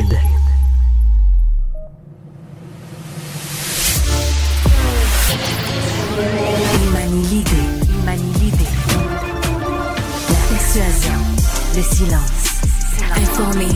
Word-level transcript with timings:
Il 0.00 0.06
manie 6.90 7.22
l'idée, 7.28 7.50
il 7.82 8.04
manie 8.06 8.32
l'idée. 8.40 8.64
La 10.28 10.38
persuasion, 10.48 11.18
le 11.76 11.82
silence. 11.82 12.62
Informé. 13.14 13.66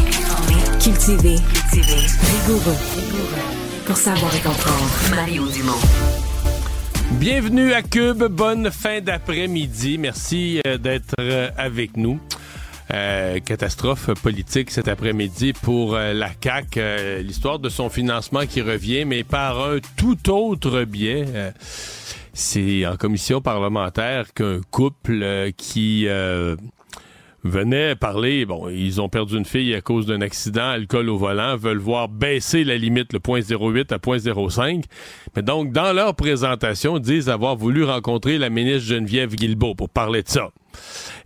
Cultivé, 0.83 1.37
rigoureux. 1.73 2.79
Pour 3.85 3.97
savoir 3.99 4.35
et 4.35 4.41
comprendre. 4.41 4.91
Mario 5.11 5.47
Dumont. 5.49 5.73
Bienvenue 7.21 7.75
à 7.75 7.83
Cube, 7.83 8.25
bonne 8.25 8.71
fin 8.71 9.03
d'après-midi. 9.03 9.99
Merci 9.99 10.63
euh, 10.67 10.79
d'être 10.79 11.15
euh, 11.21 11.51
avec 11.59 11.99
nous. 11.99 12.19
Euh, 12.93 13.41
catastrophe 13.41 14.11
politique 14.23 14.71
cet 14.71 14.89
après-midi 14.89 15.55
pour 15.55 15.95
euh, 15.95 16.13
la 16.13 16.29
CAC, 16.29 16.77
euh, 16.77 17.23
l'histoire 17.23 17.59
de 17.59 17.71
son 17.71 17.89
financement 17.89 18.45
qui 18.45 18.61
revient, 18.61 19.07
mais 19.07 19.25
par 19.25 19.59
un 19.59 19.79
tout 19.97 20.31
autre 20.31 20.85
biais. 20.85 21.25
C'est 22.35 22.85
en 22.85 22.97
commission 22.97 23.41
parlementaire 23.41 24.35
qu'un 24.35 24.61
couple 24.71 25.53
qui 25.57 26.09
venait 27.45 27.95
parler, 27.95 28.47
bon, 28.47 28.69
ils 28.69 29.01
ont 29.01 29.09
perdu 29.09 29.37
une 29.37 29.45
fille 29.45 29.75
à 29.75 29.81
cause 29.81 30.07
d'un 30.07 30.21
accident, 30.23 30.71
alcool 30.71 31.11
au 31.11 31.19
volant, 31.19 31.57
veulent 31.57 31.79
voir 31.79 32.09
baisser 32.09 32.65
la 32.65 32.77
limite, 32.77 33.13
le 33.13 33.21
point 33.21 33.41
08 33.41 33.93
à 33.93 33.99
point 33.99 34.19
05. 34.19 34.85
Mais 35.37 35.43
donc, 35.43 35.73
dans 35.73 35.93
leur 35.93 36.15
présentation, 36.15 36.99
disent 36.99 37.29
avoir 37.29 37.57
voulu 37.57 37.85
rencontrer 37.85 38.39
la 38.39 38.51
ministre 38.51 38.89
Geneviève 38.89 39.35
Guilbeault 39.35 39.75
pour 39.75 39.91
parler 39.91 40.23
de 40.23 40.29
ça. 40.29 40.51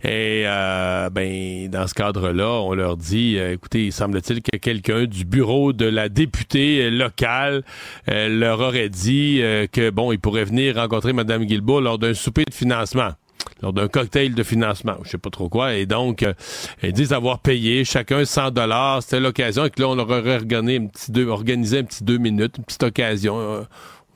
Et 0.03 0.43
euh, 0.45 1.09
ben 1.09 1.69
dans 1.69 1.87
ce 1.87 1.93
cadre-là, 1.93 2.61
on 2.61 2.73
leur 2.73 2.97
dit, 2.97 3.37
euh, 3.37 3.53
écoutez, 3.53 3.87
il 3.87 3.93
semble-t-il 3.93 4.41
que 4.41 4.57
quelqu'un 4.57 5.05
du 5.05 5.25
bureau 5.25 5.73
de 5.73 5.85
la 5.85 6.07
députée 6.09 6.89
locale 6.89 7.63
euh, 8.09 8.29
leur 8.29 8.59
aurait 8.59 8.89
dit 8.89 9.39
euh, 9.41 9.67
que 9.67 9.89
bon, 9.89 10.11
il 10.11 10.19
pourrait 10.19 10.45
venir 10.45 10.75
rencontrer 10.75 11.13
Mme 11.13 11.45
Guilbeault 11.45 11.81
lors 11.81 11.97
d'un 11.97 12.13
souper 12.13 12.43
de 12.47 12.53
financement 12.53 13.11
lors 13.61 13.73
d'un 13.73 13.87
cocktail 13.87 14.33
de 14.33 14.43
financement, 14.43 14.95
je 15.03 15.09
sais 15.09 15.17
pas 15.17 15.29
trop 15.29 15.49
quoi, 15.49 15.73
et 15.75 15.85
donc 15.85 16.23
euh, 16.23 16.33
ils 16.83 16.93
disent 16.93 17.13
avoir 17.13 17.39
payé 17.39 17.83
chacun 17.85 18.25
100 18.25 18.51
dollars. 18.51 19.03
C'était 19.03 19.19
l'occasion 19.19 19.65
et 19.65 19.69
que 19.69 19.81
là 19.81 19.89
on 19.89 19.95
leur 19.95 20.09
aurait 20.09 20.35
organisé 20.35 20.77
un 20.77 20.87
petit 20.87 21.11
deux, 21.11 21.27
organisé 21.27 21.79
un 21.79 21.83
petit 21.83 22.03
deux 22.03 22.17
minutes, 22.17 22.57
une 22.57 22.63
petite 22.63 22.83
occasion. 22.83 23.39
euh, 23.39 23.63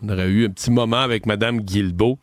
on 0.04 0.10
aurait 0.10 0.28
eu 0.28 0.46
un 0.46 0.50
petit 0.50 0.70
moment 0.70 1.00
avec 1.00 1.26
Madame 1.26 1.62
Guilbeault, 1.62 2.20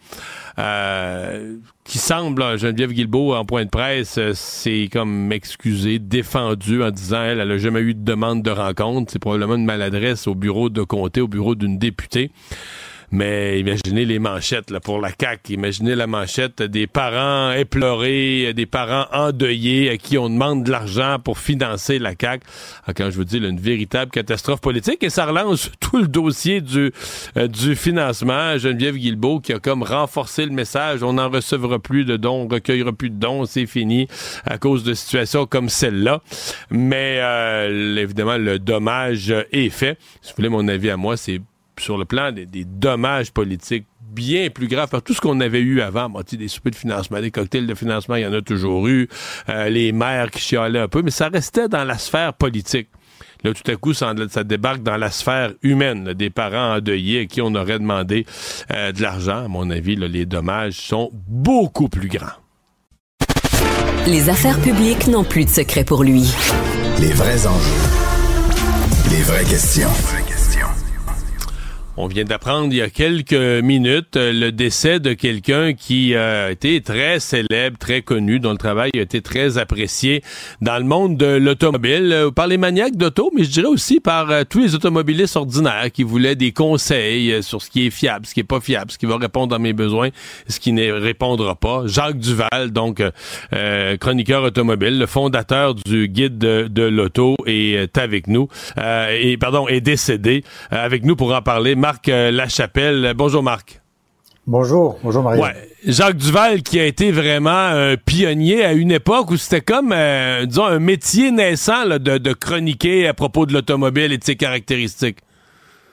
euh, 0.58 1.56
qui 1.84 1.98
semble, 1.98 2.42
là, 2.42 2.56
Geneviève 2.56 2.92
Guilbeault, 2.92 3.34
en 3.34 3.44
point 3.44 3.64
de 3.64 3.70
presse, 3.70 4.18
euh, 4.18 4.32
c'est 4.34 4.88
comme 4.92 5.10
m'excuser, 5.26 5.98
défendu 5.98 6.82
en 6.82 6.90
disant 6.90 7.22
elle, 7.22 7.40
elle 7.40 7.50
a 7.50 7.58
jamais 7.58 7.80
eu 7.80 7.94
de 7.94 8.04
demande 8.04 8.42
de 8.42 8.50
rencontre. 8.50 9.10
C'est 9.12 9.18
probablement 9.18 9.54
une 9.54 9.64
maladresse 9.64 10.26
au 10.26 10.34
bureau 10.34 10.68
de 10.68 10.82
comté, 10.82 11.20
au 11.20 11.28
bureau 11.28 11.54
d'une 11.54 11.78
députée. 11.78 12.30
Mais 13.12 13.58
imaginez 13.58 14.04
les 14.04 14.18
manchettes 14.18 14.70
là, 14.70 14.78
pour 14.78 15.00
la 15.00 15.10
CAQ. 15.18 15.54
Imaginez 15.54 15.94
la 15.96 16.06
manchette 16.06 16.62
des 16.62 16.86
parents 16.86 17.52
éplorés, 17.52 18.52
des 18.54 18.66
parents 18.66 19.06
endeuillés 19.12 19.90
à 19.90 19.96
qui 19.96 20.16
on 20.16 20.30
demande 20.30 20.64
de 20.64 20.70
l'argent 20.70 21.18
pour 21.22 21.38
financer 21.38 21.98
la 21.98 22.12
CAQ. 22.18 22.46
Ah, 22.86 22.94
quand 22.94 23.10
je 23.10 23.16
vous 23.16 23.24
dis 23.24 23.38
une 23.38 23.58
véritable 23.58 24.10
catastrophe 24.10 24.60
politique. 24.60 25.02
Et 25.02 25.10
ça 25.10 25.26
relance 25.26 25.70
tout 25.80 25.98
le 25.98 26.06
dossier 26.06 26.60
du, 26.60 26.92
euh, 27.36 27.48
du 27.48 27.74
financement. 27.74 28.56
Geneviève 28.58 28.96
Guilbeault 28.96 29.40
qui 29.40 29.52
a 29.52 29.58
comme 29.58 29.82
renforcé 29.82 30.44
le 30.44 30.52
message. 30.52 31.02
On 31.02 31.14
n'en 31.14 31.28
recevra 31.30 31.78
plus 31.78 32.04
de 32.04 32.16
dons, 32.16 32.46
on 32.46 32.48
recueillera 32.48 32.92
plus 32.92 33.10
de 33.10 33.16
dons, 33.16 33.44
c'est 33.44 33.66
fini 33.66 34.06
à 34.44 34.58
cause 34.58 34.84
de 34.84 34.94
situations 34.94 35.46
comme 35.46 35.68
celle-là. 35.68 36.20
Mais 36.70 37.18
euh, 37.20 37.96
évidemment, 37.96 38.38
le 38.38 38.58
dommage 38.58 39.34
est 39.50 39.70
fait. 39.70 39.98
Si 40.22 40.30
vous 40.30 40.36
voulez 40.36 40.48
mon 40.48 40.68
avis 40.68 40.90
à 40.90 40.96
moi, 40.96 41.16
c'est 41.16 41.40
sur 41.80 41.98
le 41.98 42.04
plan 42.04 42.32
des, 42.32 42.46
des 42.46 42.64
dommages 42.64 43.32
politiques 43.32 43.86
bien 44.10 44.50
plus 44.50 44.68
graves 44.68 44.88
par 44.88 45.02
tout 45.02 45.14
ce 45.14 45.20
qu'on 45.20 45.40
avait 45.40 45.60
eu 45.60 45.80
avant. 45.80 46.08
Bon, 46.08 46.22
des 46.30 46.48
soupers 46.48 46.72
de 46.72 46.76
financement, 46.76 47.20
des 47.20 47.30
cocktails 47.30 47.66
de 47.66 47.74
financement, 47.74 48.16
il 48.16 48.22
y 48.22 48.26
en 48.26 48.32
a 48.32 48.42
toujours 48.42 48.88
eu. 48.88 49.08
Euh, 49.48 49.68
les 49.68 49.92
maires 49.92 50.30
qui 50.30 50.40
chialaient 50.40 50.80
un 50.80 50.88
peu, 50.88 51.02
mais 51.02 51.10
ça 51.10 51.28
restait 51.28 51.68
dans 51.68 51.84
la 51.84 51.98
sphère 51.98 52.34
politique. 52.34 52.88
Là, 53.42 53.54
tout 53.54 53.70
à 53.70 53.76
coup, 53.76 53.94
ça, 53.94 54.12
ça 54.28 54.44
débarque 54.44 54.82
dans 54.82 54.96
la 54.96 55.10
sphère 55.10 55.52
humaine, 55.62 56.04
là, 56.04 56.14
des 56.14 56.28
parents 56.28 56.76
endeuillés 56.76 57.20
à 57.20 57.26
qui 57.26 57.40
on 57.40 57.54
aurait 57.54 57.78
demandé 57.78 58.26
euh, 58.70 58.92
de 58.92 59.00
l'argent. 59.00 59.44
À 59.44 59.48
mon 59.48 59.70
avis, 59.70 59.96
là, 59.96 60.08
les 60.08 60.26
dommages 60.26 60.74
sont 60.74 61.10
beaucoup 61.12 61.88
plus 61.88 62.08
grands. 62.08 62.26
Les 64.06 64.28
affaires 64.28 64.60
publiques 64.60 65.06
n'ont 65.06 65.24
plus 65.24 65.44
de 65.44 65.50
secret 65.50 65.84
pour 65.84 66.04
lui. 66.04 66.24
Les 67.00 67.12
vrais 67.12 67.46
enjeux. 67.46 67.90
Les 69.10 69.22
vraies 69.22 69.44
questions. 69.44 70.19
On 72.02 72.06
vient 72.06 72.24
d'apprendre 72.24 72.72
il 72.72 72.78
y 72.78 72.80
a 72.80 72.88
quelques 72.88 73.34
minutes 73.34 74.16
euh, 74.16 74.32
le 74.32 74.52
décès 74.52 75.00
de 75.00 75.12
quelqu'un 75.12 75.74
qui 75.74 76.14
euh, 76.14 76.46
a 76.46 76.50
été 76.50 76.80
très 76.80 77.20
célèbre, 77.20 77.76
très 77.76 78.00
connu, 78.00 78.40
dont 78.40 78.52
le 78.52 78.56
travail 78.56 78.90
a 78.94 79.00
été 79.00 79.20
très 79.20 79.58
apprécié 79.58 80.22
dans 80.62 80.78
le 80.78 80.84
monde 80.84 81.18
de 81.18 81.26
l'automobile, 81.26 82.10
euh, 82.10 82.30
par 82.30 82.46
les 82.46 82.56
maniaques 82.56 82.96
d'auto, 82.96 83.30
mais 83.36 83.44
je 83.44 83.50
dirais 83.50 83.66
aussi 83.66 84.00
par 84.00 84.46
tous 84.46 84.60
les 84.60 84.74
automobilistes 84.74 85.36
ordinaires 85.36 85.92
qui 85.92 86.02
voulaient 86.02 86.36
des 86.36 86.52
conseils 86.52 87.42
sur 87.42 87.60
ce 87.60 87.68
qui 87.68 87.88
est 87.88 87.90
fiable, 87.90 88.24
ce 88.24 88.32
qui 88.32 88.40
est 88.40 88.44
pas 88.44 88.60
fiable, 88.60 88.90
ce 88.90 88.96
qui 88.96 89.04
va 89.04 89.18
répondre 89.18 89.54
à 89.54 89.58
mes 89.58 89.74
besoins, 89.74 90.08
ce 90.48 90.58
qui 90.58 90.72
ne 90.72 90.90
répondra 90.92 91.54
pas. 91.54 91.82
Jacques 91.84 92.18
Duval, 92.18 92.70
donc 92.70 93.02
chroniqueur 94.00 94.44
automobile, 94.44 94.98
le 94.98 95.06
fondateur 95.06 95.74
du 95.74 96.08
guide 96.08 96.38
de, 96.38 96.82
l'auto, 96.82 97.36
est 97.44 97.98
avec 97.98 98.26
nous, 98.26 98.48
et 98.78 99.36
pardon, 99.36 99.68
est 99.68 99.82
décédé. 99.82 100.44
Avec 100.70 101.04
nous 101.04 101.16
pour 101.16 101.34
en 101.34 101.42
parler, 101.42 101.74
euh, 102.08 102.30
Lachapelle. 102.30 103.14
Bonjour 103.16 103.42
Marc. 103.42 103.80
Bonjour, 104.46 104.98
bonjour 105.04 105.22
Marie. 105.22 105.40
Ouais, 105.40 105.54
Jacques 105.86 106.16
Duval 106.16 106.62
qui 106.62 106.80
a 106.80 106.84
été 106.84 107.12
vraiment 107.12 107.50
un 107.50 107.96
pionnier 107.96 108.64
à 108.64 108.72
une 108.72 108.90
époque 108.90 109.30
où 109.30 109.36
c'était 109.36 109.60
comme, 109.60 109.92
euh, 109.92 110.46
disons, 110.46 110.64
un 110.64 110.78
métier 110.78 111.30
naissant 111.30 111.84
là, 111.84 111.98
de, 111.98 112.18
de 112.18 112.32
chroniquer 112.32 113.06
à 113.06 113.14
propos 113.14 113.46
de 113.46 113.52
l'automobile 113.52 114.12
et 114.12 114.18
de 114.18 114.24
ses 114.24 114.36
caractéristiques. 114.36 115.18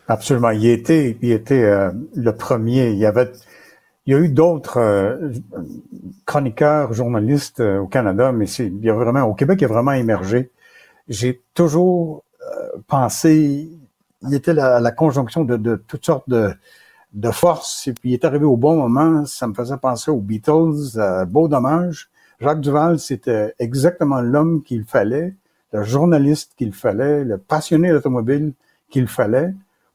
Absolument. 0.08 0.52
Il 0.52 0.66
était, 0.66 1.18
il 1.22 1.32
était 1.32 1.62
euh, 1.64 1.92
le 2.16 2.36
premier. 2.36 2.90
Il 2.90 2.98
y 2.98 3.06
avait, 3.06 3.32
il 4.06 4.14
y 4.14 4.16
a 4.16 4.20
eu 4.20 4.30
d'autres 4.30 4.80
euh, 4.80 5.32
chroniqueurs, 6.26 6.94
journalistes 6.94 7.60
au 7.60 7.88
Canada, 7.88 8.32
mais 8.32 8.48
c'est, 8.48 8.66
il 8.68 8.84
y 8.84 8.90
a 8.90 8.94
vraiment, 8.94 9.24
au 9.24 9.36
Québec, 9.36 9.60
il 9.62 9.66
a 9.66 9.68
vraiment 9.68 9.92
émergé. 9.92 10.52
J'ai 11.10 11.42
toujours 11.54 12.24
pensé, 12.88 13.70
il 14.24 14.34
était 14.34 14.54
la, 14.54 14.80
la 14.80 14.92
conjonction 14.92 15.44
de, 15.44 15.58
de 15.58 15.76
toutes 15.76 16.06
sortes 16.06 16.28
de, 16.30 16.54
de 17.14 17.32
forces, 17.32 17.88
et 17.88 17.94
puis 17.94 18.12
il 18.12 18.14
est 18.14 18.26
arrivé 18.26 18.46
au 18.46 18.58
bon 18.58 18.76
moment. 18.78 19.26
Ça 19.26 19.48
me 19.48 19.54
faisait 19.54 19.78
penser 19.78 20.12
aux 20.12 20.20
Beatles, 20.22 20.98
euh, 20.98 21.26
beau 21.26 21.48
dommage. 21.48 22.10
Jacques 22.40 22.62
Duval, 22.62 23.00
c'était 23.00 23.54
exactement 23.60 24.22
l'homme 24.22 24.62
qu'il 24.64 24.84
fallait, 24.84 25.36
le 25.74 25.84
journaliste 25.84 26.54
qu'il 26.58 26.74
fallait, 26.74 27.24
le 27.24 27.38
passionné 27.38 27.90
d'automobile 27.92 28.54
qu'il 28.90 29.08
fallait 29.08 29.54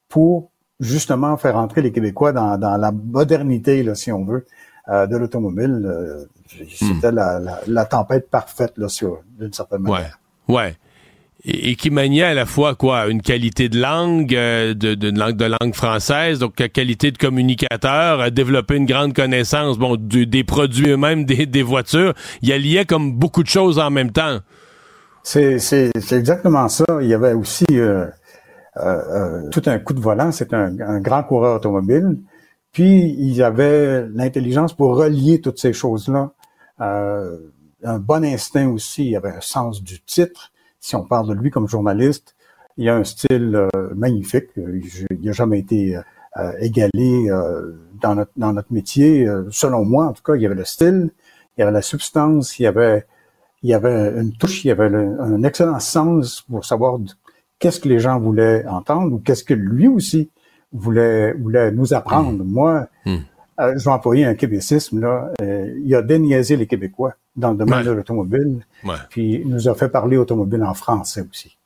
pour 0.08 0.50
justement 0.80 1.36
faire 1.36 1.56
entrer 1.56 1.82
les 1.82 1.92
Québécois 1.92 2.32
dans, 2.32 2.58
dans 2.58 2.76
la 2.76 2.90
modernité, 2.90 3.82
là, 3.84 3.94
si 3.94 4.10
on 4.10 4.24
veut, 4.24 4.44
euh, 4.88 5.06
de 5.06 5.16
l'automobile. 5.16 5.82
Euh, 5.86 6.24
C'était 6.74 7.12
la, 7.12 7.38
la, 7.38 7.60
la 7.66 7.84
tempête 7.84 8.28
parfaite, 8.28 8.72
là, 8.76 8.88
sur, 8.88 9.20
d'une 9.38 9.52
certaine 9.52 9.82
Ouais, 9.84 9.90
manière. 9.92 10.18
ouais. 10.48 10.76
Et, 11.44 11.74
qui 11.74 11.90
maniait 11.90 12.22
à 12.22 12.34
la 12.34 12.46
fois 12.46 12.76
quoi, 12.76 13.08
une 13.08 13.20
qualité 13.20 13.68
de 13.68 13.80
langue, 13.80 14.32
euh, 14.34 14.74
de, 14.74 15.10
langue 15.10 15.36
de 15.36 15.46
langue 15.46 15.74
française, 15.74 16.38
donc 16.38 16.54
qualité 16.54 17.10
de 17.10 17.18
communicateur, 17.18 18.20
a 18.20 18.30
développé 18.30 18.76
une 18.76 18.86
grande 18.86 19.12
connaissance, 19.12 19.76
bon, 19.76 19.96
du- 19.96 20.26
des 20.26 20.44
produits 20.44 20.90
eux-mêmes, 20.90 21.24
des, 21.24 21.46
des 21.46 21.64
voitures. 21.64 22.14
Il 22.42 22.52
alliait 22.52 22.84
comme 22.84 23.12
beaucoup 23.12 23.42
de 23.42 23.48
choses 23.48 23.80
en 23.80 23.90
même 23.90 24.12
temps. 24.12 24.38
C'est, 25.24 25.58
exactement 26.12 26.68
ça. 26.68 26.84
Il 27.00 27.08
y 27.08 27.14
avait 27.14 27.32
aussi 27.32 27.64
euh, 27.72 28.06
euh, 28.76 28.80
euh, 28.84 29.50
tout 29.50 29.62
un 29.66 29.78
coup 29.78 29.94
de 29.94 30.00
volant. 30.00 30.30
C'est 30.32 30.52
un, 30.54 30.78
un 30.80 31.00
grand 31.00 31.22
coureur 31.24 31.56
automobile. 31.56 32.18
Puis, 32.72 33.14
il 33.18 33.42
avait 33.42 34.06
l'intelligence 34.14 34.74
pour 34.74 34.96
relier 34.96 35.40
toutes 35.40 35.58
ces 35.58 35.72
choses-là. 35.72 36.32
Euh, 36.80 37.36
un 37.84 37.98
bon 37.98 38.24
instinct 38.24 38.68
aussi. 38.68 39.08
Il 39.10 39.16
avait 39.16 39.30
un 39.30 39.40
sens 39.40 39.82
du 39.82 40.00
titre. 40.02 40.51
Si 40.82 40.96
on 40.96 41.04
parle 41.04 41.28
de 41.28 41.34
lui 41.34 41.50
comme 41.50 41.68
journaliste, 41.68 42.34
il 42.76 42.88
a 42.88 42.96
un 42.96 43.04
style 43.04 43.54
euh, 43.54 43.68
magnifique. 43.94 44.48
Euh, 44.58 44.80
je- 44.84 45.06
il 45.10 45.24
n'a 45.24 45.32
jamais 45.32 45.60
été 45.60 45.96
euh, 45.96 46.52
égalé 46.58 47.30
euh, 47.30 47.72
dans, 48.02 48.16
notre, 48.16 48.32
dans 48.36 48.52
notre 48.52 48.72
métier. 48.72 49.26
Euh, 49.26 49.44
selon 49.50 49.84
moi, 49.84 50.06
en 50.06 50.12
tout 50.12 50.22
cas, 50.24 50.34
il 50.34 50.42
y 50.42 50.46
avait 50.46 50.56
le 50.56 50.64
style, 50.64 51.10
il 51.56 51.60
y 51.60 51.62
avait 51.62 51.70
la 51.72 51.82
substance, 51.82 52.58
il 52.58 52.64
y 52.64 52.66
avait 52.66 53.06
il 53.64 53.70
y 53.70 53.74
avait 53.74 54.10
une 54.20 54.32
touche, 54.32 54.64
il 54.64 54.68
y 54.68 54.70
avait 54.72 54.88
le- 54.88 55.20
un 55.20 55.44
excellent 55.44 55.78
sens 55.78 56.42
pour 56.50 56.64
savoir 56.64 56.98
qu'est-ce 57.60 57.78
que 57.78 57.88
les 57.88 58.00
gens 58.00 58.18
voulaient 58.18 58.66
entendre 58.66 59.12
ou 59.14 59.18
qu'est-ce 59.18 59.44
que 59.44 59.54
lui 59.54 59.86
aussi 59.86 60.30
voulait, 60.72 61.32
voulait 61.34 61.70
nous 61.70 61.94
apprendre. 61.94 62.42
Moi, 62.44 62.88
Mm. 63.06 63.16
Euh, 63.60 63.74
je 63.76 63.84
vais 63.84 63.90
employer 63.90 64.24
un 64.24 64.34
québécisme, 64.34 65.00
là. 65.00 65.30
euh, 65.40 65.72
il 65.84 65.94
a 65.94 66.02
déniaisé 66.02 66.56
les 66.56 66.66
Québécois 66.66 67.14
dans 67.36 67.50
le 67.52 67.56
domaine 67.58 67.78
Ouais. 67.78 67.84
de 67.84 67.90
l'automobile, 67.92 68.64
Ouais. 68.84 68.94
puis 69.10 69.40
il 69.44 69.48
nous 69.48 69.68
a 69.68 69.74
fait 69.74 69.88
parler 69.88 70.16
automobile 70.16 70.62
en 70.64 70.74
français 70.74 71.24
aussi. 71.30 71.56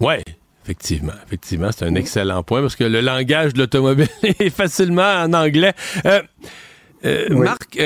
Ouais. 0.00 0.22
Effectivement, 0.64 1.12
effectivement, 1.26 1.70
c'est 1.72 1.84
un 1.84 1.94
excellent 1.96 2.42
point 2.44 2.60
parce 2.60 2.76
que 2.76 2.84
le 2.84 3.00
langage 3.00 3.52
de 3.54 3.58
l'automobile 3.58 4.06
est 4.22 4.50
facilement 4.50 5.02
en 5.22 5.32
anglais. 5.32 5.74
Euh, 6.06 7.28
Marc, 7.30 7.76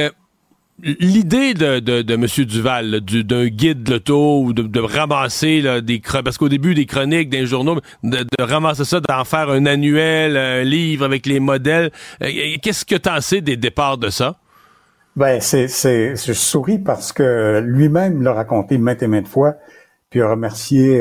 l'idée 0.82 1.55
de, 1.55 1.81
de, 1.81 2.14
M. 2.14 2.26
Duval, 2.44 3.00
d'un 3.00 3.46
guide 3.46 3.82
de 3.82 3.93
l'auto 3.93 4.43
ou 4.43 4.52
de, 4.52 4.81
ramasser 4.81 5.61
là, 5.61 5.81
des 5.81 6.00
parce 6.00 6.38
qu'au 6.38 6.49
début 6.49 6.75
des 6.75 6.87
chroniques, 6.87 7.28
des 7.28 7.46
journaux, 7.46 7.81
de, 8.02 8.26
ramasser 8.38 8.84
ça, 8.84 9.00
d'en 9.00 9.25
faire 9.25 9.50
un 9.50 9.67
annuel, 9.67 10.37
un 10.37 10.62
livre 10.62 11.05
avec 11.05 11.26
les 11.26 11.40
modèles, 11.40 11.90
qu'est-ce 12.20 12.84
que 12.84 12.96
tu 12.96 13.08
en 13.08 13.20
sais 13.20 13.40
des 13.40 13.56
départs 13.56 13.99
de 13.99 14.11
ça? 14.11 14.37
Ben, 15.17 15.40
c'est, 15.40 15.69
c'est, 15.69 16.14
je 16.14 16.32
souris 16.34 16.78
parce 16.78 17.12
que 17.12 17.62
lui-même 17.64 18.23
l'a 18.23 18.34
raconté 18.34 18.76
maintes 18.76 19.02
et 19.02 19.06
maintes 19.06 19.28
fois, 19.28 19.55
puis 20.11 20.20
a 20.20 20.28
remercié 20.28 21.00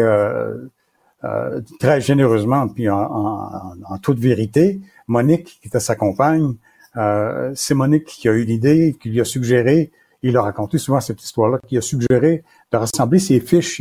euh, 1.26 1.62
très 1.80 2.02
généreusement, 2.02 2.68
puis 2.68 2.90
en, 2.90 3.98
toute 4.02 4.20
vérité, 4.20 4.80
Monique, 5.08 5.60
qui 5.62 5.68
était 5.68 5.80
sa 5.80 5.96
compagne, 5.96 6.54
euh, 6.98 7.52
c'est 7.56 7.74
Monique 7.74 8.06
qui 8.06 8.28
a 8.30 8.34
eu 8.34 8.44
l'idée, 8.44 8.96
qui 9.00 9.10
lui 9.10 9.22
a 9.22 9.26
suggéré, 9.26 9.92
il 10.22 10.38
a 10.38 10.42
raconté 10.42 10.78
souvent 10.78 11.00
cette 11.00 11.22
histoire-là, 11.24 11.60
qui 11.68 11.78
a 11.78 11.82
suggéré 11.82 12.44
de 12.72 12.78
rassembler 12.78 13.20
ses 13.20 13.40
fiches. 13.40 13.80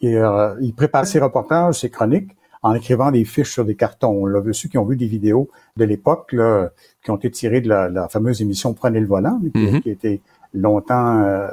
Il, 0.00 0.16
euh, 0.16 0.54
il 0.60 0.74
préparait 0.74 1.06
ses 1.06 1.20
reportages, 1.20 1.80
ses 1.80 1.90
chroniques, 1.90 2.30
en 2.62 2.74
écrivant 2.74 3.10
des 3.10 3.24
fiches 3.24 3.52
sur 3.52 3.64
des 3.64 3.76
cartons. 3.76 4.22
On 4.22 4.26
l'a 4.26 4.40
vu, 4.40 4.52
ceux 4.54 4.68
qui 4.68 4.78
ont 4.78 4.84
vu 4.84 4.96
des 4.96 5.06
vidéos 5.06 5.48
de 5.76 5.84
l'époque, 5.84 6.34
qui 7.02 7.10
ont 7.10 7.16
été 7.16 7.30
tirées 7.30 7.60
de 7.60 7.68
la, 7.68 8.08
fameuse 8.08 8.42
émission 8.42 8.74
Prenez 8.74 9.00
le 9.00 9.06
volant, 9.06 9.40
qui, 9.40 9.48
mm-hmm. 9.48 9.80
qui 9.82 9.90
était 9.90 10.20
longtemps 10.54 11.22
euh, 11.22 11.48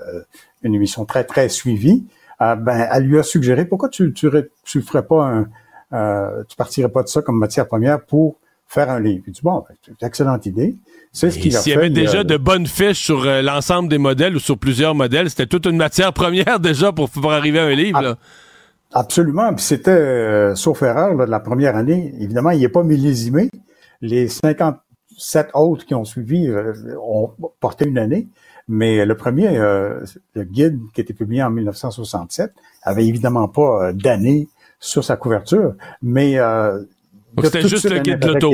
une 0.63 0.75
émission 0.75 1.05
très, 1.05 1.23
très 1.23 1.49
suivie. 1.49 2.05
Euh, 2.41 2.55
ben, 2.55 2.87
elle 2.91 3.03
lui 3.03 3.19
a 3.19 3.23
suggéré 3.23 3.65
pourquoi 3.65 3.89
tu 3.89 4.13
tu, 4.13 4.29
tu 4.63 4.81
ferais 4.81 5.05
pas 5.05 5.25
un, 5.25 5.47
euh, 5.93 6.43
tu 6.47 6.55
partirais 6.55 6.89
pas 6.89 7.03
de 7.03 7.07
ça 7.07 7.21
comme 7.21 7.37
matière 7.37 7.67
première 7.67 8.05
pour 8.05 8.37
faire 8.73 8.89
un 8.89 8.99
livre. 8.99 9.23
Il 9.27 9.33
dit 9.33 9.41
bon, 9.43 9.63
ben, 9.67 9.75
c'est 9.81 9.91
une 9.91 10.07
excellente 10.07 10.45
idée. 10.45 10.75
C'est 11.11 11.31
ce 11.31 11.39
qu'il 11.39 11.55
a 11.55 11.59
fait. 11.59 11.63
S'il 11.63 11.73
y 11.73 11.75
avait 11.75 11.89
déjà 11.89 12.23
de 12.23 12.37
bonnes 12.37 12.67
fiches 12.67 13.03
sur 13.03 13.25
euh, 13.25 13.41
l'ensemble 13.41 13.89
des 13.89 13.97
modèles 13.97 14.35
ou 14.35 14.39
sur 14.39 14.57
plusieurs 14.57 14.95
modèles, 14.95 15.29
c'était 15.29 15.47
toute 15.47 15.65
une 15.65 15.77
matière 15.77 16.13
première 16.21 16.59
déjà 16.59 16.91
pour, 16.91 17.09
pour 17.09 17.31
arriver 17.31 17.59
à 17.59 17.65
un 17.65 17.75
livre. 17.75 18.01
Là. 18.01 18.15
Absolument. 18.93 19.53
Puis 19.53 19.63
c'était, 19.63 20.55
sauf 20.55 20.81
erreur, 20.81 21.17
de 21.17 21.23
la 21.23 21.39
première 21.39 21.75
année, 21.75 22.13
évidemment, 22.19 22.51
il 22.51 22.59
n'est 22.59 22.69
pas 22.69 22.83
millésimé. 22.83 23.49
Les 24.01 24.27
57 24.27 25.49
autres 25.53 25.85
qui 25.85 25.95
ont 25.95 26.03
suivi 26.03 26.49
ont 27.01 27.31
porté 27.59 27.87
une 27.87 27.97
année. 27.97 28.27
Mais 28.67 29.05
le 29.05 29.17
premier, 29.17 29.49
euh, 29.57 29.99
le 30.33 30.43
guide 30.45 30.79
qui 30.93 31.01
a 31.01 31.03
été 31.03 31.13
publié 31.13 31.43
en 31.43 31.49
1967, 31.49 32.53
avait 32.83 33.05
évidemment 33.05 33.49
pas 33.49 33.89
euh, 33.89 33.93
d'année 33.93 34.47
sur 34.79 35.03
sa 35.03 35.17
couverture, 35.17 35.75
mais 36.01 36.39
euh, 36.39 36.81
c'était 37.43 37.67
juste 37.67 37.89
le 37.89 37.99
guide 37.99 38.19
de 38.19 38.27
l'auto. 38.27 38.51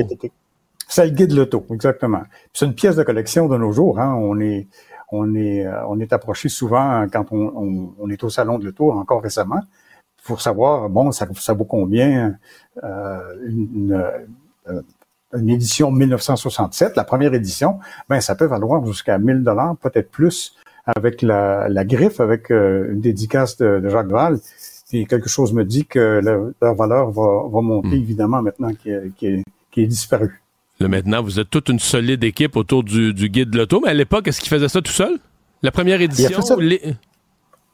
C'est 0.87 1.05
le 1.05 1.11
guide 1.11 1.31
de 1.31 1.35
l'auto, 1.35 1.65
exactement. 1.71 2.23
C'est 2.53 2.65
une 2.65 2.75
pièce 2.75 2.95
de 2.95 3.03
collection 3.03 3.47
de 3.47 3.57
nos 3.57 3.71
jours. 3.71 3.99
Hein. 3.99 4.15
On 4.15 4.39
est, 4.39 4.67
on 5.11 5.35
est, 5.35 5.67
on 5.87 5.99
est 5.99 6.13
approché 6.13 6.49
souvent 6.49 7.05
quand 7.11 7.25
on, 7.31 7.95
on, 7.99 8.09
est 8.09 8.23
au 8.23 8.29
salon 8.29 8.57
de 8.57 8.65
l'auto, 8.65 8.91
encore 8.91 9.21
récemment, 9.21 9.61
pour 10.23 10.41
savoir 10.41 10.89
bon, 10.89 11.11
ça, 11.11 11.27
ça 11.35 11.53
vaut 11.53 11.65
combien 11.65 12.37
une, 12.81 14.01
une 15.33 15.49
édition 15.49 15.91
1967, 15.91 16.95
la 16.95 17.03
première 17.03 17.33
édition, 17.33 17.79
ben 18.09 18.21
ça 18.21 18.35
peut 18.35 18.45
valoir 18.45 18.85
jusqu'à 18.85 19.17
1000 19.17 19.43
dollars, 19.43 19.75
peut-être 19.77 20.09
plus, 20.09 20.55
avec 20.85 21.21
la, 21.21 21.67
la 21.69 21.83
griffe, 21.83 22.19
avec 22.19 22.51
euh, 22.51 22.91
une 22.93 23.01
dédicace 23.01 23.57
de, 23.57 23.87
Jacques 23.89 24.07
Val. 24.07 24.39
Et 24.93 25.05
quelque 25.05 25.27
chose 25.27 25.53
me 25.53 25.65
dit 25.65 25.85
que 25.85 26.21
leur 26.61 26.75
valeur 26.75 27.11
va, 27.11 27.43
va 27.51 27.61
monter, 27.61 27.89
hmm. 27.89 28.01
évidemment, 28.01 28.41
maintenant 28.41 28.71
qui 28.73 28.89
est, 28.89 29.43
est, 29.75 29.85
disparu. 29.85 30.41
Là, 30.79 30.87
maintenant, 30.87 31.21
vous 31.21 31.39
êtes 31.39 31.49
toute 31.49 31.69
une 31.69 31.79
solide 31.79 32.23
équipe 32.23 32.55
autour 32.55 32.83
du, 32.83 33.13
du 33.13 33.29
guide 33.29 33.49
de 33.49 33.57
l'auto, 33.57 33.81
mais 33.83 33.89
à 33.89 33.93
l'époque, 33.93 34.27
est-ce 34.27 34.39
qu'il 34.39 34.49
faisait 34.49 34.69
ça 34.69 34.81
tout 34.81 34.91
seul? 34.91 35.19
La 35.61 35.71
première 35.71 36.01
édition? 36.01 36.39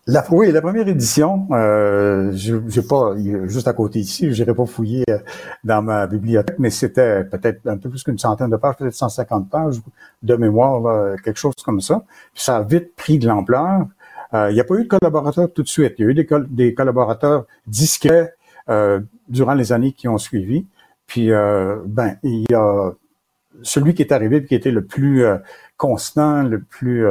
La, 0.05 0.25
oui, 0.31 0.51
la 0.51 0.61
première 0.61 0.85
édition, 0.89 1.47
euh, 1.51 2.33
j'ai 2.33 2.81
pas, 2.81 3.15
juste 3.45 3.69
à 3.69 3.73
côté 3.73 3.99
ici, 3.99 4.33
j'irai 4.33 4.53
pas 4.53 4.65
fouiller 4.65 5.05
euh, 5.09 5.17
dans 5.63 5.81
ma 5.81 6.07
bibliothèque, 6.07 6.59
mais 6.59 6.71
c'était 6.71 7.23
peut-être 7.23 7.65
un 7.67 7.77
peu 7.77 7.89
plus 7.89 8.03
qu'une 8.03 8.17
centaine 8.17 8.49
de 8.49 8.57
pages, 8.57 8.75
peut-être 8.75 8.95
150 8.95 9.49
pages 9.49 9.77
de 10.21 10.35
mémoire, 10.35 11.15
quelque 11.23 11.39
chose 11.39 11.53
comme 11.63 11.79
ça. 11.79 12.03
Puis 12.33 12.43
ça 12.43 12.57
a 12.57 12.63
vite 12.63 12.95
pris 12.97 13.17
de 13.17 13.27
l'ampleur. 13.27 13.85
Euh, 14.33 14.51
il 14.51 14.53
n'y 14.53 14.59
a 14.59 14.63
pas 14.63 14.75
eu 14.75 14.83
de 14.83 14.87
collaborateurs 14.87 15.51
tout 15.53 15.63
de 15.63 15.67
suite. 15.67 15.95
Il 15.97 16.05
y 16.05 16.07
a 16.07 16.11
eu 16.11 16.13
des, 16.13 16.27
des 16.49 16.73
collaborateurs 16.73 17.45
discrets 17.67 18.33
euh, 18.69 18.99
durant 19.29 19.53
les 19.53 19.71
années 19.71 19.93
qui 19.93 20.07
ont 20.07 20.17
suivi. 20.17 20.65
Puis, 21.05 21.31
euh, 21.31 21.77
ben, 21.85 22.17
il 22.23 22.45
y 22.49 22.53
a 22.53 22.91
celui 23.61 23.93
qui 23.93 24.01
est 24.01 24.11
arrivé, 24.11 24.43
qui 24.45 24.55
était 24.55 24.71
le 24.71 24.83
plus 24.83 25.23
constant, 25.77 26.43
le 26.43 26.59
plus 26.59 27.05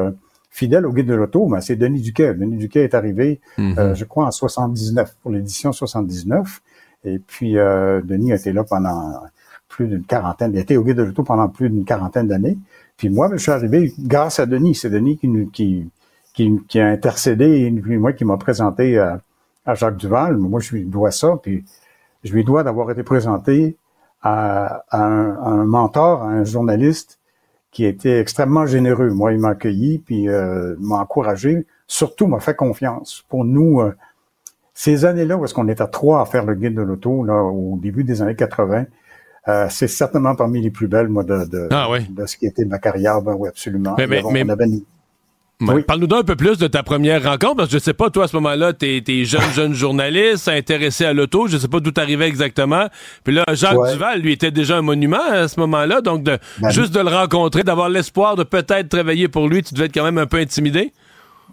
fidèle 0.53 0.87
au 0.87 0.93
guide 0.93 1.07
de 1.07 1.15
l'auto, 1.15 1.47
ben, 1.47 1.61
c'est 1.61 1.77
Denis 1.77 2.03
Duquet. 2.03 2.35
Denis 2.35 2.59
Duquet 2.59 2.85
est 2.85 2.95
arrivé, 2.95 3.41
mhm. 3.57 3.79
euh, 3.79 3.95
je 3.95 4.05
crois, 4.05 4.27
en 4.27 4.31
79, 4.31 5.17
pour 5.23 5.33
l'édition 5.33 5.73
79. 5.73 6.61
Et 7.05 7.19
puis, 7.19 7.59
euh, 7.59 8.03
Denis 8.03 8.33
a 8.33 8.37
été 8.37 8.53
là 8.53 8.63
pendant 8.63 9.23
plus 9.69 9.89
d'une 9.89 10.05
quarantaine, 10.05 10.53
il 10.53 10.59
était 10.59 10.77
au 10.77 10.85
guide 10.85 10.99
de 10.99 11.03
l'auto 11.03 11.23
pendant 11.23 11.49
plus 11.49 11.71
d'une 11.71 11.87
quarantaine 11.87 12.29
d'années. 12.29 12.59
Puis 12.99 13.09
moi, 13.09 13.31
ben, 13.31 13.39
je 13.39 13.43
suis 13.43 13.51
arrivé 13.51 13.93
grâce 13.99 14.39
à 14.39 14.45
Denis. 14.45 14.75
C'est 14.75 14.91
Denis 14.91 15.17
qui, 15.17 15.49
qui, 15.51 15.89
qui, 16.33 16.81
a 16.81 16.87
intercédé 16.87 17.67
et 17.67 17.71
puis 17.71 17.99
moi 17.99 18.13
qui 18.13 18.25
m'a 18.25 18.37
présenté 18.37 18.99
à, 18.99 19.21
Jacques 19.75 19.97
Duval. 19.97 20.37
Moi, 20.37 20.61
je 20.61 20.75
lui 20.75 20.85
dois 20.85 21.13
ça. 21.13 21.39
Puis 21.41 21.65
je 22.25 22.33
lui 22.33 22.45
dois 22.45 22.65
d'avoir 22.65 22.91
été 22.91 23.03
présenté 23.03 23.77
à, 24.23 24.85
un, 24.93 25.37
à, 25.41 25.49
un, 25.49 25.65
mentor, 25.65 26.23
à 26.23 26.29
un 26.29 26.45
journaliste 26.45 27.19
qui 27.71 27.85
était 27.85 28.21
extrêmement 28.21 28.67
généreux. 28.67 29.11
Moi, 29.11 29.33
il 29.33 29.39
m'a 29.39 29.51
accueilli, 29.51 29.99
puis 29.99 30.29
euh, 30.29 30.75
m'a 30.79 30.97
encouragé, 30.97 31.67
surtout 31.87 32.27
m'a 32.27 32.41
fait 32.41 32.55
confiance. 32.55 33.25
Pour 33.29 33.45
nous, 33.45 33.81
euh, 33.81 33.95
ces 34.75 35.05
années-là 35.05 35.37
où 35.37 35.45
est-ce 35.45 35.55
qu'on 35.55 35.69
était 35.69 35.87
trois 35.87 36.21
à 36.21 36.27
faire 36.27 36.45
le 36.45 36.55
guide 36.55 36.75
de 36.75 36.83
l'auto, 36.83 37.25
là, 37.25 37.43
au 37.43 37.79
début 37.81 38.05
des 38.05 38.21
années 38.21 38.37
80, 38.37 38.85
euh, 39.49 39.67
c'est 39.71 39.89
certainement 39.89 40.37
parmi 40.37 40.61
les 40.61 40.71
plus 40.71 40.87
belles, 40.87 41.09
moi, 41.09 41.25
de, 41.25 41.45
de, 41.47 41.69
ah 41.73 41.89
de 42.09 42.27
ce 42.27 42.37
qui 42.37 42.47
était 42.47 42.65
ma 42.65 42.79
carrière. 42.79 43.23
Ben 43.23 43.35
oui, 43.37 43.49
absolument. 43.49 43.97
Mais, 43.99 44.07
mais, 44.07 44.45
Parle-nous 45.67 46.07
d'un 46.07 46.23
peu 46.23 46.37
plus 46.37 46.59
de 46.59 46.67
ta 46.67 46.83
première 46.83 47.23
rencontre, 47.23 47.57
parce 47.57 47.69
que 47.69 47.79
je 47.79 47.83
sais 47.83 47.95
pas, 47.95 48.11
toi, 48.11 48.25
à 48.25 48.29
ce 48.29 48.37
moment-là, 48.37 48.73
tu 48.73 48.87
es, 48.87 49.25
jeune, 49.25 49.41
jeune 49.55 49.75
journaliste, 49.75 50.49
intéressé 50.49 51.05
à 51.05 51.13
l'auto, 51.13 51.47
je 51.47 51.59
sais 51.59 51.69
pas 51.69 51.81
d'où 51.81 51.91
t'arrivais 51.91 52.27
exactement. 52.27 52.87
Puis 53.25 53.35
là, 53.35 53.45
Jacques 53.53 53.79
Duval, 53.93 54.21
lui, 54.21 54.33
était 54.33 54.51
déjà 54.51 54.79
un 54.79 54.83
monument 54.83 55.23
à 55.31 55.49
ce 55.49 55.61
moment-là, 55.61 56.01
donc 56.01 56.23
de, 56.23 56.39
ben, 56.61 56.71
juste 56.71 56.95
de 56.95 57.01
le 57.01 57.09
rencontrer, 57.09 57.63
d'avoir 57.63 57.89
l'espoir 57.89 58.37
de 58.37 58.43
peut-être 58.43 58.89
travailler 58.89 59.29
pour 59.29 59.49
lui, 59.49 59.63
tu 59.63 59.75
devais 59.75 59.87
être 59.87 59.95
quand 59.95 60.05
même 60.05 60.19
un 60.19 60.27
peu 60.27 60.39
intimidé? 60.39 60.93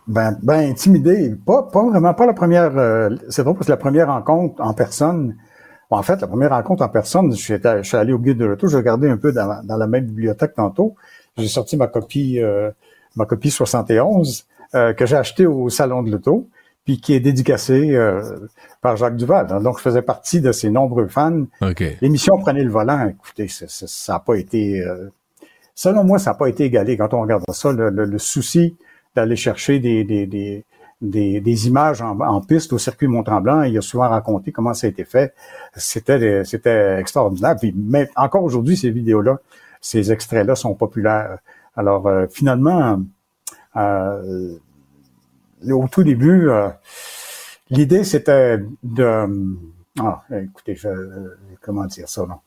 Ben, 0.07 0.37
ben 0.41 0.71
intimidé, 0.71 1.35
pas, 1.45 1.63
pas 1.71 1.83
vraiment, 1.83 2.13
pas 2.13 2.25
la 2.25 2.33
première, 2.33 2.77
euh, 2.77 3.09
c'est 3.29 3.43
drôle 3.43 3.55
parce 3.55 3.67
que 3.67 3.71
la 3.71 3.77
première 3.77 4.07
rencontre 4.07 4.61
en 4.61 4.73
personne, 4.73 5.35
en 5.91 6.01
fait, 6.01 6.21
la 6.21 6.27
première 6.27 6.51
rencontre 6.51 6.83
en 6.83 6.89
personne, 6.89 7.35
je 7.35 7.81
suis, 7.83 7.97
allé 7.97 8.13
au 8.13 8.19
guide 8.19 8.37
de 8.37 8.45
l'auto, 8.45 8.67
j'ai 8.67 8.77
regardé 8.77 9.09
un 9.09 9.17
peu 9.17 9.31
dans, 9.31 9.61
la 9.67 9.87
même 9.87 10.05
bibliothèque 10.05 10.55
tantôt, 10.55 10.95
j'ai 11.37 11.47
sorti 11.47 11.77
ma 11.77 11.87
copie... 11.87 12.39
Euh, 12.39 12.71
ma 13.15 13.25
copie 13.25 13.51
71, 13.51 14.45
euh, 14.75 14.93
que 14.93 15.05
j'ai 15.05 15.15
acheté 15.15 15.45
au 15.45 15.69
Salon 15.69 16.03
de 16.03 16.11
l'Auto, 16.11 16.47
puis 16.85 16.99
qui 16.99 17.13
est 17.13 17.19
dédicacée 17.19 17.95
euh, 17.95 18.21
par 18.81 18.97
Jacques 18.97 19.15
Duval. 19.15 19.47
Donc, 19.61 19.77
je 19.77 19.83
faisais 19.83 20.01
partie 20.01 20.41
de 20.41 20.51
ses 20.51 20.69
nombreux 20.69 21.07
fans. 21.07 21.45
L'émission 22.01 22.37
Prenez 22.37 22.63
le 22.63 22.71
volant, 22.71 23.07
écoutez, 23.07 23.47
ça 23.47 24.13
n'a 24.13 24.19
pas 24.19 24.35
été... 24.35 24.81
Euh, 24.81 25.09
selon 25.75 26.03
moi, 26.03 26.19
ça 26.19 26.31
n'a 26.31 26.35
pas 26.35 26.47
été 26.47 26.65
égalé 26.65 26.97
quand 26.97 27.13
on 27.13 27.21
regarde 27.21 27.43
ça. 27.51 27.71
Le, 27.71 28.17
souci 28.17 28.75
d'aller 29.15 29.35
chercher 29.35 29.79
des, 29.79 30.03
des, 30.03 30.25
des, 30.27 31.41
des, 31.41 31.67
images 31.67 32.01
en, 32.01 32.41
piste 32.41 32.73
au 32.73 32.77
circuit 32.77 33.07
Mont-Tremblant, 33.07 33.63
il 33.63 33.77
a 33.77 33.81
souvent 33.81 34.09
raconté 34.09 34.51
comment 34.51 34.73
ça 34.73 34.87
a 34.87 34.89
été 34.89 35.03
fait. 35.03 35.33
C'était 35.75 36.43
c'était 36.43 36.99
extraordinaire. 36.99 37.55
Puis, 37.59 37.73
mais 37.75 38.09
encore 38.15 38.43
aujourd'hui, 38.43 38.77
ces 38.77 38.91
vidéos-là, 38.91 39.39
ces 39.81 40.11
extraits-là 40.11 40.55
sont 40.55 40.75
populaires. 40.75 41.39
Alors, 41.75 42.07
euh, 42.07 42.27
finalement, 42.29 43.01
euh, 43.75 44.57
au 45.69 45.87
tout 45.87 46.03
début, 46.03 46.49
euh, 46.49 46.69
l'idée, 47.69 48.03
c'était 48.03 48.59
de... 48.83 49.27
Ah, 49.99 50.21
écoutez, 50.31 50.77
comment 51.61 51.85
dire 51.85 52.07
ça, 52.07 52.25
non? 52.25 52.39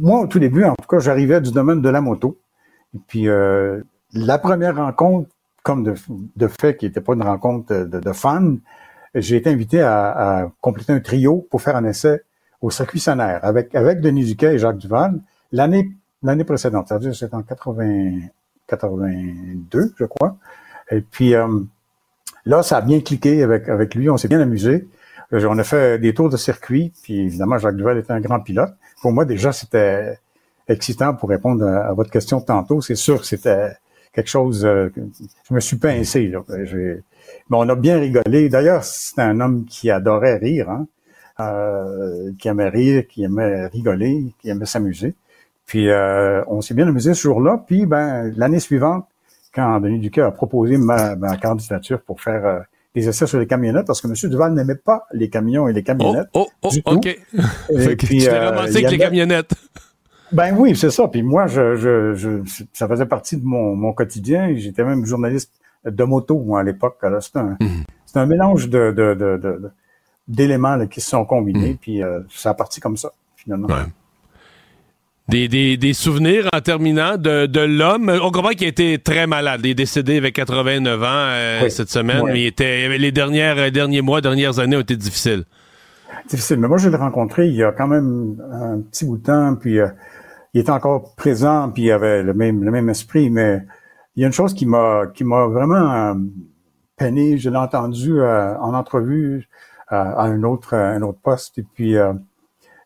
moi, 0.00 0.20
au 0.20 0.26
tout 0.26 0.38
début, 0.38 0.64
en 0.64 0.74
tout 0.74 0.88
cas, 0.88 0.98
j'arrivais 1.00 1.40
du 1.40 1.50
domaine 1.50 1.82
de 1.82 1.88
la 1.88 2.00
moto. 2.00 2.38
Et 2.94 2.98
puis, 3.06 3.26
la 3.26 4.38
première 4.38 4.76
rencontre, 4.76 5.28
comme 5.62 5.82
de, 5.84 6.48
fait, 6.48 6.76
qui 6.76 6.86
n'était 6.86 7.02
pas 7.02 7.12
une 7.12 7.22
rencontre 7.22 7.74
de, 7.74 8.12
fans, 8.12 8.56
j'ai 9.14 9.36
été 9.36 9.50
invité 9.50 9.82
à, 9.82 10.50
compléter 10.60 10.92
un 10.92 11.00
trio 11.00 11.46
pour 11.50 11.60
faire 11.60 11.76
un 11.76 11.84
essai 11.84 12.22
au 12.62 12.70
circuit 12.70 13.00
Sonnaire 13.00 13.40
avec, 13.42 13.74
avec 13.74 14.00
Denis 14.00 14.24
Duquet 14.24 14.54
et 14.54 14.58
Jacques 14.58 14.78
Duval. 14.78 15.20
L'année 15.52 15.90
l'année 16.22 16.44
précédente, 16.44 16.88
c'est-à-dire 16.88 17.14
c'était 17.14 17.34
en 17.34 17.42
80, 17.42 18.20
82, 18.68 19.94
je 19.96 20.04
crois. 20.04 20.36
Et 20.90 21.00
puis 21.00 21.34
euh, 21.34 21.60
là, 22.44 22.62
ça 22.62 22.78
a 22.78 22.80
bien 22.80 23.00
cliqué 23.00 23.42
avec, 23.42 23.94
lui, 23.94 24.10
on 24.10 24.16
s'est 24.16 24.28
bien 24.28 24.40
amusé. 24.40 24.88
on 25.32 25.58
a 25.58 25.64
fait 25.64 25.98
des 25.98 26.14
tours 26.14 26.30
de 26.30 26.36
circuit, 26.36 26.92
puis 27.02 27.20
évidemment, 27.20 27.58
Jacques 27.58 27.76
Duval 27.76 27.98
était 27.98 28.12
un 28.12 28.20
grand 28.20 28.40
pilote. 28.40 28.74
Pour 29.02 29.12
moi, 29.12 29.24
déjà, 29.24 29.52
c'était 29.52 30.18
excitant 30.68 31.14
pour 31.14 31.28
répondre 31.28 31.66
à, 31.66 31.92
votre 31.92 32.10
question 32.10 32.40
tantôt. 32.40 32.80
C'est 32.80 32.94
sûr 32.94 33.20
que 33.20 33.26
c'était 33.26 33.72
quelque 34.12 34.28
chose... 34.28 34.62
je 34.62 35.54
me 35.54 35.60
suis 35.60 35.76
pincé, 35.76 36.28
là. 36.28 36.40
Mais 36.48 37.56
on 37.56 37.68
a 37.68 37.74
bien 37.74 37.98
rigolé. 37.98 38.48
D'ailleurs, 38.48 38.84
c'était 38.84 39.22
un 39.22 39.40
homme 39.40 39.64
qui 39.64 39.90
adorait 39.90 40.36
rire, 40.36 40.70
hein? 40.70 40.86
Euh, 41.40 42.32
qui 42.38 42.48
aimait 42.48 42.68
rire, 42.68 43.06
qui 43.08 43.22
aimait 43.22 43.66
rigoler, 43.68 44.34
qui 44.40 44.50
aimait 44.50 44.66
s'amuser. 44.66 45.14
Puis 45.70 45.88
euh, 45.88 46.42
on 46.48 46.60
s'est 46.62 46.74
bien 46.74 46.88
amusé 46.88 47.14
ce 47.14 47.22
jour-là. 47.22 47.62
Puis 47.64 47.86
ben 47.86 48.32
l'année 48.36 48.58
suivante, 48.58 49.06
quand 49.54 49.78
Denis 49.78 50.00
Duquet 50.00 50.22
a 50.22 50.32
proposé 50.32 50.76
ma, 50.76 51.14
candidature 51.40 52.00
pour 52.00 52.20
faire 52.20 52.44
euh, 52.44 52.58
des 52.96 53.08
essais 53.08 53.24
sur 53.28 53.38
les 53.38 53.46
camionnettes, 53.46 53.86
parce 53.86 54.00
que 54.00 54.08
M. 54.08 54.14
Duval 54.28 54.52
n'aimait 54.52 54.74
pas 54.74 55.06
les 55.12 55.30
camions 55.30 55.68
et 55.68 55.72
les 55.72 55.84
camionnettes. 55.84 56.26
Oh, 56.34 56.48
oh, 56.62 56.70
oh 56.86 56.94
OK. 56.94 57.06
Et 57.06 57.94
puis, 57.94 58.18
tu 58.18 58.28
avec 58.28 58.90
les 58.90 58.98
camionnettes. 58.98 59.52
Ben 60.32 60.56
oui, 60.58 60.74
c'est 60.74 60.90
ça. 60.90 61.06
Puis 61.06 61.22
moi, 61.22 61.46
je, 61.46 61.76
je, 61.76 62.42
ça 62.72 62.88
faisait 62.88 63.06
partie 63.06 63.36
de 63.36 63.44
mon, 63.44 63.76
mon 63.76 63.92
quotidien. 63.92 64.52
J'étais 64.56 64.82
même 64.82 65.06
journaliste 65.06 65.52
de 65.84 66.02
moto 66.02 66.56
à 66.56 66.64
l'époque. 66.64 66.98
C'était 67.20 67.38
un, 67.38 67.56
mhm. 67.60 67.84
un, 68.16 68.26
mélange 68.26 68.68
de, 68.68 69.70
d'éléments 70.26 70.84
qui 70.88 71.00
se 71.00 71.10
sont 71.10 71.24
combinés, 71.24 71.70
mhm. 71.70 71.76
puis 71.76 72.02
euh, 72.02 72.22
ça 72.28 72.50
a 72.50 72.54
parti 72.54 72.80
comme 72.80 72.96
ça, 72.96 73.12
finalement. 73.36 73.68
Des, 75.30 75.48
des, 75.48 75.76
des, 75.76 75.92
souvenirs 75.92 76.48
en 76.52 76.60
terminant 76.60 77.16
de, 77.16 77.46
de 77.46 77.60
l'homme. 77.60 78.10
On 78.22 78.30
comprend 78.30 78.50
qu'il 78.50 78.66
était 78.66 78.98
très 78.98 79.26
malade. 79.26 79.60
Il 79.64 79.70
est 79.70 79.74
décédé 79.74 80.16
avec 80.16 80.34
89 80.34 81.02
ans 81.02 81.06
euh, 81.06 81.68
cette 81.68 81.88
semaine, 81.88 82.22
mais 82.24 82.42
il 82.42 82.46
était, 82.46 82.98
les 82.98 83.12
dernières, 83.12 83.56
euh, 83.58 83.70
derniers 83.70 84.02
mois, 84.02 84.20
dernières 84.20 84.58
années 84.58 84.76
ont 84.76 84.80
été 84.80 84.96
difficiles. 84.96 85.44
Difficile. 86.28 86.58
Mais 86.58 86.68
moi, 86.68 86.78
je 86.78 86.88
l'ai 86.88 86.96
rencontré 86.96 87.46
il 87.46 87.54
y 87.54 87.62
a 87.62 87.72
quand 87.72 87.86
même 87.86 88.42
un 88.52 88.80
petit 88.80 89.04
bout 89.04 89.18
de 89.18 89.22
temps, 89.22 89.54
puis 89.54 89.78
il 90.54 90.60
était 90.60 90.70
encore 90.70 91.14
présent, 91.14 91.70
puis 91.72 91.84
il 91.84 91.92
avait 91.92 92.22
le 92.22 92.34
même, 92.34 92.64
le 92.64 92.70
même 92.70 92.88
esprit, 92.88 93.30
mais 93.30 93.62
il 94.16 94.22
y 94.22 94.24
a 94.24 94.26
une 94.26 94.32
chose 94.32 94.52
qui 94.52 94.66
m'a 94.66 95.04
qui 95.14 95.22
m'a 95.22 95.46
vraiment 95.46 96.16
peiné. 96.96 97.38
Je 97.38 97.50
l'ai 97.50 97.56
entendu 97.56 98.20
en 98.20 98.74
entrevue 98.74 99.48
à 99.90 100.24
un 100.24 100.42
autre, 100.44 100.74
un 100.74 101.02
autre 101.02 101.18
poste. 101.22 101.58
Et 101.58 101.64
puis, 101.74 101.96
euh, 101.96 102.12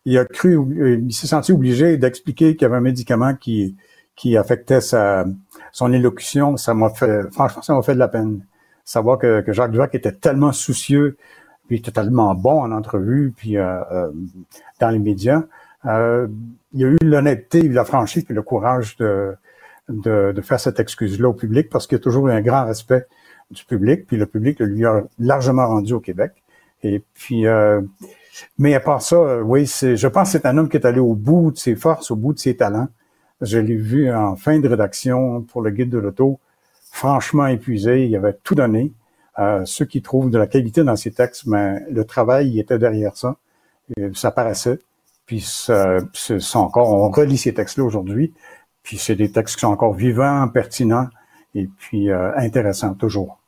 il 0.04 0.18
a 0.18 0.24
cru, 0.24 0.58
il 1.06 1.12
s'est 1.12 1.26
senti 1.26 1.52
obligé 1.52 1.96
d'expliquer 1.96 2.56
qu'il 2.56 2.62
y 2.62 2.64
avait 2.66 2.76
un 2.76 2.80
médicament 2.82 3.34
qui, 3.34 3.76
qui 4.16 4.36
affectait 4.36 4.80
sa, 4.80 5.24
son 5.72 5.92
élocution. 5.92 6.56
Ça 6.56 6.74
m'a 6.74 6.90
fait, 6.90 7.22
franchement, 7.32 7.62
ça 7.62 7.74
m'a 7.74 7.82
fait 7.82 7.94
de 7.94 7.98
la 7.98 8.08
peine. 8.08 8.44
Savoir 8.84 9.18
que, 9.18 9.40
que 9.40 9.52
Jacques 9.52 9.70
Duvak 9.70 9.94
était 9.94 10.12
tellement 10.12 10.52
soucieux, 10.52 11.16
puis 11.68 11.80
totalement 11.80 12.34
bon 12.34 12.60
en 12.60 12.70
entrevue, 12.70 13.32
puis 13.34 13.56
euh, 13.56 13.80
euh, 13.92 14.10
dans 14.78 14.90
les 14.90 14.98
médias. 14.98 15.44
Euh, 15.86 16.28
il 16.72 16.84
a 16.84 16.88
eu 16.88 16.98
l'honnêteté, 17.02 17.66
la 17.68 17.84
franchise, 17.84 18.24
puis 18.24 18.34
le 18.34 18.42
courage 18.42 18.96
de, 18.98 19.34
de, 19.88 20.32
de 20.32 20.40
faire 20.42 20.60
cette 20.60 20.80
excuse-là 20.80 21.28
au 21.28 21.32
public, 21.32 21.70
parce 21.70 21.86
qu'il 21.86 21.96
y 21.96 22.00
a 22.00 22.02
toujours 22.02 22.28
eu 22.28 22.32
un 22.32 22.42
grand 22.42 22.66
respect 22.66 23.06
du 23.50 23.64
public, 23.64 24.06
puis 24.06 24.16
le 24.16 24.26
public 24.26 24.58
le 24.60 24.66
lui 24.66 24.84
a 24.84 25.02
largement 25.18 25.66
rendu 25.66 25.94
au 25.94 26.00
Québec. 26.00 26.32
Et 26.82 27.02
puis, 27.14 27.46
euh, 27.46 27.80
mais 28.58 28.74
à 28.74 28.80
part 28.80 29.02
ça, 29.02 29.42
oui, 29.42 29.66
c'est, 29.66 29.96
je 29.96 30.08
pense 30.08 30.32
que 30.32 30.38
c'est 30.38 30.46
un 30.46 30.58
homme 30.58 30.68
qui 30.68 30.76
est 30.76 30.86
allé 30.86 31.00
au 31.00 31.14
bout 31.14 31.50
de 31.50 31.58
ses 31.58 31.76
forces, 31.76 32.10
au 32.10 32.16
bout 32.16 32.32
de 32.32 32.38
ses 32.38 32.56
talents. 32.56 32.88
Je 33.40 33.58
l'ai 33.58 33.76
vu 33.76 34.12
en 34.12 34.36
fin 34.36 34.58
de 34.58 34.68
rédaction 34.68 35.42
pour 35.42 35.62
le 35.62 35.70
guide 35.70 35.90
de 35.90 35.98
l'auto, 35.98 36.40
franchement 36.90 37.46
épuisé. 37.46 38.06
Il 38.06 38.16
avait 38.16 38.36
tout 38.42 38.54
donné. 38.54 38.92
Euh, 39.38 39.64
ceux 39.64 39.84
qui 39.84 40.00
trouvent 40.00 40.30
de 40.30 40.38
la 40.38 40.46
qualité 40.46 40.84
dans 40.84 40.94
ses 40.94 41.10
textes, 41.10 41.46
mais 41.46 41.80
le 41.90 42.04
travail 42.04 42.50
il 42.50 42.60
était 42.60 42.78
derrière 42.78 43.16
ça. 43.16 43.36
ça 44.14 44.30
paraissait. 44.30 44.78
Puis 45.26 45.40
ça, 45.40 45.98
c'est 46.12 46.56
encore, 46.56 46.90
on 46.90 47.10
relit 47.10 47.38
ces 47.38 47.54
textes-là 47.54 47.84
aujourd'hui. 47.84 48.32
Puis 48.82 48.98
c'est 48.98 49.16
des 49.16 49.30
textes 49.30 49.56
qui 49.56 49.62
sont 49.62 49.68
encore 49.68 49.94
vivants, 49.94 50.46
pertinents 50.48 51.08
et 51.54 51.68
puis 51.78 52.10
euh, 52.10 52.32
intéressants 52.36 52.94
toujours 52.94 53.38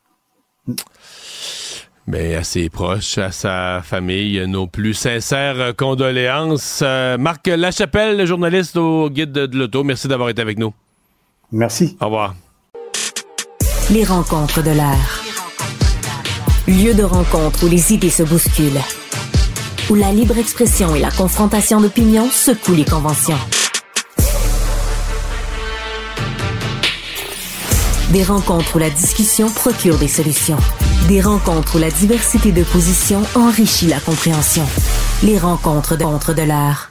mais 2.07 2.37
à 2.37 2.45
ses 2.45 2.69
proches, 2.69 3.19
à 3.19 3.33
sa 3.33 3.83
famille, 3.83 4.45
nos 4.47 4.67
plus 4.67 4.95
sincères 4.95 5.75
condoléances. 5.77 6.81
Euh, 6.83 7.19
Marc 7.19 7.47
Lachapelle, 7.49 8.25
journaliste 8.27 8.77
au 8.77 9.11
Guide 9.11 9.33
de, 9.33 9.59
l'Auto, 9.59 9.83
merci 9.83 10.07
d'avoir 10.07 10.29
été 10.29 10.41
avec 10.41 10.59
nous. 10.59 10.73
Merci. 11.51 11.97
Au 12.01 12.07
revoir. 12.07 12.35
Les 13.91 14.05
rencontres 14.05 14.63
de 14.63 14.71
l'air. 14.71 15.23
Lieu 16.69 16.95
de 16.95 17.03
rencontre 17.03 17.65
où 17.65 17.69
les 17.69 17.93
idées 17.93 18.11
se 18.11 18.23
bousculent. 18.23 18.83
Où 19.91 19.95
la 19.95 20.13
libre 20.13 20.39
expression 20.39 20.95
et 20.97 21.01
la 21.01 21.11
confrontation 21.11 21.81
d'opinions 21.81 22.29
secouent 22.29 22.75
les 22.75 22.85
conventions. 22.85 23.39
Des 28.13 28.25
rencontres 28.25 28.77
où 28.77 28.79
la 28.79 28.91
discussion 28.91 29.49
procure 29.51 29.99
des 29.99 30.09
solutions. 30.09 30.59
Des 31.09 31.21
rencontres 31.21 31.77
où 31.77 31.79
la 31.79 31.91
diversité 31.91 32.51
de 32.51 32.65
positions 32.65 33.23
enrichit 33.37 33.87
la 33.87 34.01
compréhension. 34.01 34.65
Les 35.23 35.39
rencontres 35.39 35.97
de, 35.97 36.03
contre 36.03 36.35
de 36.35 36.43
l'art. 36.43 36.91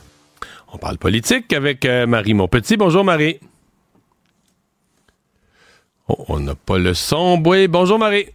On 0.71 0.77
parle 0.77 0.97
politique 0.97 1.51
avec 1.51 1.83
euh, 1.83 2.07
Marie 2.07 2.33
Montpetit. 2.33 2.77
Bonjour 2.77 3.03
Marie. 3.03 3.41
Oh, 6.07 6.23
on 6.29 6.39
n'a 6.39 6.55
pas 6.55 6.77
le 6.77 6.93
son. 6.93 7.43
Oui, 7.45 7.67
bonjour 7.67 7.99
Marie. 7.99 8.27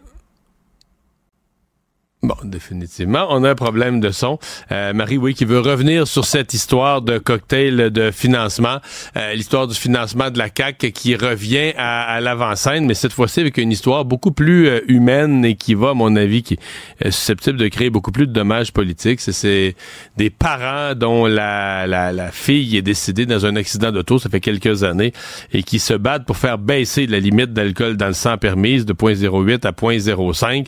Bon, 2.23 2.35
définitivement, 2.45 3.29
on 3.31 3.45
a 3.45 3.50
un 3.53 3.55
problème 3.55 3.99
de 3.99 4.11
son. 4.11 4.39
Euh, 4.73 4.93
Marie, 4.93 5.17
oui, 5.17 5.33
qui 5.33 5.47
veut 5.47 5.61
revenir 5.61 6.07
sur 6.07 6.27
cette 6.27 6.53
histoire 6.53 7.00
de 7.00 7.17
cocktail 7.17 7.91
de 7.91 8.11
financement, 8.11 8.77
euh, 9.17 9.33
l'histoire 9.33 9.67
du 9.67 9.75
financement 9.75 10.31
de 10.31 10.37
la 10.37 10.50
CAC 10.50 10.93
qui 10.93 11.17
revient 11.17 11.73
à, 11.79 12.21
l'avant-scène, 12.21 12.85
mais 12.85 12.93
cette 12.93 13.15
fois-ci 13.15 13.41
avec 13.41 13.57
une 13.57 13.73
histoire 13.73 14.05
beaucoup 14.05 14.33
plus 14.33 14.69
euh, 14.69 14.81
humaine 14.87 15.47
et 15.47 15.55
qui 15.55 15.73
va, 15.73 15.91
à 15.91 15.95
mon 15.95 16.15
avis, 16.15 16.43
qui 16.43 16.59
est 17.00 17.11
susceptible 17.11 17.57
de 17.57 17.69
créer 17.69 17.89
beaucoup 17.89 18.12
plus 18.12 18.27
de 18.27 18.33
dommages 18.33 18.71
politiques. 18.71 19.21
C'est 19.23 19.75
des 20.19 20.29
parents 20.29 20.95
dont 20.95 21.25
la, 21.25 21.87
la, 21.87 22.12
la, 22.12 22.31
fille 22.31 22.77
est 22.77 22.83
décédée 22.83 23.25
dans 23.25 23.47
un 23.47 23.57
accident 23.57 23.93
d'auto, 23.93 24.19
ça 24.19 24.29
fait 24.29 24.41
quelques 24.41 24.85
années, 24.85 25.15
et 25.55 25.62
qui 25.62 25.79
se 25.79 25.95
battent 25.95 26.27
pour 26.27 26.37
faire 26.37 26.59
baisser 26.59 27.07
la 27.07 27.19
limite 27.19 27.55
d'alcool 27.55 27.97
dans 27.97 28.09
le 28.09 28.12
sang 28.12 28.37
permise 28.37 28.85
de 28.85 28.93
0.08 28.93 29.67
à 29.67 29.73
0.05. 29.73 30.67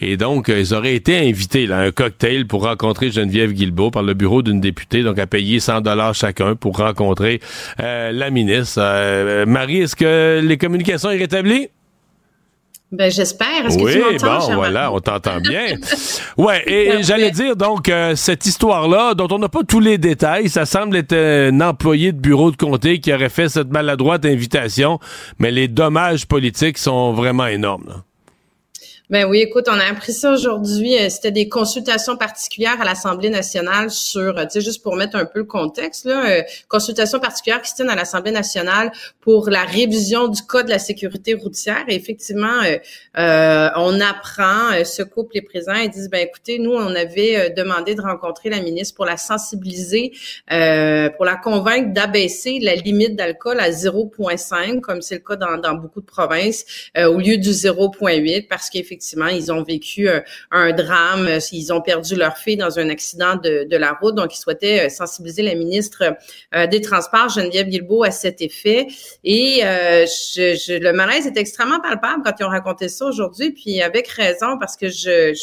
Et 0.00 0.16
donc, 0.16 0.48
ils 0.48 0.72
auraient 0.72 0.93
été 0.94 1.18
invité 1.18 1.70
à 1.70 1.78
un 1.78 1.90
cocktail 1.90 2.46
pour 2.46 2.64
rencontrer 2.64 3.10
Geneviève 3.10 3.52
Guilbeault 3.52 3.90
par 3.90 4.02
le 4.02 4.14
bureau 4.14 4.42
d'une 4.42 4.60
députée, 4.60 5.02
donc 5.02 5.18
à 5.18 5.26
payer 5.26 5.60
100 5.60 5.80
dollars 5.82 6.14
chacun 6.14 6.54
pour 6.54 6.76
rencontrer 6.78 7.40
euh, 7.80 8.12
la 8.12 8.30
ministre. 8.30 8.80
Euh, 8.80 9.46
Marie, 9.46 9.82
est-ce 9.82 9.96
que 9.96 10.40
les 10.42 10.56
communications 10.56 11.10
sont 11.10 11.16
rétablies? 11.16 11.68
Ben, 12.92 13.10
j'espère. 13.10 13.66
Est-ce 13.66 13.78
oui, 13.78 13.94
que 13.94 14.18
tu 14.18 14.24
m'entends? 14.24 14.48
bon, 14.48 14.54
voilà, 14.54 14.92
on 14.92 15.00
t'entend 15.00 15.40
bien. 15.40 15.76
ouais, 16.38 16.62
et 16.70 17.02
j'allais 17.02 17.32
dire, 17.32 17.56
donc, 17.56 17.88
euh, 17.88 18.14
cette 18.14 18.46
histoire-là, 18.46 19.14
dont 19.14 19.26
on 19.30 19.38
n'a 19.38 19.48
pas 19.48 19.64
tous 19.64 19.80
les 19.80 19.98
détails, 19.98 20.48
ça 20.48 20.64
semble 20.64 20.96
être 20.96 21.14
un 21.14 21.60
employé 21.60 22.12
de 22.12 22.18
bureau 22.18 22.50
de 22.52 22.56
comté 22.56 23.00
qui 23.00 23.12
aurait 23.12 23.30
fait 23.30 23.48
cette 23.48 23.72
maladroite 23.72 24.24
invitation, 24.24 25.00
mais 25.38 25.50
les 25.50 25.66
dommages 25.66 26.26
politiques 26.26 26.78
sont 26.78 27.12
vraiment 27.12 27.46
énormes. 27.46 28.02
Ben 29.10 29.26
oui, 29.26 29.40
écoute, 29.40 29.66
on 29.68 29.78
a 29.78 29.84
appris 29.84 30.14
ça 30.14 30.32
aujourd'hui. 30.32 30.96
Euh, 30.96 31.10
c'était 31.10 31.30
des 31.30 31.46
consultations 31.50 32.16
particulières 32.16 32.80
à 32.80 32.86
l'Assemblée 32.86 33.28
nationale 33.28 33.90
sur, 33.90 34.38
euh, 34.38 34.44
tu 34.44 34.52
sais, 34.52 34.60
juste 34.62 34.82
pour 34.82 34.96
mettre 34.96 35.14
un 35.16 35.26
peu 35.26 35.40
le 35.40 35.44
contexte, 35.44 36.06
là, 36.06 36.26
euh, 36.26 36.42
consultations 36.68 37.20
particulières 37.20 37.60
qui 37.60 37.68
se 37.68 37.74
tiennent 37.74 37.90
à 37.90 37.96
l'Assemblée 37.96 38.30
nationale 38.30 38.90
pour 39.20 39.50
la 39.50 39.64
révision 39.64 40.28
du 40.28 40.40
Code 40.40 40.64
de 40.64 40.70
la 40.70 40.78
sécurité 40.78 41.34
routière. 41.34 41.84
Et 41.86 41.96
effectivement, 41.96 42.62
euh, 43.18 43.68
on 43.76 44.00
apprend, 44.00 44.82
ce 44.84 45.02
couple 45.02 45.36
est 45.36 45.42
présent, 45.42 45.74
ils 45.74 45.90
disent, 45.90 46.08
ben 46.08 46.26
écoutez, 46.26 46.58
nous, 46.58 46.72
on 46.72 46.94
avait 46.94 47.50
demandé 47.50 47.94
de 47.94 48.00
rencontrer 48.00 48.48
la 48.48 48.60
ministre 48.60 48.94
pour 48.94 49.04
la 49.04 49.18
sensibiliser, 49.18 50.12
pour 50.48 51.26
la 51.26 51.36
convaincre 51.42 51.92
d'abaisser 51.92 52.58
la 52.58 52.74
limite 52.74 53.16
d'alcool 53.16 53.60
à 53.60 53.70
0,5, 53.70 54.80
comme 54.80 55.02
c'est 55.02 55.16
le 55.16 55.20
cas 55.20 55.36
dans, 55.36 55.58
dans 55.58 55.74
beaucoup 55.74 56.00
de 56.00 56.06
provinces, 56.06 56.64
au 56.96 57.18
lieu 57.18 57.36
du 57.36 57.50
0,8, 57.50 58.48
parce 58.48 58.70
qu'effectivement, 58.70 58.93
effectivement, 58.94 59.26
ils 59.26 59.50
ont 59.50 59.62
vécu 59.62 60.08
euh, 60.08 60.20
un 60.52 60.72
drame, 60.72 61.26
euh, 61.26 61.38
ils 61.50 61.72
ont 61.72 61.80
perdu 61.80 62.14
leur 62.14 62.36
fille 62.38 62.56
dans 62.56 62.78
un 62.78 62.88
accident 62.90 63.34
de, 63.34 63.66
de 63.68 63.76
la 63.76 63.92
route, 63.92 64.14
donc 64.14 64.36
ils 64.36 64.38
souhaitaient 64.38 64.86
euh, 64.86 64.88
sensibiliser 64.88 65.42
la 65.42 65.54
ministre 65.54 66.14
des 66.70 66.80
Transports, 66.80 67.28
Geneviève 67.30 67.68
Guilbeault, 67.68 68.04
à 68.04 68.10
cet 68.10 68.40
effet. 68.40 68.86
Et 69.24 69.60
je, 69.62 70.54
je, 70.54 70.78
le 70.78 70.92
malaise 70.92 71.26
est 71.26 71.36
extrêmement 71.36 71.80
palpable 71.80 72.22
quand 72.24 72.32
ils 72.38 72.44
ont 72.44 72.48
raconté 72.48 72.88
ça 72.88 73.06
aujourd'hui, 73.06 73.50
puis 73.50 73.82
avec 73.82 74.08
raison, 74.08 74.58
parce 74.58 74.76
que 74.76 74.88
je, 74.88 75.34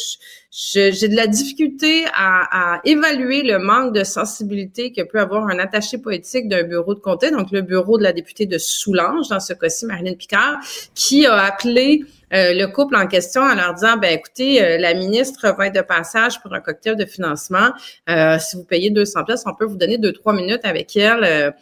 j'ai 0.52 1.08
de 1.08 1.16
la 1.16 1.26
difficulté 1.26 2.04
à, 2.12 2.74
à, 2.74 2.80
évaluer 2.84 3.42
le 3.42 3.58
manque 3.58 3.94
de 3.94 4.04
sensibilité 4.04 4.92
que 4.92 5.02
peut 5.02 5.18
avoir 5.18 5.46
un 5.48 5.58
attaché 5.58 5.96
politique 5.96 6.46
d'un 6.48 6.62
bureau 6.64 6.94
de 6.94 7.00
comté, 7.00 7.30
donc 7.30 7.50
le 7.52 7.62
bureau 7.62 7.96
de 7.96 8.02
la 8.02 8.12
députée 8.12 8.46
de 8.46 8.58
Soulanges, 8.58 9.28
dans 9.28 9.40
ce 9.40 9.54
cas-ci, 9.54 9.86
Marilyn 9.86 10.14
Picard, 10.14 10.58
qui 10.94 11.26
a 11.26 11.36
appelé 11.36 12.04
le 12.32 12.66
couple 12.66 12.96
en 12.96 13.06
question 13.06 13.42
en 13.42 13.54
leur 13.54 13.74
disant, 13.74 13.96
ben 13.96 14.12
écoutez, 14.12 14.78
la 14.78 14.94
ministre 14.94 15.54
va 15.56 15.66
être 15.66 15.74
de 15.74 15.80
passage 15.82 16.40
pour 16.40 16.52
un 16.54 16.60
cocktail 16.60 16.96
de 16.96 17.04
financement. 17.04 17.70
si 18.08 18.56
vous 18.56 18.64
payez 18.64 18.90
200 18.90 19.24
pièces, 19.24 19.42
on 19.46 19.54
peut 19.54 19.64
vous 19.64 19.76
donner 19.76 19.98
deux 19.98 20.12
trois 20.12 20.32
minutes 20.32 20.64
avec 20.64 20.96
elle 20.96 21.52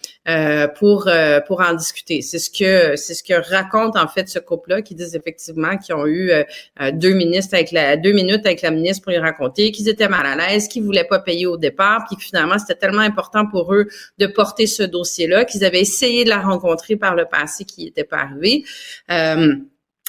pour 0.79 1.09
pour 1.47 1.61
en 1.61 1.75
discuter. 1.75 2.23
C'est 2.23 2.39
ce 2.39 2.51
que 2.51 2.97
c'est 2.97 3.15
ce 3.15 3.23
que 3.23 3.35
raconte 3.51 3.97
en 3.97 4.09
fait 4.09 4.29
ce 4.29 4.39
couple-là 4.39 4.83
qui 4.83 4.95
disent 4.95 5.17
effectivement 5.17 5.77
qu'ils 5.77 5.95
ont 5.95 6.07
eu 6.07 6.31
deux 6.93 7.15
ministres 7.15 7.55
avec 7.55 7.73
la 7.73 7.97
deux 7.97 8.13
minutes 8.13 8.47
avec 8.47 8.63
la 8.63 8.71
ministre 8.71 9.03
pour 9.03 9.13
lui 9.13 9.19
raconter 9.19 9.73
qu'ils 9.73 9.89
étaient 9.89 10.09
mal 10.09 10.27
à 10.27 10.37
l'aise, 10.37 10.69
qu'ils 10.69 10.83
voulaient 10.83 11.05
pas 11.05 11.19
payer 11.19 11.47
au 11.47 11.57
départ, 11.57 12.05
puis 12.07 12.17
que 12.17 12.23
finalement 12.23 12.59
c'était 12.59 12.79
tellement 12.79 13.03
important 13.03 13.47
pour 13.47 13.75
eux 13.75 13.89
de 14.19 14.27
porter 14.27 14.67
ce 14.67 14.83
dossier-là 14.83 15.45
qu'ils 15.45 15.65
avaient 15.65 15.81
essayé 15.81 16.25
de 16.25 16.31
la 16.31 16.41
rencontrer 16.41 16.97
par 16.97 17.15
le 17.15 17.25
passé 17.27 17.65
qui 17.65 17.85
n'était 17.85 18.05
pas 18.05 18.19
arrivé. 18.19 18.65
Euh, 19.11 19.57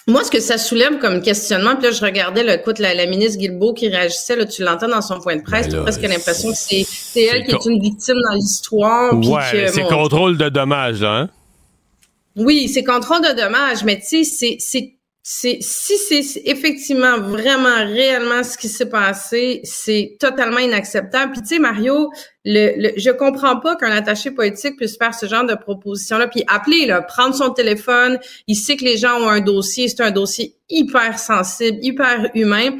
moi, 0.08 0.24
ce 0.24 0.32
que 0.32 0.40
ça 0.40 0.58
soulève 0.58 0.98
comme 1.00 1.22
questionnement, 1.22 1.76
puis 1.76 1.86
là, 1.86 1.92
je 1.92 2.02
regardais, 2.02 2.44
le 2.44 2.54
écoute, 2.54 2.80
la, 2.80 3.06
ministre 3.06 3.38
Guilbeault 3.38 3.74
qui 3.74 3.88
réagissait, 3.88 4.36
là, 4.36 4.46
tu 4.46 4.64
l'entends 4.64 4.88
dans 4.88 5.02
son 5.02 5.20
point 5.20 5.36
de 5.36 5.44
presse, 5.44 5.70
tu 5.70 5.76
as 5.76 5.82
presque 5.82 6.02
l'impression 6.02 6.52
que 6.52 6.58
c'est, 6.58 6.86
elle 7.16 7.44
qui 7.46 7.52
est 7.52 7.66
une 7.66 7.80
victime 7.80 8.18
dans 8.28 8.36
l'histoire. 8.36 9.14
Ouais, 9.14 9.68
c'est 9.68 9.84
contrôle 9.84 10.38
de 10.38 10.50
dommages, 10.50 11.02
là, 11.02 11.14
hein? 11.14 11.30
Oui, 12.36 12.70
c'est 12.70 12.84
contrôle 12.84 13.22
de 13.22 13.36
dommages, 13.40 13.84
mais 13.84 14.00
tu 14.00 14.24
sais, 14.24 14.58
c'est 14.60 14.96
c'est 15.24 15.60
si 15.62 15.98
c'est 15.98 16.42
effectivement 16.46 17.20
vraiment 17.20 17.76
réellement 17.86 18.44
ce 18.44 18.58
qui 18.58 18.68
s'est 18.68 18.90
passé, 18.90 19.62
c'est 19.64 20.18
totalement 20.20 20.58
inacceptable. 20.58 21.34
Puis 21.34 21.42
tu 21.42 21.48
sais 21.50 21.60
Mario, 21.60 22.12
le, 22.44 22.92
je 22.98 23.12
comprends 23.12 23.60
pas 23.60 23.76
qu'un 23.76 23.92
attaché 23.92 24.32
politique 24.32 24.78
puisse 24.78 24.98
faire 24.98 25.14
ce 25.14 25.28
genre 25.28 25.46
de 25.46 25.54
proposition 25.54 26.18
là, 26.18 26.28
puis 26.28 26.44
appeler 26.48 26.88
là, 26.88 27.04
prendre 27.04 27.36
son 27.36 27.52
téléphone, 27.52 28.18
il 28.48 28.56
sait 28.56 28.76
que 28.78 28.84
les 28.84 28.98
gens 28.98 29.20
ont 29.20 29.30
un 29.30 29.42
dossier, 29.42 29.88
c'est 29.90 30.02
un 30.02 30.10
dossier 30.10 30.56
hyper 30.70 31.20
sensible, 31.20 31.78
hyper 31.84 32.32
humain 32.34 32.80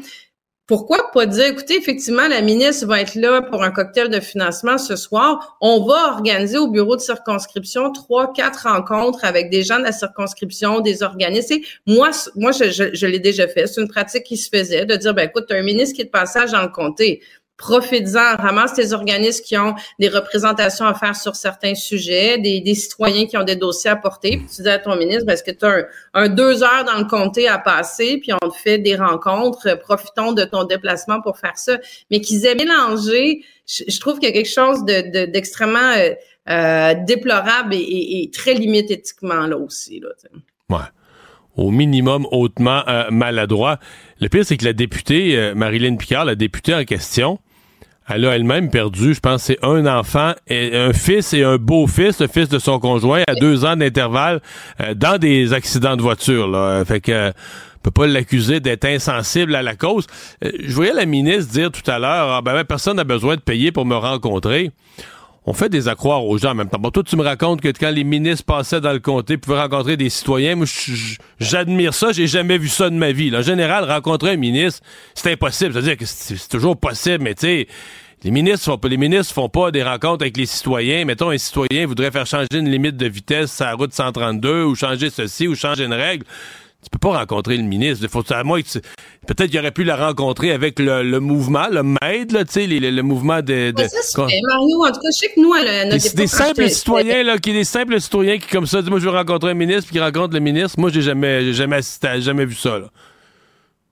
pourquoi 0.66 1.10
pas 1.12 1.26
dire, 1.26 1.46
écoutez, 1.46 1.76
effectivement, 1.76 2.28
la 2.28 2.40
ministre 2.40 2.86
va 2.86 3.00
être 3.00 3.16
là 3.16 3.42
pour 3.42 3.64
un 3.64 3.72
cocktail 3.72 4.08
de 4.08 4.20
financement 4.20 4.78
ce 4.78 4.94
soir. 4.94 5.56
On 5.60 5.84
va 5.84 6.12
organiser 6.12 6.56
au 6.56 6.68
bureau 6.68 6.94
de 6.94 7.00
circonscription 7.00 7.90
trois, 7.90 8.32
quatre 8.32 8.68
rencontres 8.68 9.24
avec 9.24 9.50
des 9.50 9.64
gens 9.64 9.78
de 9.78 9.84
la 9.84 9.92
circonscription, 9.92 10.80
des 10.80 11.02
organismes. 11.02 11.56
moi, 11.86 12.10
moi, 12.36 12.52
je, 12.52 13.06
l'ai 13.06 13.18
déjà 13.18 13.48
fait. 13.48 13.66
C'est 13.66 13.80
une 13.80 13.88
pratique 13.88 14.22
qui 14.22 14.36
se 14.36 14.48
faisait 14.48 14.86
de 14.86 14.94
dire, 14.94 15.14
ben 15.14 15.28
écoute, 15.28 15.50
as 15.50 15.56
un 15.56 15.62
ministre 15.62 15.96
qui 15.96 16.02
est 16.02 16.06
de 16.06 16.10
passage 16.10 16.52
dans 16.52 16.62
le 16.62 16.68
comté 16.68 17.22
profites-en, 17.62 18.42
ramasse 18.42 18.74
tes 18.74 18.92
organismes 18.92 19.44
qui 19.44 19.56
ont 19.56 19.76
des 20.00 20.08
représentations 20.08 20.84
à 20.84 20.94
faire 20.94 21.14
sur 21.14 21.36
certains 21.36 21.76
sujets, 21.76 22.36
des, 22.38 22.74
citoyens 22.74 23.26
qui 23.26 23.36
ont 23.36 23.44
des 23.44 23.54
dossiers 23.54 23.90
à 23.90 23.96
porter, 23.96 24.36
puis 24.38 24.46
tu 24.52 24.62
dis 24.62 24.68
à 24.68 24.80
ton 24.80 24.96
ministre, 24.96 25.24
ben, 25.26 25.34
est-ce 25.34 25.44
que 25.44 25.52
tu 25.52 25.64
as 25.64 25.86
un, 26.12 26.28
deux 26.28 26.64
heures 26.64 26.84
dans 26.84 26.98
le 26.98 27.04
comté 27.04 27.46
à 27.46 27.58
passer, 27.58 28.18
puis 28.18 28.32
on 28.32 28.48
te 28.48 28.56
fait 28.56 28.78
des 28.78 28.96
rencontres, 28.96 29.78
profitons 29.78 30.32
de 30.32 30.42
ton 30.42 30.64
déplacement 30.64 31.20
pour 31.20 31.38
faire 31.38 31.56
ça. 31.56 31.78
Mais 32.10 32.20
qu'ils 32.20 32.44
aient 32.46 32.56
mélangé, 32.56 33.44
je, 33.66 34.00
trouve 34.00 34.18
qu'il 34.18 34.28
y 34.28 34.32
a 34.32 34.34
quelque 34.34 34.52
chose 34.52 34.84
de, 34.84 35.26
d'extrêmement 35.26 35.94
euh, 35.96 36.14
euh, 36.50 36.94
déplorable 37.06 37.74
et, 37.74 38.28
très 38.34 38.54
limite 38.54 38.90
éthiquement 38.90 39.46
là 39.46 39.56
aussi. 39.56 40.00
Là, 40.00 40.08
ouais 40.70 40.86
au 41.54 41.70
minimum 41.70 42.26
hautement 42.30 42.82
euh, 42.88 43.10
maladroit. 43.10 43.78
Le 44.20 44.30
pire, 44.30 44.42
c'est 44.42 44.56
que 44.56 44.64
la 44.64 44.72
députée, 44.72 45.52
Marilyn 45.54 45.96
Picard, 45.96 46.24
la 46.24 46.34
députée 46.34 46.74
en 46.74 46.84
question, 46.84 47.38
elle 48.14 48.24
a 48.26 48.34
elle-même 48.34 48.70
perdu, 48.70 49.14
je 49.14 49.20
pense, 49.20 49.44
c'est 49.44 49.58
un 49.62 49.86
enfant, 49.86 50.32
et 50.48 50.76
un 50.76 50.92
fils 50.92 51.32
et 51.32 51.44
un 51.44 51.56
beau-fils, 51.56 52.20
le 52.20 52.26
fils 52.26 52.48
de 52.48 52.58
son 52.58 52.78
conjoint, 52.78 53.22
à 53.28 53.34
deux 53.34 53.64
ans 53.64 53.76
d'intervalle, 53.76 54.40
euh, 54.80 54.94
dans 54.94 55.18
des 55.18 55.52
accidents 55.52 55.96
de 55.96 56.02
voiture. 56.02 56.48
Là. 56.48 56.84
Fait 56.84 57.00
que 57.00 57.12
euh, 57.12 57.32
peut 57.82 57.90
pas 57.90 58.06
l'accuser 58.06 58.60
d'être 58.60 58.84
insensible 58.84 59.54
à 59.54 59.62
la 59.62 59.74
cause. 59.74 60.06
Euh, 60.44 60.52
je 60.60 60.72
voyais 60.74 60.94
la 60.94 61.06
ministre 61.06 61.52
dire 61.52 61.70
tout 61.70 61.88
à 61.90 61.98
l'heure, 61.98 62.30
ah, 62.30 62.42
ben, 62.42 62.54
ben, 62.54 62.64
personne 62.64 62.96
n'a 62.96 63.04
besoin 63.04 63.36
de 63.36 63.40
payer 63.40 63.72
pour 63.72 63.84
me 63.84 63.96
rencontrer. 63.96 64.70
On 65.44 65.52
fait 65.52 65.68
des 65.68 65.88
accroires 65.88 66.24
aux 66.24 66.38
gens 66.38 66.52
en 66.52 66.54
même 66.54 66.68
temps. 66.68 66.78
Bon, 66.78 66.92
toi, 66.92 67.02
tu 67.02 67.16
me 67.16 67.24
racontes 67.24 67.60
que 67.60 67.68
quand 67.68 67.90
les 67.90 68.04
ministres 68.04 68.44
passaient 68.44 68.80
dans 68.80 68.92
le 68.92 69.00
comté, 69.00 69.36
pouvaient 69.38 69.60
rencontrer 69.60 69.96
des 69.96 70.08
citoyens. 70.08 70.54
Moi, 70.54 70.66
j'admire 71.40 71.94
ça. 71.94 72.12
J'ai 72.12 72.28
jamais 72.28 72.58
vu 72.58 72.68
ça 72.68 72.88
de 72.88 72.94
ma 72.94 73.10
vie. 73.10 73.36
En 73.36 73.42
général, 73.42 73.90
rencontrer 73.90 74.30
un 74.30 74.36
ministre, 74.36 74.82
c'est 75.14 75.32
impossible. 75.32 75.72
C'est-à-dire 75.72 75.96
que 75.96 76.06
c'est 76.06 76.48
toujours 76.48 76.76
possible, 76.76 77.24
mais 77.24 77.34
tu 77.34 77.46
sais, 77.46 77.66
les 78.24 78.30
ministres 78.30 78.66
font 78.66 78.78
pas, 78.78 78.88
les 78.88 78.96
ministres 78.96 79.34
font 79.34 79.48
pas 79.48 79.70
des 79.70 79.82
rencontres 79.82 80.22
avec 80.22 80.36
les 80.36 80.46
citoyens. 80.46 81.04
Mettons, 81.04 81.30
un 81.30 81.38
citoyen 81.38 81.86
voudrait 81.86 82.10
faire 82.10 82.26
changer 82.26 82.46
une 82.52 82.70
limite 82.70 82.96
de 82.96 83.06
vitesse 83.06 83.60
à 83.60 83.66
la 83.66 83.74
route 83.74 83.92
132 83.92 84.64
ou 84.64 84.74
changer 84.76 85.10
ceci 85.10 85.48
ou 85.48 85.54
changer 85.54 85.84
une 85.84 85.92
règle. 85.92 86.24
Tu 86.84 86.90
peux 86.90 86.98
pas 86.98 87.18
rencontrer 87.18 87.56
le 87.56 87.62
ministre. 87.62 88.06
Faut, 88.08 88.24
à 88.32 88.42
moi, 88.42 88.58
peut-être 89.26 89.50
qu'il 89.50 89.58
aurait 89.60 89.70
pu 89.70 89.84
la 89.84 89.94
rencontrer 89.94 90.50
avec 90.50 90.80
le, 90.80 91.20
mouvement, 91.20 91.68
le 91.70 91.84
MAID, 91.84 92.32
là, 92.32 92.44
tu 92.44 92.52
sais, 92.52 92.66
le, 92.66 93.02
mouvement 93.02 93.40
de. 93.40 93.70
de 93.70 93.84
ça, 93.88 94.22
Mario, 94.22 94.84
en 94.84 94.88
tout 94.88 95.00
cas, 95.00 95.08
je 95.12 95.18
sais 95.18 95.28
que 95.28 95.40
nous, 95.40 95.52
à 95.52 95.84
notre 95.84 96.00
C'est 96.00 96.16
des 96.16 96.26
simples 96.26 96.68
citoyens, 96.68 97.22
là, 97.22 97.38
qui 97.38 97.52
des 97.52 97.62
simples 97.62 98.00
citoyens 98.00 98.38
qui, 98.38 98.48
comme 98.48 98.66
ça, 98.66 98.80
disent, 98.80 98.90
moi, 98.90 98.98
je 98.98 99.04
veux 99.04 99.16
rencontrer 99.16 99.52
un 99.52 99.54
ministre, 99.54 99.84
puis 99.84 99.92
qui 99.92 100.00
rencontre 100.00 100.34
le 100.34 100.40
ministre. 100.40 100.78
Moi, 100.80 100.90
j'ai 100.90 101.02
jamais, 101.02 101.44
j'ai 101.44 101.54
jamais 101.54 101.76
assisté, 101.76 102.20
jamais 102.20 102.46
vu 102.46 102.56
ça, 102.56 102.80
là. 102.80 102.86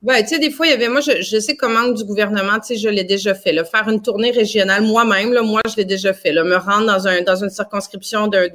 Ouais, 0.03 0.23
tu 0.23 0.31
sais, 0.31 0.39
des 0.39 0.51
fois, 0.51 0.67
il 0.67 0.71
y 0.71 0.73
avait, 0.73 0.89
moi, 0.89 1.03
je, 1.03 1.21
je 1.21 1.39
sais 1.39 1.57
comment 1.57 1.89
du 1.89 2.05
gouvernement, 2.05 2.59
tu 2.59 2.69
sais, 2.69 2.77
je 2.77 2.89
l'ai 2.89 3.05
déjà 3.05 3.35
fait, 3.35 3.53
là, 3.53 3.65
faire 3.65 3.87
une 3.87 4.01
tournée 4.01 4.31
régionale 4.31 4.83
moi-même, 4.83 5.35
là, 5.35 5.43
moi, 5.43 5.61
je 5.69 5.77
l'ai 5.77 5.85
déjà 5.85 6.15
fait, 6.15 6.33
là, 6.33 6.43
me 6.43 6.57
rendre 6.57 6.87
dans 6.87 7.07
un 7.07 7.21
dans 7.21 7.37
une 7.45 7.51
circonscription 7.51 8.27
d'un 8.27 8.49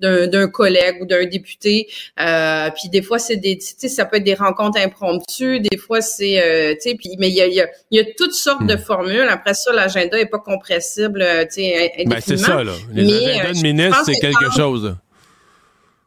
d'un 0.00 0.26
d'un 0.26 0.48
collègue 0.48 1.02
ou 1.02 1.04
d'un 1.04 1.26
député, 1.26 1.86
euh, 2.18 2.70
puis 2.70 2.88
des 2.88 3.02
fois, 3.02 3.18
c'est 3.18 3.36
des, 3.36 3.58
tu 3.58 3.74
sais, 3.76 3.88
ça 3.88 4.06
peut 4.06 4.16
être 4.16 4.24
des 4.24 4.34
rencontres 4.34 4.80
impromptues, 4.80 5.60
des 5.60 5.76
fois, 5.76 6.00
c'est, 6.00 6.42
euh, 6.42 6.72
tu 6.80 6.88
sais, 6.88 6.96
puis 6.96 7.10
mais 7.18 7.28
il 7.28 7.34
y 7.34 7.42
a, 7.42 7.46
y, 7.46 7.60
a, 7.60 7.68
y 7.90 8.00
a 8.00 8.04
toutes 8.16 8.32
sortes 8.32 8.64
de 8.64 8.74
hmm. 8.74 8.78
formules. 8.78 9.28
Après 9.28 9.52
ça, 9.52 9.74
l'agenda 9.74 10.18
est 10.18 10.30
pas 10.30 10.38
compressible, 10.38 11.20
euh, 11.20 11.44
tu 11.44 11.60
sais, 11.60 11.92
ben, 12.06 12.20
c'est 12.24 12.38
ça, 12.38 12.64
là. 12.64 12.72
Les 12.94 13.12
agendas 13.12 13.52
de 13.52 13.62
ministre, 13.62 14.02
c'est 14.06 14.14
quelque 14.14 14.50
chose. 14.56 14.96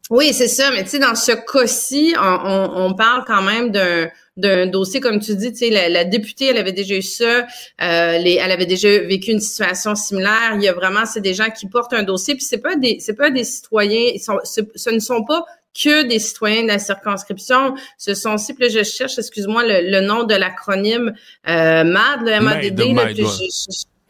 Oui, 0.09 0.33
c'est 0.33 0.47
ça, 0.47 0.71
mais 0.71 0.83
tu 0.83 0.89
sais, 0.89 0.99
dans 0.99 1.13
ce 1.13 1.33
cas-ci, 1.33 2.15
on, 2.19 2.39
on, 2.43 2.85
on 2.87 2.93
parle 2.95 3.23
quand 3.27 3.43
même 3.43 3.69
d'un 3.69 4.09
d'un 4.39 4.67
dossier, 4.67 4.99
comme 4.99 5.19
tu 5.19 5.35
dis, 5.35 5.51
tu 5.51 5.69
sais, 5.69 5.89
la, 5.89 6.03
députée, 6.03 6.45
elle 6.45 6.57
avait 6.57 6.71
déjà 6.71 6.95
eu 6.95 7.01
ça, 7.01 7.45
euh, 7.81 8.17
les, 8.17 8.39
elle 8.43 8.51
avait 8.51 8.65
déjà 8.65 8.89
vécu 8.99 9.31
une 9.31 9.39
situation 9.39 9.95
similaire. 9.95 10.53
Il 10.55 10.63
y 10.63 10.67
a 10.67 10.73
vraiment, 10.73 11.05
c'est 11.05 11.21
des 11.21 11.33
gens 11.33 11.49
qui 11.49 11.67
portent 11.67 11.93
un 11.93 12.03
dossier, 12.03 12.35
puis 12.35 12.43
c'est 12.43 12.59
pas 12.59 12.75
des, 12.75 12.97
c'est 12.99 13.15
pas 13.15 13.29
des 13.29 13.43
citoyens, 13.43 14.11
ils 14.13 14.19
sont, 14.19 14.39
ce, 14.43 14.89
ne 14.89 14.99
sont 14.99 15.23
pas 15.23 15.45
que 15.81 16.03
des 16.03 16.19
citoyens 16.19 16.63
de 16.63 16.67
la 16.67 16.79
circonscription. 16.79 17.75
Ce 17.97 18.13
sont 18.13 18.33
aussi, 18.33 18.53
puis 18.53 18.69
je 18.69 18.83
cherche, 18.83 19.17
excuse-moi, 19.17 19.63
le, 19.65 20.01
nom 20.01 20.23
de 20.23 20.33
l'acronyme 20.33 21.13
euh, 21.47 21.83
MAD, 21.83 22.21
le 22.21 22.41
MADD, 22.41 22.79
là, 22.95 23.13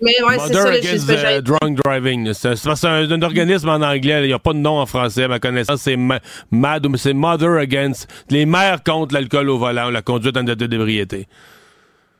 mais 0.01 0.13
ouais, 0.23 0.37
Mother 0.37 0.67
Against 0.67 1.09
uh, 1.09 1.41
Drunk 1.41 1.79
Driving. 1.83 2.33
C'est 2.33 2.85
un, 2.85 3.21
organisme 3.21 3.69
en 3.69 3.81
anglais. 3.81 4.21
Il 4.23 4.27
n'y 4.27 4.33
a 4.33 4.39
pas 4.39 4.53
de 4.53 4.59
nom 4.59 4.79
en 4.79 4.85
français, 4.85 5.23
à 5.23 5.27
ma 5.27 5.39
connaissance. 5.39 5.81
C'est 5.81 5.97
MAD 5.97 6.85
ou 6.85 6.97
c'est 6.97 7.13
Mother 7.13 7.57
Against. 7.57 8.07
Les 8.29 8.45
mères 8.45 8.83
contre 8.83 9.13
l'alcool 9.13 9.49
au 9.49 9.57
volant, 9.57 9.89
la 9.89 10.01
conduite 10.01 10.37
en 10.37 10.43
état 10.43 10.55
de 10.55 10.65
débriété. 10.67 11.27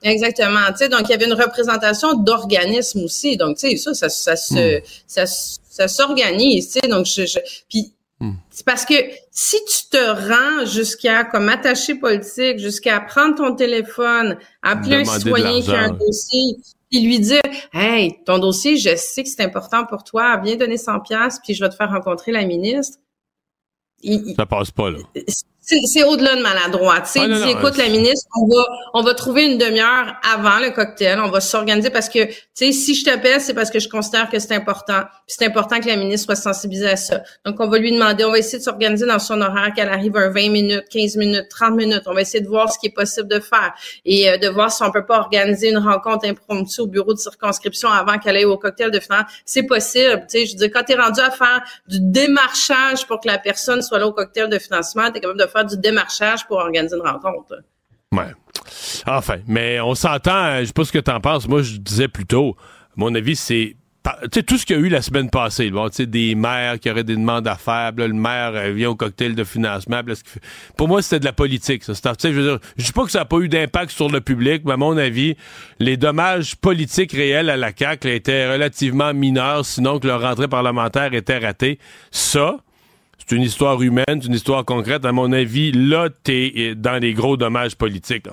Exactement. 0.02 0.68
Tu 0.72 0.78
sais, 0.78 0.90
donc 0.90 1.02
il 1.06 1.12
y 1.12 1.14
avait 1.14 1.26
une 1.26 1.34
représentation 1.34 2.14
d'organismes 2.14 3.04
aussi. 3.04 3.38
Donc 3.38 3.58
tu 3.58 3.78
sais, 3.78 3.94
ça, 3.94 3.94
ça, 3.94 4.10
ça 4.10 4.36
se, 4.36 4.80
hmm. 4.80 4.82
ça, 5.08 5.26
ça 5.26 5.88
s'organise. 5.88 6.72
Tu 6.72 6.80
sais, 6.80 6.88
donc 6.88 7.06
je, 7.06 7.26
je 7.26 7.40
puis 7.70 7.94
hmm. 8.20 8.34
c'est 8.50 8.66
parce 8.66 8.86
que 8.86 8.96
si 9.32 9.58
tu 9.66 9.90
te 9.90 9.98
rends 9.98 10.66
jusqu'à 10.66 11.26
comme 11.26 11.50
attaché 11.50 11.96
politique, 11.96 12.60
jusqu'à 12.60 13.00
prendre 13.02 13.36
ton 13.36 13.56
téléphone, 13.56 14.38
appeler 14.62 14.98
un 14.98 15.06
citoyen 15.06 15.62
qui 15.62 15.72
a 15.72 15.80
un 15.80 15.90
dossier, 15.92 16.56
puis 16.90 17.02
lui 17.02 17.20
dire 17.20 17.42
Hey, 17.74 18.24
ton 18.26 18.40
dossier, 18.40 18.78
je 18.78 18.96
sais 18.96 19.24
que 19.24 19.30
c'est 19.30 19.44
important 19.44 19.86
pour 19.86 20.04
toi, 20.04 20.38
viens 20.44 20.56
donner 20.56 20.78
100 20.78 21.00
pièces 21.02 21.40
puis 21.44 21.54
je 21.54 21.64
vais 21.64 21.70
te 21.70 21.76
faire 21.76 21.90
rencontrer 21.90 22.32
la 22.32 22.46
ministre. 22.46 22.98
ça 24.36 24.46
passe 24.46 24.72
pas, 24.72 24.90
là 24.90 25.00
c'est 25.86 26.04
au-delà 26.04 26.36
de 26.36 26.42
maladroit. 26.42 27.02
Tu 27.02 27.12
sais, 27.12 27.20
ah, 27.22 27.50
écoute, 27.50 27.78
la 27.78 27.90
ministre, 27.90 28.28
on 28.40 28.48
va, 28.48 28.64
on 28.94 29.04
va 29.04 29.14
trouver 29.14 29.46
une 29.46 29.58
demi-heure 29.58 30.16
avant 30.24 30.60
le 30.60 30.72
cocktail. 30.72 31.20
On 31.20 31.30
va 31.30 31.42
s'organiser 31.42 31.90
parce 31.90 32.10
que, 32.10 32.26
tu 32.26 32.36
sais, 32.54 32.72
si 32.72 32.96
je 32.96 33.06
t'appelle, 33.06 33.40
c'est 33.40 33.54
parce 33.54 33.70
que 33.70 33.80
je 33.80 33.88
considère 33.88 34.30
que 34.30 34.40
c'est 34.40 34.56
important. 34.56 35.04
C'est 35.28 35.46
important 35.46 35.80
que 35.80 35.88
la 35.88 35.96
ministre 35.96 36.26
soit 36.26 36.36
sensibilisée 36.36 36.90
à 36.90 36.96
ça. 36.96 37.22
Donc, 37.46 37.60
on 37.60 37.68
va 37.68 37.78
lui 37.78 37.92
demander, 37.92 38.26
on 38.26 38.32
va 38.32 38.40
essayer 38.40 38.58
de 38.58 38.64
s'organiser 38.64 39.06
dans 39.06 39.20
son 39.20 39.42
horaire 39.42 39.72
qu'elle 39.76 39.90
arrive 39.90 40.16
à 40.18 40.30
20 40.30 40.50
minutes, 40.50 40.86
15 40.92 41.18
minutes, 41.18 41.46
30 41.50 41.76
minutes. 41.76 42.04
On 42.08 42.14
va 42.14 42.22
essayer 42.22 42.44
de 42.44 42.50
voir 42.50 42.72
ce 42.72 42.80
qui 42.80 42.88
est 42.88 42.96
possible 42.96 43.28
de 43.28 43.40
faire 43.40 43.74
et 44.06 44.30
euh, 44.30 44.38
de 44.38 44.48
voir 44.48 44.72
si 44.72 44.84
on 44.84 44.92
peut 44.92 45.06
pas 45.06 45.20
organiser 45.20 45.70
une 45.70 45.78
rencontre 45.78 46.28
impromptue 46.28 46.82
au 46.82 46.88
bureau 46.88 47.14
de 47.14 47.20
circonscription 47.20 47.90
avant 47.90 48.18
qu'elle 48.18 48.36
aille 48.36 48.46
au 48.46 48.58
cocktail 48.58 48.92
de 48.92 49.00
finance. 49.00 49.26
C'est 49.46 49.64
possible. 49.64 50.26
Tu 50.30 50.40
sais, 50.40 50.46
je 50.46 50.52
veux 50.54 50.58
dire, 50.58 50.70
quand 50.74 50.84
tu 50.84 50.94
es 50.94 50.96
rendu 50.96 51.20
à 51.20 51.32
faire 51.32 51.62
du 51.88 51.98
démarchage 52.00 53.06
pour 53.08 53.20
que 53.20 53.28
la 53.28 53.38
personne 53.38 53.82
soit 53.82 54.00
là 54.00 54.08
au 54.08 54.14
cocktail 54.14 54.50
de 54.50 54.60
financement, 54.60 55.12
tu 55.12 55.18
es 55.18 55.22
capable 55.22 55.40
de 55.40 55.48
faire 55.48 55.59
du 55.64 55.78
démarchage 55.78 56.46
pour 56.48 56.58
organiser 56.58 56.96
une 56.96 57.08
rencontre. 57.08 57.62
Ouais. 58.12 58.34
Enfin, 59.06 59.38
mais 59.48 59.80
on 59.80 59.96
s'entend, 59.96 60.60
je 60.60 60.66
sais 60.66 60.74
pas 60.74 60.86
ce 60.86 60.92
que 60.92 61.00
tu 61.00 61.12
en 61.12 61.20
penses. 61.20 61.48
Moi, 61.48 61.62
je 61.62 61.78
disais 61.78 62.08
plutôt, 62.08 62.56
à 62.60 62.94
mon 62.96 63.14
avis, 63.16 63.36
c'est 63.36 63.76
sais, 64.34 64.44
tout 64.44 64.58
ce 64.58 64.66
qu'il 64.66 64.76
y 64.76 64.80
a 64.80 64.82
eu 64.82 64.90
la 64.90 65.02
semaine 65.02 65.30
passée, 65.30 65.70
bon, 65.72 65.90
des 65.98 66.36
maires 66.36 66.80
qui 66.80 66.90
auraient 66.90 67.04
des 67.04 67.16
demandes 67.16 67.48
à 67.48 67.56
faire, 67.56 67.92
le 67.96 68.08
maire 68.10 68.72
vient 68.72 68.90
au 68.90 68.96
cocktail 68.96 69.36
de 69.36 69.44
financement. 69.44 70.02
pour 70.78 70.88
moi, 70.88 71.02
c'était 71.02 71.20
de 71.20 71.26
la 71.26 71.34
politique. 71.34 71.84
Je 71.88 71.94
je 71.94 72.84
dis 72.84 72.92
pas 72.92 73.04
que 73.04 73.12
ça 73.12 73.20
n'a 73.20 73.26
pas 73.26 73.38
eu 73.38 73.50
d'impact 73.50 73.92
sur 73.92 74.10
le 74.10 74.22
public, 74.22 74.64
mais 74.66 74.74
à 74.74 74.78
mon 74.78 74.98
avis, 74.98 75.36
les 75.80 75.98
dommages 75.98 76.56
politiques 76.56 77.12
réels 77.12 77.50
à 77.50 77.58
la 77.58 77.72
CAQ 77.76 78.10
étaient 78.10 78.52
relativement 78.52 79.14
mineurs, 79.14 79.66
sinon 79.66 80.00
que 80.00 80.08
leur 80.08 80.22
rentrée 80.22 80.48
parlementaire 80.48 81.14
était 81.14 81.38
ratée. 81.38 81.80
Ça, 82.12 82.58
c'est 83.30 83.36
une 83.36 83.44
histoire 83.44 83.80
humaine, 83.80 84.22
une 84.26 84.34
histoire 84.34 84.66
concrète. 84.66 85.06
À 85.06 85.12
mon 85.12 85.32
avis, 85.32 85.72
là, 85.72 86.10
t'es 86.10 86.74
dans 86.76 87.00
les 87.00 87.14
gros 87.14 87.38
dommages 87.38 87.76
politiques. 87.76 88.28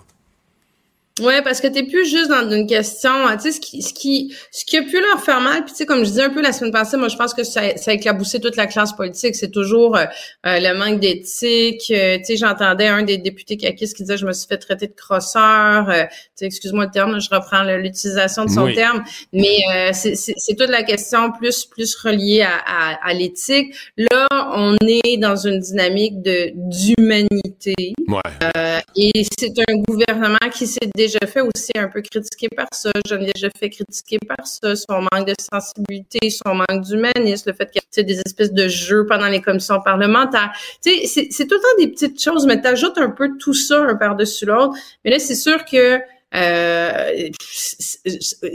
Ouais, 1.23 1.41
parce 1.41 1.63
que 1.63 1.67
t'es 1.67 1.83
plus 1.83 2.05
juste 2.11 2.29
dans 2.29 2.51
une 2.51 2.67
question, 2.67 3.11
tu 3.37 3.45
sais, 3.45 3.53
ce 3.53 3.61
qui, 3.61 3.81
ce 3.81 3.95
qui, 3.95 4.35
ce 4.53 4.67
qui 4.67 4.77
a 4.77 4.83
pu 4.83 5.01
leur 5.01 5.23
faire 5.25 5.41
mal. 5.41 5.65
Puis 5.65 5.73
tu 5.73 5.79
sais, 5.79 5.87
comme 5.87 6.01
je 6.01 6.11
disais 6.11 6.25
un 6.25 6.31
peu 6.31 6.43
la 6.43 6.53
semaine 6.53 6.73
passée, 6.73 6.99
moi 6.99 7.09
je 7.09 7.17
pense 7.17 7.33
que 7.33 7.43
ça, 7.43 7.75
ça 7.77 7.91
a 7.91 7.95
éclaboussé 7.95 8.39
toute 8.39 8.57
la 8.57 8.67
classe 8.67 8.93
politique. 8.93 9.35
C'est 9.35 9.51
toujours 9.51 9.97
euh, 9.97 10.05
euh, 10.45 10.61
le 10.61 10.79
manque 10.79 11.01
d'éthique. 11.01 11.91
Euh, 11.91 12.19
tu 12.19 12.25
sais, 12.25 12.37
j'entendais 12.37 12.89
un 12.89 13.03
des 13.03 13.17
députés 13.17 13.57
caquistes 13.57 13.97
qui 13.97 14.03
disait, 14.03 14.19
je 14.19 14.27
me 14.27 14.33
suis 14.35 14.47
fait 14.47 14.59
traiter 14.59 14.89
de 14.89 14.93
crosseur. 14.93 15.87
tu 15.87 15.95
sais, 16.35 16.45
excuse-moi 16.45 16.85
le 16.85 16.91
terme, 16.91 17.19
je 17.19 17.31
reprends 17.35 17.63
l'utilisation 17.63 18.45
de 18.45 18.51
son 18.51 18.71
terme, 18.75 19.03
mais 19.33 19.61
c'est 19.95 20.55
toute 20.59 20.69
la 20.69 20.83
question 20.83 21.33
plus 21.33 21.65
plus 21.65 21.97
reliée 21.97 22.43
à, 22.43 22.59
à, 22.67 23.09
à 23.09 23.15
l'éthique. 23.15 23.75
Là, 23.97 24.27
on 24.55 24.77
est 24.87 25.17
dans 25.17 25.37
une 25.37 25.61
dynamique 25.61 26.21
de 26.21 26.51
d'humanité. 26.55 27.95
Ouais. 28.09 28.83
et 28.97 29.25
c'est 29.39 29.53
un 29.69 29.77
gouvernement 29.79 30.51
qui 30.53 30.67
s'est 30.67 30.91
déjà 31.07 31.27
fait 31.27 31.41
aussi 31.41 31.73
un 31.77 31.89
peu 31.89 32.03
critiquer 32.03 32.49
par 32.49 32.67
ça. 32.73 32.91
Je 33.09 33.15
l'ai 33.15 33.33
déjà 33.33 33.49
fait 33.59 33.71
critiquer 33.71 34.19
par 34.27 34.47
ça, 34.47 34.75
son 34.77 35.03
manque 35.13 35.27
de 35.27 35.35
sensibilité, 35.39 36.31
son 36.31 36.55
manque 36.55 36.83
d'humanisme, 36.83 37.51
le 37.51 37.57
fait 37.57 37.71
qu'il 37.71 37.83
y 37.97 38.01
ait 38.01 38.05
des 38.05 38.21
espèces 38.25 38.53
de 38.53 38.69
jeux 38.69 39.07
pendant 39.07 39.29
les 39.29 39.41
commissions 39.41 39.81
parlementaires. 39.81 40.53
Tu 40.85 41.07
sais, 41.07 41.29
c'est 41.31 41.47
tout 41.47 41.55
le 41.55 41.61
temps 41.61 41.85
des 41.85 41.89
petites 41.89 42.23
choses, 42.23 42.47
mais 42.47 42.61
tu 42.61 42.67
ajoutes 42.67 42.99
un 42.99 43.11
peu 43.11 43.37
tout 43.39 43.55
ça 43.55 43.83
un 43.83 43.97
par-dessus 43.97 44.47
l'autre. 44.47 44.75
Mais 45.05 45.11
là, 45.11 45.19
c'est 45.19 45.35
sûr 45.35 45.65
que 45.65 46.01
euh, 46.35 47.29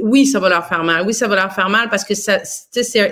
oui, 0.04 0.26
ça 0.26 0.40
va 0.40 0.50
leur 0.50 0.68
faire 0.68 0.84
mal. 0.84 1.06
Oui, 1.06 1.14
ça 1.14 1.28
va 1.28 1.36
leur 1.36 1.54
faire 1.54 1.70
mal 1.70 1.90
parce 1.90 2.04
que 2.04 2.14
ça, 2.14 2.40
c'est 2.44 3.12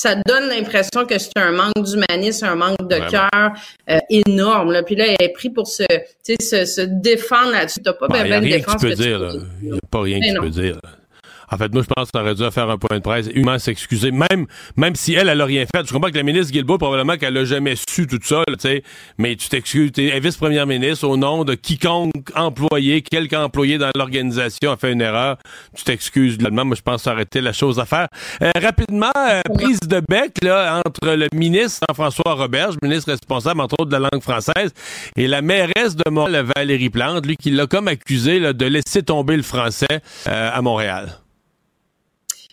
ça 0.00 0.14
donne 0.14 0.48
l'impression 0.48 1.04
que 1.06 1.18
c'est 1.18 1.36
un 1.36 1.50
manque 1.50 1.82
d'humanisme, 1.82 2.46
un 2.46 2.54
manque 2.54 2.88
de 2.88 2.98
cœur 3.10 3.52
euh, 3.90 3.98
énorme. 4.08 4.72
Là. 4.72 4.82
Puis 4.82 4.94
là, 4.94 5.06
elle 5.08 5.26
est 5.26 5.32
pris 5.32 5.50
pour 5.50 5.66
se, 5.66 5.84
se, 6.40 6.64
se 6.64 6.80
défendre 6.80 7.52
là-dessus. 7.52 7.80
T'as 7.82 7.92
pas 7.94 8.06
ben, 8.08 8.24
bien 8.24 8.40
de 8.40 8.46
défense. 8.46 8.82
Il 8.82 9.70
n'y 9.70 9.76
a 9.76 9.80
pas 9.90 10.02
rien 10.02 10.20
que 10.20 10.34
tu 10.34 10.40
peux 10.40 10.50
dire. 10.50 10.80
En 11.50 11.56
fait, 11.56 11.72
moi, 11.72 11.82
je 11.82 11.92
pense 11.94 12.10
qu'on 12.10 12.20
aurait 12.20 12.34
dû 12.34 12.50
faire 12.50 12.70
un 12.70 12.78
point 12.78 12.98
de 12.98 13.02
presse, 13.02 13.28
humain 13.34 13.58
s'excuser, 13.58 14.10
même, 14.10 14.46
même 14.76 14.94
si 14.94 15.14
elle, 15.14 15.28
elle 15.28 15.40
a 15.40 15.44
rien 15.44 15.64
fait. 15.64 15.86
Je 15.86 15.92
comprends 15.92 16.10
que 16.10 16.16
la 16.16 16.22
ministre 16.22 16.52
Guilbeault, 16.52 16.78
probablement 16.78 17.16
qu'elle 17.16 17.36
a 17.36 17.44
jamais 17.44 17.74
su 17.88 18.06
tout 18.06 18.18
ça, 18.22 18.42
tu 18.46 18.54
sais, 18.58 18.82
mais 19.18 19.36
tu 19.36 19.48
t'excuses, 19.48 19.92
tu 19.92 20.08
es 20.08 20.20
vice-première 20.20 20.66
ministre 20.66 21.06
au 21.06 21.16
nom 21.16 21.44
de 21.44 21.54
quiconque 21.54 22.12
employé, 22.34 23.02
quelque 23.02 23.36
employé 23.36 23.78
dans 23.78 23.90
l'organisation 23.94 24.72
a 24.72 24.76
fait 24.76 24.92
une 24.92 25.00
erreur, 25.00 25.38
tu 25.74 25.84
t'excuses. 25.84 26.38
Moi, 26.38 26.76
je 26.76 26.82
pense 26.82 26.96
que 26.96 27.02
ça 27.02 27.12
aurait 27.12 27.22
été 27.22 27.40
la 27.40 27.52
chose 27.52 27.78
à 27.78 27.84
faire. 27.84 28.08
Euh, 28.42 28.50
rapidement, 28.60 29.12
euh, 29.16 29.40
prise 29.54 29.80
de 29.80 30.02
bec, 30.08 30.32
là, 30.42 30.82
entre 30.84 31.14
le 31.14 31.28
ministre 31.34 31.80
Jean-François 31.88 32.34
Roberge, 32.34 32.76
ministre 32.82 33.10
responsable, 33.10 33.60
entre 33.60 33.76
autres, 33.78 33.90
de 33.90 33.96
la 33.96 34.08
langue 34.12 34.22
française, 34.22 34.72
et 35.16 35.26
la 35.26 35.42
mairesse 35.42 35.96
de 35.96 36.10
Montréal, 36.10 36.46
Valérie 36.56 36.90
Plante, 36.90 37.26
lui, 37.26 37.36
qui 37.36 37.50
l'a 37.50 37.66
comme 37.66 37.88
accusé, 37.88 38.38
là, 38.38 38.52
de 38.52 38.66
laisser 38.66 39.02
tomber 39.02 39.36
le 39.36 39.42
français 39.42 39.86
euh, 40.26 40.50
à 40.52 40.62
Montréal. 40.62 41.18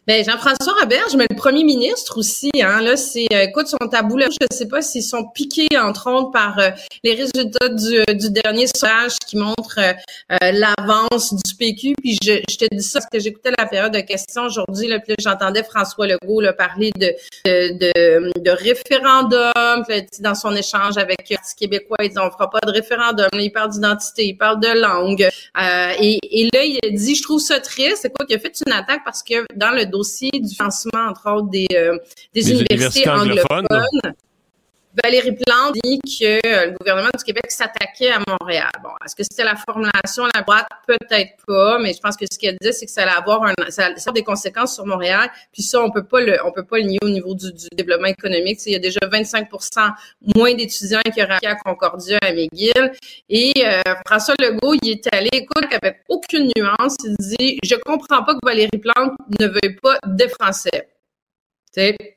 Ben 0.08 0.24
Jean-François 0.24 0.74
Roberge, 0.80 1.16
mais 1.16 1.26
le 1.28 1.36
premier 1.36 1.64
ministre 1.64 2.20
aussi. 2.20 2.52
Hein, 2.62 2.82
là, 2.82 2.96
c'est 2.96 3.26
euh, 3.34 3.42
écoute 3.42 3.66
son 3.66 3.88
tabou 3.90 4.18
là, 4.18 4.28
je 4.30 4.56
sais 4.56 4.68
pas 4.68 4.84
s'ils 4.84 5.02
sont 5.02 5.26
piqués 5.30 5.80
entre 5.80 6.12
autres 6.12 6.30
par 6.30 6.60
euh, 6.60 6.70
les 7.04 7.14
résultats 7.16 7.70
du, 7.70 8.04
du, 8.16 8.30
dernier 8.30 8.68
sondage 8.68 9.14
qui 9.26 9.36
montre 9.36 9.80
euh, 9.80 10.52
l'avance 10.52 11.34
du 11.34 11.56
PQ. 11.56 11.96
Puis 12.00 12.20
je, 12.24 12.34
je, 12.48 12.58
te 12.58 12.66
dis 12.72 12.84
ça 12.84 13.00
parce 13.00 13.10
que 13.12 13.20
j'écoutais 13.20 13.50
la 13.58 13.66
période 13.66 13.94
de 13.94 14.02
questions 14.02 14.44
aujourd'hui. 14.44 14.88
Là, 14.88 15.00
puis 15.00 15.16
j'entendais 15.20 15.64
François 15.64 16.06
Legault 16.06 16.42
là, 16.42 16.54
parler 16.54 16.92
de 17.00 17.12
de, 17.46 18.40
de, 18.40 18.52
référendum. 18.52 19.52
dans 20.20 20.36
son 20.36 20.56
échange 20.56 20.98
avec 20.98 21.32
le 21.32 21.38
québécois, 21.58 21.98
il 22.04 22.10
dit 22.10 22.20
on 22.20 22.30
fera 22.30 22.52
pas 22.52 22.60
de 22.60 22.72
référendum. 22.72 23.30
il 23.34 23.52
parle 23.52 23.72
d'identité, 23.72 24.28
il 24.28 24.38
parle 24.38 24.60
de 24.60 24.68
langue. 24.68 25.28
et, 26.00 26.20
et 26.22 26.50
là, 26.54 26.64
il 26.64 26.78
a 26.84 26.90
dit, 26.92 27.16
je 27.16 27.24
trouve 27.24 27.40
ça 27.40 27.60
triste. 27.60 28.00
C'est 28.04 28.14
quoi 28.14 28.26
qu'il 28.28 28.36
a 28.36 28.40
fait 28.40 28.54
une 28.68 28.74
attaque 28.74 29.02
parce 29.04 29.24
que 29.24 29.46
dans 29.56 29.72
le 29.72 29.95
dossier 29.98 30.32
du 30.32 30.54
financement, 30.54 31.10
entre 31.10 31.32
autres, 31.32 31.50
des, 31.50 31.68
euh, 31.74 31.98
des, 32.34 32.52
universités, 32.52 33.10
anglophones. 33.10 33.68
Valérie 35.04 35.34
Plante 35.34 35.76
dit 35.84 36.00
que 36.00 36.40
le 36.44 36.78
gouvernement 36.78 37.10
du 37.18 37.24
Québec 37.24 37.50
s'attaquait 37.50 38.12
à 38.12 38.20
Montréal. 38.28 38.72
Bon, 38.82 38.90
est-ce 39.04 39.16
que 39.16 39.24
c'était 39.24 39.44
la 39.44 39.56
formulation 39.56 40.26
la 40.34 40.42
droite? 40.42 40.68
Peut-être 40.88 41.34
pas, 41.46 41.80
mais 41.80 41.94
je 41.94 42.00
pense 42.00 42.16
que 42.16 42.26
ce 42.32 42.40
qu'elle 42.40 42.56
disait, 42.62 42.72
c'est 42.72 42.86
que 42.86 42.92
ça 42.92 43.04
allait 43.04 43.12
avoir 43.12 43.52
ça, 43.70 44.12
des 44.14 44.24
conséquences 44.24 44.76
sur 44.76 44.86
Montréal. 44.86 45.30
Puis 45.52 45.64
ça, 45.64 45.82
on 45.82 45.92
peut 45.92 46.06
pas 46.06 46.22
le, 46.22 46.38
on 46.46 46.52
peut 46.52 46.64
pas 46.64 46.78
le 46.78 46.84
nier 46.84 47.00
au 47.02 47.10
niveau 47.10 47.36
du, 47.36 47.52
développement 47.76 48.08
économique. 48.08 48.60
Il 48.66 48.74
y 48.74 48.76
a 48.76 48.80
déjà 48.80 49.00
25% 49.02 49.92
moins 50.36 50.54
d'étudiants 50.54 51.02
qui 51.14 51.22
auraient 51.22 51.46
à 51.46 51.56
Concordia, 51.56 52.18
à 52.22 52.32
McGill. 52.32 52.92
Et 53.30 53.52
euh, 53.66 53.82
François 54.08 54.36
Legault, 54.40 54.76
il 54.82 54.92
est 54.92 55.14
allé, 55.14 55.30
écoute, 55.34 55.68
avec 55.72 56.04
aucune 56.08 56.50
nuance, 56.58 56.96
il 57.04 57.16
dit, 57.20 57.60
je 57.64 57.76
comprends 57.76 58.24
pas 58.24 58.34
que 58.34 58.40
Valérie 58.46 58.78
Plante 58.78 59.14
ne 59.40 59.48
veuille 59.48 59.76
pas 59.82 59.98
des 60.08 60.30
Français. 60.30 60.90
sais 61.72 62.15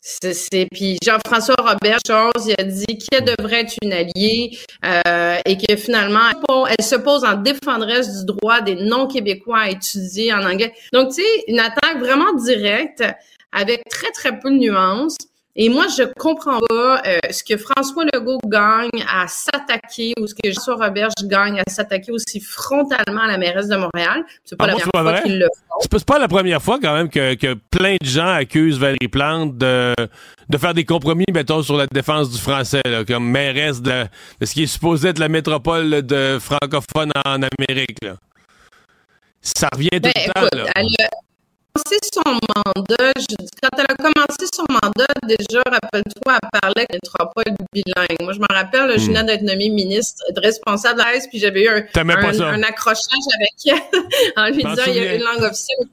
c'est 0.00 0.66
puis 0.72 0.96
Jean-François 1.04 1.56
Robert 1.58 1.98
chose, 2.06 2.54
a 2.58 2.62
dit 2.64 2.98
qu'elle 2.98 3.24
devrait 3.24 3.60
être 3.60 3.74
une 3.82 3.92
alliée 3.92 4.56
euh, 4.84 5.38
et 5.44 5.58
que 5.58 5.76
finalement 5.76 6.30
elle 6.68 6.84
se 6.84 6.96
pose 6.96 7.24
en 7.24 7.34
défendresse 7.34 8.20
du 8.20 8.26
droit 8.26 8.62
des 8.62 8.76
non-québécois 8.76 9.58
à 9.58 9.70
étudier 9.70 10.32
en 10.32 10.42
anglais. 10.42 10.72
Donc 10.92 11.08
tu 11.08 11.22
sais 11.22 11.44
une 11.48 11.60
attaque 11.60 11.98
vraiment 11.98 12.32
directe 12.34 13.04
avec 13.52 13.82
très 13.90 14.10
très 14.12 14.38
peu 14.38 14.50
de 14.50 14.56
nuances. 14.56 15.16
Et 15.56 15.68
moi, 15.68 15.86
je 15.88 16.04
comprends 16.16 16.60
pas 16.68 17.02
euh, 17.06 17.18
ce 17.30 17.42
que 17.42 17.56
François 17.56 18.04
Legault 18.14 18.38
gagne 18.46 19.04
à 19.12 19.26
s'attaquer 19.26 20.14
ou 20.20 20.28
ce 20.28 20.34
que 20.34 20.50
Jean 20.52 20.76
Roberge 20.76 21.12
gagne 21.24 21.58
à 21.58 21.68
s'attaquer 21.68 22.12
aussi 22.12 22.40
frontalement 22.40 23.22
à 23.22 23.26
la 23.26 23.36
mairesse 23.36 23.66
de 23.66 23.76
Montréal. 23.76 24.24
C'est 24.44 24.56
pas 24.56 24.66
ah, 24.66 24.68
la 24.68 24.76
première 24.76 25.12
fois 25.12 25.20
qu'il 25.22 25.38
le 25.40 25.46
font. 25.46 25.88
C'est 25.90 26.04
pas 26.04 26.18
la 26.20 26.28
première 26.28 26.62
fois 26.62 26.78
quand 26.80 26.94
même 26.94 27.08
que, 27.08 27.34
que 27.34 27.54
plein 27.70 27.96
de 28.00 28.06
gens 28.06 28.28
accusent 28.28 28.78
Valérie 28.78 29.08
Plante 29.08 29.58
de, 29.58 29.92
de 30.48 30.58
faire 30.58 30.72
des 30.72 30.84
compromis, 30.84 31.26
mettons, 31.34 31.62
sur 31.62 31.76
la 31.76 31.88
défense 31.88 32.30
du 32.30 32.38
français, 32.38 32.82
là, 32.84 33.04
comme 33.04 33.28
mairesse 33.28 33.82
de, 33.82 34.04
de, 34.40 34.46
ce 34.46 34.54
qui 34.54 34.62
est 34.62 34.68
supposé 34.68 35.08
être 35.08 35.18
la 35.18 35.28
métropole 35.28 36.02
de 36.02 36.38
francophone 36.40 37.10
en 37.26 37.40
Amérique. 37.42 37.98
Là. 38.02 38.14
Ça 39.42 39.68
revient 39.72 39.88
tout 39.90 40.00
ben, 40.02 40.12
le 40.14 40.32
temps. 40.32 40.56
là 40.56 41.08
son 42.12 42.38
mandat, 42.54 43.12
quand 43.62 43.78
elle 43.78 43.86
a 43.88 43.94
commencé 43.94 44.46
son 44.54 44.64
mandat, 44.68 45.06
déjà, 45.26 45.62
rappelle-toi, 45.64 46.38
elle 46.42 46.60
parlait 46.60 46.86
qu'elle 46.86 47.00
ne 47.02 47.08
pas 47.34 47.42
bilingue. 47.72 48.22
Moi, 48.22 48.32
je 48.32 48.40
me 48.40 48.46
rappelle, 48.52 48.98
je 48.98 49.06
venais 49.06 49.24
d'être 49.24 49.42
nommée 49.42 49.68
ministre, 49.68 50.22
responsable 50.36 51.00
de 51.00 51.04
la 51.04 51.20
puis 51.28 51.38
j'avais 51.38 51.62
eu 51.62 51.68
un, 51.68 51.84
un, 51.94 52.62
accrochage 52.62 53.26
avec 53.36 53.54
elle 53.66 54.00
en 54.36 54.46
lui 54.46 54.64
disant, 54.64 54.82
il 54.86 54.94
y 54.94 54.98
a 55.00 55.14
une 55.14 55.22
langue 55.22 55.42
officielle 55.42 55.88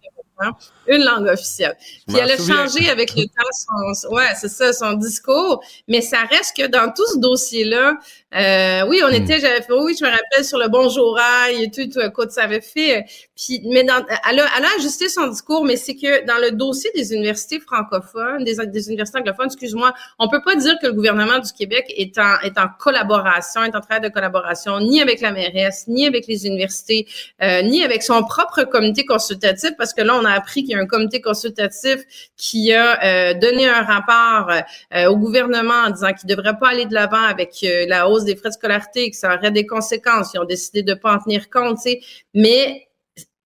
une 0.88 1.04
langue 1.04 1.28
officielle. 1.28 1.76
Puis 2.08 2.17
elle 2.17 2.32
a 2.32 2.38
changé 2.38 2.89
avec 2.89 3.15
le 3.15 3.26
temps 3.26 3.93
son, 3.95 4.10
ouais, 4.13 4.30
c'est 4.39 4.50
ça, 4.50 4.73
son 4.73 4.93
discours. 4.93 5.63
Mais 5.88 6.02
ça 6.02 6.19
reste 6.30 6.56
que 6.56 6.67
dans 6.67 6.91
tout 6.93 7.06
ce 7.13 7.19
dossier-là, 7.19 7.97
euh, 8.36 8.86
oui, 8.88 9.02
on 9.06 9.10
hmm. 9.10 9.23
était, 9.23 9.39
j'avais 9.39 9.62
fait, 9.62 9.73
oui, 9.73 9.95
je 9.97 10.04
me 10.04 10.10
rappelle 10.10 10.43
sur 10.43 10.58
le 10.58 10.67
bonjour 10.67 11.17
et 11.50 11.71
tout, 11.71 11.88
tout, 11.89 12.02
écoute, 12.02 12.32
ça 12.32 12.43
avait 12.43 12.62
fait. 12.62 13.06
Puis, 13.36 13.62
mais 13.65 13.84
dans, 13.84 14.04
elle 14.30 14.39
a, 14.39 14.47
elle 14.58 14.65
a 14.65 14.67
ajusté 14.78 15.08
son 15.10 15.28
discours, 15.28 15.63
mais 15.63 15.78
c'est 15.78 15.95
que 15.95 16.26
dans 16.26 16.38
le 16.38 16.52
dossier 16.52 16.91
des 16.93 17.13
universités 17.13 17.60
francophones, 17.60 18.43
des, 18.43 18.56
des 18.65 18.88
universités 18.88 19.19
anglophones, 19.19 19.47
excuse-moi, 19.47 19.93
on 20.19 20.28
peut 20.28 20.41
pas 20.41 20.56
dire 20.56 20.76
que 20.82 20.88
le 20.88 20.93
gouvernement 20.93 21.39
du 21.39 21.52
Québec 21.54 21.86
est 21.95 22.17
en, 22.17 22.39
est 22.43 22.58
en 22.58 22.67
collaboration, 22.80 23.63
est 23.63 23.76
en 23.76 23.82
train 23.82 24.00
de 24.00 24.10
collaboration, 24.10 24.80
ni 24.80 25.02
avec 25.02 25.21
la 25.21 25.32
mairesse, 25.32 25.86
ni 25.88 26.06
avec 26.06 26.28
les 26.28 26.45
universités, 26.45 27.08
euh, 27.41 27.62
ni 27.62 27.84
avec 27.84 28.04
son 28.04 28.23
propre 28.23 28.63
comité 28.63 29.06
consultatif, 29.06 29.71
parce 29.78 29.93
que 29.93 30.02
là, 30.02 30.17
on 30.19 30.26
a 30.26 30.32
appris 30.32 30.63
qu'il 30.63 30.71
y 30.71 30.76
a 30.76 30.76
un 30.77 30.85
comité 30.85 31.21
consultatif 31.21 32.03
qui 32.35 32.73
a 32.73 33.03
euh, 33.03 33.33
donné 33.33 33.67
un 33.67 33.81
rapport 33.81 34.51
euh, 34.93 35.07
au 35.07 35.17
gouvernement 35.17 35.85
en 35.87 35.89
disant 35.89 36.13
qu'il 36.13 36.29
devrait 36.29 36.57
pas 36.57 36.69
aller 36.69 36.85
de 36.85 36.93
l'avant 36.93 37.21
avec 37.21 37.63
euh, 37.63 37.85
la 37.87 38.09
hausse 38.09 38.23
des 38.23 38.35
frais 38.35 38.49
de 38.49 38.53
scolarité, 38.53 39.09
que 39.09 39.17
ça 39.17 39.35
aurait 39.35 39.51
des 39.51 39.65
conséquences. 39.65 40.33
Ils 40.33 40.39
ont 40.39 40.45
décidé 40.45 40.83
de 40.83 40.93
pas 40.93 41.15
en 41.15 41.19
tenir 41.19 41.49
compte, 41.49 41.79
sais. 41.79 42.01
Mais, 42.33 42.87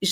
tu 0.02 0.08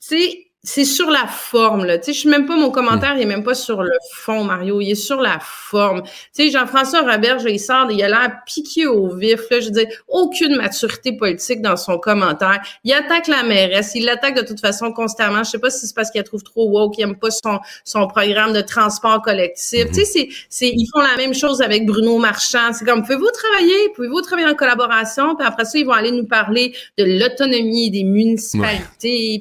sais, 0.00 0.49
c'est 0.62 0.84
sur 0.84 1.10
la 1.10 1.26
forme 1.26 1.86
là. 1.86 1.98
Tu 1.98 2.06
sais, 2.06 2.12
je 2.12 2.18
suis 2.20 2.28
même 2.28 2.44
pas 2.44 2.56
mon 2.56 2.70
commentaire, 2.70 3.14
il 3.16 3.22
est 3.22 3.26
même 3.26 3.42
pas 3.42 3.54
sur 3.54 3.82
le 3.82 3.96
fond, 4.12 4.44
Mario. 4.44 4.82
Il 4.82 4.90
est 4.90 4.94
sur 4.94 5.20
la 5.20 5.38
forme. 5.40 6.02
Tu 6.02 6.10
sais, 6.32 6.50
Jean-François 6.50 7.00
Roberge, 7.00 7.44
il 7.48 7.58
sort, 7.58 7.90
il 7.90 8.02
a 8.02 8.08
l'air 8.08 8.40
piqué 8.44 8.86
au 8.86 9.08
vif. 9.08 9.48
Là, 9.50 9.60
je 9.60 9.66
veux 9.66 9.70
dire, 9.70 9.86
aucune 10.06 10.56
maturité 10.56 11.16
politique 11.16 11.62
dans 11.62 11.76
son 11.76 11.98
commentaire. 11.98 12.60
Il 12.84 12.92
attaque 12.92 13.26
la 13.28 13.42
mairesse, 13.42 13.92
il 13.94 14.04
l'attaque 14.04 14.36
de 14.36 14.46
toute 14.46 14.60
façon 14.60 14.92
constamment. 14.92 15.44
Je 15.44 15.50
sais 15.50 15.58
pas 15.58 15.70
si 15.70 15.86
c'est 15.86 15.94
parce 15.94 16.10
qu'il 16.10 16.22
trouve 16.24 16.42
trop 16.42 16.68
woke, 16.68 16.94
qu'il 16.94 17.04
aime 17.04 17.16
pas 17.16 17.30
son 17.30 17.60
son 17.84 18.06
programme 18.06 18.52
de 18.52 18.60
transport 18.60 19.22
collectif. 19.22 19.86
Tu 19.88 19.94
sais, 19.94 20.04
c'est 20.04 20.28
c'est 20.50 20.68
ils 20.68 20.86
font 20.92 21.00
la 21.00 21.16
même 21.16 21.32
chose 21.32 21.62
avec 21.62 21.86
Bruno 21.86 22.18
Marchand. 22.18 22.74
C'est 22.74 22.84
comme 22.84 23.00
pouvez-vous 23.00 23.30
travailler, 23.32 23.88
pouvez-vous 23.94 24.20
travailler 24.20 24.48
en 24.48 24.54
collaboration, 24.54 25.36
puis 25.36 25.46
après 25.46 25.64
ça 25.64 25.78
ils 25.78 25.86
vont 25.86 25.92
aller 25.92 26.12
nous 26.12 26.26
parler 26.26 26.74
de 26.98 27.04
l'autonomie 27.04 27.90
des 27.90 28.04
municipalités. 28.04 29.40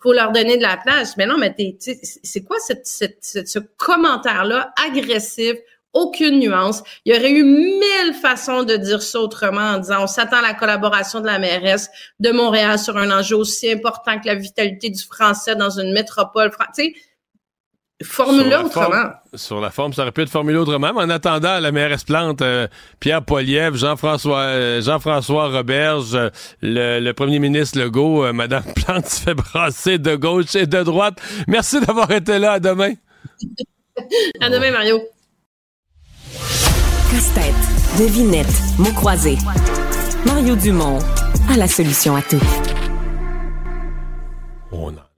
Faut 0.00 0.12
leur 0.12 0.32
donner 0.32 0.56
de 0.56 0.62
la 0.62 0.76
place. 0.76 1.16
Mais 1.16 1.26
non, 1.26 1.38
mais 1.38 1.54
c'est 1.78 2.42
quoi 2.42 2.56
cette, 2.58 2.86
ce 2.86 3.58
commentaire-là 3.58 4.72
agressif, 4.86 5.56
aucune 5.92 6.38
nuance? 6.38 6.82
Il 7.04 7.14
y 7.14 7.18
aurait 7.18 7.32
eu 7.32 7.42
mille 7.42 8.14
façons 8.20 8.62
de 8.62 8.76
dire 8.76 9.02
ça 9.02 9.20
autrement 9.20 9.72
en 9.72 9.78
disant 9.78 10.04
on 10.04 10.06
s'attend 10.06 10.38
à 10.38 10.42
la 10.42 10.54
collaboration 10.54 11.20
de 11.20 11.26
la 11.26 11.38
mairesse 11.38 11.90
de 12.20 12.30
Montréal 12.30 12.78
sur 12.78 12.96
un 12.96 13.10
enjeu 13.10 13.36
aussi 13.36 13.70
important 13.70 14.20
que 14.20 14.26
la 14.26 14.36
vitalité 14.36 14.90
du 14.90 15.02
français 15.02 15.56
dans 15.56 15.70
une 15.70 15.92
métropole. 15.92 16.50
Tu 16.50 16.84
sais, 16.84 16.94
Formule 18.02 18.54
autrement. 18.54 19.10
sur 19.34 19.60
la 19.60 19.70
forme, 19.70 19.92
ça 19.92 20.02
aurait 20.02 20.12
pu 20.12 20.22
être 20.22 20.30
formulé 20.30 20.56
autrement, 20.56 20.92
mais 20.94 21.02
en 21.02 21.10
attendant, 21.10 21.60
la 21.60 21.70
mairesse 21.70 22.04
Plante, 22.04 22.40
euh, 22.40 22.66
Pierre 22.98 23.22
Poilievre, 23.22 23.76
Jean-François 23.76 24.38
euh, 24.38 24.80
Jean-François 24.80 25.50
Roberge, 25.50 26.14
euh, 26.14 26.30
le, 26.62 27.12
premier 27.12 27.38
ministre 27.38 27.78
Legault, 27.78 28.32
Madame 28.32 28.64
Plante 28.74 29.06
se 29.06 29.20
fait 29.20 29.34
brasser 29.34 29.98
de 29.98 30.16
gauche 30.16 30.54
et 30.54 30.66
de 30.66 30.82
droite. 30.82 31.20
Merci 31.46 31.80
d'avoir 31.80 32.10
été 32.10 32.38
là. 32.38 32.52
À 32.52 32.60
demain. 32.60 32.94
à 34.40 34.48
demain, 34.48 34.70
Mario. 34.70 34.98
Casse-tête, 37.10 37.54
devinette, 37.98 38.46
mots 38.78 38.94
croisés. 38.94 39.36
Mario 40.24 40.56
Dumont 40.56 41.00
a 41.50 41.56
la 41.58 41.68
solution 41.68 42.16
à 42.16 42.22
tout. 42.22 42.40
On 44.72 44.88
a 44.94 45.09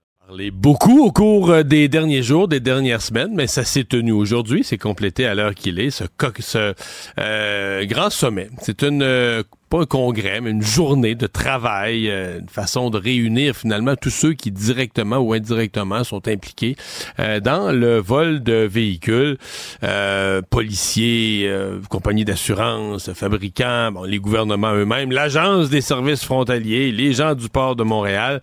beaucoup 0.50 1.04
au 1.04 1.12
cours 1.12 1.50
euh, 1.50 1.62
des 1.62 1.88
derniers 1.88 2.22
jours, 2.22 2.48
des 2.48 2.60
dernières 2.60 3.02
semaines, 3.02 3.32
mais 3.34 3.46
ça 3.46 3.64
s'est 3.64 3.84
tenu 3.84 4.12
aujourd'hui. 4.12 4.64
C'est 4.64 4.78
complété 4.78 5.26
à 5.26 5.34
l'heure 5.34 5.54
qu'il 5.54 5.78
est, 5.78 5.90
ce, 5.90 6.04
ce 6.38 6.74
euh, 7.18 7.84
grand 7.86 8.10
sommet. 8.10 8.48
C'est 8.60 8.82
une 8.82 9.02
euh, 9.02 9.42
pas 9.72 9.80
un 9.80 9.86
congrès, 9.86 10.42
mais 10.42 10.50
une 10.50 10.62
journée 10.62 11.14
de 11.14 11.26
travail, 11.26 12.10
euh, 12.10 12.40
une 12.40 12.48
façon 12.50 12.90
de 12.90 12.98
réunir 12.98 13.56
finalement 13.56 13.96
tous 13.96 14.10
ceux 14.10 14.34
qui 14.34 14.50
directement 14.50 15.16
ou 15.16 15.32
indirectement 15.32 16.04
sont 16.04 16.28
impliqués 16.28 16.76
euh, 17.18 17.40
dans 17.40 17.72
le 17.72 17.96
vol 17.98 18.42
de 18.42 18.68
véhicules, 18.70 19.38
euh, 19.82 20.42
policiers, 20.42 21.50
compagnies 21.88 22.26
d'assurance, 22.26 23.10
fabricants, 23.14 23.92
bon, 23.92 24.04
les 24.04 24.18
gouvernements 24.18 24.74
eux-mêmes, 24.74 25.10
l'agence 25.10 25.70
des 25.70 25.80
services 25.80 26.22
frontaliers, 26.22 26.92
les 26.92 27.14
gens 27.14 27.34
du 27.34 27.48
port 27.48 27.74
de 27.74 27.82
Montréal. 27.82 28.42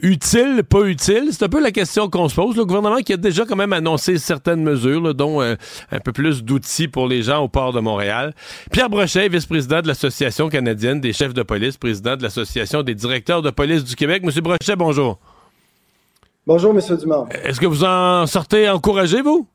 utile, 0.00 0.62
pas 0.66 0.84
utile, 0.84 1.28
c'est 1.30 1.44
un 1.44 1.50
peu 1.50 1.60
la 1.62 1.72
question 1.72 2.08
qu'on 2.08 2.30
se 2.30 2.34
pose. 2.34 2.56
Le 2.56 2.64
gouvernement 2.64 3.02
qui 3.02 3.12
a 3.12 3.18
déjà 3.18 3.44
quand 3.44 3.56
même 3.56 3.74
annoncé 3.74 4.16
certaines 4.16 4.62
mesures, 4.62 5.14
dont 5.14 5.42
un 5.42 6.00
peu 6.02 6.12
plus 6.12 6.42
d'outils 6.42 6.88
pour 6.88 7.06
les 7.06 7.22
gens 7.22 7.40
au 7.42 7.48
port 7.48 7.74
de 7.74 7.80
Montréal. 7.80 8.32
Pierre 8.72 8.88
Brochet, 8.88 9.28
vice-président 9.28 9.82
de 9.82 9.88
l'association 9.88 10.37
canadienne 10.46 11.00
des 11.00 11.12
chefs 11.12 11.34
de 11.34 11.42
police, 11.42 11.76
président 11.76 12.16
de 12.16 12.22
l'Association 12.22 12.84
des 12.84 12.94
directeurs 12.94 13.42
de 13.42 13.50
police 13.50 13.82
du 13.82 13.96
Québec. 13.96 14.22
Monsieur 14.22 14.42
Brochet, 14.42 14.76
bonjour. 14.76 15.18
Bonjour, 16.46 16.72
Monsieur 16.72 16.96
Dumont. 16.96 17.26
Est-ce 17.44 17.60
que 17.60 17.66
vous 17.66 17.82
en 17.82 18.24
sortez 18.26 18.68
encouragé, 18.68 19.20
vous? 19.20 19.48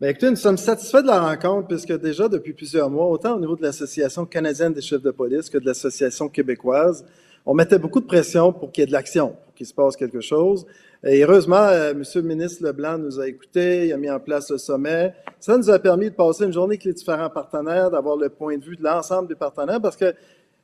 Bien, 0.00 0.10
écoutez, 0.10 0.28
nous 0.28 0.36
sommes 0.36 0.58
satisfaits 0.58 1.00
de 1.00 1.06
la 1.06 1.20
rencontre 1.20 1.68
puisque 1.68 1.98
déjà 1.98 2.28
depuis 2.28 2.52
plusieurs 2.52 2.90
mois, 2.90 3.06
autant 3.06 3.36
au 3.36 3.40
niveau 3.40 3.56
de 3.56 3.62
l'Association 3.62 4.26
canadienne 4.26 4.74
des 4.74 4.82
chefs 4.82 5.00
de 5.00 5.10
police 5.10 5.48
que 5.48 5.56
de 5.56 5.64
l'Association 5.64 6.28
québécoise, 6.28 7.06
on 7.46 7.54
mettait 7.54 7.78
beaucoup 7.78 8.00
de 8.00 8.06
pression 8.06 8.52
pour 8.52 8.70
qu'il 8.70 8.82
y 8.82 8.84
ait 8.84 8.86
de 8.86 8.92
l'action, 8.92 9.36
pour 9.44 9.54
qu'il 9.54 9.66
se 9.66 9.72
passe 9.72 9.96
quelque 9.96 10.20
chose. 10.20 10.66
Et 11.06 11.22
heureusement, 11.22 11.56
euh, 11.56 11.90
M. 11.90 12.02
le 12.14 12.22
ministre 12.22 12.64
Leblanc 12.64 12.96
nous 12.96 13.20
a 13.20 13.28
écoutés, 13.28 13.88
il 13.88 13.92
a 13.92 13.98
mis 13.98 14.10
en 14.10 14.18
place 14.18 14.50
le 14.50 14.56
sommet. 14.56 15.12
Ça 15.38 15.58
nous 15.58 15.68
a 15.68 15.78
permis 15.78 16.08
de 16.08 16.14
passer 16.14 16.44
une 16.44 16.52
journée 16.52 16.76
avec 16.76 16.84
les 16.84 16.94
différents 16.94 17.28
partenaires, 17.28 17.90
d'avoir 17.90 18.16
le 18.16 18.30
point 18.30 18.56
de 18.56 18.64
vue 18.64 18.76
de 18.76 18.82
l'ensemble 18.82 19.28
des 19.28 19.34
partenaires, 19.34 19.82
parce 19.82 19.96
que, 19.96 20.14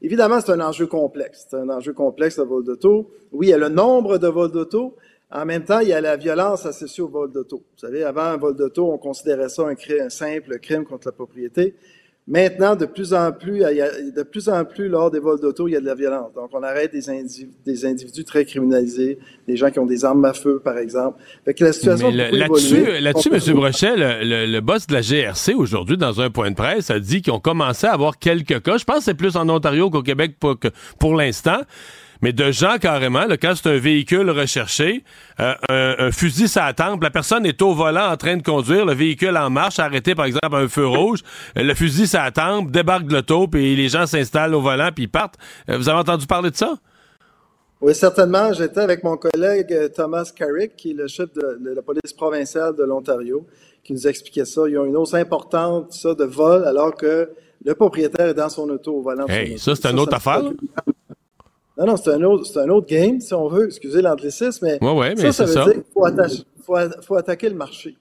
évidemment, 0.00 0.40
c'est 0.40 0.52
un 0.52 0.60
enjeu 0.60 0.86
complexe. 0.86 1.46
C'est 1.50 1.58
un 1.58 1.68
enjeu 1.68 1.92
complexe, 1.92 2.38
le 2.38 2.44
vol 2.44 2.64
d'auto. 2.64 3.10
Oui, 3.32 3.48
il 3.48 3.50
y 3.50 3.52
a 3.52 3.58
le 3.58 3.68
nombre 3.68 4.16
de 4.16 4.28
vols 4.28 4.50
d'auto. 4.50 4.96
En 5.30 5.44
même 5.44 5.64
temps, 5.64 5.80
il 5.80 5.88
y 5.88 5.92
a 5.92 6.00
la 6.00 6.16
violence 6.16 6.64
associée 6.64 7.04
au 7.04 7.08
vol 7.08 7.30
d'auto. 7.30 7.58
Vous 7.58 7.78
savez, 7.78 8.02
avant 8.02 8.22
un 8.22 8.38
vol 8.38 8.56
d'auto, 8.56 8.90
on 8.90 8.96
considérait 8.96 9.50
ça 9.50 9.64
un, 9.64 9.74
un 9.74 10.08
simple 10.08 10.58
crime 10.58 10.84
contre 10.84 11.08
la 11.08 11.12
propriété. 11.12 11.74
Maintenant, 12.30 12.76
de 12.76 12.86
plus 12.86 13.12
en 13.12 13.32
plus, 13.32 13.58
de 13.58 14.22
plus 14.22 14.48
en 14.48 14.64
plus, 14.64 14.88
lors 14.88 15.10
des 15.10 15.18
vols 15.18 15.40
d'auto, 15.40 15.66
il 15.66 15.72
y 15.72 15.76
a 15.76 15.80
de 15.80 15.84
la 15.84 15.96
violence. 15.96 16.32
Donc, 16.32 16.50
on 16.52 16.62
arrête 16.62 16.92
des, 16.92 17.10
individus, 17.10 17.50
des 17.66 17.84
individus 17.84 18.22
très 18.22 18.44
criminalisés, 18.44 19.18
des 19.48 19.56
gens 19.56 19.68
qui 19.72 19.80
ont 19.80 19.86
des 19.86 20.04
armes 20.04 20.24
à 20.24 20.32
feu, 20.32 20.60
par 20.62 20.78
exemple. 20.78 21.20
Fait 21.44 21.54
que 21.54 21.64
la 21.64 21.72
situation 21.72 22.08
là-dessus, 22.08 23.00
là-dessus, 23.00 23.30
M. 23.32 23.56
Brochet, 23.56 23.96
le, 23.96 24.46
le, 24.46 24.60
boss 24.60 24.86
de 24.86 24.94
la 24.94 25.00
GRC 25.00 25.54
aujourd'hui, 25.54 25.96
dans 25.96 26.20
un 26.20 26.30
point 26.30 26.52
de 26.52 26.54
presse, 26.54 26.88
a 26.92 27.00
dit 27.00 27.20
qu'ils 27.20 27.32
ont 27.32 27.40
commencé 27.40 27.88
à 27.88 27.94
avoir 27.94 28.16
quelques 28.16 28.62
cas. 28.62 28.78
Je 28.78 28.84
pense 28.84 28.98
que 28.98 29.04
c'est 29.06 29.14
plus 29.14 29.34
en 29.34 29.48
Ontario 29.48 29.90
qu'au 29.90 30.02
Québec 30.02 30.36
pour, 30.38 30.56
pour 31.00 31.16
l'instant 31.16 31.62
mais 32.22 32.32
de 32.32 32.50
gens 32.50 32.78
carrément, 32.78 33.26
là, 33.26 33.36
quand 33.36 33.54
c'est 33.54 33.68
un 33.68 33.78
véhicule 33.78 34.30
recherché, 34.30 35.04
euh, 35.40 35.54
un, 35.68 36.10
fusil 36.12 36.48
ça 36.48 36.72
la 36.78 37.10
personne 37.10 37.46
est 37.46 37.60
au 37.62 37.74
volant 37.74 38.10
en 38.10 38.16
train 38.16 38.36
de 38.36 38.42
conduire, 38.42 38.84
le 38.84 38.94
véhicule 38.94 39.36
en 39.36 39.50
marche, 39.50 39.78
arrêté 39.78 40.14
par 40.14 40.26
exemple 40.26 40.54
à 40.54 40.58
un 40.58 40.68
feu 40.68 40.86
rouge, 40.86 41.20
euh, 41.56 41.62
le 41.62 41.74
fusil 41.74 42.06
ça 42.06 42.30
débarque 42.68 43.06
de 43.06 43.14
l'auto, 43.14 43.48
puis 43.48 43.74
les 43.76 43.88
gens 43.88 44.06
s'installent 44.06 44.54
au 44.54 44.60
volant, 44.60 44.90
puis 44.94 45.04
ils 45.04 45.08
partent. 45.08 45.36
Euh, 45.68 45.76
vous 45.76 45.88
avez 45.88 45.98
entendu 45.98 46.26
parler 46.26 46.50
de 46.50 46.56
ça? 46.56 46.78
Oui, 47.80 47.94
certainement. 47.94 48.52
J'étais 48.52 48.80
avec 48.80 49.02
mon 49.04 49.16
collègue 49.16 49.74
Thomas 49.94 50.30
Carrick, 50.36 50.76
qui 50.76 50.90
est 50.90 50.94
le 50.94 51.06
chef 51.06 51.32
de, 51.32 51.74
la 51.74 51.80
police 51.80 52.12
provinciale 52.14 52.76
de 52.76 52.84
l'Ontario, 52.84 53.46
qui 53.82 53.94
nous 53.94 54.06
expliquait 54.06 54.44
ça. 54.44 54.62
Ils 54.68 54.76
ont 54.76 54.84
une 54.84 54.96
hausse 54.96 55.14
importante 55.14 55.92
ça, 55.92 56.14
de 56.14 56.24
vol, 56.24 56.64
alors 56.64 56.94
que 56.94 57.30
le 57.64 57.74
propriétaire 57.74 58.28
est 58.28 58.34
dans 58.34 58.50
son 58.50 58.68
auto 58.68 58.96
au 58.96 59.02
volant. 59.02 59.26
Hey, 59.28 59.58
ça, 59.58 59.74
c'est 59.74 59.88
une 59.88 59.98
autre 59.98 60.14
affaire. 60.14 60.42
Non, 61.80 61.86
non, 61.86 61.96
c'est 61.96 62.12
un, 62.12 62.22
autre, 62.22 62.44
c'est 62.44 62.58
un 62.58 62.68
autre 62.68 62.86
game, 62.86 63.20
si 63.20 63.32
on 63.32 63.48
veut. 63.48 63.64
Excusez 63.64 64.02
l'anglicisme, 64.02 64.66
mais, 64.66 64.84
ouais, 64.84 65.14
mais 65.14 65.32
ça, 65.32 65.46
ça 65.46 65.64
veut 65.64 65.72
dire 65.72 65.82
qu'il 65.82 66.62
faut, 66.62 66.76
faut, 67.00 67.16
attaquer 67.16 67.48
le 67.48 67.54
marché 67.54 67.96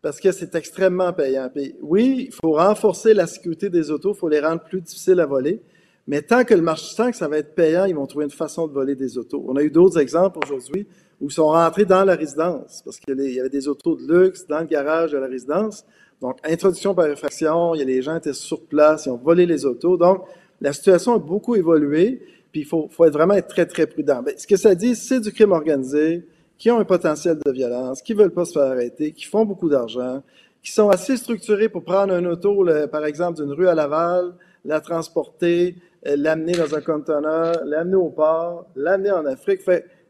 parce 0.00 0.20
que 0.20 0.30
c'est 0.30 0.54
extrêmement 0.54 1.12
payant. 1.12 1.48
Puis, 1.52 1.74
oui, 1.82 2.26
il 2.28 2.32
faut 2.32 2.52
renforcer 2.52 3.12
la 3.12 3.26
sécurité 3.26 3.70
des 3.70 3.90
autos, 3.90 4.12
il 4.12 4.18
faut 4.18 4.28
les 4.28 4.38
rendre 4.38 4.62
plus 4.62 4.80
difficiles 4.80 5.18
à 5.18 5.26
voler. 5.26 5.62
Mais 6.06 6.22
tant 6.22 6.44
que 6.44 6.54
le 6.54 6.60
marché 6.60 6.94
sent 6.94 7.10
que 7.10 7.16
ça 7.16 7.26
va 7.26 7.38
être 7.38 7.54
payant, 7.54 7.86
ils 7.86 7.94
vont 7.94 8.06
trouver 8.06 8.26
une 8.26 8.30
façon 8.30 8.68
de 8.68 8.72
voler 8.72 8.94
des 8.94 9.18
autos. 9.18 9.42
On 9.48 9.56
a 9.56 9.62
eu 9.62 9.70
d'autres 9.70 9.98
exemples 9.98 10.38
aujourd'hui 10.44 10.86
où 11.20 11.28
ils 11.28 11.32
sont 11.32 11.48
rentrés 11.48 11.86
dans 11.86 12.04
la 12.04 12.14
résidence 12.14 12.82
parce 12.84 12.98
qu'il 13.00 13.18
y 13.18 13.40
avait 13.40 13.48
des 13.48 13.66
autos 13.66 13.96
de 13.96 14.06
luxe 14.06 14.46
dans 14.46 14.60
le 14.60 14.66
garage 14.66 15.12
de 15.12 15.18
la 15.18 15.26
résidence. 15.26 15.84
Donc, 16.20 16.36
introduction 16.44 16.94
par 16.94 17.06
effraction, 17.06 17.74
il 17.74 17.78
y 17.78 17.82
a 17.82 17.86
les 17.86 18.02
gens 18.02 18.16
étaient 18.16 18.34
sur 18.34 18.60
place, 18.60 19.06
ils 19.06 19.10
ont 19.10 19.16
volé 19.16 19.46
les 19.46 19.64
autos. 19.64 19.96
Donc, 19.96 20.24
la 20.60 20.72
situation 20.72 21.14
a 21.14 21.18
beaucoup 21.18 21.56
évolué. 21.56 22.20
Puis 22.54 22.60
il 22.60 22.66
faut, 22.66 22.86
faut 22.88 23.04
être 23.04 23.14
vraiment 23.14 23.34
être 23.34 23.48
très, 23.48 23.66
très 23.66 23.84
prudent. 23.84 24.22
Ben, 24.22 24.32
ce 24.38 24.46
que 24.46 24.54
ça 24.54 24.76
dit, 24.76 24.94
c'est 24.94 25.18
du 25.18 25.32
crime 25.32 25.50
organisé, 25.50 26.24
qui 26.56 26.70
ont 26.70 26.78
un 26.78 26.84
potentiel 26.84 27.36
de 27.44 27.50
violence, 27.50 28.00
qui 28.00 28.14
veulent 28.14 28.30
pas 28.30 28.44
se 28.44 28.52
faire 28.52 28.70
arrêter, 28.70 29.10
qui 29.10 29.24
font 29.24 29.44
beaucoup 29.44 29.68
d'argent, 29.68 30.22
qui 30.62 30.70
sont 30.70 30.88
assez 30.88 31.16
structurés 31.16 31.68
pour 31.68 31.82
prendre 31.82 32.14
un 32.14 32.24
auto, 32.26 32.64
par 32.92 33.06
exemple, 33.06 33.42
d'une 33.42 33.50
rue 33.50 33.66
à 33.66 33.74
Laval, 33.74 34.34
la 34.64 34.80
transporter, 34.80 35.74
euh, 36.06 36.14
l'amener 36.16 36.52
dans 36.52 36.72
un 36.76 36.80
conteneur, 36.80 37.56
l'amener 37.64 37.96
au 37.96 38.10
port, 38.10 38.66
l'amener 38.76 39.10
en 39.10 39.26
Afrique. 39.26 39.62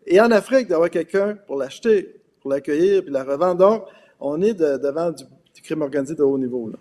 Et 0.07 0.21
en 0.21 0.31
Afrique, 0.31 0.69
d'avoir 0.69 0.91
quelqu'un 0.91 1.39
pour 1.47 1.57
l'acheter, 1.57 2.15
pour 2.43 2.51
l'accueillir, 2.51 3.05
puis 3.05 3.11
la 3.11 3.25
revendre. 3.25 3.57
Donc, 3.57 3.85
on 4.21 4.43
est 4.43 4.53
devant 4.53 5.13
du, 5.13 5.25
du 5.55 5.63
crime 5.63 5.81
organisé 5.81 6.15
de 6.15 6.23
haut 6.23 6.37
niveau. 6.37 6.69
Là. 6.69 6.77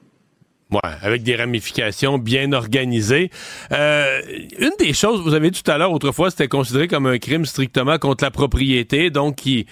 Avec 0.81 1.23
des 1.23 1.35
ramifications 1.35 2.17
bien 2.17 2.51
organisées. 2.53 3.29
Euh, 3.71 4.21
une 4.59 4.71
des 4.79 4.93
choses, 4.93 5.21
vous 5.21 5.33
avez 5.33 5.51
dit 5.51 5.61
tout 5.61 5.71
à 5.71 5.77
l'heure, 5.77 5.91
autrefois, 5.91 6.31
c'était 6.31 6.47
considéré 6.47 6.87
comme 6.87 7.05
un 7.05 7.17
crime 7.17 7.45
strictement 7.45 7.97
contre 7.97 8.23
la 8.23 8.31
propriété, 8.31 9.09
donc 9.09 9.35
qui, 9.35 9.65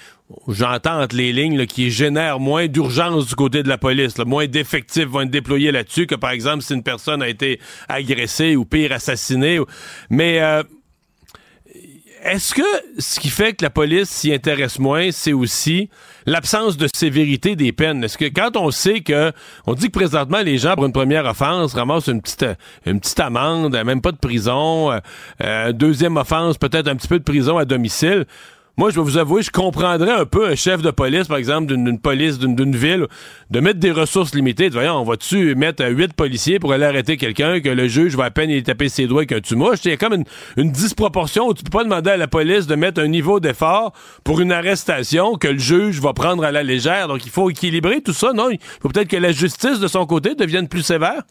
j'entends 0.47 1.01
entre 1.01 1.15
les 1.15 1.33
lignes, 1.33 1.65
qui 1.65 1.91
génère 1.91 2.39
moins 2.39 2.67
d'urgence 2.67 3.27
du 3.27 3.35
côté 3.35 3.63
de 3.63 3.69
la 3.69 3.77
police, 3.77 4.17
moins 4.19 4.47
d'effectifs 4.47 5.05
vont 5.05 5.21
être 5.21 5.31
déployés 5.31 5.71
là-dessus 5.71 6.07
que, 6.07 6.15
par 6.15 6.31
exemple, 6.31 6.61
si 6.63 6.73
une 6.73 6.83
personne 6.83 7.21
a 7.21 7.29
été 7.29 7.59
agressée 7.87 8.55
ou 8.55 8.65
pire, 8.65 8.91
assassinée. 8.91 9.59
Mais 10.09 10.41
euh, 10.41 10.63
est-ce 12.23 12.53
que 12.53 12.61
ce 12.99 13.19
qui 13.19 13.29
fait 13.29 13.53
que 13.53 13.63
la 13.63 13.69
police 13.69 14.09
s'y 14.09 14.33
intéresse 14.33 14.77
moins, 14.77 15.11
c'est 15.11 15.33
aussi 15.33 15.89
l'absence 16.25 16.77
de 16.77 16.87
sévérité 16.93 17.55
des 17.55 17.71
peines? 17.71 18.03
Est-ce 18.03 18.17
que 18.17 18.25
quand 18.25 18.57
on 18.57 18.71
sait 18.71 19.01
que, 19.01 19.31
on 19.65 19.73
dit 19.73 19.87
que 19.87 19.97
présentement, 19.97 20.41
les 20.41 20.57
gens, 20.57 20.75
pour 20.75 20.85
une 20.85 20.93
première 20.93 21.25
offense, 21.25 21.73
ramassent 21.73 22.07
une 22.07 22.21
petite, 22.21 22.45
une 22.85 22.99
petite 22.99 23.19
amende, 23.19 23.79
même 23.85 24.01
pas 24.01 24.11
de 24.11 24.17
prison, 24.17 24.91
euh, 24.91 24.99
euh, 25.41 25.71
deuxième 25.71 26.17
offense, 26.17 26.57
peut-être 26.57 26.87
un 26.87 26.95
petit 26.95 27.07
peu 27.07 27.19
de 27.19 27.23
prison 27.23 27.57
à 27.57 27.65
domicile, 27.65 28.25
moi, 28.77 28.89
je 28.89 28.95
vais 28.95 29.01
vous 29.01 29.17
avouer, 29.17 29.41
je 29.41 29.51
comprendrais 29.51 30.11
un 30.11 30.25
peu 30.25 30.47
un 30.47 30.55
chef 30.55 30.81
de 30.81 30.91
police, 30.91 31.27
par 31.27 31.37
exemple, 31.37 31.67
d'une 31.67 31.99
police 31.99 32.39
d'une 32.39 32.75
ville, 32.75 33.07
de 33.49 33.59
mettre 33.59 33.79
des 33.79 33.91
ressources 33.91 34.33
limitées. 34.33 34.69
Voyons, 34.69 34.95
on 34.95 35.03
va-tu 35.03 35.55
mettre 35.55 35.85
huit 35.85 36.13
policiers 36.13 36.57
pour 36.57 36.71
aller 36.71 36.85
arrêter 36.85 37.17
quelqu'un 37.17 37.59
que 37.59 37.69
le 37.69 37.87
juge 37.87 38.15
va 38.15 38.25
à 38.25 38.31
peine 38.31 38.49
y 38.49 38.63
taper 38.63 38.87
ses 38.87 39.07
doigts 39.07 39.21
avec 39.21 39.33
un 39.33 39.41
tumouche? 39.41 39.79
Il 39.83 39.91
y 39.91 39.93
a 39.93 39.97
comme 39.97 40.13
une, 40.13 40.23
une, 40.55 40.71
disproportion 40.71 41.47
où 41.47 41.53
tu 41.53 41.63
peux 41.63 41.77
pas 41.77 41.83
demander 41.83 42.11
à 42.11 42.17
la 42.17 42.27
police 42.27 42.65
de 42.65 42.75
mettre 42.75 43.01
un 43.01 43.07
niveau 43.07 43.39
d'effort 43.39 43.91
pour 44.23 44.39
une 44.39 44.53
arrestation 44.53 45.35
que 45.35 45.49
le 45.49 45.59
juge 45.59 45.99
va 45.99 46.13
prendre 46.13 46.43
à 46.43 46.51
la 46.51 46.63
légère. 46.63 47.09
Donc, 47.09 47.25
il 47.25 47.31
faut 47.31 47.49
équilibrer 47.49 48.01
tout 48.01 48.13
ça, 48.13 48.31
non? 48.31 48.49
Il 48.51 48.59
faut 48.81 48.89
peut-être 48.89 49.09
que 49.09 49.17
la 49.17 49.33
justice, 49.33 49.79
de 49.79 49.87
son 49.87 50.05
côté, 50.05 50.33
devienne 50.33 50.69
plus 50.69 50.81
sévère. 50.81 51.23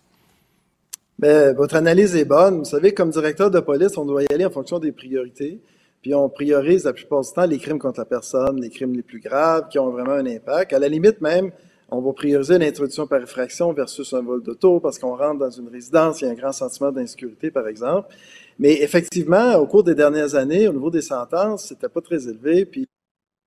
Mais 1.19 1.53
votre 1.55 1.75
analyse 1.75 2.15
est 2.17 2.25
bonne. 2.27 2.59
Vous 2.59 2.65
savez, 2.65 2.93
comme 2.93 3.11
directeur 3.11 3.51
de 3.51 3.61
police, 3.61 3.97
on 3.97 4.05
doit 4.05 4.23
y 4.23 4.27
aller 4.33 4.45
en 4.45 4.51
fonction 4.51 4.79
des 4.79 4.93
priorités. 4.93 5.61
Puis 6.03 6.15
on 6.15 6.29
priorise 6.29 6.85
la 6.85 6.93
plupart 6.93 7.21
du 7.21 7.31
temps 7.33 7.47
les 7.47 7.59
crimes 7.59 7.79
contre 7.79 8.01
la 8.01 8.07
personne, 8.07 8.61
les 8.61 8.71
crimes 8.71 8.95
les 8.95 9.03
plus 9.03 9.21
graves 9.21 9.69
qui 9.69 9.79
ont 9.79 9.91
vraiment 9.91 10.13
un 10.13 10.27
impact. 10.27 10.73
À 10.73 10.79
la 10.79 10.89
limite 10.89 11.21
même, 11.21 11.51
on 11.91 12.01
va 12.01 12.13
prioriser 12.13 12.57
l'introduction 12.59 13.07
par 13.07 13.21
effraction 13.21 13.73
versus 13.73 14.13
un 14.13 14.23
vol 14.23 14.43
d'auto 14.43 14.81
parce 14.81 14.99
qu'on 14.99 15.17
rentre 15.17 15.41
dans 15.41 15.51
une 15.51 15.69
résidence, 15.69 16.21
il 16.21 16.27
y 16.27 16.29
a 16.29 16.31
un 16.31 16.37
grand 16.37 16.53
sentiment 16.53 16.93
d'insécurité, 16.93 17.51
par 17.51 17.67
exemple. 17.67 18.15
Mais 18.59 18.81
effectivement, 18.81 19.57
au 19.57 19.67
cours 19.67 19.83
des 19.83 19.95
dernières 19.95 20.35
années, 20.35 20.69
au 20.69 20.73
niveau 20.73 20.91
des 20.91 21.03
sentences, 21.03 21.67
c'était 21.67 21.89
pas 21.89 22.01
très 22.01 22.29
élevé. 22.29 22.65
Puis, 22.65 22.87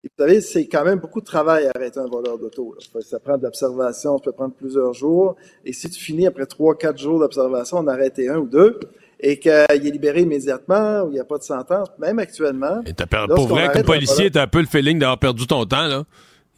vous 0.04 0.10
savez, 0.20 0.42
c'est 0.42 0.68
quand 0.68 0.84
même 0.84 1.00
beaucoup 1.00 1.22
de 1.22 1.26
travail 1.26 1.68
à 1.68 1.72
arrêter 1.74 2.00
un 2.00 2.08
voleur 2.08 2.38
d'auto. 2.38 2.76
Ça 3.02 3.20
prend 3.20 3.38
de 3.38 3.44
l'observation, 3.44 4.18
ça 4.18 4.24
peut 4.24 4.32
prendre 4.34 4.54
plusieurs 4.54 4.94
jours. 4.94 5.38
Et 5.63 5.72
si 5.72 5.89
tu 5.89 6.00
finis 6.00 6.28
après 6.28 6.46
trois, 6.46 6.76
quatre 6.76 6.98
jours 6.98 7.20
d'observation, 7.20 7.78
on 7.78 7.88
arrêté 7.88 8.28
un 8.28 8.39
ou 8.39 8.48
deux, 8.48 8.78
et 9.25 9.39
qu'il 9.39 9.51
est 9.51 9.79
libéré 9.79 10.21
immédiatement, 10.21 11.03
ou 11.03 11.07
il 11.07 11.13
n'y 11.13 11.19
a 11.19 11.23
pas 11.23 11.38
de 11.38 11.43
sentence, 11.43 11.88
même 11.97 12.19
actuellement. 12.19 12.81
Et 12.86 12.93
pour 13.33 13.47
vrai, 13.47 13.71
comme 13.71 13.83
policier, 13.83 14.29
t'as 14.29 14.43
un 14.43 14.47
peu 14.47 14.59
le 14.59 14.67
feeling 14.67 14.99
d'avoir 14.99 15.17
perdu 15.17 15.47
ton 15.47 15.65
temps, 15.65 15.88
là. 15.88 16.03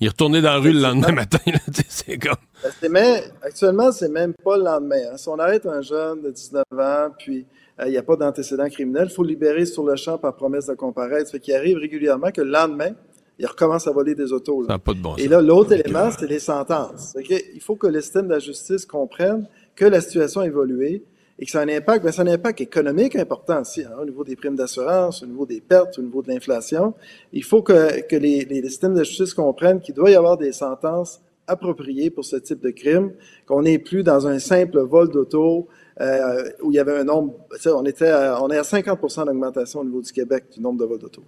Il 0.02 0.08
est 0.08 0.10
retourné 0.10 0.42
dans 0.42 0.52
la 0.52 0.58
rue 0.58 0.74
le 0.74 0.82
lendemain 0.82 1.14
matin, 1.14 1.38
c'est 1.88 2.18
comme... 2.18 2.36
Ben, 2.82 3.22
actuellement, 3.42 3.94
c'est 3.94 4.10
même 4.10 4.34
pas 4.34 4.58
le 4.58 4.64
lendemain. 4.64 5.00
Hein. 5.14 5.16
Si 5.16 5.30
on 5.30 5.40
arrête 5.40 5.66
un 5.66 5.82
jeune 5.82 6.22
de 6.22 6.32
19 6.32 6.64
ans, 6.74 7.10
puis 7.18 7.46
euh, 7.80 7.86
il 7.86 7.92
n'y 7.92 7.98
a 7.98 8.04
pas 8.04 8.18
d'antécédent 8.18 8.68
criminel, 8.68 9.08
il 9.10 9.14
faut 9.14 9.24
le 9.24 9.30
libérer 9.30 9.66
sur 9.66 9.86
le 9.86 9.96
champ 9.96 10.18
par 10.18 10.36
promesse 10.36 10.66
de 10.66 10.74
comparaître. 10.74 11.30
Ce 11.30 11.38
qui 11.38 11.54
arrive 11.54 11.78
régulièrement 11.78 12.32
que 12.32 12.42
le 12.42 12.52
lendemain, 12.52 12.92
il 13.40 13.46
recommence 13.46 13.88
à 13.88 13.92
voler 13.92 14.16
des 14.16 14.34
autos. 14.34 14.64
Là. 14.64 14.68
Ça 14.74 14.80
pas 14.80 14.94
de 14.94 15.00
bon 15.00 15.16
Et 15.16 15.30
là, 15.30 15.42
l'autre 15.42 15.72
élément, 15.72 16.10
c'est 16.12 16.28
les 16.28 16.40
sentences. 16.40 17.16
Il 17.30 17.62
faut 17.62 17.78
que 17.78 17.88
le 17.88 18.02
système 18.02 18.28
de 18.28 18.34
la 18.34 18.40
justice 18.40 18.86
comprenne 18.86 19.48
que 19.78 19.86
la 19.86 20.02
situation 20.02 20.42
a 20.42 20.46
évolué, 20.48 21.04
et 21.38 21.46
que 21.46 21.52
ça 21.52 21.60
a 21.60 21.64
un 21.64 21.70
impact, 21.70 22.04
ben, 22.04 22.12
ça 22.12 22.22
a 22.22 22.26
un 22.26 22.34
impact 22.34 22.62
économique 22.62 23.16
important 23.16 23.62
aussi, 23.62 23.84
hein, 23.84 23.92
au 24.02 24.06
niveau 24.06 24.24
des 24.24 24.36
primes 24.36 24.56
d'assurance, 24.56 25.24
au 25.24 25.26
niveau 25.26 25.46
des 25.46 25.62
pertes, 25.62 26.00
au 26.00 26.02
niveau 26.02 26.22
de 26.22 26.30
l'inflation. 26.30 26.94
Il 27.34 27.44
faut 27.44 27.62
que, 27.62 28.02
que 28.08 28.16
les, 28.16 28.46
les, 28.46 28.62
systèmes 28.64 28.94
de 28.94 29.04
justice 29.04 29.34
comprennent 29.34 29.82
qu'il 29.82 29.96
doit 29.96 30.10
y 30.12 30.16
avoir 30.16 30.38
des 30.38 30.54
sentences 30.54 31.22
appropriées 31.48 32.10
pour 32.10 32.26
ce 32.26 32.38
type 32.38 32.62
de 32.62 32.72
crime, 32.72 33.12
qu'on 33.46 33.62
n'est 33.62 33.80
plus 33.80 34.04
dans 34.04 34.28
un 34.28 34.40
simple 34.40 34.80
vol 34.80 35.10
d'auto 35.10 35.68
euh, 36.02 36.50
où 36.62 36.72
il 36.72 36.76
y 36.76 36.80
avait 36.80 36.98
un 36.98 37.04
nombre, 37.04 37.34
on 37.68 37.86
était, 37.86 38.12
on 38.42 38.50
est 38.50 38.58
à 38.58 38.64
50 38.64 39.26
d'augmentation 39.26 39.80
au 39.82 39.86
niveau 39.86 40.02
du 40.02 40.12
Québec 40.12 40.46
du 40.54 40.62
nombre 40.62 40.80
de 40.80 40.86
vols 40.86 41.00
d'auto. 41.00 41.22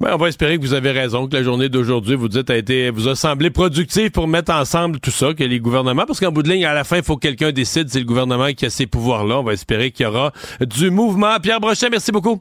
Ben, 0.00 0.14
on 0.14 0.16
va 0.16 0.28
espérer 0.28 0.58
que 0.58 0.62
vous 0.62 0.74
avez 0.74 0.92
raison, 0.92 1.26
que 1.26 1.34
la 1.34 1.42
journée 1.42 1.68
d'aujourd'hui, 1.68 2.14
vous 2.14 2.28
dites, 2.28 2.48
a 2.50 2.56
été, 2.56 2.90
vous 2.90 3.08
a 3.08 3.16
semblé 3.16 3.50
productive 3.50 4.12
pour 4.12 4.28
mettre 4.28 4.52
ensemble 4.52 5.00
tout 5.00 5.10
ça, 5.10 5.34
que 5.34 5.42
les 5.42 5.58
gouvernements, 5.58 6.06
parce 6.06 6.20
qu'en 6.20 6.30
bout 6.30 6.44
de 6.44 6.48
ligne, 6.48 6.64
à 6.64 6.72
la 6.72 6.84
fin, 6.84 6.98
il 6.98 7.02
faut 7.02 7.16
que 7.16 7.22
quelqu'un 7.22 7.50
décide, 7.50 7.88
c'est 7.88 7.98
le 7.98 8.04
gouvernement 8.04 8.52
qui 8.52 8.64
a 8.64 8.70
ces 8.70 8.86
pouvoirs-là. 8.86 9.40
On 9.40 9.42
va 9.42 9.54
espérer 9.54 9.90
qu'il 9.90 10.04
y 10.04 10.08
aura 10.08 10.32
du 10.60 10.90
mouvement. 10.90 11.40
Pierre 11.42 11.60
Brochet, 11.60 11.90
merci 11.90 12.12
beaucoup. 12.12 12.40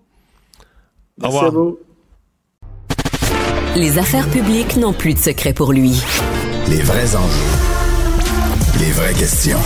Merci 1.20 1.36
Au 1.36 1.40
revoir. 1.40 1.46
À 1.46 1.50
vous. 1.50 1.80
Les 3.76 3.98
affaires 3.98 4.30
publiques 4.30 4.76
n'ont 4.78 4.94
plus 4.94 5.16
de 5.16 5.20
secret 5.20 5.54
pour 5.54 5.74
lui. 5.74 6.00
Les 6.70 6.82
vrais 6.82 7.16
enjeux. 7.16 7.58
Les 8.80 8.92
vraies 8.92 9.14
questions. 9.14 9.60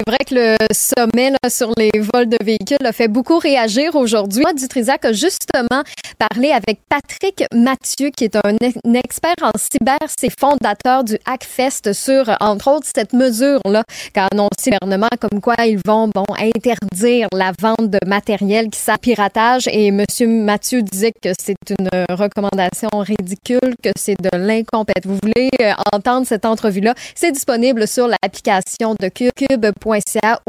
C'est 0.00 0.12
vrai 0.12 0.24
que 0.26 0.34
le 0.34 0.56
sommet 0.72 1.32
sur 1.50 1.74
les 1.76 1.90
vols 2.00 2.30
de 2.30 2.38
véhicules 2.42 2.86
a 2.86 2.92
fait 2.92 3.08
beaucoup 3.08 3.38
réagir 3.38 3.96
aujourd'hui. 3.96 4.44
Dutrisac 4.56 5.04
a 5.04 5.12
justement 5.12 5.82
parlé 6.18 6.52
avec 6.52 6.80
Patrick 6.88 7.44
Mathieu, 7.52 8.08
qui 8.08 8.24
est 8.24 8.36
un, 8.36 8.56
expert 8.94 9.34
en 9.42 9.50
cyber, 9.58 9.98
c'est 10.18 10.30
fondateur 10.30 11.04
du 11.04 11.18
Hackfest 11.26 11.92
sur, 11.92 12.34
entre 12.40 12.70
autres, 12.70 12.86
cette 12.94 13.12
mesure-là 13.12 13.84
qu'a 14.14 14.28
annoncé 14.32 14.70
le 14.70 14.78
gouvernement, 14.80 15.10
comme 15.20 15.42
quoi 15.42 15.56
ils 15.66 15.78
vont 15.84 16.08
bon 16.08 16.24
interdire 16.38 17.28
la 17.34 17.52
vente 17.60 17.90
de 17.90 17.98
matériel 18.06 18.70
qui 18.70 18.78
sert 18.78 18.98
piratage. 18.98 19.68
Et 19.70 19.90
Monsieur 19.90 20.28
Mathieu 20.28 20.80
disait 20.80 21.12
que 21.12 21.32
c'est 21.38 21.56
une 21.78 21.88
recommandation 22.08 22.88
ridicule, 22.94 23.74
que 23.82 23.90
c'est 23.98 24.16
de 24.18 24.30
l'incompétence. 24.38 25.04
Vous 25.04 25.18
voulez 25.22 25.50
euh, 25.60 25.72
entendre 25.92 26.26
cette 26.26 26.46
entrevue-là? 26.46 26.94
C'est 27.14 27.32
disponible 27.32 27.86
sur 27.86 28.08
l'application 28.08 28.94
de 28.98 29.08
cube.com 29.08 29.89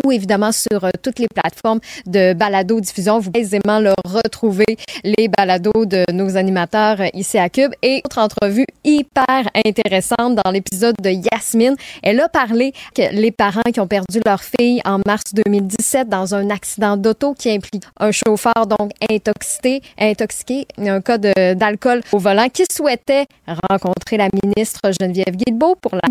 ou 0.03 0.11
évidemment 0.11 0.51
sur 0.51 0.83
euh, 0.83 0.89
toutes 1.01 1.19
les 1.19 1.27
plateformes 1.27 1.79
de 2.05 2.33
balado-diffusion. 2.33 3.19
Vous 3.19 3.31
pouvez 3.31 3.45
aisément 3.45 3.79
le 3.79 3.93
retrouver, 4.05 4.77
les 5.03 5.27
balados 5.27 5.85
de 5.85 6.03
nos 6.11 6.37
animateurs 6.37 7.01
euh, 7.01 7.07
ici 7.13 7.37
à 7.37 7.49
Cube. 7.49 7.71
Et 7.81 8.01
autre 8.05 8.19
entrevue 8.19 8.65
hyper 8.83 9.49
intéressante 9.65 10.35
dans 10.43 10.51
l'épisode 10.51 10.95
de 11.01 11.09
Yasmine. 11.09 11.75
Elle 12.03 12.19
a 12.19 12.29
parlé 12.29 12.73
que 12.95 13.13
les 13.13 13.31
parents 13.31 13.61
qui 13.73 13.79
ont 13.79 13.87
perdu 13.87 14.19
leur 14.25 14.41
fille 14.41 14.81
en 14.85 14.99
mars 15.05 15.33
2017 15.33 16.09
dans 16.09 16.35
un 16.35 16.49
accident 16.49 16.97
d'auto 16.97 17.33
qui 17.33 17.49
implique 17.51 17.83
un 17.99 18.11
chauffeur 18.11 18.67
donc 18.67 18.91
intoxiqué, 19.09 19.81
intoxiqué, 19.99 20.67
un 20.77 21.01
cas 21.01 21.17
d'alcool 21.17 22.01
au 22.11 22.17
volant, 22.17 22.47
qui 22.49 22.63
souhaitait 22.71 23.25
rencontrer 23.69 24.17
la 24.17 24.29
ministre 24.43 24.81
Geneviève 24.99 25.35
Guilbeault 25.35 25.75
pour 25.75 25.95
la 25.95 26.01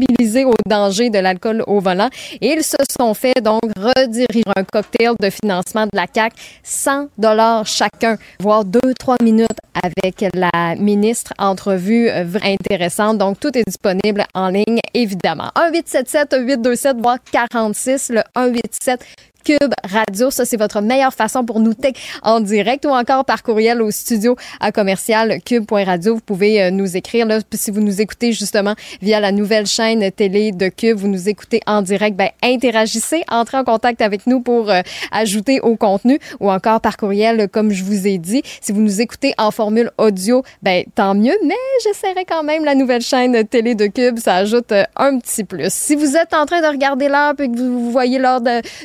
au 0.46 0.54
danger 0.66 1.10
de 1.10 1.18
l'alcool 1.18 1.62
au 1.66 1.80
volant. 1.80 2.08
Ils 2.40 2.62
se 2.62 2.76
sont 2.98 3.14
fait 3.20 3.40
donc 3.42 3.60
rediriger 3.76 4.42
un 4.56 4.64
cocktail 4.64 5.12
de 5.20 5.28
financement 5.28 5.84
de 5.84 5.90
la 5.94 6.06
CAC 6.06 6.32
100 6.62 7.08
dollars 7.18 7.66
chacun, 7.66 8.16
voire 8.38 8.64
2-3 8.64 9.22
minutes 9.22 9.48
avec 9.82 10.24
la 10.34 10.74
ministre. 10.76 11.34
Entrevue 11.38 12.08
euh, 12.08 12.24
intéressante. 12.42 13.18
Donc, 13.18 13.38
tout 13.38 13.56
est 13.56 13.64
disponible 13.66 14.24
en 14.34 14.48
ligne, 14.48 14.80
évidemment. 14.94 15.50
1-877-827, 15.56 17.00
voire 17.00 17.18
46, 17.30 18.10
le 18.10 18.22
187 18.34 19.04
Cube 19.44 19.72
Radio. 19.84 20.30
Ça, 20.30 20.44
c'est 20.44 20.56
votre 20.56 20.80
meilleure 20.80 21.14
façon 21.14 21.44
pour 21.44 21.60
nous 21.60 21.74
tech 21.74 21.94
en 22.22 22.40
direct 22.40 22.84
ou 22.84 22.90
encore 22.90 23.24
par 23.24 23.42
courriel 23.42 23.82
au 23.82 23.90
studio 23.90 24.36
à 24.60 24.72
commercial 24.72 25.40
cube.radio. 25.44 26.14
Vous 26.14 26.20
pouvez 26.20 26.62
euh, 26.62 26.70
nous 26.70 26.96
écrire 26.96 27.26
là, 27.26 27.38
si 27.52 27.70
vous 27.70 27.80
nous 27.80 28.00
écoutez 28.00 28.32
justement 28.32 28.74
via 29.02 29.20
la 29.20 29.32
nouvelle 29.32 29.66
chaîne 29.66 30.10
télé 30.12 30.52
de 30.52 30.68
Cube, 30.68 30.96
vous 30.96 31.08
nous 31.08 31.28
écoutez 31.28 31.60
en 31.66 31.82
direct, 31.82 32.16
ben 32.16 32.30
interagissez, 32.42 33.22
entrez 33.30 33.58
en 33.58 33.64
contact 33.64 34.00
avec 34.00 34.26
nous 34.26 34.40
pour 34.40 34.70
euh, 34.70 34.80
ajouter 35.12 35.60
au 35.60 35.76
contenu 35.76 36.18
ou 36.40 36.50
encore 36.50 36.80
par 36.80 36.96
courriel 36.96 37.48
comme 37.48 37.70
je 37.70 37.84
vous 37.84 38.06
ai 38.06 38.18
dit. 38.18 38.42
Si 38.60 38.72
vous 38.72 38.80
nous 38.80 39.00
écoutez 39.00 39.34
en 39.38 39.50
formule 39.50 39.90
audio, 39.98 40.42
ben 40.62 40.84
tant 40.94 41.14
mieux, 41.14 41.36
mais 41.44 41.54
j'essaierai 41.84 42.24
quand 42.24 42.42
même 42.42 42.64
la 42.64 42.74
nouvelle 42.74 43.02
chaîne 43.02 43.46
télé 43.46 43.74
de 43.74 43.86
Cube, 43.86 44.18
ça 44.18 44.36
ajoute 44.36 44.72
euh, 44.72 44.84
un 44.96 45.18
petit 45.18 45.44
plus. 45.44 45.72
Si 45.72 45.94
vous 45.96 46.16
êtes 46.16 46.34
en 46.34 46.46
train 46.46 46.60
de 46.60 46.66
regarder 46.66 47.08
l'heure 47.08 47.34
et 47.38 47.48
que 47.48 47.56
vous 47.56 47.90
voyez 47.90 48.18
l'heure 48.18 48.40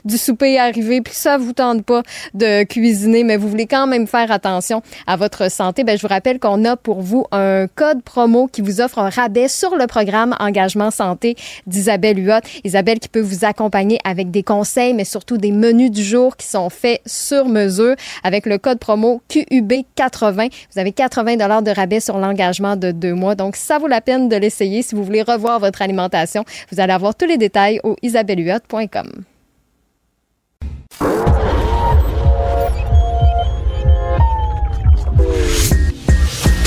du 0.06 0.18
souper 0.18 0.45
arriver, 0.58 1.02
puis 1.02 1.14
ça 1.14 1.38
vous 1.38 1.54
tente 1.54 1.84
pas 1.84 2.04
de 2.34 2.64
cuisiner, 2.64 3.24
mais 3.24 3.38
vous 3.38 3.50
voulez 3.50 3.68
quand 3.68 3.88
même 3.88 4.08
faire 4.08 4.32
attention 4.32 4.82
à 5.08 5.16
votre 5.16 5.50
santé, 5.52 5.84
ben 5.84 5.98
je 5.98 6.02
vous 6.02 6.08
rappelle 6.08 6.40
qu'on 6.40 6.64
a 6.66 6.76
pour 6.76 7.02
vous 7.02 7.26
un 7.32 7.68
code 7.68 8.02
promo 8.04 8.48
qui 8.48 8.62
vous 8.62 8.82
offre 8.82 9.00
un 9.00 9.10
rabais 9.10 9.48
sur 9.48 9.76
le 9.76 9.88
programme 9.88 10.36
Engagement 10.40 10.92
Santé 10.92 11.36
d'Isabelle 11.68 12.20
Huot. 12.20 12.42
Isabelle 12.64 13.00
qui 13.00 13.10
peut 13.10 13.22
vous 13.22 13.46
accompagner 13.46 14.00
avec 14.04 14.32
des 14.32 14.44
conseils, 14.44 14.94
mais 14.94 15.06
surtout 15.06 15.38
des 15.38 15.52
menus 15.52 15.92
du 15.92 16.04
jour 16.04 16.38
qui 16.38 16.48
sont 16.48 16.70
faits 16.70 17.02
sur 17.06 17.48
mesure 17.48 17.96
avec 18.24 18.46
le 18.46 18.58
code 18.58 18.80
promo 18.80 19.22
QUB80. 19.30 20.52
Vous 20.74 20.80
avez 20.80 20.92
80 20.92 21.38
dollars 21.38 21.62
de 21.62 21.72
rabais 21.72 22.00
sur 22.00 22.18
l'engagement 22.18 22.76
de 22.76 22.92
deux 22.92 23.14
mois. 23.14 23.36
Donc, 23.36 23.56
ça 23.56 23.78
vaut 23.78 23.88
la 23.88 24.02
peine 24.02 24.30
de 24.30 24.36
l'essayer. 24.36 24.82
Si 24.82 24.96
vous 24.96 25.04
voulez 25.04 25.22
revoir 25.22 25.60
votre 25.60 25.82
alimentation, 25.82 26.46
vous 26.72 26.80
allez 26.80 26.94
avoir 26.94 27.16
tous 27.16 27.26
les 27.26 27.38
détails 27.38 27.80
au 27.84 27.96
isabellehuot.com. 28.02 29.35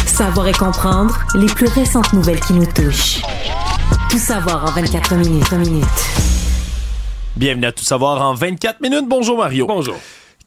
Savoir 0.06 0.48
et 0.48 0.52
comprendre 0.52 1.16
les 1.34 1.46
plus 1.46 1.68
récentes 1.68 2.12
nouvelles 2.12 2.40
qui 2.40 2.52
nous 2.52 2.66
touchent. 2.66 3.22
Tout 4.10 4.18
savoir 4.18 4.64
en 4.64 4.72
24 4.72 5.14
minutes. 5.14 5.52
minutes. 5.52 5.86
Bienvenue 7.36 7.66
à 7.66 7.72
Tout 7.72 7.84
savoir 7.84 8.20
en 8.20 8.34
24 8.34 8.80
minutes. 8.80 9.08
Bonjour 9.08 9.38
Mario. 9.38 9.66
Bonjour. 9.66 9.96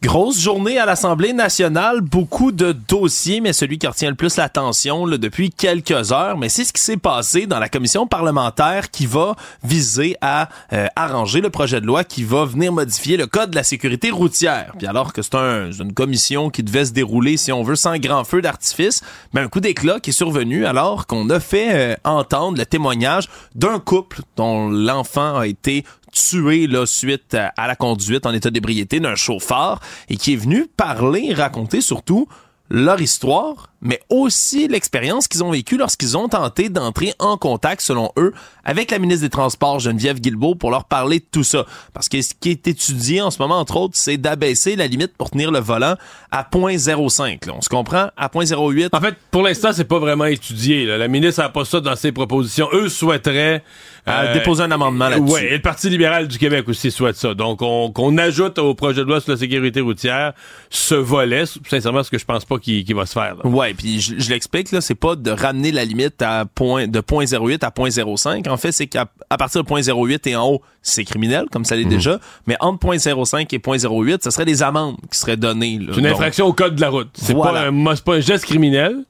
Grosse 0.04 0.40
journée 0.40 0.80
à 0.80 0.88
l'Assemblée 0.88 1.32
nationale, 1.32 2.02
beaucoup 2.02 2.52
de 2.52 2.72
dossiers, 2.72 3.40
mais 3.40 3.54
celui 3.54 3.78
qui 3.78 3.86
retient 3.86 4.10
le 4.10 4.16
plus 4.16 4.36
l'attention 4.36 5.06
depuis 5.06 5.52
quelques 5.52 6.12
heures, 6.12 6.40
mais 6.40 6.50
c'est 6.50 6.64
ce 6.64 6.74
qui 6.74 6.82
s'est 6.82 6.98
passé 6.98 7.46
dans 7.46 7.60
la 7.60 7.70
commission 7.70 8.08
parlementaire 8.08 8.90
qui 8.90 9.06
va 9.06 9.36
viser 9.64 10.18
à 10.20 10.50
euh, 10.74 10.88
arranger 10.96 11.40
le 11.40 11.52
projet 11.52 11.82
de 11.82 11.86
loi 11.86 12.04
qui 12.04 12.24
va 12.24 12.46
venir 12.46 12.74
modifier 12.74 13.16
le 13.16 13.28
code 13.28 13.52
de 13.52 13.56
la 13.56 13.64
sécurité 13.64 14.10
routière. 14.10 14.74
Puis 14.80 14.88
alors 14.88 15.14
que 15.14 15.22
c'est 15.22 15.36
un, 15.36 15.72
une 15.72 15.94
commission 15.94 16.50
qui 16.50 16.64
devait 16.64 16.86
se 16.86 16.94
dérouler, 16.94 17.38
si 17.38 17.52
on 17.52 17.62
veut, 17.62 17.76
sans 17.76 18.00
grand 18.00 18.24
feu 18.24 18.42
d'artifice, 18.42 19.04
ben 19.36 19.44
un 19.44 19.50
coup 19.50 19.60
d'éclat 19.60 20.00
qui 20.00 20.10
est 20.10 20.14
survenu 20.14 20.66
alors 20.66 21.06
qu'on 21.06 21.30
a 21.30 21.40
fait 21.40 21.76
euh, 21.76 21.96
entendre 22.06 22.58
le 22.58 22.66
témoignage 22.66 23.30
d'un 23.54 23.78
couple 23.78 24.22
dont 24.36 24.68
l'enfant 24.68 25.38
a 25.38 25.46
été 25.46 25.86
tué 26.12 26.68
là, 26.68 26.86
suite 26.86 27.36
à 27.36 27.68
la 27.68 27.76
conduite 27.76 28.26
en 28.26 28.34
état 28.34 28.50
d'ébriété 28.50 29.00
d'un 29.00 29.16
chauffeur 29.16 29.80
et 30.10 30.18
qui 30.18 30.34
est 30.34 30.38
venu 30.38 30.68
parler, 30.68 31.34
raconter 31.34 31.82
surtout 31.82 32.28
leur 32.70 33.02
histoire, 33.02 33.71
mais 33.82 34.00
aussi 34.10 34.68
l'expérience 34.68 35.28
qu'ils 35.28 35.44
ont 35.44 35.52
vécue 35.52 35.78
lorsqu'ils 35.78 36.18
ont 36.18 36.28
tenté 36.28 36.70
d'entrer 36.70 37.14
en 37.20 37.38
contact, 37.38 37.82
selon 37.82 38.12
eux, 38.18 38.34
avec 38.64 38.92
la 38.92 39.00
ministre 39.00 39.24
des 39.24 39.30
Transports, 39.30 39.80
Geneviève 39.80 40.20
Guilbeault, 40.20 40.56
pour 40.56 40.72
leur 40.72 40.86
parler 40.86 41.20
de 41.20 41.26
tout 41.32 41.44
ça. 41.44 41.66
Parce 41.94 42.10
que 42.10 42.22
ce 42.22 42.34
qui 42.40 42.52
est 42.52 42.68
étudié 42.68 43.22
en 43.22 43.32
ce 43.32 43.42
moment, 43.42 43.60
entre 43.60 43.78
autres, 43.78 43.94
c'est 43.96 44.18
d'abaisser 44.18 44.76
la 44.76 44.88
limite 44.88 45.16
pour 45.18 45.32
tenir 45.32 45.52
le 45.52 45.60
volant 45.60 45.96
à 46.32 46.44
0.05. 46.44 47.50
On 47.52 47.62
se 47.62 47.70
comprend? 47.70 48.10
À 48.18 48.28
0.08. 48.28 48.90
En 48.94 49.02
fait, 49.02 49.16
pour 49.32 49.42
l'instant, 49.42 49.72
c'est 49.74 49.86
pas 49.86 50.00
vraiment 50.00 50.26
étudié. 50.26 50.86
La 50.86 51.08
ministre 51.08 51.42
n'a 51.42 51.50
pas 51.50 51.66
ça 51.66 51.80
dans 51.80 51.96
ses 51.96 52.12
propositions. 52.12 52.70
Eux 52.74 52.90
souhaiteraient 52.90 53.64
euh, 54.08 54.34
déposer 54.34 54.64
un 54.64 54.72
amendement 54.72 55.10
là-dessus. 55.10 55.34
Oui, 55.34 55.42
et 55.42 55.54
le 55.58 55.62
Parti 55.62 55.90
libéral 55.90 56.28
du 56.28 56.38
Québec 56.38 56.68
aussi 56.68 56.92
souhaite 56.92 57.16
ça. 57.16 57.34
Donc, 57.34 57.62
on, 57.62 57.92
qu'on 57.92 58.18
ajoute 58.18 58.58
au 58.60 58.74
projet 58.74 59.02
de 59.02 59.08
loi 59.08 59.22
sur 59.22 59.32
la 59.32 59.38
sécurité 59.38 59.82
routière 59.82 60.34
ce 60.70 60.96
volet, 60.96 61.44
sincèrement, 61.70 62.04
ce 62.04 62.10
que 62.10 62.18
je 62.18 62.26
pense 62.26 62.46
pas 62.46 62.58
qu'il, 62.58 62.96
va 62.96 63.06
se 63.06 63.14
faire. 63.14 63.36
Là. 63.36 63.48
Ouais, 63.48 63.71
puis 63.74 64.02
je, 64.02 64.30
l'explique, 64.30 64.72
là, 64.72 64.82
c'est 64.82 64.96
pas 64.96 65.16
de 65.16 65.32
ramener 65.32 65.72
la 65.72 65.86
limite 65.86 66.22
à 66.22 66.46
point, 66.46 66.88
de 66.88 67.00
0.08 67.00 67.64
à 67.64 67.70
0.05. 67.70 68.50
En 68.50 68.58
fait, 68.58 68.72
c'est 68.72 68.88
qu'à 68.88 69.08
à 69.30 69.38
partir 69.38 69.64
de 69.64 69.70
0.08 69.70 70.30
et 70.30 70.36
en 70.36 70.50
haut, 70.50 70.62
c'est 70.82 71.04
criminel, 71.04 71.46
comme 71.52 71.66
ça 71.66 71.76
l'est 71.76 71.84
mhm. 71.84 71.90
déjà. 71.90 72.20
Mais 72.48 72.58
entre 72.60 72.88
0.05 72.88 73.48
et 73.54 73.60
0.08, 73.60 74.24
ce 74.24 74.30
serait 74.32 74.46
des 74.46 74.64
amendes 74.64 74.98
qui 75.12 75.18
seraient 75.18 75.38
données. 75.38 75.80
C'est 75.94 76.00
une 76.00 76.08
infraction 76.08 76.48
au 76.48 76.54
code 76.54 76.76
de 76.76 76.82
la 76.82 76.90
route. 76.90 77.10
C'est 77.14 77.34
pas, 77.34 77.68
un, 77.68 77.96
pas 77.96 78.16
un 78.16 78.20
geste 78.20 78.46
criminel 78.46 79.06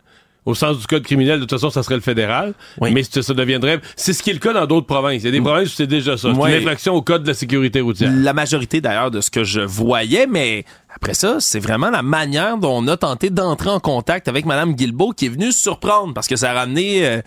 au 0.46 0.56
sens 0.56 0.80
du 0.80 0.88
code 0.88 1.04
criminel, 1.04 1.36
de 1.36 1.42
toute 1.42 1.52
façon, 1.52 1.70
ça 1.70 1.84
serait 1.84 1.96
le 1.96 2.02
fédéral. 2.02 2.54
Mais 2.82 3.04
ça 3.04 3.34
deviendrait. 3.34 3.80
C'est 3.96 4.14
ce 4.14 4.24
qui 4.24 4.32
est 4.32 4.34
le 4.34 4.40
cas 4.40 4.54
dans 4.54 4.66
d'autres 4.66 4.88
provinces. 4.88 5.22
Il 5.22 5.26
y 5.26 5.30
a 5.30 5.32
des 5.32 5.42
provinces 5.42 5.70
où 5.70 5.76
c'est 5.76 5.88
déjà 5.88 6.18
ça. 6.18 6.30
C'est 6.34 6.50
une 6.50 6.58
infraction 6.58 6.96
au 6.96 7.02
code 7.02 7.24
de 7.24 7.28
la 7.28 7.34
sécurité 7.34 7.82
routière. 7.82 8.12
La 8.14 8.34
majorité, 8.34 8.82
d'ailleurs, 8.82 9.12
de 9.12 9.22
ce 9.22 9.30
que 9.30 9.44
je 9.44 9.62
voyais, 9.62 10.28
mais 10.28 10.66
après 10.96 11.14
ça, 11.14 11.38
c'est 11.40 11.60
vraiment 11.60 11.90
la 11.90 12.02
manière 12.02 12.58
dont 12.58 12.84
on 12.84 12.88
a 12.88 12.98
tenté 12.98 13.30
d'entrer 13.30 13.70
en 13.70 13.80
contact 13.80 14.28
avec 14.28 14.46
Mme 14.46 14.74
Guilbeault 14.74 15.12
qui 15.12 15.28
est 15.28 15.30
venue 15.30 15.52
surprendre 15.52 16.14
parce 16.14 16.28
que 16.28 16.36
ça 16.36 16.52
a 16.52 16.54
ramené. 16.54 17.06
Euh, 17.06 17.22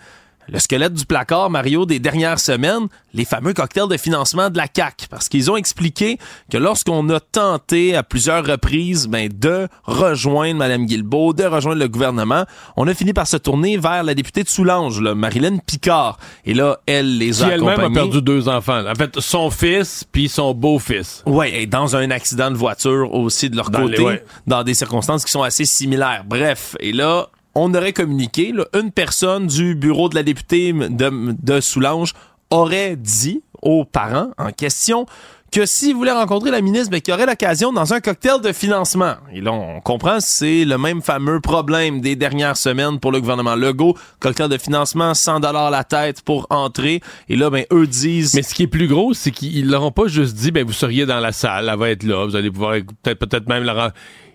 le 0.47 0.59
squelette 0.59 0.93
du 0.93 1.05
placard, 1.05 1.49
Mario, 1.49 1.85
des 1.85 1.99
dernières 1.99 2.39
semaines, 2.39 2.87
les 3.13 3.25
fameux 3.25 3.53
cocktails 3.53 3.87
de 3.89 3.97
financement 3.97 4.49
de 4.49 4.57
la 4.57 4.67
CAC, 4.67 5.07
parce 5.09 5.29
qu'ils 5.29 5.49
ont 5.49 5.57
expliqué 5.57 6.17
que 6.51 6.57
lorsqu'on 6.57 7.09
a 7.09 7.19
tenté 7.19 7.95
à 7.95 8.03
plusieurs 8.03 8.45
reprises 8.45 9.07
ben, 9.07 9.29
de 9.33 9.67
rejoindre 9.83 10.59
Mme 10.59 10.85
Guilbeault, 10.85 11.33
de 11.33 11.45
rejoindre 11.45 11.79
le 11.79 11.87
gouvernement, 11.87 12.45
on 12.77 12.87
a 12.87 12.93
fini 12.93 13.13
par 13.13 13.27
se 13.27 13.37
tourner 13.37 13.77
vers 13.77 14.03
la 14.03 14.13
députée 14.13 14.43
de 14.43 14.49
Soulanges, 14.49 14.99
Marilyn 15.01 15.57
Picard. 15.57 16.17
Et 16.45 16.53
là, 16.53 16.79
elle 16.85 17.17
les 17.17 17.41
a 17.41 17.47
Qui 17.47 17.51
elle-même 17.53 17.79
a 17.79 17.89
perdu 17.89 18.21
deux 18.21 18.47
enfants. 18.49 18.85
En 18.85 18.95
fait, 18.95 19.19
son 19.19 19.49
fils 19.49 20.05
puis 20.11 20.29
son 20.29 20.53
beau-fils. 20.53 21.23
Oui, 21.25 21.47
et 21.53 21.65
dans 21.65 21.95
un 21.95 22.11
accident 22.11 22.51
de 22.51 22.57
voiture 22.57 23.13
aussi 23.13 23.49
de 23.49 23.55
leur 23.55 23.71
côté, 23.71 24.21
dans 24.45 24.63
des 24.63 24.73
circonstances 24.73 25.25
qui 25.25 25.31
sont 25.31 25.43
assez 25.43 25.65
similaires. 25.65 26.23
Bref, 26.25 26.75
et 26.79 26.91
là, 26.91 27.29
on 27.55 27.73
aurait 27.73 27.93
communiqué, 27.93 28.53
une 28.73 28.91
personne 28.91 29.47
du 29.47 29.75
bureau 29.75 30.09
de 30.09 30.15
la 30.15 30.23
députée 30.23 30.73
de, 30.73 31.35
de 31.41 31.61
Soulanges 31.61 32.13
aurait 32.49 32.95
dit 32.95 33.41
aux 33.61 33.85
parents 33.85 34.29
en 34.37 34.51
question 34.51 35.05
que 35.51 35.65
s'ils 35.65 35.95
voulaient 35.95 36.11
rencontrer 36.11 36.51
la 36.51 36.59
ministre, 36.59 36.89
ben, 36.89 36.99
qu'il 36.99 37.13
y 37.13 37.15
aurait 37.15 37.25
l'occasion 37.25 37.71
dans 37.71 37.93
un 37.93 38.01
cocktail 38.01 38.41
de 38.41 38.51
financement. 38.51 39.13
Et 39.31 39.39
là, 39.39 39.53
on 39.53 39.79
comprend, 39.79 40.19
c'est 40.19 40.65
le 40.65 40.77
même 40.77 41.01
fameux 41.01 41.39
problème 41.39 42.01
des 42.01 42.17
dernières 42.17 42.57
semaines 42.57 42.99
pour 42.99 43.13
le 43.13 43.21
gouvernement 43.21 43.55
Legault. 43.55 43.95
Cocktail 44.19 44.49
de 44.49 44.57
financement, 44.57 45.13
100 45.13 45.39
dollars 45.39 45.71
la 45.71 45.85
tête 45.85 46.21
pour 46.23 46.45
entrer. 46.49 46.99
Et 47.29 47.37
là, 47.37 47.49
ben, 47.49 47.63
eux 47.71 47.87
disent... 47.87 48.33
Mais 48.35 48.43
ce 48.43 48.53
qui 48.53 48.63
est 48.63 48.67
plus 48.67 48.87
gros, 48.87 49.13
c'est 49.13 49.31
qu'ils 49.31 49.69
leur 49.69 49.83
ont 49.83 49.91
pas 49.91 50.07
juste 50.07 50.35
dit, 50.35 50.51
ben, 50.51 50.65
vous 50.65 50.73
seriez 50.73 51.05
dans 51.05 51.21
la 51.21 51.31
salle, 51.31 51.69
elle 51.71 51.79
va 51.79 51.89
être 51.89 52.03
là, 52.03 52.25
vous 52.25 52.35
allez 52.35 52.51
pouvoir 52.51 52.73
peut-être 53.03 53.19
peut-être 53.19 53.47
même 53.47 53.63
leur... 53.63 53.91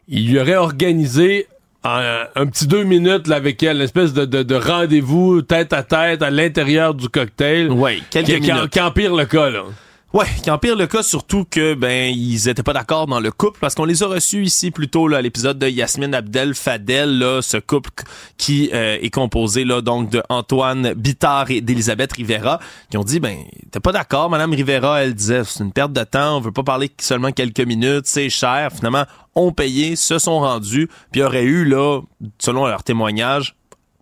Il 0.08 0.30
y 0.30 0.40
aurait 0.40 0.56
organisé 0.56 1.48
un, 1.83 2.47
petit 2.47 2.66
deux 2.66 2.85
minutes 2.85 3.26
là, 3.26 3.37
avec 3.37 3.62
elle, 3.62 3.76
une 3.76 3.83
espèce 3.83 4.12
de, 4.12 4.24
de, 4.24 4.55
rendez-vous 4.55 5.43
tête 5.43 5.72
à 5.72 5.83
tête 5.83 6.22
à 6.22 6.31
l'intérieur 6.31 6.95
du 6.95 7.09
cocktail. 7.09 7.70
Oui, 7.70 8.03
quelques 8.11 8.26
qui, 8.26 8.53
minutes. 8.53 8.70
Qui, 8.70 8.81
empire 8.81 9.14
le 9.14 9.24
cas, 9.24 9.49
là. 9.49 9.62
Ouais, 10.12 10.26
qui 10.42 10.50
empire 10.50 10.74
le 10.74 10.88
cas 10.88 11.04
surtout 11.04 11.44
que 11.48 11.74
ben 11.74 12.12
ils 12.12 12.48
étaient 12.48 12.64
pas 12.64 12.72
d'accord 12.72 13.06
dans 13.06 13.20
le 13.20 13.30
couple 13.30 13.61
parce 13.61 13.76
qu'on 13.76 13.84
les 13.84 14.02
a 14.02 14.08
reçus 14.08 14.42
ici 14.42 14.72
plutôt 14.72 15.06
là 15.06 15.18
à 15.18 15.22
l'épisode 15.22 15.56
de 15.56 15.68
Yasmine 15.68 16.16
Abdel 16.16 16.56
Fadel 16.56 17.16
là 17.16 17.40
ce 17.42 17.58
couple 17.58 17.90
qui 18.36 18.70
euh, 18.74 18.98
est 19.00 19.11
composé 19.11 19.64
là 19.64 19.82
donc 19.82 20.11
de 20.11 20.20
Antoine 20.28 20.94
Bittard 20.94 21.52
et 21.52 21.61
d'Elisabeth 21.61 22.14
Rivera 22.14 22.58
qui 22.90 22.96
ont 22.96 23.04
dit 23.04 23.20
ben 23.20 23.36
t'es 23.70 23.78
pas 23.78 23.92
d'accord 23.92 24.28
madame 24.30 24.52
Rivera 24.52 25.00
elle 25.00 25.14
disait 25.14 25.44
c'est 25.44 25.62
une 25.62 25.72
perte 25.72 25.92
de 25.92 26.02
temps 26.02 26.38
on 26.38 26.40
veut 26.40 26.50
pas 26.50 26.64
parler 26.64 26.90
seulement 26.98 27.30
quelques 27.30 27.61
minutes 27.61 28.06
c'est 28.06 28.30
cher. 28.30 28.72
Finalement 28.74 29.04
ont 29.36 29.52
payé 29.52 29.94
se 29.94 30.18
sont 30.18 30.40
rendus 30.40 30.88
puis 31.12 31.22
aurait 31.22 31.44
eu 31.44 31.64
là 31.64 32.00
selon 32.40 32.66
leur 32.66 32.82
témoignage 32.82 33.54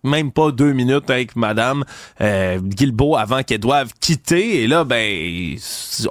même 0.03 0.31
pas 0.31 0.51
deux 0.51 0.73
minutes 0.73 1.09
avec 1.09 1.35
Madame 1.35 1.83
euh, 2.21 2.59
avant 3.17 3.43
qu'elle 3.43 3.59
doive 3.59 3.93
quitter. 3.99 4.63
Et 4.63 4.67
là, 4.67 4.83
ben, 4.83 5.55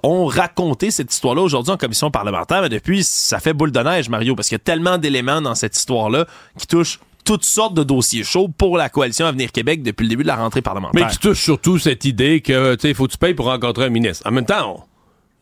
on 0.02 0.26
racontait 0.26 0.90
cette 0.90 1.12
histoire-là 1.12 1.42
aujourd'hui 1.42 1.72
en 1.72 1.76
commission 1.76 2.10
parlementaire, 2.10 2.62
mais 2.62 2.68
depuis, 2.68 3.04
ça 3.04 3.40
fait 3.40 3.52
boule 3.52 3.72
de 3.72 3.80
neige, 3.80 4.08
Mario, 4.08 4.34
parce 4.34 4.48
qu'il 4.48 4.56
y 4.56 4.60
a 4.60 4.64
tellement 4.64 4.98
d'éléments 4.98 5.40
dans 5.40 5.54
cette 5.54 5.76
histoire-là 5.76 6.26
qui 6.58 6.66
touchent 6.66 7.00
toutes 7.24 7.44
sortes 7.44 7.74
de 7.74 7.82
dossiers 7.82 8.24
chauds 8.24 8.48
pour 8.48 8.78
la 8.78 8.88
coalition 8.88 9.26
Avenir 9.26 9.52
Québec 9.52 9.82
depuis 9.82 10.04
le 10.04 10.08
début 10.08 10.22
de 10.22 10.28
la 10.28 10.36
rentrée 10.36 10.62
parlementaire. 10.62 11.04
Mais 11.04 11.10
qui 11.12 11.18
touche 11.18 11.42
surtout 11.42 11.78
cette 11.78 12.04
idée 12.06 12.40
que, 12.40 12.74
tu 12.74 12.82
sais, 12.82 12.88
il 12.88 12.94
faut 12.94 13.06
que 13.06 13.12
tu 13.12 13.18
payes 13.18 13.34
pour 13.34 13.46
rencontrer 13.46 13.84
un 13.84 13.90
ministre. 13.90 14.26
En 14.26 14.30
même 14.30 14.46
temps, 14.46 14.86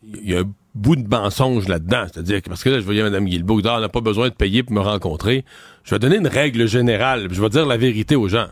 il 0.03 0.29
y 0.29 0.35
a 0.35 0.43
bout 0.77 0.95
de 0.95 1.07
mensonge 1.07 1.67
là-dedans. 1.67 2.05
C'est-à-dire 2.11 2.41
que, 2.41 2.49
parce 2.49 2.63
que 2.63 2.69
là, 2.69 2.79
je 2.79 2.85
voyais 2.85 3.03
Mme 3.03 3.25
Guilbeault, 3.25 3.61
on 3.65 3.79
n'a 3.79 3.89
pas 3.89 4.01
besoin 4.01 4.29
de 4.29 4.33
payer 4.33 4.63
pour 4.63 4.73
me 4.73 4.81
rencontrer. 4.81 5.43
Je 5.83 5.95
vais 5.95 5.99
donner 5.99 6.17
une 6.17 6.27
règle 6.27 6.67
générale. 6.67 7.27
Je 7.31 7.41
vais 7.41 7.49
dire 7.49 7.65
la 7.65 7.77
vérité 7.77 8.15
aux 8.15 8.27
gens. 8.27 8.47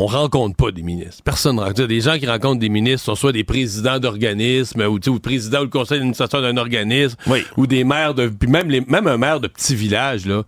On 0.00 0.06
rencontre 0.06 0.54
pas 0.54 0.70
des 0.70 0.82
ministres. 0.82 1.22
Personne 1.24 1.56
ne 1.56 1.60
rencontre. 1.60 1.86
Des 1.86 2.00
gens 2.00 2.18
qui 2.18 2.26
rencontrent 2.26 2.60
des 2.60 2.68
ministres 2.68 3.06
sont 3.06 3.16
soit 3.16 3.32
des 3.32 3.42
présidents 3.42 3.98
d'organismes 3.98 4.82
ou, 4.82 5.00
ou 5.08 5.18
président 5.18 5.60
ou 5.60 5.64
le 5.64 5.68
conseil 5.68 5.98
d'administration 5.98 6.40
d'un 6.40 6.56
organisme 6.56 7.16
ou 7.56 7.66
des 7.66 7.82
maires 7.82 8.14
de 8.14 8.28
puis 8.28 8.48
même 8.48 8.70
les 8.70 8.80
même 8.82 9.08
un 9.08 9.16
maire 9.16 9.40
de 9.40 9.48
petit 9.48 9.74
village 9.74 10.24
là 10.24 10.44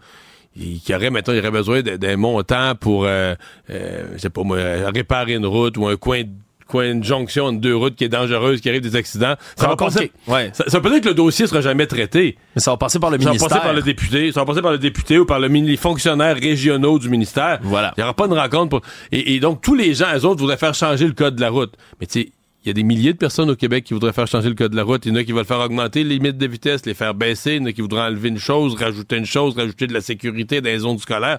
qui 0.57 0.95
aurait 0.95 1.11
maintenant 1.11 1.35
il 1.35 1.41
aurait 1.41 1.51
besoin 1.51 1.83
d'un 1.83 2.17
montant 2.17 2.75
pour 2.77 3.05
euh, 3.05 3.35
euh, 3.71 4.05
je 4.15 4.19
sais 4.19 4.31
pas 4.31 4.45
moi 4.45 4.59
réparer 4.93 5.35
une 5.35 5.47
route 5.47 5.77
ou 5.79 5.87
un 5.87 5.97
coin 5.97 6.23
de 6.23 6.29
quoi, 6.71 6.87
une 6.87 7.05
jonction 7.05 7.47
entre 7.47 7.61
deux 7.61 7.77
routes 7.77 7.97
qui 7.97 8.05
est 8.05 8.09
dangereuse, 8.09 8.61
qui 8.61 8.69
arrive 8.69 8.81
des 8.81 8.97
accidents. 8.97 9.35
Ça, 9.57 9.69
va 9.69 9.77
passer. 9.77 10.13
Ouais. 10.27 10.51
Ça, 10.55 10.65
ça, 10.69 10.81
peut 10.81 10.91
dire 10.91 11.01
que 11.01 11.09
le 11.09 11.15
dossier 11.15 11.47
sera 11.47 11.61
jamais 11.61 11.87
traité. 11.87 12.39
Mais 12.55 12.63
ça 12.63 12.71
va 12.71 12.77
passer 12.77 12.99
par 12.99 13.11
le 13.11 13.19
ministère. 13.19 13.41
Ça 13.41 13.47
va 13.47 13.61
passer 13.61 13.67
par 13.67 13.75
le 13.75 13.83
député. 13.83 14.33
Ça 14.33 14.41
va 14.41 14.47
passer 14.47 14.63
par 14.63 14.73
le 14.73 14.79
député 14.79 15.19
ou 15.19 15.27
par 15.27 15.41
le, 15.41 15.49
les 15.49 15.77
fonctionnaires 15.77 16.37
régionaux 16.37 16.99
du 16.99 17.09
ministère. 17.09 17.59
Voilà. 17.63 17.93
Il 17.97 18.01
n'y 18.01 18.05
aura 18.05 18.15
pas 18.15 18.29
de 18.29 18.35
rencontre 18.35 18.69
pour. 18.71 18.81
Et, 19.13 19.35
et, 19.35 19.41
donc, 19.41 19.61
tous 19.61 19.75
les 19.75 19.95
gens, 19.95 20.07
eux 20.17 20.25
autres, 20.25 20.41
voudraient 20.41 20.57
faire 20.57 20.75
changer 20.75 21.07
le 21.07 21.13
code 21.13 21.37
de 21.37 21.41
la 21.41 21.51
route. 21.51 21.75
Mais 22.01 22.07
tu 22.07 22.21
sais, 22.21 22.33
il 22.65 22.69
y 22.69 22.71
a 22.71 22.75
des 22.75 22.83
milliers 22.83 23.15
de 23.15 23.19
personnes 23.19 23.51
au 23.51 23.57
Québec 23.57 23.85
qui 23.85 23.95
voudraient 23.95 24.13
faire 24.13 24.27
changer 24.27 24.49
le 24.49 24.55
code 24.55 24.73
de 24.73 24.77
la 24.77 24.85
route. 24.85 25.05
Il 25.07 25.13
y 25.13 25.13
en 25.13 25.17
a 25.17 25.25
qui 25.25 25.33
veulent 25.33 25.45
faire 25.45 25.61
augmenter 25.61 26.05
les 26.05 26.17
limites 26.17 26.39
de 26.39 26.47
vitesse, 26.47 26.85
les 26.85 26.95
faire 26.95 27.15
baisser. 27.15 27.53
Il 27.55 27.63
y 27.63 27.65
en 27.65 27.67
a 27.67 27.73
qui 27.73 27.81
voudraient 27.81 28.03
enlever 28.03 28.29
une 28.29 28.39
chose, 28.39 28.75
rajouter 28.75 29.17
une 29.17 29.27
chose, 29.27 29.57
rajouter 29.57 29.87
de 29.87 29.95
la 29.95 30.03
sécurité 30.03 30.61
dans 30.61 30.69
les 30.69 30.79
zones 30.79 30.99
scolaires 30.99 31.39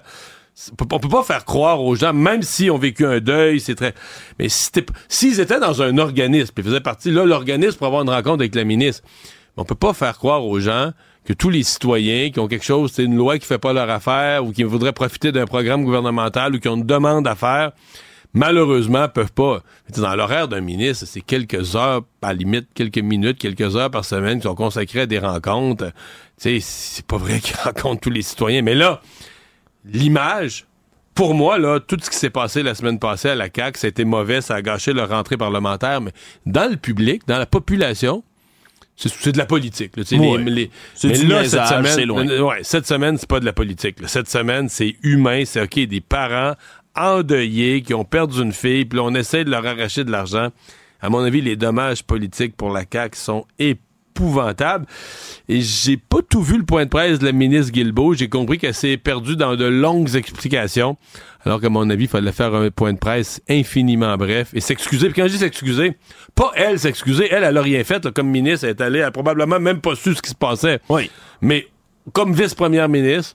on 0.70 0.98
peut 0.98 1.08
pas 1.08 1.22
faire 1.22 1.44
croire 1.44 1.80
aux 1.80 1.94
gens, 1.94 2.12
même 2.12 2.42
si 2.42 2.70
ont 2.70 2.78
vécu 2.78 3.06
un 3.06 3.20
deuil, 3.20 3.60
c'est 3.60 3.74
très. 3.74 3.94
Mais 4.38 4.46
s'ils 4.48 5.40
étaient 5.40 5.60
dans 5.60 5.82
un 5.82 5.98
organisme, 5.98 6.52
ils 6.56 6.64
faisaient 6.64 6.80
partie, 6.80 7.10
là, 7.10 7.24
l'organisme 7.24 7.78
pour 7.78 7.86
avoir 7.86 8.02
une 8.02 8.10
rencontre 8.10 8.40
avec 8.40 8.54
la 8.54 8.64
ministre, 8.64 9.02
on 9.56 9.64
peut 9.64 9.74
pas 9.74 9.92
faire 9.92 10.16
croire 10.18 10.44
aux 10.44 10.60
gens 10.60 10.92
que 11.24 11.32
tous 11.32 11.50
les 11.50 11.62
citoyens 11.62 12.30
qui 12.30 12.40
ont 12.40 12.48
quelque 12.48 12.64
chose, 12.64 12.90
c'est 12.92 13.04
une 13.04 13.16
loi 13.16 13.38
qui 13.38 13.46
fait 13.46 13.58
pas 13.58 13.72
leur 13.72 13.88
affaire 13.88 14.44
ou 14.44 14.52
qui 14.52 14.62
voudraient 14.64 14.92
profiter 14.92 15.32
d'un 15.32 15.46
programme 15.46 15.84
gouvernemental 15.84 16.54
ou 16.54 16.58
qui 16.58 16.68
ont 16.68 16.76
une 16.76 16.86
demande 16.86 17.26
à 17.26 17.34
faire, 17.34 17.72
malheureusement, 18.34 19.08
peuvent 19.08 19.32
pas. 19.32 19.62
Dans 19.96 20.14
l'horaire 20.16 20.48
d'un 20.48 20.60
ministre, 20.60 21.06
c'est 21.06 21.20
quelques 21.20 21.76
heures, 21.76 22.02
à 22.22 22.32
limite, 22.32 22.68
quelques 22.74 22.98
minutes, 22.98 23.38
quelques 23.38 23.76
heures 23.76 23.90
par 23.90 24.04
semaine 24.04 24.38
qui 24.38 24.44
sont 24.48 24.54
consacrées 24.54 25.02
à 25.02 25.06
des 25.06 25.18
rencontres. 25.18 25.92
Tu 26.40 26.60
sais, 26.60 26.60
c'est 26.60 27.06
pas 27.06 27.18
vrai 27.18 27.40
qu'ils 27.40 27.56
rencontrent 27.64 28.00
tous 28.00 28.10
les 28.10 28.22
citoyens. 28.22 28.62
Mais 28.62 28.74
là, 28.74 29.00
l'image, 29.84 30.66
pour 31.14 31.34
moi, 31.34 31.58
là, 31.58 31.78
tout 31.80 31.98
ce 32.00 32.08
qui 32.10 32.16
s'est 32.16 32.30
passé 32.30 32.62
la 32.62 32.74
semaine 32.74 32.98
passée 32.98 33.28
à 33.30 33.34
la 33.34 33.48
CAQ, 33.54 33.78
ça 33.78 33.86
a 33.86 33.90
été 33.90 34.04
mauvais, 34.04 34.40
ça 34.40 34.54
a 34.54 34.62
gâché 34.62 34.92
leur 34.92 35.10
rentrée 35.10 35.36
parlementaire, 35.36 36.00
mais 36.00 36.12
dans 36.46 36.70
le 36.70 36.76
public, 36.76 37.22
dans 37.26 37.38
la 37.38 37.46
population, 37.46 38.24
c'est 38.96 39.32
de 39.32 39.38
la 39.38 39.46
politique. 39.46 39.96
Là, 39.96 40.04
Ouais. 40.12 40.38
les- 40.38 40.50
les- 40.50 40.70
C'est 40.94 41.08
mais 41.08 41.18
du 41.18 41.26
là, 41.26 41.44
cette 41.48 41.66
semaine, 41.66 42.08
loin. 42.08 42.28
euh, 42.28 42.40
ouais, 42.40 42.58
cette 42.62 42.86
semaine, 42.86 43.18
c'est 43.18 43.28
pas 43.28 43.40
de 43.40 43.44
la 43.44 43.52
politique. 43.52 44.00
là. 44.00 44.08
Cette 44.08 44.28
semaine, 44.28 44.68
c'est 44.68 44.96
humain. 45.02 45.42
C'est 45.44 45.60
OK, 45.62 45.78
des 45.80 46.00
parents 46.00 46.54
endeuillés 46.94 47.82
qui 47.82 47.94
ont 47.94 48.04
perdu 48.04 48.40
une 48.42 48.52
fille, 48.52 48.84
puis 48.84 48.98
on 49.00 49.14
essaie 49.14 49.44
de 49.44 49.50
leur 49.50 49.66
arracher 49.66 50.04
de 50.04 50.10
l'argent. 50.10 50.48
À 51.00 51.08
mon 51.10 51.18
avis, 51.20 51.40
les 51.40 51.56
dommages 51.56 52.04
politiques 52.04 52.56
pour 52.56 52.70
la 52.70 52.84
CAQ 52.90 53.16
sont 53.18 53.44
Et 55.48 55.60
j'ai 55.60 55.96
pas 55.96 56.18
tout 56.28 56.42
vu 56.42 56.58
le 56.58 56.64
point 56.64 56.84
de 56.84 56.90
presse 56.90 57.18
de 57.18 57.24
la 57.24 57.32
ministre 57.32 57.72
Guilbeault. 57.72 58.14
J'ai 58.14 58.28
compris 58.28 58.58
qu'elle 58.58 58.74
s'est 58.74 58.96
perdue 58.96 59.36
dans 59.36 59.56
de 59.56 59.64
longues 59.64 60.14
explications. 60.14 60.96
Alors 61.44 61.60
qu'à 61.60 61.68
mon 61.68 61.88
avis, 61.90 62.04
il 62.04 62.08
fallait 62.08 62.32
faire 62.32 62.54
un 62.54 62.70
point 62.70 62.92
de 62.92 62.98
presse 62.98 63.40
infiniment 63.48 64.16
bref 64.16 64.50
et 64.54 64.60
s'excuser. 64.60 65.08
Puis 65.08 65.20
quand 65.20 65.28
je 65.28 65.32
dis 65.32 65.38
s'excuser, 65.38 65.96
pas 66.34 66.52
elle 66.54 66.78
s'excuser. 66.78 67.28
Elle, 67.30 67.44
elle 67.44 67.56
a 67.56 67.62
rien 67.62 67.82
fait. 67.84 68.04
là, 68.04 68.12
comme 68.12 68.28
ministre, 68.28 68.64
elle 68.64 68.70
est 68.70 68.80
allée, 68.80 68.98
elle 69.00 69.06
a 69.06 69.10
probablement 69.10 69.58
même 69.58 69.80
pas 69.80 69.94
su 69.94 70.14
ce 70.14 70.22
qui 70.22 70.30
se 70.30 70.36
passait. 70.36 70.80
Oui. 70.88 71.10
Mais 71.40 71.66
comme 72.12 72.32
vice-première 72.32 72.88
ministre, 72.88 73.34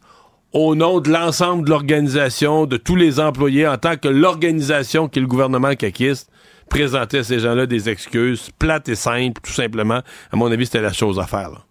au 0.53 0.75
nom 0.75 1.01
de 1.01 1.11
l'ensemble 1.11 1.65
de 1.65 1.69
l'organisation, 1.69 2.65
de 2.65 2.77
tous 2.77 2.95
les 2.95 3.19
employés, 3.19 3.67
en 3.67 3.77
tant 3.77 3.97
que 3.97 4.07
l'organisation 4.07 5.09
qui 5.09 5.19
est 5.19 5.21
le 5.21 5.27
gouvernement 5.27 5.75
caquiste, 5.75 6.29
présenter 6.69 7.19
à 7.19 7.23
ces 7.23 7.39
gens-là 7.39 7.65
des 7.65 7.89
excuses 7.89 8.49
plates 8.57 8.89
et 8.89 8.95
simples, 8.95 9.41
tout 9.41 9.53
simplement. 9.53 10.01
À 10.31 10.35
mon 10.35 10.51
avis, 10.51 10.65
c'était 10.65 10.81
la 10.81 10.93
chose 10.93 11.19
à 11.19 11.25
faire. 11.25 11.65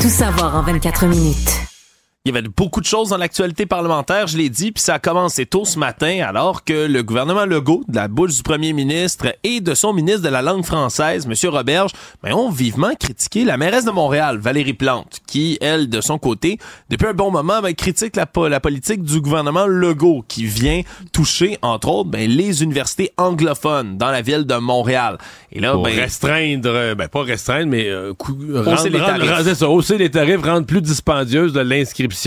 Tout 0.00 0.08
savoir 0.08 0.56
en 0.56 0.62
24 0.62 1.06
minutes. 1.06 1.77
Il 2.28 2.34
y 2.34 2.36
avait 2.38 2.46
beaucoup 2.54 2.82
de 2.82 2.86
choses 2.86 3.08
dans 3.08 3.16
l'actualité 3.16 3.64
parlementaire, 3.64 4.26
je 4.26 4.36
l'ai 4.36 4.50
dit, 4.50 4.70
puis 4.70 4.82
ça 4.82 4.94
a 4.94 4.98
commencé 4.98 5.46
tôt 5.46 5.64
ce 5.64 5.78
matin 5.78 6.20
alors 6.28 6.62
que 6.62 6.86
le 6.86 7.02
gouvernement 7.02 7.46
Legault, 7.46 7.84
de 7.88 7.96
la 7.96 8.06
bouche 8.06 8.36
du 8.36 8.42
premier 8.42 8.74
ministre 8.74 9.34
et 9.44 9.62
de 9.62 9.72
son 9.72 9.94
ministre 9.94 10.20
de 10.20 10.28
la 10.28 10.42
langue 10.42 10.62
française, 10.62 11.26
M. 11.26 11.50
Roberge, 11.50 11.92
ben, 12.22 12.34
ont 12.34 12.50
vivement 12.50 12.90
critiqué 13.00 13.44
la 13.46 13.56
mairesse 13.56 13.86
de 13.86 13.90
Montréal, 13.92 14.36
Valérie 14.36 14.74
Plante, 14.74 15.20
qui, 15.26 15.56
elle, 15.62 15.88
de 15.88 16.02
son 16.02 16.18
côté, 16.18 16.58
depuis 16.90 17.06
un 17.06 17.14
bon 17.14 17.30
moment, 17.30 17.62
ben, 17.62 17.74
critique 17.74 18.14
la, 18.14 18.26
po- 18.26 18.48
la 18.48 18.60
politique 18.60 19.02
du 19.02 19.22
gouvernement 19.22 19.66
Legault, 19.66 20.22
qui 20.28 20.44
vient 20.44 20.82
toucher, 21.14 21.56
entre 21.62 21.88
autres, 21.88 22.10
ben, 22.10 22.28
les 22.28 22.62
universités 22.62 23.10
anglophones 23.16 23.96
dans 23.96 24.10
la 24.10 24.20
ville 24.20 24.44
de 24.44 24.54
Montréal. 24.56 25.16
Et 25.50 25.60
là, 25.60 25.72
Pour 25.72 25.84
ben, 25.84 25.98
restreindre, 25.98 26.68
euh, 26.68 26.94
ben 26.94 27.08
pas 27.08 27.22
restreindre, 27.22 27.68
mais 27.70 27.88
euh, 27.88 28.12
rendre, 28.18 28.86
les 28.86 28.98
rendre- 28.98 29.06
tarifs. 29.12 29.30
rendre- 29.30 29.44
c'est 29.44 29.54
ça, 29.54 29.70
hausser 29.70 29.96
les 29.96 30.10
tarifs, 30.10 30.42
rendre 30.42 30.66
plus 30.66 30.82
dispendieuse 30.82 31.54
de 31.54 31.60
l'inscription 31.60 32.17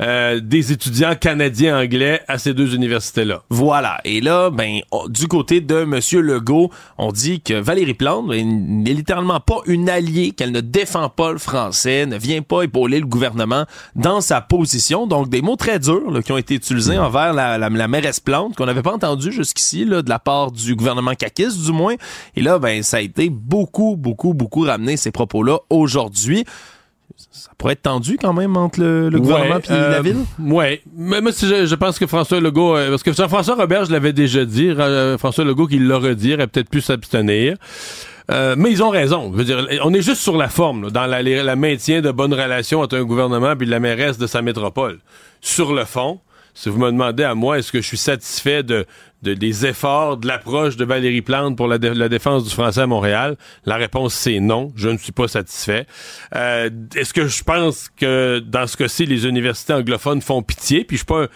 euh, 0.00 0.40
des 0.40 0.72
étudiants 0.72 1.14
canadiens 1.14 1.78
anglais 1.80 2.22
à 2.28 2.38
ces 2.38 2.54
deux 2.54 2.74
universités-là. 2.74 3.42
Voilà. 3.50 3.98
Et 4.04 4.20
là, 4.20 4.50
ben, 4.50 4.80
on- 4.92 5.08
du 5.08 5.28
côté 5.28 5.60
de 5.60 5.84
Monsieur 5.84 6.20
Legault, 6.20 6.70
on 6.98 7.12
dit 7.12 7.40
que 7.40 7.54
Valérie 7.54 7.94
Plante 7.94 8.28
ben, 8.28 8.46
n'est 8.82 8.92
littéralement 8.92 9.40
pas 9.40 9.58
une 9.66 9.88
alliée, 9.88 10.30
qu'elle 10.32 10.52
ne 10.52 10.60
défend 10.60 11.08
pas 11.08 11.32
le 11.32 11.38
français, 11.38 12.06
ne 12.06 12.16
vient 12.16 12.42
pas 12.42 12.62
épauler 12.62 13.00
le 13.00 13.06
gouvernement 13.06 13.64
dans 13.94 14.20
sa 14.20 14.40
position. 14.40 15.06
Donc, 15.06 15.28
des 15.28 15.42
mots 15.42 15.56
très 15.56 15.78
durs 15.78 16.10
là, 16.10 16.22
qui 16.22 16.32
ont 16.32 16.38
été 16.38 16.54
utilisés 16.54 16.98
envers 16.98 17.32
la, 17.32 17.58
la, 17.58 17.68
la 17.68 17.88
mairesse 17.88 18.20
Plante, 18.20 18.54
qu'on 18.56 18.66
n'avait 18.66 18.82
pas 18.82 18.92
entendu 18.94 19.32
jusqu'ici, 19.32 19.84
là, 19.84 20.02
de 20.02 20.08
la 20.08 20.18
part 20.18 20.52
du 20.52 20.74
gouvernement 20.74 21.14
caquiste, 21.14 21.62
du 21.64 21.72
moins. 21.72 21.94
Et 22.36 22.42
là, 22.42 22.58
ben, 22.58 22.82
ça 22.82 22.98
a 22.98 23.00
été 23.00 23.28
beaucoup, 23.30 23.96
beaucoup, 23.96 24.34
beaucoup 24.34 24.62
ramené, 24.62 24.96
ces 24.96 25.10
propos-là, 25.10 25.58
aujourd'hui. 25.70 26.44
Ça 27.16 27.50
pourrait 27.58 27.74
être 27.74 27.82
tendu 27.82 28.16
quand 28.20 28.32
même 28.32 28.56
entre 28.56 28.80
le, 28.80 29.08
le 29.08 29.20
gouvernement 29.20 29.58
et 29.58 29.72
la 29.72 30.02
ville? 30.02 30.18
Oui. 30.38 30.80
Mais 30.96 31.20
moi, 31.20 31.32
si 31.32 31.46
je, 31.48 31.66
je 31.66 31.74
pense 31.74 31.98
que 31.98 32.06
François 32.06 32.40
Legault, 32.40 32.76
euh, 32.76 32.90
parce 32.90 33.02
que 33.02 33.12
Jean-François 33.12 33.54
Robert, 33.54 33.84
je 33.84 33.92
l'avais 33.92 34.12
déjà 34.12 34.44
dit, 34.44 34.68
euh, 34.68 35.16
François 35.18 35.44
Legault 35.44 35.66
qui 35.66 35.78
l'a 35.78 35.96
redit, 35.98 36.34
aurait 36.34 36.46
peut-être 36.46 36.70
pu 36.70 36.80
s'abstenir. 36.80 37.56
Euh, 38.30 38.54
mais 38.56 38.70
ils 38.70 38.82
ont 38.82 38.88
raison. 38.90 39.30
Je 39.32 39.38
veux 39.38 39.44
dire, 39.44 39.66
on 39.84 39.92
est 39.92 40.00
juste 40.02 40.22
sur 40.22 40.36
la 40.36 40.48
forme, 40.48 40.84
là, 40.84 40.90
dans 40.90 41.06
la, 41.06 41.22
les- 41.22 41.42
la 41.42 41.56
maintien 41.56 42.00
de 42.00 42.10
bonnes 42.10 42.32
relations 42.34 42.80
entre 42.80 42.96
un 42.96 43.04
gouvernement 43.04 43.54
et 43.60 43.64
la 43.66 43.80
mairesse 43.80 44.16
de 44.18 44.26
sa 44.26 44.40
métropole. 44.42 44.98
Sur 45.40 45.74
le 45.74 45.84
fond, 45.84 46.20
si 46.54 46.68
vous 46.68 46.78
me 46.78 46.90
demandez 46.90 47.24
à 47.24 47.34
moi, 47.34 47.58
est-ce 47.58 47.72
que 47.72 47.80
je 47.80 47.86
suis 47.86 47.96
satisfait 47.96 48.62
de, 48.62 48.86
de- 49.22 49.34
des 49.34 49.66
efforts, 49.66 50.16
de 50.18 50.26
l'approche 50.28 50.76
de 50.76 50.84
Valérie 50.84 51.20
Plante 51.22 51.56
pour 51.56 51.66
la, 51.66 51.78
dé- 51.78 51.92
la 51.94 52.08
défense 52.08 52.44
du 52.44 52.50
français 52.50 52.82
à 52.82 52.86
Montréal, 52.86 53.36
la 53.66 53.76
réponse 53.76 54.14
c'est 54.14 54.38
non. 54.40 54.72
Je 54.76 54.88
ne 54.88 54.96
suis 54.98 55.12
pas 55.12 55.26
satisfait. 55.28 55.86
Euh, 56.34 56.70
est-ce 56.94 57.12
que 57.12 57.26
je 57.26 57.42
pense 57.42 57.88
que 57.96 58.38
dans 58.38 58.66
ce 58.66 58.76
cas-ci, 58.76 59.04
les 59.06 59.26
universités 59.26 59.72
anglophones 59.72 60.22
font 60.22 60.42
pitié? 60.42 60.84
Puis 60.84 60.96
je 60.96 61.00
suis 61.00 61.06
pas 61.06 61.24
un- 61.24 61.28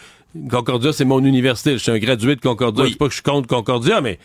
Concordia, 0.50 0.92
c'est 0.92 1.04
mon 1.06 1.24
université. 1.24 1.72
Je 1.72 1.78
suis 1.78 1.90
un 1.90 1.98
gradué 1.98 2.36
de 2.36 2.40
Concordia. 2.40 2.84
Oui. 2.84 2.90
C'est 2.92 2.98
pas 2.98 3.06
que 3.06 3.10
je 3.10 3.16
suis 3.16 3.22
contre 3.22 3.48
Concordia, 3.48 4.00
mais 4.00 4.18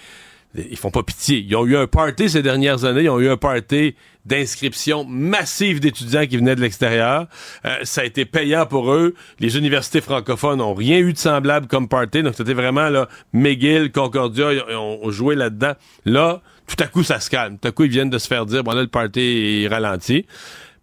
ils 0.56 0.78
font 0.78 0.92
pas 0.92 1.04
pitié. 1.04 1.46
Ils 1.48 1.56
ont 1.56 1.66
eu 1.66 1.76
un 1.76 1.88
party 1.88 2.30
ces 2.30 2.42
dernières 2.42 2.86
années. 2.86 3.04
Ils 3.04 3.10
ont 3.10 3.20
eu 3.20 3.30
un 3.30 3.38
party 3.38 3.96
d'inscription 4.26 5.04
massive 5.06 5.80
d'étudiants 5.80 6.26
qui 6.26 6.38
venaient 6.38 6.56
de 6.56 6.62
l'extérieur. 6.62 7.28
Euh, 7.66 7.78
ça 7.84 8.02
a 8.02 8.04
été 8.06 8.26
payant 8.26 8.66
pour 8.66 8.92
eux. 8.94 9.16
Les 9.40 9.58
universités 9.58 10.02
francophones 10.02 10.60
n'ont 10.60 10.74
rien 10.74 11.00
eu 11.00 11.14
de 11.14 11.18
semblable 11.18 11.68
comme 11.68 11.88
party. 11.88 12.24
Donc, 12.24 12.36
c'était 12.36 12.54
vraiment, 12.54 12.90
là, 12.90 13.10
McGill, 13.34 13.92
Concordia, 13.92 14.54
ils 14.54 14.76
ont, 14.76 15.10
joué 15.12 15.36
là-dedans. 15.36 15.74
Là, 16.06 16.42
tout 16.68 16.82
à 16.82 16.88
coup, 16.88 17.04
ça 17.04 17.20
se 17.20 17.30
calme. 17.30 17.58
Tout 17.58 17.68
à 17.68 17.72
coup, 17.72 17.84
ils 17.84 17.92
viennent 17.92 18.10
de 18.10 18.18
se 18.18 18.28
faire 18.28 18.46
dire, 18.46 18.64
bon, 18.64 18.74
là, 18.74 18.82
le 18.82 18.88
party 18.88 19.64
est 19.64 19.68
ralenti. 19.68 20.26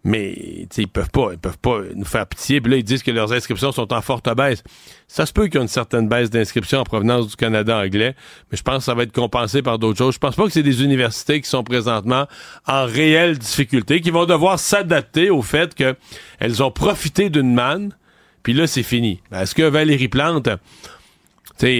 Mais 0.03 0.67
ils 0.77 0.87
peuvent 0.87 1.11
pas, 1.11 1.29
ils 1.33 1.37
peuvent 1.37 1.59
pas 1.59 1.81
nous 1.93 2.05
faire 2.05 2.25
pitié. 2.25 2.59
Puis 2.59 2.71
là, 2.71 2.77
ils 2.77 2.83
disent 2.83 3.03
que 3.03 3.11
leurs 3.11 3.31
inscriptions 3.33 3.71
sont 3.71 3.93
en 3.93 4.01
forte 4.01 4.33
baisse. 4.35 4.63
Ça 5.07 5.25
se 5.25 5.33
peut 5.33 5.45
qu'il 5.45 5.55
y 5.55 5.57
ait 5.57 5.61
une 5.61 5.67
certaine 5.67 6.07
baisse 6.07 6.29
d'inscriptions 6.31 6.79
en 6.79 6.83
provenance 6.83 7.27
du 7.27 7.35
Canada 7.35 7.77
anglais, 7.77 8.15
mais 8.49 8.57
je 8.57 8.63
pense 8.63 8.77
que 8.77 8.83
ça 8.83 8.95
va 8.95 9.03
être 9.03 9.11
compensé 9.11 9.61
par 9.61 9.77
d'autres 9.77 9.99
choses. 9.99 10.15
Je 10.15 10.19
pense 10.19 10.35
pas 10.35 10.45
que 10.45 10.51
c'est 10.51 10.63
des 10.63 10.83
universités 10.83 11.39
qui 11.39 11.49
sont 11.49 11.63
présentement 11.63 12.27
en 12.65 12.85
réelle 12.85 13.37
difficulté, 13.37 14.01
qui 14.01 14.09
vont 14.09 14.25
devoir 14.25 14.57
s'adapter 14.57 15.29
au 15.29 15.41
fait 15.41 15.75
qu'elles 15.75 16.63
ont 16.63 16.71
profité 16.71 17.29
d'une 17.29 17.53
manne, 17.53 17.95
puis 18.41 18.53
là, 18.53 18.65
c'est 18.65 18.83
fini. 18.83 19.21
Est-ce 19.31 19.53
que 19.53 19.63
Valérie 19.63 20.07
Plante 20.07 20.49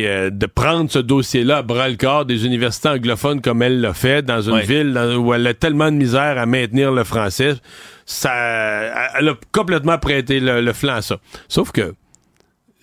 euh, 0.07 0.30
de 0.30 0.45
prendre 0.45 0.89
ce 0.91 0.99
dossier-là 0.99 1.57
à 1.57 1.61
bras 1.63 1.89
le 1.89 1.95
corps 1.95 2.26
des 2.26 2.45
universités 2.45 2.89
anglophones 2.89 3.41
comme 3.41 3.61
elle 3.61 3.82
l'a 3.82 3.93
fait 3.93 4.22
dans 4.24 4.41
une 4.41 4.55
ville 4.65 4.93
dans- 4.93 5.15
où 5.15 5.34
elle 5.34 5.45
a 5.47 5.53
tellement 5.53 5.91
de 5.91 5.95
misère 5.97 6.38
à 6.38 6.45
maintenir 6.45 6.91
le 6.91 7.03
français, 7.03 7.55
ça, 8.05 8.32
elle 9.17 9.30
a 9.30 9.34
complètement 9.51 9.97
prêté 9.97 10.39
le, 10.39 10.61
le 10.61 10.74
flanc 10.74 10.95
à 10.95 11.01
ça. 11.01 11.17
Sauf 11.47 11.72
que, 11.72 11.93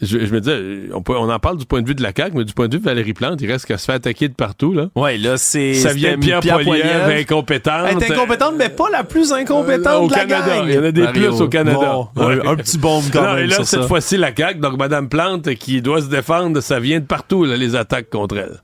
je, 0.00 0.18
je 0.24 0.32
me 0.32 0.40
disais, 0.40 0.90
on, 0.94 1.02
peut- 1.02 1.16
on 1.16 1.28
en 1.30 1.38
parle 1.38 1.56
du 1.58 1.66
point 1.66 1.82
de 1.82 1.88
vue 1.88 1.94
de 1.94 2.02
la 2.02 2.12
CAQ, 2.16 2.36
mais 2.36 2.44
du 2.44 2.52
point 2.52 2.68
de 2.68 2.74
vue 2.74 2.80
de 2.80 2.84
Valérie 2.84 3.14
Plante, 3.14 3.40
il 3.40 3.50
reste 3.50 3.66
qu'à 3.66 3.78
se 3.78 3.84
faire 3.84 3.96
attaquer 3.96 4.28
de 4.28 4.34
partout, 4.34 4.72
là. 4.72 4.88
Ouais, 4.94 5.18
là, 5.18 5.36
c'est. 5.36 5.74
Ça 5.74 5.92
vient 5.92 6.16
de 6.16 6.22
c'était 6.24 6.38
Pierre, 6.40 6.60
Poilievre, 6.60 7.08
incompétente. 7.08 7.86
Elle 7.90 8.02
est 8.02 8.12
incompétente, 8.12 8.54
mais 8.56 8.68
pas 8.68 8.90
la 8.90 9.02
plus 9.04 9.32
incompétente 9.32 9.86
Euh, 9.86 9.98
au 10.04 10.08
de 10.08 10.12
la 10.12 10.18
Canada. 10.24 10.56
gang. 10.58 10.64
Il 10.68 10.74
y 10.74 10.78
en 10.78 10.84
a 10.84 10.92
des 10.92 11.02
Mario. 11.02 11.30
plus 11.32 11.40
au 11.42 11.48
Canada. 11.48 11.78
Bon, 12.14 12.26
Ouais. 12.26 12.46
un, 12.46 12.50
un 12.52 12.56
petit 12.56 12.78
bombe 12.78 13.04
quand 13.12 13.22
Non, 13.22 13.34
même 13.34 13.44
et 13.44 13.46
là, 13.48 13.54
sur 13.56 13.66
cette 13.66 13.82
ça. 13.82 13.86
fois-ci, 13.88 14.16
la 14.16 14.34
CAQ, 14.34 14.60
donc 14.60 14.78
Mme 14.78 15.08
Plante, 15.08 15.52
qui 15.54 15.82
doit 15.82 16.00
se 16.00 16.06
défendre, 16.08 16.60
ça 16.60 16.78
vient 16.80 17.00
de 17.00 17.04
partout, 17.06 17.44
là, 17.44 17.56
les 17.56 17.74
attaques 17.74 18.08
contre 18.10 18.36
elle. 18.38 18.60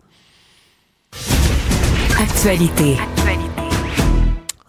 Actualité. 2.20 2.96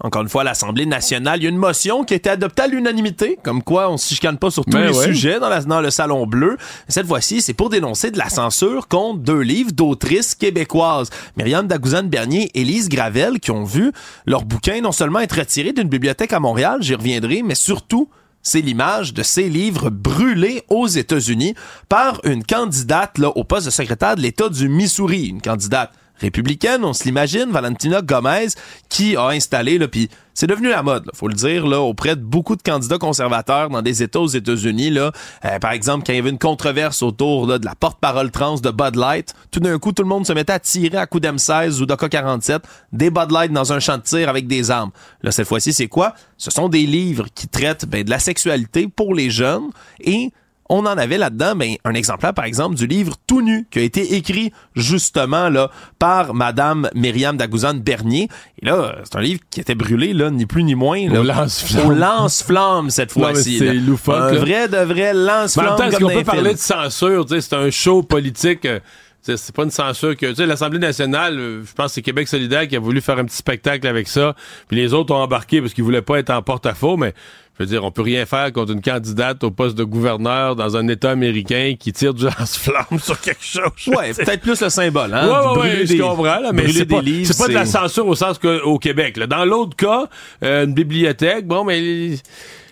Encore 0.06 0.22
une 0.22 0.30
fois, 0.30 0.42
à 0.42 0.44
l'Assemblée 0.46 0.86
nationale, 0.86 1.40
il 1.40 1.44
y 1.44 1.46
a 1.48 1.50
une 1.50 1.58
motion 1.58 2.04
qui 2.04 2.14
a 2.14 2.18
été 2.18 2.30
adoptée 2.30 2.62
à 2.62 2.68
l'unanimité, 2.68 3.40
comme 3.44 3.64
quoi 3.64 3.90
on 3.90 3.98
se 3.98 4.14
chicane 4.14 4.38
pas 4.38 4.52
sur 4.52 4.64
tous 4.64 4.70
Ben 4.78 4.92
les 4.92 4.96
ouais. 4.96 5.06
sujets 5.08 5.40
dans, 5.40 5.50
la- 5.50 5.64
dans 5.64 5.82
le 5.82 5.90
Salon 5.90 6.28
Bleu. 6.28 6.58
Cette 6.88 7.08
fois-ci, 7.08 7.42
c'est 7.42 7.56
pour 7.56 7.70
dénoncer 7.72 8.12
de 8.12 8.18
la 8.20 8.30
censure 8.30 8.88
contre 8.88 9.22
deux 9.22 9.40
livres 9.42 9.72
d'autrices 9.72 10.36
québécoises, 10.36 11.10
Myriam 11.38 11.66
Dagouzane-Bernier 11.68 12.52
et 12.54 12.62
Élise 12.62 12.88
Gravel, 12.88 13.40
qui 13.40 13.50
ont 13.50 13.64
vu 13.64 13.92
leur 14.28 14.46
bouquin 14.46 14.80
non 14.82 14.92
seulement 14.92 15.22
être 15.22 15.38
retiré 15.40 15.74
d'une 15.74 15.90
bibliothèque 15.90 16.34
à 16.34 16.40
Montréal, 16.40 16.78
j'y 16.82 16.94
reviendrai, 16.94 17.42
mais 17.44 17.56
surtout 17.56 18.08
c'est 18.44 18.62
l'image 18.62 19.12
de 19.16 19.24
ces 19.24 19.50
livres 19.50 19.90
brûlés 19.90 20.62
aux 20.70 20.86
États-Unis 20.86 21.56
par 21.90 22.22
une 22.26 22.44
candidate 22.44 23.18
là, 23.18 23.30
au 23.30 23.44
poste 23.44 23.66
de 23.66 23.72
secrétaire 23.72 24.16
de 24.16 24.22
l'État 24.22 24.50
du 24.50 24.70
Missouri, 24.70 25.26
une 25.30 25.42
candidate 25.42 25.92
républicaine, 26.20 26.84
on 26.84 26.94
se 26.94 27.04
l'imagine, 27.04 27.52
Valentina 27.52 28.02
Gomez, 28.02 28.48
qui 28.90 29.16
a 29.16 29.28
installé, 29.28 29.78
là, 29.78 29.88
puis 29.88 30.10
c'est 30.34 30.48
devenu 30.48 30.68
la 30.68 30.84
mode, 30.84 31.06
là, 31.06 31.12
faut 31.16 31.30
le 31.30 31.34
dire, 31.34 31.66
là, 31.66 31.80
auprès 31.80 32.16
de 32.18 32.22
beaucoup 32.22 32.58
de 32.58 32.62
candidats 32.62 32.98
conservateurs 32.98 33.70
dans 33.70 33.82
des 33.82 34.04
États 34.04 34.20
aux 34.20 34.28
États-Unis. 34.28 34.90
Là, 34.90 35.12
Euh, 35.46 35.60
par 35.60 35.72
exemple, 35.72 36.04
quand 36.06 36.14
il 36.14 36.18
y 36.18 36.20
avait 36.20 36.30
une 36.30 36.38
controverse 36.38 37.02
autour 37.04 37.48
là, 37.48 37.58
de 37.58 37.66
la 37.66 37.76
porte-parole 37.76 38.32
trans 38.32 38.56
de 38.56 38.70
Bud 38.70 38.96
Light, 38.96 39.34
tout 39.52 39.60
d'un 39.62 39.78
coup, 39.80 39.92
tout 39.94 40.04
le 40.04 40.10
monde 40.10 40.26
se 40.26 40.34
mettait 40.34 40.54
à 40.54 40.60
tirer 40.60 40.98
à 40.98 41.06
coups 41.06 41.24
d'M16 41.24 41.82
ou 41.82 41.86
d'AK-47 41.86 42.60
des 42.92 43.10
Bud 43.10 43.32
Light 43.32 43.52
dans 43.52 43.72
un 43.72 43.80
champ 43.80 43.98
de 43.98 44.04
tir 44.04 44.28
avec 44.28 44.48
des 44.48 44.72
armes. 44.72 44.92
Là, 45.22 45.32
cette 45.32 45.48
fois-ci, 45.48 45.72
c'est 45.72 45.88
quoi? 45.88 46.14
Ce 46.38 46.52
sont 46.52 46.68
des 46.68 46.86
livres 46.86 47.28
qui 47.34 47.48
traitent 47.48 47.86
ben, 47.86 48.04
de 48.04 48.10
la 48.10 48.20
sexualité 48.20 48.88
pour 48.88 49.14
les 49.14 49.30
jeunes 49.30 49.70
et 50.02 50.32
on 50.70 50.80
en 50.80 50.98
avait 50.98 51.18
là-dedans 51.18 51.56
ben, 51.56 51.76
un 51.84 51.94
exemplaire, 51.94 52.34
par 52.34 52.46
exemple, 52.46 52.76
du 52.76 52.88
livre 52.88 53.14
Tout 53.28 53.42
nu, 53.42 53.68
qui 53.70 53.80
a 53.80 53.82
été 53.84 54.16
écrit 54.16 54.52
justement 54.76 55.50
là 55.50 55.70
par 56.00 56.34
Madame 56.34 56.90
Myriam 56.96 57.38
Dagouzane-Bernier. 57.38 58.30
Et 58.62 58.66
là, 58.66 58.96
c'est 59.04 59.16
un 59.16 59.22
livre 59.22 59.42
qui 59.52 59.60
était 59.62 59.76
brûlé, 59.76 60.14
là, 60.14 60.32
ni 60.32 60.46
plus 60.46 60.64
ni 60.64 60.76
moins. 60.76 61.08
Là, 61.10 61.20
Au 61.20 61.24
lance-flamme. 61.24 61.88
Au 61.88 61.92
lance-flamme, 61.92 62.90
cette 62.90 63.12
fois-ci. 63.12 63.60
c'est 63.60 63.74
loufoque, 63.74 64.16
Un 64.16 64.32
là. 64.34 64.40
vrai 64.40 64.68
de 64.68 64.78
vrai 64.78 65.14
lance-flamme 65.14 65.68
même 65.68 65.78
temps, 65.78 65.84
est-ce 65.86 65.98
comme 66.00 66.10
qu'on 66.10 66.16
peut 66.18 66.24
parler 66.24 66.54
de 66.54 66.60
censure? 66.60 67.26
C'est 67.30 67.54
un 67.54 67.70
show 67.70 68.02
politique. 68.04 68.66
euh, 68.66 68.80
C'est 69.22 69.56
pas 69.56 69.64
une 69.64 69.72
censure 69.72 70.16
que. 70.16 70.26
Tu 70.28 70.36
sais, 70.36 70.46
l'Assemblée 70.46 70.80
nationale, 70.80 71.38
euh, 71.40 71.64
je 71.66 71.74
pense 71.74 71.88
que 71.88 71.94
c'est 71.96 72.02
Québec 72.02 72.28
solidaire 72.28 72.68
qui 72.68 72.76
a 72.76 72.80
voulu 72.80 73.02
faire 73.02 73.18
un 73.20 73.26
petit 73.26 73.38
spectacle 73.38 73.86
avec 73.88 74.08
ça. 74.08 74.36
Puis 74.68 74.78
les 74.78 74.94
autres 74.94 75.14
ont 75.14 75.20
embarqué 75.22 75.62
parce 75.62 75.74
qu'ils 75.74 75.84
voulaient 75.84 76.02
pas 76.02 76.20
être 76.20 76.30
en 76.32 76.42
porte-à-faux, 76.42 76.98
mais 76.98 77.14
je 77.58 77.64
veux 77.64 77.70
dire, 77.70 77.84
on 77.84 77.92
peut 77.92 78.02
rien 78.02 78.26
faire 78.26 78.52
contre 78.52 78.74
une 78.74 78.82
candidate 78.82 79.44
au 79.44 79.52
poste 79.52 79.78
de 79.78 79.84
gouverneur 79.84 80.56
dans 80.56 80.76
un 80.76 80.88
État 80.88 81.12
américain 81.12 81.76
qui 81.80 81.94
tire 81.94 82.14
du 82.14 82.24
lance-flamme 82.40 83.00
sur 83.00 83.20
quelque 83.22 83.44
chose. 83.44 83.72
Ouais, 83.88 84.14
peut-être 84.14 84.42
plus 84.42 84.62
le 84.62 84.70
symbole, 84.70 85.14
hein? 85.14 85.28
Ouais, 85.28 85.62
ouais, 85.62 85.62
ouais 85.62 85.86
je 85.86 86.02
comprends, 86.02 86.40
là, 86.40 86.52
mais 86.52 86.68
c'est 86.72 86.86
pas, 86.86 86.98
pas 86.98 87.48
de 87.48 87.54
la 87.54 87.66
censure 87.66 88.08
au 88.08 88.16
sens 88.16 88.40
qu'au 88.40 88.78
Québec. 88.78 89.18
Là. 89.18 89.28
Dans 89.28 89.46
l'autre 89.46 89.76
cas, 89.76 90.08
euh, 90.44 90.66
une 90.66 90.74
bibliothèque, 90.74 91.48
bon, 91.48 91.64
mais 91.64 92.16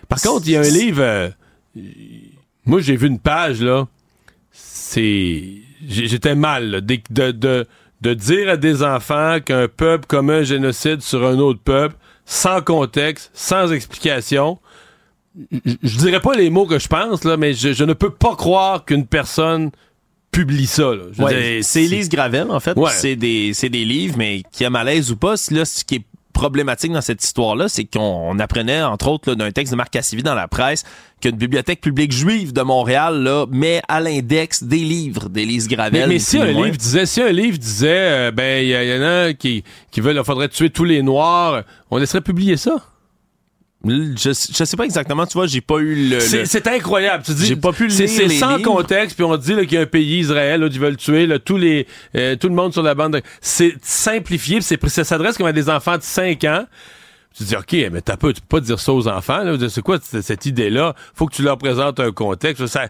par 0.10 0.22
contre, 0.22 0.48
il 0.48 0.52
y 0.52 0.56
a 0.58 0.62
un 0.62 0.70
livre. 0.70 1.02
Euh, 1.02 1.30
moi, 2.66 2.82
j'ai 2.82 2.96
vu 2.96 3.08
une 3.08 3.20
page 3.20 3.62
là. 3.62 3.88
C'est 4.52 5.44
j'étais 5.88 6.36
mal 6.36 6.86
de, 6.86 7.00
de, 7.10 7.66
de, 8.02 8.14
dire 8.14 8.50
à 8.50 8.58
des 8.58 8.84
enfants 8.84 9.40
qu'un 9.44 9.68
peuple 9.68 10.06
commet 10.08 10.34
un 10.34 10.44
génocide 10.44 11.02
sur 11.02 11.26
un 11.26 11.40
autre 11.40 11.60
peuple, 11.60 11.96
sans 12.26 12.62
contexte, 12.62 13.32
sans 13.34 13.72
explication. 13.74 14.60
Je, 15.66 15.98
dirais 15.98 16.20
pas 16.20 16.36
les 16.36 16.50
mots 16.50 16.66
que 16.66 16.80
je 16.80 16.88
pense, 16.88 17.24
là, 17.24 17.38
mais 17.38 17.54
je, 17.54 17.84
ne 17.84 17.94
peux 17.94 18.12
pas 18.12 18.36
croire 18.36 18.86
qu'une 18.86 19.06
personne 19.06 19.72
publie 20.32 20.68
ça. 20.68 20.92
c'est 21.62 21.84
Elise 21.84 22.10
Gravel, 22.10 22.52
en 22.52 22.60
fait. 22.60 22.78
C'est 22.92 23.16
des, 23.16 23.52
des 23.54 23.86
livres, 23.86 24.16
mais 24.18 24.44
qui 24.52 24.66
a 24.66 24.70
malaise 24.70 25.12
ou 25.12 25.16
pas, 25.16 25.36
là, 25.52 25.66
ce 25.66 25.84
qui 25.84 25.96
est 25.96 26.06
problématique 26.34 26.92
dans 26.92 27.02
cette 27.02 27.24
histoire-là, 27.24 27.70
c'est 27.70 27.86
qu'on 27.86 28.38
apprenait, 28.40 28.82
entre 28.82 29.08
autres, 29.08 29.36
d'un 29.36 29.52
texte 29.52 29.72
de 29.72 29.78
Marc 29.78 29.92
Cassivi 29.92 30.24
dans 30.24 30.34
la 30.34 30.48
presse, 30.48 30.84
qu'une 31.22 31.38
bibliothèque 31.38 31.80
publique 31.80 32.12
juive 32.12 32.52
de 32.52 32.62
Montréal 32.62 33.24
là, 33.24 33.46
met 33.50 33.82
à 33.88 34.02
l'index 34.02 34.64
des 34.64 34.80
livres 34.80 35.30
d'Élise 35.30 35.68
Gravel. 35.68 36.10
Mais, 36.10 36.20
si 36.20 36.40
un 36.40 36.52
livre 36.52 36.76
disait, 36.76 37.06
si 37.06 37.22
un 37.22 37.32
livre 37.32 37.58
disait, 37.58 37.88
euh, 37.90 38.32
ben 38.32 38.64
il 38.64 38.70
y, 38.70 39.00
en 39.00 39.04
a 39.04 39.34
qui, 39.34 39.64
qui 39.92 40.02
veulent, 40.02 40.18
il 40.18 40.24
faudrait 40.24 40.50
tuer 40.50 40.70
tous 40.70 40.84
les 40.84 41.02
Noirs, 41.02 41.64
on 41.92 41.98
laisserait 41.98 42.22
publier 42.22 42.58
ça? 42.58 42.76
Je, 43.86 44.30
je 44.30 44.64
sais 44.64 44.78
pas 44.78 44.86
exactement, 44.86 45.26
tu 45.26 45.34
vois, 45.34 45.46
j'ai 45.46 45.60
pas 45.60 45.78
eu 45.80 46.10
le. 46.10 46.20
C'est 46.20 46.68
incroyable. 46.68 47.24
Tu 47.24 47.34
dis, 47.34 47.48
j'ai 47.48 47.56
pas 47.58 47.74
pu 47.74 47.90
C'est 47.90 48.30
sans 48.30 48.62
contexte, 48.62 49.16
puis 49.16 49.26
on 49.26 49.36
dit 49.36 49.56
qu'il 49.56 49.74
y 49.74 49.78
a 49.78 49.82
un 49.82 49.86
pays, 49.86 50.20
Israël, 50.20 50.62
là, 50.62 50.68
ils 50.72 50.80
veulent 50.80 50.96
tuer 50.96 51.28
là, 51.28 51.38
tous 51.38 51.58
les, 51.58 51.86
euh, 52.16 52.38
tout 52.38 52.48
le 52.48 52.56
monde 52.56 52.72
sur 52.72 52.82
la 52.82 52.96
bande. 52.96 53.22
C'est 53.42 53.76
simplifié, 53.82 54.62
c'est 54.62 54.84
ça 54.88 55.04
s'adresse 55.04 55.38
comme 55.38 55.48
à 55.48 55.52
des 55.52 55.70
enfants 55.70 55.98
de 55.98 56.04
5 56.04 56.44
ans. 56.46 56.66
Tu 57.36 57.44
dis, 57.44 57.56
OK, 57.56 57.74
mais 57.92 58.02
t'as 58.02 58.16
pas, 58.16 58.32
tu 58.32 58.42
peux 58.42 58.58
pas 58.58 58.60
dire 58.62 58.80
ça 58.80 58.94
aux 58.94 59.08
enfants. 59.08 59.44
C'est 59.68 59.82
quoi 59.82 59.98
cette 60.02 60.46
idée-là? 60.46 60.96
Faut 61.14 61.26
que 61.26 61.36
tu 61.36 61.42
leur 61.42 61.58
présentes 61.58 62.00
un 62.00 62.12
contexte. 62.12 62.66
Ça, 62.68 62.88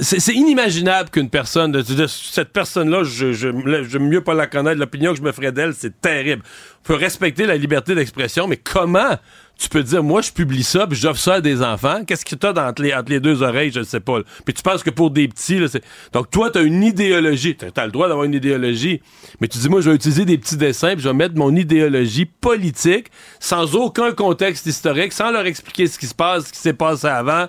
c'est 0.00 0.34
inimaginable 0.34 1.08
qu'une 1.10 1.30
personne, 1.30 1.70
de, 1.70 2.06
cette 2.08 2.52
personne-là, 2.52 3.04
je, 3.04 3.32
je, 3.32 3.48
je, 3.84 3.98
mieux 3.98 4.22
pas 4.22 4.34
la 4.34 4.48
connaître, 4.48 4.78
l'opinion 4.78 5.12
que 5.12 5.18
je 5.18 5.22
me 5.22 5.30
ferais 5.30 5.52
d'elle, 5.52 5.72
c'est 5.72 6.00
terrible. 6.00 6.42
On 6.82 6.88
peut 6.88 6.94
respecter 6.94 7.46
la 7.46 7.56
liberté 7.56 7.94
d'expression, 7.94 8.48
mais 8.48 8.56
comment 8.56 9.16
tu 9.58 9.68
peux 9.68 9.82
dire, 9.82 10.04
moi, 10.04 10.20
je 10.22 10.30
publie 10.30 10.62
ça, 10.62 10.86
puis 10.86 10.96
j'offre 10.96 11.20
ça 11.20 11.34
à 11.34 11.40
des 11.40 11.62
enfants. 11.62 12.04
Qu'est-ce 12.06 12.24
que 12.24 12.36
t'as 12.36 12.52
entre 12.68 12.80
les, 12.80 12.94
entre 12.94 13.10
les 13.10 13.18
deux 13.18 13.42
oreilles, 13.42 13.72
je 13.72 13.80
ne 13.80 13.84
sais 13.84 13.98
pas. 13.98 14.20
Puis 14.44 14.54
tu 14.54 14.62
penses 14.62 14.84
que 14.84 14.90
pour 14.90 15.10
des 15.10 15.26
petits, 15.26 15.58
là, 15.58 15.66
c'est... 15.66 15.82
Donc, 16.12 16.30
toi, 16.30 16.50
t'as 16.50 16.62
une 16.62 16.84
idéologie. 16.84 17.56
T'as 17.56 17.82
as 17.82 17.86
le 17.86 17.92
droit 17.92 18.06
d'avoir 18.06 18.24
une 18.24 18.34
idéologie. 18.34 19.02
Mais 19.40 19.48
tu 19.48 19.58
dis, 19.58 19.68
moi, 19.68 19.80
je 19.80 19.90
vais 19.90 19.96
utiliser 19.96 20.24
des 20.24 20.38
petits 20.38 20.56
dessins, 20.56 20.92
puis 20.92 21.02
je 21.02 21.08
vais 21.08 21.14
mettre 21.14 21.34
mon 21.34 21.54
idéologie 21.56 22.24
politique, 22.24 23.08
sans 23.40 23.74
aucun 23.74 24.12
contexte 24.12 24.64
historique, 24.66 25.12
sans 25.12 25.32
leur 25.32 25.44
expliquer 25.44 25.88
ce 25.88 25.98
qui 25.98 26.06
se 26.06 26.14
passe, 26.14 26.46
ce 26.46 26.52
qui 26.52 26.60
s'est 26.60 26.72
passé 26.72 27.08
avant 27.08 27.48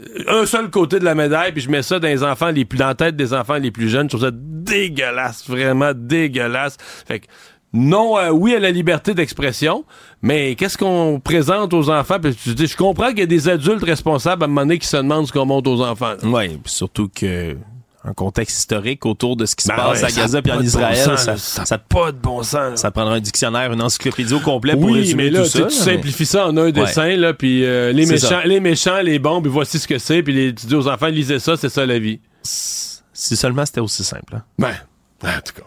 euh, 0.00 0.42
un 0.42 0.46
seul 0.46 0.70
côté 0.70 0.98
de 0.98 1.04
la 1.04 1.14
médaille, 1.14 1.52
puis 1.52 1.60
je 1.60 1.70
mets 1.70 1.82
ça 1.82 1.98
dans 1.98 2.08
les 2.08 2.22
enfants 2.22 2.50
les 2.50 2.64
plus 2.64 2.78
dans 2.78 2.86
la 2.86 2.94
tête 2.94 3.16
des 3.16 3.34
enfants 3.34 3.58
les 3.58 3.70
plus 3.70 3.90
jeunes. 3.90 4.08
Je 4.10 4.16
trouve 4.16 4.28
ça 4.28 4.34
dégueulasse, 4.34 5.48
vraiment 5.48 5.92
dégueulasse. 5.94 6.78
Fait 7.06 7.20
que 7.20 7.26
non, 7.74 8.16
euh, 8.16 8.30
oui 8.30 8.54
à 8.54 8.60
la 8.60 8.70
liberté 8.70 9.14
d'expression, 9.14 9.84
mais 10.22 10.54
qu'est-ce 10.54 10.78
qu'on 10.78 11.20
présente 11.22 11.74
aux 11.74 11.90
enfants? 11.90 12.18
je 12.22 12.76
comprends 12.76 13.08
qu'il 13.08 13.18
y 13.18 13.22
a 13.22 13.26
des 13.26 13.48
adultes 13.48 13.82
responsables 13.82 14.44
à 14.44 14.46
un 14.46 14.48
moment 14.48 14.60
donné 14.60 14.78
qui 14.78 14.86
se 14.86 14.96
demandent 14.96 15.26
ce 15.26 15.32
qu'on 15.32 15.44
montre 15.44 15.68
aux 15.68 15.82
enfants. 15.82 16.14
Oui, 16.22 16.60
surtout 16.64 17.08
que 17.08 17.56
un 18.06 18.12
contexte 18.12 18.58
historique 18.58 19.06
autour 19.06 19.34
de 19.34 19.46
ce 19.46 19.56
qui 19.56 19.64
se 19.64 19.68
ben 19.68 19.76
passe 19.76 20.04
à 20.04 20.10
Gaza 20.10 20.40
et 20.44 20.52
en 20.52 20.60
Israël. 20.60 21.18
ça, 21.18 21.36
ça, 21.36 21.78
pas 21.78 22.12
de 22.12 22.18
bon 22.18 22.42
sens. 22.42 22.80
Ça 22.80 22.90
prendra 22.90 23.14
un 23.14 23.20
dictionnaire, 23.20 23.72
une 23.72 23.82
encyclopédie 23.82 24.34
au 24.34 24.40
complet 24.40 24.76
pour 24.76 24.92
résumer 24.92 25.24
mais 25.24 25.30
là, 25.30 25.42
tout 25.42 25.48
ça. 25.48 25.64
Tu 25.64 25.74
simplifies 25.74 26.26
ça 26.26 26.46
en 26.46 26.56
un 26.56 26.70
dessin, 26.70 27.16
là, 27.16 27.32
puis 27.34 27.64
euh, 27.64 27.92
les, 27.92 28.06
méchants, 28.06 28.42
les 28.44 28.60
méchants, 28.60 29.00
les 29.00 29.18
bons, 29.18 29.40
puis 29.40 29.50
voici 29.50 29.78
ce 29.78 29.88
que 29.88 29.98
c'est, 29.98 30.22
puis 30.22 30.54
tu 30.54 30.66
dis 30.66 30.74
aux 30.74 30.86
enfants, 30.86 31.06
lisez 31.06 31.38
ça, 31.38 31.56
c'est 31.56 31.70
ça 31.70 31.86
la 31.86 31.98
vie. 31.98 32.20
Si 32.42 33.36
seulement 33.36 33.64
c'était 33.64 33.80
aussi 33.80 34.04
simple. 34.04 34.36
Hein. 34.36 34.42
Ben, 34.58 34.74
en 35.24 35.40
tout 35.40 35.54
cas. 35.54 35.66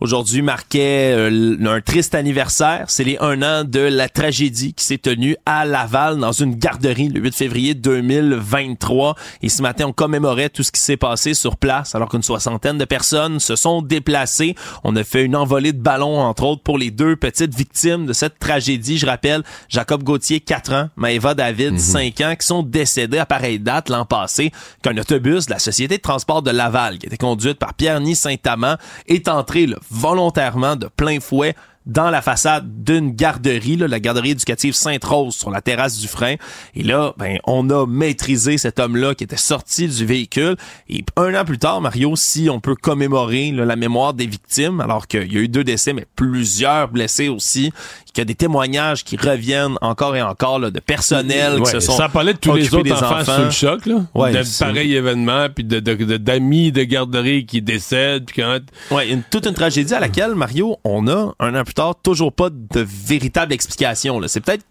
Aujourd'hui 0.00 0.42
marquait 0.42 1.14
euh, 1.16 1.56
un 1.66 1.80
triste 1.80 2.14
anniversaire. 2.14 2.84
C'est 2.88 3.04
les 3.04 3.16
un 3.20 3.42
an 3.42 3.64
de 3.64 3.80
la 3.80 4.10
tragédie 4.10 4.74
qui 4.74 4.84
s'est 4.84 4.98
tenue 4.98 5.36
à 5.46 5.64
Laval 5.64 6.18
dans 6.18 6.32
une 6.32 6.54
garderie 6.54 7.08
le 7.08 7.20
8 7.20 7.34
février 7.34 7.74
2023. 7.74 9.14
Et 9.42 9.48
ce 9.48 9.62
matin, 9.62 9.86
on 9.86 9.92
commémorait 9.92 10.50
tout 10.50 10.62
ce 10.62 10.70
qui 10.70 10.80
s'est 10.80 10.98
passé 10.98 11.32
sur 11.32 11.56
place 11.56 11.94
alors 11.94 12.10
qu'une 12.10 12.22
soixantaine 12.22 12.76
de 12.76 12.84
personnes 12.84 13.40
se 13.40 13.56
sont 13.56 13.80
déplacées. 13.80 14.54
On 14.84 14.94
a 14.96 15.04
fait 15.04 15.24
une 15.24 15.34
envolée 15.34 15.72
de 15.72 15.80
ballons, 15.80 16.20
entre 16.20 16.44
autres, 16.44 16.62
pour 16.62 16.76
les 16.76 16.90
deux 16.90 17.16
petites 17.16 17.54
victimes 17.54 18.04
de 18.04 18.12
cette 18.12 18.38
tragédie. 18.38 18.98
Je 18.98 19.06
rappelle, 19.06 19.42
Jacob 19.70 20.02
Gauthier, 20.02 20.40
4 20.40 20.72
ans, 20.74 20.88
Maëva 20.96 21.34
David, 21.34 21.80
5 21.80 22.20
mhm. 22.20 22.26
ans, 22.26 22.34
qui 22.36 22.46
sont 22.46 22.62
décédés 22.62 23.18
à 23.18 23.24
pareille 23.24 23.60
date 23.60 23.88
l'an 23.88 24.04
passé 24.04 24.52
qu'un 24.82 24.96
autobus 24.98 25.46
de 25.46 25.52
la 25.52 25.58
Société 25.58 25.96
de 25.96 26.02
transport 26.02 26.42
de 26.42 26.50
Laval, 26.50 26.98
qui 26.98 27.06
était 27.06 27.16
conduite 27.16 27.58
par 27.58 27.72
Pierre-Ny 27.72 28.14
Saint-Amand, 28.14 28.76
est 29.06 29.28
entré 29.28 29.66
là, 29.66 29.78
volontairement 29.90 30.76
de 30.76 30.88
plein 30.88 31.20
fouet 31.20 31.54
dans 31.86 32.10
la 32.10 32.20
façade 32.20 32.82
d'une 32.82 33.12
garderie, 33.12 33.76
la 33.76 34.00
garderie 34.00 34.30
éducative 34.30 34.74
Sainte-Rose 34.74 35.34
sur 35.34 35.50
la 35.50 35.60
terrasse 35.60 35.98
du 35.98 36.08
frein. 36.08 36.34
Et 36.74 36.82
là, 36.82 37.14
ben, 37.16 37.38
on 37.44 37.70
a 37.70 37.86
maîtrisé 37.86 38.58
cet 38.58 38.80
homme-là 38.80 39.14
qui 39.14 39.24
était 39.24 39.36
sorti 39.36 39.86
du 39.86 40.04
véhicule. 40.04 40.56
Et 40.88 41.04
un 41.16 41.34
an 41.34 41.44
plus 41.44 41.58
tard, 41.58 41.80
Mario, 41.80 42.16
si 42.16 42.48
on 42.50 42.58
peut 42.58 42.74
commémorer 42.74 43.52
la 43.52 43.76
mémoire 43.76 44.14
des 44.14 44.26
victimes, 44.26 44.80
alors 44.80 45.06
qu'il 45.06 45.32
y 45.32 45.36
a 45.36 45.40
eu 45.40 45.48
deux 45.48 45.64
décès, 45.64 45.92
mais 45.92 46.06
plusieurs 46.16 46.88
blessés 46.88 47.28
aussi, 47.28 47.72
qu'il 48.06 48.18
y 48.18 48.22
a 48.22 48.24
des 48.24 48.34
témoignages 48.34 49.04
qui 49.04 49.16
reviennent 49.16 49.76
encore 49.80 50.16
et 50.16 50.22
encore 50.22 50.58
là, 50.58 50.70
de 50.70 50.80
personnel 50.80 51.60
qui 51.62 51.70
se 51.70 51.80
sont 51.80 51.92
Ça 51.92 52.08
parlait 52.08 52.32
de 52.32 52.38
tous 52.38 52.54
les 52.54 52.74
autres 52.74 53.02
enfants, 53.02 53.24
sous 53.24 53.42
le 53.42 53.50
choc, 53.50 53.86
là, 53.86 54.06
ouais, 54.14 54.32
de 54.32 54.58
pareils 54.58 54.94
événements, 54.94 55.48
puis 55.54 55.64
de, 55.64 55.78
d'amis 56.16 56.72
de, 56.72 56.82
garderie 56.82 57.46
qui 57.46 57.62
décèdent. 57.62 58.24
Puis 58.26 58.42
quand... 58.42 58.58
Ouais, 58.90 59.08
une, 59.08 59.22
toute 59.22 59.46
une 59.46 59.54
tragédie 59.54 59.94
à 59.94 60.00
laquelle, 60.00 60.34
Mario, 60.34 60.78
on 60.82 61.06
a, 61.08 61.34
un 61.38 61.54
an 61.54 61.64
plus 61.64 61.74
tard, 61.76 61.94
toujours 62.02 62.32
pas 62.32 62.50
de 62.50 62.80
véritable 62.80 63.52
explication. 63.52 64.20
C'est 64.26 64.40
peut-être 64.40 64.64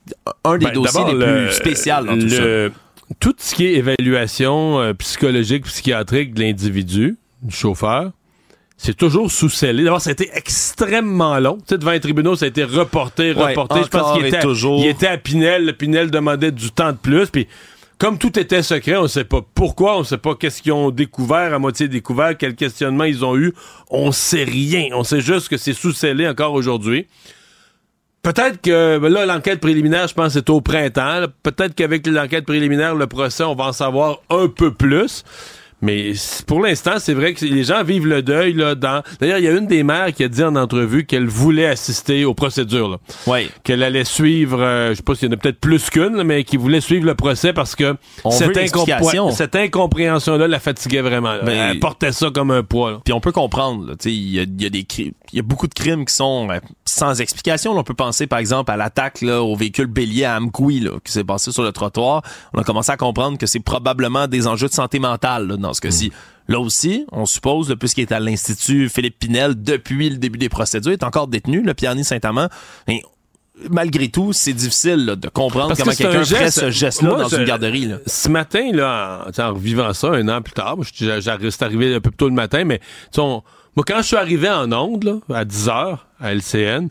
un 0.44 0.58
des 0.58 0.66
ben, 0.66 0.74
dossiers 0.74 1.06
les 1.06 1.26
plus 1.26 1.52
spéciaux 1.52 2.04
dans 2.06 2.20
tout 2.20 2.30
ça. 2.30 2.44
Tout 3.20 3.36
ce 3.38 3.54
qui 3.54 3.66
est 3.68 3.74
évaluation 3.76 4.80
euh, 4.80 4.94
psychologique, 4.94 5.66
psychiatrique 5.66 6.34
de 6.34 6.42
l'individu, 6.42 7.18
du 7.44 7.56
chauffeur, 7.56 8.12
c'est 8.78 8.98
toujours 8.98 9.32
sous-scellé. 9.32 9.84
D'abord, 9.84 10.02
ça 10.02 10.10
a 10.10 10.14
été 10.14 10.30
extrêmement 10.34 11.40
long. 11.40 11.58
Tu 11.58 11.64
sais, 11.70 11.78
devant 11.78 11.92
les 11.92 12.00
tribunaux, 12.00 12.36
ça 12.36 12.46
a 12.46 12.48
été 12.48 12.64
reporté, 12.64 13.32
reporté. 13.32 13.82
Je 13.84 13.90
pense 13.90 14.18
qu'il 14.18 14.26
était, 14.26 14.40
toujours... 14.40 14.80
il 14.80 14.88
était 14.88 15.08
à 15.08 15.18
Pinel. 15.18 15.66
Le 15.66 15.74
Pinel 15.74 16.12
demandait 16.12 16.52
du 16.52 16.72
temps 16.72 16.92
de 16.92 16.98
plus. 16.98 17.30
Puis, 17.30 17.48
comme 17.98 18.18
tout 18.18 18.38
était 18.38 18.62
secret, 18.62 18.98
on 18.98 19.04
ne 19.04 19.08
sait 19.08 19.24
pas 19.24 19.42
pourquoi, 19.54 19.96
on 19.96 20.00
ne 20.00 20.04
sait 20.06 20.18
pas 20.18 20.36
qu'est-ce 20.36 20.62
qu'ils 20.62 20.74
ont 20.74 20.92
découvert, 20.92 21.54
à 21.54 21.60
moitié 21.60 21.88
découvert, 21.88 22.38
quel 22.38 22.56
questionnement 22.56 23.06
ils 23.06 23.24
ont 23.24 23.38
eu. 23.38 23.54
On 23.90 24.12
sait 24.12 24.44
rien. 24.44 24.90
On 24.94 25.04
sait 25.04 25.22
juste 25.22 25.50
que 25.50 25.58
c'est 25.58 25.74
sous-scellé 25.74 26.28
encore 26.28 26.54
aujourd'hui. 26.54 27.08
Peut-être 28.22 28.60
que 28.60 28.98
ben 28.98 29.14
là, 29.14 29.26
l'enquête 29.26 29.60
préliminaire, 29.60 30.08
je 30.08 30.16
pense, 30.16 30.34
c'est 30.34 30.50
au 30.50 30.60
printemps. 30.60 31.26
Peut-être 31.44 31.76
qu'avec 31.76 32.08
l'enquête 32.08 32.46
préliminaire, 32.46 32.96
le 32.96 33.06
procès, 33.08 33.44
on 33.44 33.54
va 33.54 33.66
en 33.66 33.74
savoir 33.74 34.18
un 34.32 34.48
peu 34.48 34.74
plus. 34.74 35.24
Mais 35.82 36.14
pour 36.48 36.62
l'instant, 36.62 36.94
c'est 36.98 37.14
vrai 37.14 37.34
que 37.34 37.46
les 37.46 37.64
gens 37.64 37.84
vivent 37.84 38.08
le 38.08 38.22
deuil 38.22 38.54
là 38.54 38.76
dans. 38.76 39.04
D'ailleurs, 39.20 39.40
il 39.40 39.44
y 39.44 39.48
a 39.48 39.52
une 39.52 39.68
des 39.68 39.84
mères 39.84 40.14
qui 40.14 40.24
a 40.24 40.28
dit 40.28 40.44
en 40.44 40.56
entrevue 40.56 41.06
qu'elle 41.06 41.28
voulait 41.28 41.68
assister 41.68 42.26
aux 42.26 42.34
procédures. 42.34 42.90
Là. 42.90 42.98
Oui. 43.28 43.50
Qu'elle 43.64 43.84
allait 43.84 44.06
suivre. 44.06 44.62
Euh, 44.62 44.92
je 44.92 44.96
sais 44.96 45.04
pas 45.04 45.16
s'il 45.16 45.30
y 45.30 45.32
en 45.32 45.34
a 45.34 45.38
peut-être 45.38 45.60
plus 45.60 45.90
qu'une, 45.90 46.24
mais 46.24 46.44
qui 46.44 46.58
voulait 46.58 46.82
suivre 46.82 47.06
le 47.06 47.16
procès 47.16 47.54
parce 47.54 47.76
que 47.76 47.96
cette, 48.32 48.58
cette 49.34 49.56
incompréhension-là 49.56 50.48
la 50.48 50.60
fatiguait 50.60 51.02
vraiment. 51.02 51.36
Ben, 51.44 51.72
elle 51.72 51.80
portait 51.80 52.12
ça 52.12 52.30
comme 52.34 52.52
un 52.52 52.64
poids. 52.64 53.02
Puis 53.04 53.14
on 53.14 53.20
peut 53.20 53.32
comprendre. 53.32 53.96
Il 54.06 54.12
y 54.12 54.40
a, 54.40 54.44
y 54.44 54.66
a 54.66 54.70
des 54.70 54.86
il 55.34 55.38
y 55.38 55.40
a 55.40 55.44
beaucoup 55.44 55.68
de 55.68 55.74
crimes 55.74 56.06
qui 56.06 56.14
sont 56.14 56.48
euh, 56.50 56.60
sans 56.86 57.20
explication. 57.20 57.78
on 57.78 57.84
peut 57.84 57.94
penser 57.94 58.28
par 58.28 58.40
exemple 58.40 58.72
à 58.72 58.78
l'attaque 58.78 59.24
au 59.24 59.56
véhicule 59.56 59.88
bélier 59.88 60.26
à 60.26 60.38
Amkoui 60.38 60.88
qui 61.04 61.12
s'est 61.12 61.24
passé 61.24 61.52
sur 61.52 61.64
le 61.64 61.72
trottoir. 61.72 62.22
On 62.54 62.60
a 62.60 62.64
commencé 62.64 62.92
à 62.92 62.98
comprendre 62.98 63.38
que 63.38 63.46
c'est 63.46 63.60
probablement 63.60 64.28
des 64.28 64.48
enjeux 64.48 64.68
de 64.68 64.74
santé 64.74 65.00
mentale 65.00 65.58
dans 65.68 65.74
ce 65.74 65.82
cas-ci. 65.82 66.08
Mm. 66.08 66.52
Là 66.54 66.60
aussi, 66.60 67.06
on 67.12 67.26
suppose, 67.26 67.76
puisqu'il 67.80 68.02
est 68.02 68.12
à 68.12 68.20
l'Institut 68.20 68.88
Philippe 68.90 69.18
Pinel 69.20 69.56
depuis 69.62 70.10
le 70.10 70.18
début 70.18 70.38
des 70.38 70.50
procédures, 70.50 70.92
est 70.92 71.04
encore 71.04 71.28
détenu, 71.28 71.62
le 71.62 71.74
Pierre 71.74 71.96
Saint-Amand. 72.04 72.50
malgré 73.70 74.10
tout, 74.10 74.34
c'est 74.34 74.54
difficile 74.54 75.06
là, 75.06 75.16
de 75.16 75.30
comprendre 75.30 75.70
Parce 75.70 75.80
comment 75.80 75.92
que 75.92 75.98
quelqu'un 75.98 76.24
ferait 76.26 76.46
geste- 76.46 76.60
ce 76.60 76.70
geste-là 76.72 77.10
Moi, 77.10 77.22
dans 77.22 77.30
une 77.30 77.46
garderie. 77.46 77.86
Là. 77.86 77.98
Ce 78.06 78.28
matin, 78.30 78.70
là, 78.74 79.26
en, 79.38 79.42
en 79.44 79.54
revivant 79.54 79.94
ça 79.94 80.10
un 80.10 80.28
an 80.28 80.42
plus 80.42 80.54
tard, 80.54 80.76
je- 80.84 81.50
c'est 81.50 81.64
arrivé 81.64 81.96
un 81.96 82.00
peu 82.02 82.12
plus 82.12 82.18
tôt 82.18 82.28
le 82.30 82.36
matin, 82.36 82.64
mais 82.66 82.80
on- 83.18 83.42
moi, 83.76 83.84
quand 83.88 83.98
je 83.98 84.08
suis 84.08 84.16
arrivé 84.18 84.50
en 84.50 84.72
onde, 84.72 85.04
là, 85.06 85.20
à 85.34 85.46
10 85.46 85.68
h 85.68 85.98
à 86.20 86.34
LCN, 86.34 86.90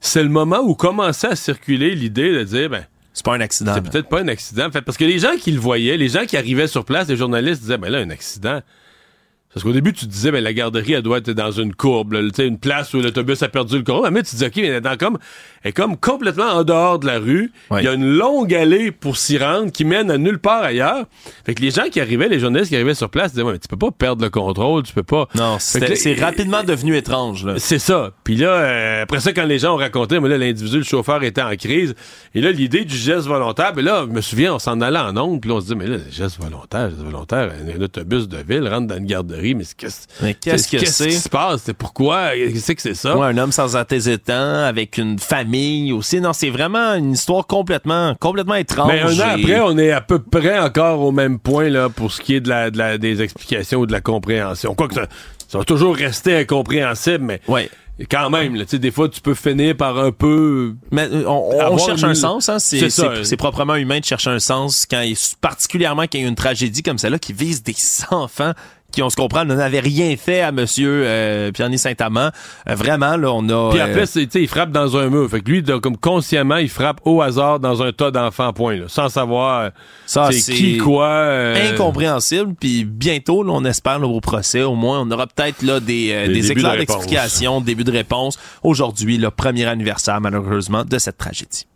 c'est 0.00 0.22
le 0.22 0.28
moment 0.28 0.60
où 0.60 0.74
commençait 0.74 1.28
à 1.28 1.36
circuler 1.36 1.94
l'idée 1.94 2.32
de 2.32 2.42
dire, 2.44 2.70
ben, 2.70 2.84
C'est 3.20 3.26
pas 3.26 3.34
un 3.34 3.40
accident. 3.42 3.74
c'est 3.74 3.82
peut-être 3.82 4.08
pas 4.08 4.20
un 4.22 4.28
accident. 4.28 4.68
En 4.68 4.70
fait, 4.70 4.80
parce 4.80 4.96
que 4.96 5.04
les 5.04 5.18
gens 5.18 5.36
qui 5.38 5.52
le 5.52 5.60
voyaient, 5.60 5.98
les 5.98 6.08
gens 6.08 6.24
qui 6.24 6.38
arrivaient 6.38 6.66
sur 6.66 6.86
place, 6.86 7.06
les 7.06 7.18
journalistes 7.18 7.60
disaient, 7.60 7.76
ben 7.76 7.90
là, 7.90 7.98
un 7.98 8.08
accident. 8.08 8.62
Parce 9.52 9.64
qu'au 9.64 9.72
début, 9.72 9.92
tu 9.92 10.06
te 10.06 10.10
disais, 10.10 10.30
ben, 10.30 10.44
la 10.44 10.52
garderie, 10.52 10.92
elle 10.92 11.02
doit 11.02 11.18
être 11.18 11.32
dans 11.32 11.50
une 11.50 11.74
courbe, 11.74 12.12
là, 12.12 12.20
tu 12.22 12.30
sais, 12.36 12.46
une 12.46 12.58
place 12.58 12.94
où 12.94 13.00
l'autobus 13.00 13.42
a 13.42 13.48
perdu 13.48 13.78
le 13.78 13.82
courant. 13.82 14.08
Mais 14.12 14.22
tu 14.22 14.36
dis, 14.36 14.44
OK, 14.44 14.52
mais 14.56 14.66
elle 14.66 14.74
est, 14.74 14.80
dans 14.80 14.96
comme, 14.96 15.18
elle 15.64 15.70
est 15.70 15.72
comme 15.72 15.96
complètement 15.96 16.44
en 16.52 16.62
dehors 16.62 17.00
de 17.00 17.06
la 17.08 17.18
rue. 17.18 17.50
Il 17.70 17.74
Ouais. 17.74 17.84
y 17.84 17.88
a 17.88 17.94
une 17.94 18.08
longue 18.08 18.54
allée 18.54 18.92
pour 18.92 19.16
s'y 19.16 19.38
rendre 19.38 19.72
qui 19.72 19.84
mène 19.84 20.08
à 20.08 20.18
nulle 20.18 20.38
part 20.38 20.62
ailleurs. 20.62 21.04
Fait 21.44 21.54
que 21.56 21.62
les 21.62 21.72
gens 21.72 21.88
qui 21.90 22.00
arrivaient, 22.00 22.28
les 22.28 22.38
journalistes 22.38 22.70
qui 22.70 22.76
arrivaient 22.76 22.94
sur 22.94 23.10
place 23.10 23.32
disaient, 23.32 23.42
ouais, 23.42 23.52
mais 23.54 23.58
tu 23.58 23.66
peux 23.66 23.76
pas 23.76 23.90
perdre 23.90 24.22
le 24.22 24.30
contrôle, 24.30 24.84
tu 24.84 24.92
peux 24.92 25.02
pas. 25.02 25.26
Non, 25.34 25.56
c'est 25.58 26.14
rapidement 26.20 26.62
devenu 26.62 26.96
étrange. 26.96 27.44
Là. 27.44 27.54
c'est 27.58 27.80
ça. 27.80 28.12
Puis 28.22 28.36
là, 28.36 28.50
euh, 28.52 29.02
après 29.02 29.18
ça, 29.18 29.32
quand 29.32 29.46
les 29.46 29.58
gens 29.58 29.74
ont 29.74 29.78
raconté, 29.78 30.20
mais 30.20 30.28
là, 30.28 30.38
l'individu, 30.38 30.78
le 30.78 30.84
chauffeur 30.84 31.24
était 31.24 31.42
en 31.42 31.56
crise. 31.56 31.96
Et 32.36 32.40
là, 32.40 32.52
l'idée 32.52 32.84
du 32.84 32.94
geste 32.96 33.26
volontaire, 33.26 33.72
ben 33.74 33.84
là, 33.84 34.04
je 34.08 34.12
me 34.14 34.20
souviens, 34.20 34.54
on 34.54 34.58
s'en 34.60 34.80
allait 34.80 34.98
en 35.00 35.16
onde, 35.16 35.40
puis 35.40 35.50
on 35.50 35.60
se 35.60 35.66
dit, 35.66 35.74
mais 35.74 35.88
là, 35.88 35.96
geste 36.08 36.38
volontaire, 36.40 36.90
geste 36.90 37.02
volontaire, 37.02 37.50
un, 37.50 37.80
un 37.80 37.82
autobus 37.82 38.28
de 38.28 38.36
ville 38.38 38.68
rentre 38.68 38.86
dans 38.86 38.96
une 38.96 39.06
garderie, 39.06 39.39
mais 39.54 39.64
qu'est-ce 39.76 40.06
qu'est-ce 40.40 40.68
que 40.68 40.76
qu'est-ce 40.78 41.04
qui 41.04 41.12
se 41.12 41.28
passe? 41.28 41.62
C'est 41.64 41.74
pourquoi? 41.74 42.30
Qu'est-ce 42.34 42.72
que 42.72 42.82
c'est 42.82 42.94
ça? 42.94 43.16
Ouais, 43.16 43.26
un 43.28 43.38
homme 43.38 43.52
sans 43.52 43.76
antécédents, 43.76 44.64
avec 44.64 44.98
une 44.98 45.18
famille 45.18 45.92
aussi. 45.92 46.20
Non, 46.20 46.32
c'est 46.32 46.50
vraiment 46.50 46.94
une 46.94 47.12
histoire 47.12 47.46
complètement, 47.46 48.14
complètement 48.20 48.54
étrange. 48.54 48.88
Mais 48.92 49.00
un 49.00 49.18
an 49.20 49.34
après, 49.34 49.60
on 49.60 49.76
est 49.78 49.92
à 49.92 50.00
peu 50.00 50.18
près 50.18 50.58
encore 50.58 51.00
au 51.00 51.12
même 51.12 51.38
point 51.38 51.68
là 51.68 51.88
pour 51.88 52.12
ce 52.12 52.20
qui 52.20 52.34
est 52.36 52.40
de 52.40 52.48
la, 52.48 52.70
de 52.70 52.78
la- 52.78 52.98
des 52.98 53.22
explications 53.22 53.80
ou 53.80 53.86
de 53.86 53.92
la 53.92 54.00
compréhension. 54.00 54.74
Quoique 54.74 54.94
ça, 54.94 55.06
ça 55.48 55.58
va 55.58 55.64
toujours 55.64 55.96
rester 55.96 56.36
incompréhensible, 56.36 57.24
mais 57.24 57.40
Ouais. 57.48 57.68
quand 58.10 58.30
même, 58.30 58.54
là, 58.54 58.64
des 58.64 58.90
fois, 58.90 59.08
tu 59.08 59.20
peux 59.20 59.34
finir 59.34 59.76
par 59.76 59.98
un 59.98 60.12
peu 60.12 60.74
Mais 60.92 61.08
euh, 61.10 61.24
on, 61.26 61.76
cherche 61.78 62.02
une- 62.02 62.10
un 62.10 62.14
sens, 62.14 62.48
hein? 62.48 62.58
c'est, 62.58 63.36
proprement 63.36 63.74
humain 63.74 63.98
de 64.00 64.04
chercher 64.04 64.30
un 64.30 64.38
sens 64.38 64.86
quand 64.90 65.02
particulièrement 65.40 66.02
quand 66.02 66.14
il 66.14 66.22
y 66.22 66.24
a 66.24 66.28
une 66.28 66.34
tragédie 66.34 66.82
comme 66.82 66.98
celle-là 66.98 67.18
qui 67.18 67.32
vise 67.32 67.62
des 67.62 67.74
enfants 68.10 68.52
qui, 68.90 69.02
on 69.02 69.10
se 69.10 69.16
comprend, 69.16 69.44
n'avaient 69.44 69.80
rien 69.80 70.16
fait 70.16 70.40
à 70.40 70.52
Monsieur 70.52 71.02
euh, 71.04 71.52
Pierre 71.52 71.68
Saint-Amand. 71.76 72.30
Euh, 72.68 72.74
vraiment, 72.74 73.16
là, 73.16 73.32
on 73.32 73.48
a. 73.48 73.70
Puis 73.70 73.80
euh, 73.80 73.84
après, 73.84 74.06
c'est- 74.06 74.24
tu 74.26 74.32
sais, 74.32 74.42
il 74.42 74.48
frappe 74.48 74.70
dans 74.72 74.96
un 74.96 75.08
mur. 75.08 75.28
Fait 75.30 75.40
que 75.40 75.50
lui, 75.50 75.62
de- 75.62 75.76
comme 75.76 75.96
consciemment, 75.96 76.56
il 76.56 76.68
frappe 76.68 77.00
au 77.04 77.22
hasard 77.22 77.60
dans 77.60 77.82
un 77.82 77.92
tas 77.92 78.10
d'enfants, 78.10 78.52
point, 78.52 78.76
là, 78.76 78.84
sans 78.88 79.08
savoir 79.08 79.60
euh, 79.60 79.70
ça, 80.06 80.28
c'est 80.32 80.52
qui, 80.52 80.76
quoi. 80.78 81.06
euh, 81.06 81.72
incompréhensible. 81.72 82.54
Puis 82.58 82.84
bientôt, 82.84 83.42
là, 83.42 83.52
on 83.54 83.64
espère 83.64 83.98
là, 83.98 84.06
au 84.06 84.20
procès, 84.20 84.62
au 84.62 84.74
moins, 84.74 85.00
on 85.00 85.10
aura 85.10 85.26
peut-être 85.26 85.62
là 85.62 85.80
des, 85.80 86.10
euh, 86.12 86.26
Des 86.26 86.34
des, 86.34 86.52
éclairs 86.52 86.72
de 87.60 87.64
début 87.64 87.84
de 87.84 87.92
réponse. 87.92 88.38
Aujourd'hui, 88.62 89.18
le 89.18 89.30
premier 89.30 89.66
anniversaire, 89.66 90.20
malheureusement, 90.20 90.84
de 90.84 90.98
cette 90.98 91.18
tragédie. 91.18 91.66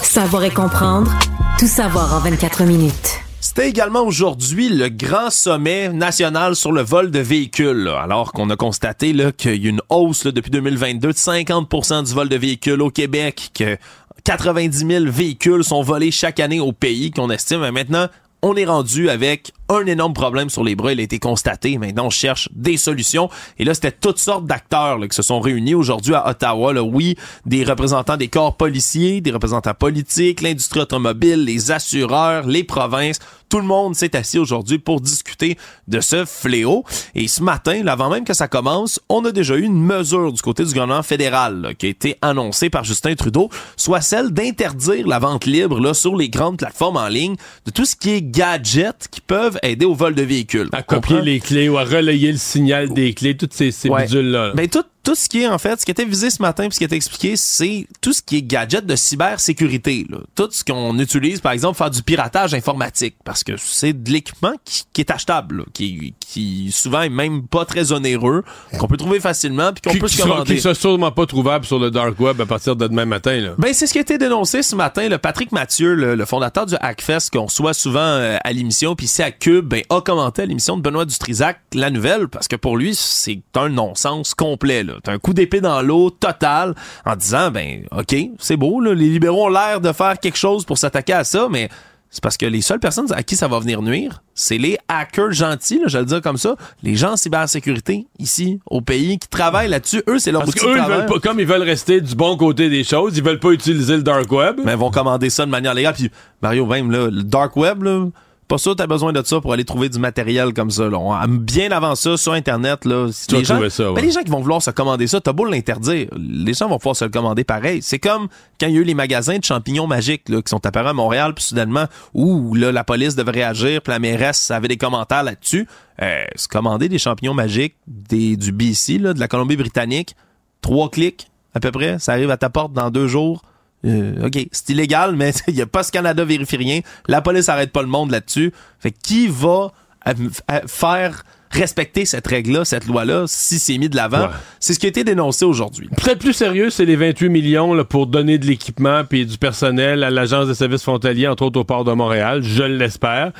Savoir 0.00 0.44
et 0.44 0.50
comprendre, 0.50 1.12
tout 1.58 1.66
savoir 1.66 2.14
en 2.14 2.20
24 2.20 2.64
minutes. 2.64 3.21
C'était 3.44 3.68
également 3.68 4.02
aujourd'hui 4.02 4.68
le 4.68 4.88
grand 4.88 5.28
sommet 5.28 5.88
national 5.88 6.54
sur 6.54 6.70
le 6.70 6.80
vol 6.80 7.10
de 7.10 7.18
véhicules, 7.18 7.88
alors 7.88 8.32
qu'on 8.32 8.48
a 8.50 8.56
constaté 8.56 9.12
qu'il 9.36 9.60
y 9.60 9.66
a 9.66 9.70
une 9.70 9.82
hausse 9.88 10.28
depuis 10.28 10.52
2022 10.52 11.08
de 11.08 11.12
50% 11.12 12.04
du 12.04 12.14
vol 12.14 12.28
de 12.28 12.36
véhicules 12.36 12.80
au 12.80 12.90
Québec, 12.90 13.50
que 13.52 13.76
90 14.22 14.86
000 14.86 15.04
véhicules 15.08 15.64
sont 15.64 15.82
volés 15.82 16.12
chaque 16.12 16.38
année 16.38 16.60
au 16.60 16.70
pays, 16.70 17.10
qu'on 17.10 17.30
estime. 17.30 17.68
Maintenant, 17.70 18.06
on 18.42 18.56
est 18.56 18.64
rendu 18.64 19.08
avec 19.08 19.52
un 19.68 19.86
énorme 19.86 20.12
problème 20.12 20.50
sur 20.50 20.64
les 20.64 20.74
bras. 20.74 20.92
Il 20.92 21.00
a 21.00 21.02
été 21.02 21.20
constaté. 21.20 21.78
Maintenant, 21.78 22.06
on 22.06 22.10
cherche 22.10 22.48
des 22.52 22.76
solutions. 22.76 23.30
Et 23.58 23.64
là, 23.64 23.72
c'était 23.72 23.92
toutes 23.92 24.18
sortes 24.18 24.46
d'acteurs 24.46 24.98
qui 25.00 25.14
se 25.14 25.22
sont 25.22 25.40
réunis 25.40 25.74
aujourd'hui 25.74 26.14
à 26.14 26.28
Ottawa. 26.28 26.72
Là. 26.72 26.82
Oui, 26.82 27.16
des 27.46 27.62
représentants 27.62 28.16
des 28.16 28.28
corps 28.28 28.56
policiers, 28.56 29.20
des 29.20 29.30
représentants 29.30 29.74
politiques, 29.74 30.42
l'industrie 30.42 30.80
automobile, 30.80 31.44
les 31.44 31.70
assureurs, 31.70 32.46
les 32.46 32.64
provinces. 32.64 33.20
Tout 33.52 33.58
le 33.60 33.64
monde 33.66 33.94
s'est 33.94 34.16
assis 34.16 34.38
aujourd'hui 34.38 34.78
pour 34.78 35.02
discuter 35.02 35.58
de 35.86 36.00
ce 36.00 36.24
fléau. 36.24 36.84
Et 37.14 37.28
ce 37.28 37.42
matin, 37.42 37.82
là, 37.82 37.92
avant 37.92 38.08
même 38.08 38.24
que 38.24 38.32
ça 38.32 38.48
commence, 38.48 38.98
on 39.10 39.22
a 39.26 39.30
déjà 39.30 39.56
eu 39.56 39.62
une 39.64 39.78
mesure 39.84 40.32
du 40.32 40.40
côté 40.40 40.62
du 40.64 40.70
gouvernement 40.70 41.02
fédéral 41.02 41.60
là, 41.60 41.74
qui 41.74 41.84
a 41.84 41.88
été 41.90 42.16
annoncée 42.22 42.70
par 42.70 42.82
Justin 42.84 43.14
Trudeau, 43.14 43.50
soit 43.76 44.00
celle 44.00 44.30
d'interdire 44.30 45.06
la 45.06 45.18
vente 45.18 45.44
libre 45.44 45.80
là, 45.80 45.92
sur 45.92 46.16
les 46.16 46.30
grandes 46.30 46.56
plateformes 46.56 46.96
en 46.96 47.08
ligne 47.08 47.36
de 47.66 47.70
tout 47.70 47.84
ce 47.84 47.94
qui 47.94 48.12
est 48.12 48.22
gadgets 48.22 49.06
qui 49.10 49.20
peuvent 49.20 49.58
aider 49.62 49.84
au 49.84 49.94
vol 49.94 50.14
de 50.14 50.22
véhicules. 50.22 50.70
à 50.72 50.82
copier 50.82 51.20
les 51.20 51.38
clés 51.38 51.68
ou 51.68 51.76
à 51.76 51.84
relayer 51.84 52.32
le 52.32 52.38
signal 52.38 52.88
des 52.94 53.12
clés, 53.12 53.36
toutes 53.36 53.52
ces, 53.52 53.70
ces 53.70 53.90
Ouais. 53.90 54.04
bidules-là. 54.04 54.52
Ben, 54.54 54.66
tout, 54.66 54.82
tout 55.02 55.14
ce 55.14 55.28
qui 55.28 55.42
est, 55.42 55.48
en 55.48 55.58
fait, 55.58 55.80
ce 55.80 55.84
qui 55.84 55.90
était 55.90 56.04
visé 56.04 56.30
ce 56.30 56.40
matin 56.40 56.64
puis 56.64 56.74
ce 56.74 56.78
qui 56.78 56.84
était 56.84 56.96
expliqué, 56.96 57.36
c'est 57.36 57.86
tout 58.00 58.12
ce 58.12 58.22
qui 58.22 58.36
est 58.36 58.42
gadget 58.42 58.86
de 58.86 58.94
cybersécurité. 58.96 60.06
Là. 60.08 60.18
Tout 60.34 60.48
ce 60.50 60.64
qu'on 60.64 60.98
utilise, 60.98 61.40
par 61.40 61.52
exemple, 61.52 61.76
pour 61.76 61.84
faire 61.86 61.90
du 61.90 62.02
piratage 62.02 62.54
informatique. 62.54 63.16
Parce 63.24 63.42
que 63.42 63.52
c'est 63.56 63.92
de 63.92 64.10
l'équipement 64.10 64.52
qui, 64.64 64.84
qui 64.92 65.00
est 65.00 65.10
achetable, 65.10 65.58
là, 65.58 65.64
qui, 65.72 66.14
qui 66.20 66.70
souvent 66.72 67.02
est 67.02 67.08
même 67.08 67.46
pas 67.46 67.64
très 67.64 67.92
onéreux, 67.92 68.44
qu'on 68.78 68.86
peut 68.86 68.96
trouver 68.96 69.20
facilement 69.20 69.72
puis 69.72 69.82
qu'on 69.82 69.98
peut 69.98 70.08
se 70.08 70.18
sera, 70.18 70.28
commander. 70.28 70.54
qui 70.54 70.60
sera 70.60 70.74
sûrement 70.74 71.10
pas 71.10 71.26
trouvable 71.26 71.64
sur 71.64 71.78
le 71.78 71.90
dark 71.90 72.18
web 72.20 72.40
à 72.40 72.46
partir 72.46 72.76
de 72.76 72.86
demain 72.86 73.04
matin. 73.04 73.38
Là. 73.38 73.54
Ben, 73.58 73.72
c'est 73.74 73.86
ce 73.86 73.92
qui 73.92 73.98
a 73.98 74.02
été 74.02 74.18
dénoncé 74.18 74.62
ce 74.62 74.76
matin. 74.76 75.08
Le 75.08 75.18
Patrick 75.18 75.52
Mathieu, 75.52 75.94
le, 75.94 76.14
le 76.14 76.24
fondateur 76.24 76.66
du 76.66 76.74
Hackfest, 76.80 77.30
qu'on 77.32 77.46
reçoit 77.46 77.74
souvent 77.74 78.00
euh, 78.00 78.36
à 78.42 78.52
l'émission, 78.52 78.94
puis 78.94 79.06
ici 79.06 79.22
à 79.22 79.30
Cube, 79.30 79.66
ben, 79.66 79.82
a 79.90 80.00
commenté 80.00 80.42
à 80.42 80.46
l'émission 80.46 80.76
de 80.76 80.82
Benoît 80.82 81.04
Dutrisac 81.04 81.60
la 81.74 81.90
nouvelle, 81.90 82.28
parce 82.28 82.48
que 82.48 82.56
pour 82.56 82.76
lui, 82.76 82.94
c'est 82.94 83.40
un 83.56 83.68
non-sens 83.68 84.34
complet. 84.34 84.82
là. 84.84 84.91
T'as 85.02 85.12
un 85.12 85.18
coup 85.18 85.32
d'épée 85.34 85.60
dans 85.60 85.82
l'eau 85.82 86.10
total 86.10 86.74
en 87.04 87.16
disant, 87.16 87.50
ben, 87.50 87.84
OK, 87.96 88.14
c'est 88.38 88.56
beau, 88.56 88.80
là, 88.80 88.94
les 88.94 89.08
libéraux 89.08 89.46
ont 89.46 89.48
l'air 89.48 89.80
de 89.80 89.92
faire 89.92 90.18
quelque 90.18 90.38
chose 90.38 90.64
pour 90.64 90.78
s'attaquer 90.78 91.12
à 91.12 91.24
ça, 91.24 91.48
mais 91.50 91.68
c'est 92.10 92.22
parce 92.22 92.36
que 92.36 92.44
les 92.44 92.60
seules 92.60 92.78
personnes 92.78 93.10
à 93.12 93.22
qui 93.22 93.36
ça 93.36 93.48
va 93.48 93.58
venir 93.58 93.80
nuire, 93.80 94.22
c'est 94.34 94.58
les 94.58 94.76
hackers 94.88 95.32
gentils, 95.32 95.78
là, 95.78 95.84
je 95.86 95.94
vais 95.96 96.00
le 96.00 96.06
dire 96.06 96.20
comme 96.20 96.36
ça, 96.36 96.56
les 96.82 96.94
gens 96.94 97.12
en 97.12 97.16
cybersécurité 97.16 98.06
ici 98.18 98.60
au 98.66 98.82
pays 98.82 99.18
qui 99.18 99.28
travaillent 99.28 99.70
là-dessus. 99.70 100.02
Eux, 100.08 100.18
c'est 100.18 100.30
leur 100.30 100.42
Parce 100.42 100.50
outil 100.50 100.60
de 100.60 100.64
qu'eux, 100.66 100.76
ils 100.76 100.78
travail. 100.78 100.98
veulent 100.98 101.06
pas, 101.06 101.20
comme 101.20 101.40
ils 101.40 101.46
veulent 101.46 101.62
rester 101.62 102.02
du 102.02 102.14
bon 102.14 102.36
côté 102.36 102.68
des 102.68 102.84
choses, 102.84 103.16
ils 103.16 103.24
veulent 103.24 103.40
pas 103.40 103.52
utiliser 103.52 103.96
le 103.96 104.02
dark 104.02 104.30
web. 104.30 104.60
mais 104.62 104.72
ils 104.72 104.78
vont 104.78 104.90
commander 104.90 105.30
ça 105.30 105.46
de 105.46 105.50
manière 105.50 105.72
légale. 105.72 105.94
Puis 105.94 106.10
Mario, 106.42 106.66
même 106.66 106.90
là, 106.90 107.08
le 107.10 107.22
dark 107.22 107.56
web, 107.56 107.82
là, 107.82 108.04
pas 108.52 108.58
sûr 108.58 108.72
que 108.72 108.76
t'as 108.76 108.86
besoin 108.86 109.14
de 109.14 109.22
ça 109.24 109.40
pour 109.40 109.54
aller 109.54 109.64
trouver 109.64 109.88
du 109.88 109.98
matériel 109.98 110.52
comme 110.52 110.70
ça. 110.70 110.88
Là. 110.88 110.98
On- 110.98 111.28
bien 111.28 111.70
avant 111.70 111.94
ça, 111.94 112.18
sur 112.18 112.34
Internet, 112.34 112.84
là, 112.84 113.08
si 113.10 113.26
Tu 113.26 113.36
les, 113.36 113.44
gens, 113.44 113.54
trouver 113.54 113.70
ça, 113.70 113.88
ouais. 113.90 113.94
ben, 113.94 114.04
les 114.04 114.10
gens 114.10 114.20
qui 114.20 114.30
vont 114.30 114.40
vouloir 114.40 114.60
se 114.60 114.70
commander 114.70 115.06
ça, 115.06 115.22
t'as 115.22 115.32
beau 115.32 115.46
l'interdire, 115.46 116.08
les 116.18 116.52
gens 116.52 116.68
vont 116.68 116.76
pouvoir 116.76 116.94
se 116.94 117.04
le 117.06 117.10
commander 117.10 117.44
pareil. 117.44 117.80
C'est 117.80 117.98
comme 117.98 118.28
quand 118.60 118.66
il 118.66 118.74
y 118.74 118.78
a 118.78 118.80
eu 118.80 118.84
les 118.84 118.94
magasins 118.94 119.38
de 119.38 119.44
champignons 119.44 119.86
magiques 119.86 120.28
là, 120.28 120.42
qui 120.42 120.50
sont 120.50 120.64
apparus 120.66 120.90
à 120.90 120.92
Montréal, 120.92 121.32
puis 121.34 121.44
soudainement, 121.44 121.86
où 122.12 122.54
là, 122.54 122.72
la 122.72 122.84
police 122.84 123.16
devait 123.16 123.30
réagir, 123.30 123.80
puis 123.80 123.90
la 123.90 123.98
mairesse 123.98 124.50
avait 124.50 124.68
des 124.68 124.76
commentaires 124.76 125.22
là-dessus. 125.22 125.66
Euh, 126.02 126.24
se 126.36 126.46
commander 126.46 126.90
des 126.90 126.98
champignons 126.98 127.34
magiques 127.34 127.76
des, 127.86 128.36
du 128.36 128.52
BC, 128.52 128.98
là, 128.98 129.14
de 129.14 129.20
la 129.20 129.28
Colombie-Britannique, 129.28 130.14
trois 130.60 130.90
clics 130.90 131.28
à 131.54 131.60
peu 131.60 131.70
près, 131.70 131.98
ça 131.98 132.12
arrive 132.12 132.30
à 132.30 132.36
ta 132.36 132.50
porte 132.50 132.72
dans 132.74 132.90
deux 132.90 133.08
jours. 133.08 133.42
Euh, 133.84 134.26
OK, 134.26 134.46
c'est 134.52 134.70
illégal, 134.70 135.16
mais 135.16 135.32
il 135.48 135.54
y 135.54 135.62
a 135.62 135.66
pas 135.66 135.82
ce 135.82 135.92
Canada 135.92 136.24
vérifie 136.24 136.56
rien. 136.56 136.80
La 137.08 137.20
police 137.20 137.48
arrête 137.48 137.72
pas 137.72 137.82
le 137.82 137.88
monde 137.88 138.10
là-dessus. 138.10 138.52
Fait 138.78 138.90
que 138.90 138.98
qui 139.02 139.28
va 139.28 139.72
euh, 140.06 140.12
euh, 140.50 140.60
faire 140.66 141.24
respecter 141.52 142.04
cette 142.04 142.26
règle-là, 142.26 142.64
cette 142.64 142.86
loi-là, 142.86 143.24
si 143.26 143.58
c'est 143.58 143.76
mis 143.78 143.88
de 143.88 143.96
l'avant? 143.96 144.22
Ouais. 144.22 144.34
C'est 144.58 144.74
ce 144.74 144.78
qui 144.78 144.86
a 144.86 144.88
été 144.88 145.04
dénoncé 145.04 145.44
aujourd'hui. 145.44 145.88
Peut-être 145.96 146.18
plus 146.18 146.32
sérieux, 146.32 146.70
c'est 146.70 146.84
les 146.84 146.96
28 146.96 147.28
millions 147.28 147.74
là, 147.74 147.84
pour 147.84 148.06
donner 148.06 148.38
de 148.38 148.46
l'équipement 148.46 149.04
puis 149.04 149.26
du 149.26 149.36
personnel 149.38 150.02
à 150.02 150.10
l'Agence 150.10 150.48
des 150.48 150.54
services 150.54 150.82
frontaliers, 150.82 151.28
entre 151.28 151.44
autres 151.44 151.60
au 151.60 151.64
port 151.64 151.84
de 151.84 151.92
Montréal. 151.92 152.42
Je 152.42 152.62
l'espère. 152.62 153.32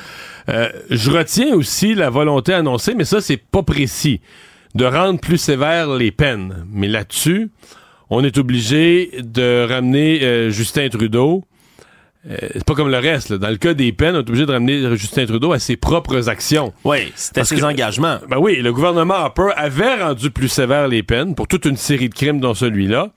Euh, 0.49 0.69
je 0.89 1.09
retiens 1.09 1.55
aussi 1.55 1.95
la 1.95 2.09
volonté 2.09 2.53
annoncée, 2.53 2.93
mais 2.93 3.05
ça, 3.05 3.19
c'est 3.19 3.37
pas 3.37 3.63
précis, 3.63 4.21
de 4.75 4.85
rendre 4.85 5.19
plus 5.19 5.37
sévères 5.37 5.89
les 5.89 6.11
peines. 6.11 6.65
Mais 6.71 6.87
là-dessus, 6.87 7.49
on 8.09 8.23
est 8.23 8.37
obligé 8.37 9.11
de 9.19 9.65
ramener 9.67 10.23
euh, 10.23 10.49
Justin 10.49 10.89
Trudeau. 10.89 11.43
Euh, 12.29 12.37
c'est 12.53 12.63
pas 12.63 12.73
comme 12.75 12.89
le 12.89 12.97
reste. 12.99 13.31
là. 13.31 13.37
Dans 13.37 13.49
le 13.49 13.57
cas 13.57 13.73
des 13.73 13.91
peines, 13.91 14.15
on 14.15 14.19
est 14.19 14.29
obligé 14.29 14.45
de 14.45 14.51
ramener 14.51 14.95
Justin 14.95 15.25
Trudeau 15.25 15.51
à 15.51 15.59
ses 15.59 15.75
propres 15.75 16.29
actions. 16.29 16.71
Oui, 16.85 17.11
c'était 17.15 17.43
ses 17.43 17.57
que- 17.57 17.63
engagements. 17.63 18.19
Ben 18.29 18.37
oui, 18.37 18.61
le 18.61 18.71
gouvernement 18.71 19.15
Harper 19.15 19.49
avait 19.57 20.01
rendu 20.01 20.31
plus 20.31 20.47
sévères 20.47 20.87
les 20.87 21.03
peines 21.03 21.35
pour 21.35 21.47
toute 21.47 21.65
une 21.65 21.75
série 21.77 22.07
de 22.09 22.13
crimes 22.15 22.39
dont 22.39 22.53
celui-là. 22.53 23.09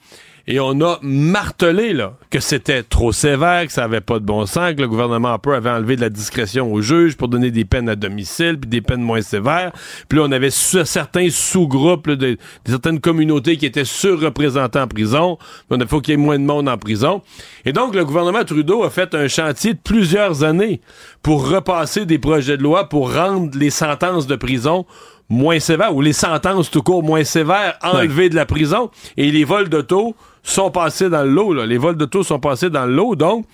Et 0.48 0.60
on 0.60 0.80
a 0.80 1.00
martelé 1.02 1.92
là, 1.92 2.14
que 2.30 2.38
c'était 2.38 2.84
trop 2.84 3.10
sévère, 3.10 3.66
que 3.66 3.72
ça 3.72 3.82
avait 3.82 4.00
pas 4.00 4.20
de 4.20 4.24
bon 4.24 4.46
sens, 4.46 4.74
que 4.74 4.80
le 4.80 4.86
gouvernement 4.86 5.30
Harper 5.30 5.54
avait 5.54 5.70
enlevé 5.70 5.96
de 5.96 6.00
la 6.00 6.08
discrétion 6.08 6.72
aux 6.72 6.80
juges 6.80 7.16
pour 7.16 7.26
donner 7.26 7.50
des 7.50 7.64
peines 7.64 7.88
à 7.88 7.96
domicile, 7.96 8.56
puis 8.56 8.70
des 8.70 8.80
peines 8.80 9.02
moins 9.02 9.22
sévères. 9.22 9.72
Puis 10.08 10.18
là, 10.20 10.24
on 10.28 10.30
avait 10.30 10.50
certains 10.50 11.30
sous-groupes, 11.30 12.08
de, 12.10 12.38
certaines 12.64 13.00
communautés 13.00 13.56
qui 13.56 13.66
étaient 13.66 13.84
surreprésentées 13.84 14.78
en 14.78 14.86
prison. 14.86 15.36
On 15.68 15.80
a 15.80 15.86
faut 15.86 16.00
qu'il 16.00 16.12
y 16.12 16.14
ait 16.14 16.16
moins 16.16 16.38
de 16.38 16.44
monde 16.44 16.68
en 16.68 16.78
prison. 16.78 17.22
Et 17.64 17.72
donc, 17.72 17.96
le 17.96 18.04
gouvernement 18.04 18.44
Trudeau 18.44 18.84
a 18.84 18.90
fait 18.90 19.16
un 19.16 19.26
chantier 19.26 19.74
de 19.74 19.80
plusieurs 19.82 20.44
années 20.44 20.80
pour 21.22 21.48
repasser 21.48 22.06
des 22.06 22.20
projets 22.20 22.56
de 22.56 22.62
loi 22.62 22.88
pour 22.88 23.12
rendre 23.12 23.58
les 23.58 23.70
sentences 23.70 24.28
de 24.28 24.36
prison 24.36 24.86
moins 25.28 25.58
sévères, 25.58 25.94
ou 25.94 26.00
les 26.00 26.12
sentences 26.12 26.70
tout 26.70 26.82
court 26.82 27.02
moins 27.02 27.24
sévères, 27.24 27.76
enlevées 27.82 28.28
de 28.28 28.36
la 28.36 28.46
prison. 28.46 28.90
Et 29.16 29.30
les 29.30 29.44
vols 29.44 29.68
d'auto 29.68 30.14
sont 30.46 30.70
passés 30.70 31.10
dans 31.10 31.24
l'eau. 31.24 31.52
Les 31.64 31.76
vols 31.76 31.96
d'auto 31.96 32.22
sont 32.22 32.38
passés 32.38 32.70
dans 32.70 32.86
l'eau. 32.86 33.16
Donc, 33.16 33.46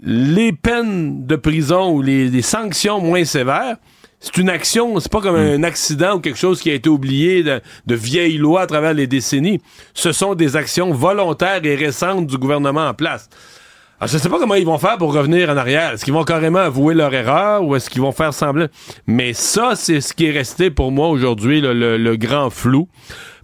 les 0.00 0.52
peines 0.52 1.26
de 1.26 1.36
prison 1.36 1.90
ou 1.92 2.02
les, 2.02 2.42
sanctions 2.42 3.00
moins 3.00 3.24
sévères, 3.24 3.76
c'est 4.20 4.36
une 4.36 4.50
action, 4.50 5.00
c'est 5.00 5.10
pas 5.10 5.20
comme 5.20 5.36
hmm. 5.36 5.60
un 5.60 5.62
accident 5.62 6.16
ou 6.16 6.20
quelque 6.20 6.38
chose 6.38 6.60
qui 6.60 6.70
a 6.70 6.74
été 6.74 6.88
oublié 6.88 7.42
de, 7.42 7.60
de 7.86 7.94
vieilles 7.94 8.38
lois 8.38 8.62
à 8.62 8.66
travers 8.66 8.94
les 8.94 9.06
décennies. 9.06 9.60
Ce 9.94 10.12
sont 10.12 10.34
des 10.34 10.54
actions 10.54 10.92
volontaires 10.92 11.64
et 11.64 11.74
récentes 11.74 12.26
du 12.26 12.36
gouvernement 12.36 12.88
en 12.88 12.94
place. 12.94 13.28
Alors, 13.98 14.10
je 14.10 14.18
sais 14.18 14.28
pas 14.28 14.38
comment 14.38 14.54
ils 14.54 14.66
vont 14.66 14.78
faire 14.78 14.98
pour 14.98 15.14
revenir 15.14 15.48
en 15.48 15.56
arrière. 15.56 15.92
Est-ce 15.92 16.04
qu'ils 16.04 16.14
vont 16.14 16.24
carrément 16.24 16.58
avouer 16.58 16.94
leur 16.94 17.14
erreur 17.14 17.64
ou 17.64 17.74
est-ce 17.74 17.88
qu'ils 17.88 18.02
vont 18.02 18.12
faire 18.12 18.34
semblant? 18.34 18.66
Mais 19.06 19.32
ça, 19.32 19.72
c'est 19.76 20.00
ce 20.00 20.12
qui 20.12 20.26
est 20.26 20.32
resté 20.32 20.70
pour 20.70 20.92
moi 20.92 21.08
aujourd'hui, 21.08 21.60
le 21.62 22.16
grand 22.16 22.50
flou. 22.50 22.88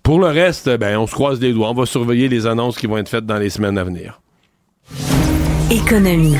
Pour 0.09 0.20
le 0.20 0.28
reste, 0.28 0.70
ben, 0.78 0.96
on 0.96 1.06
se 1.06 1.12
croise 1.12 1.38
les 1.38 1.52
doigts. 1.52 1.68
On 1.68 1.74
va 1.74 1.84
surveiller 1.84 2.30
les 2.30 2.46
annonces 2.46 2.78
qui 2.78 2.86
vont 2.86 2.96
être 2.96 3.11
faites 3.11 3.26
dans 3.26 3.36
les 3.36 3.50
semaines 3.50 3.76
à 3.76 3.84
venir. 3.84 4.22
Économie. 5.70 6.34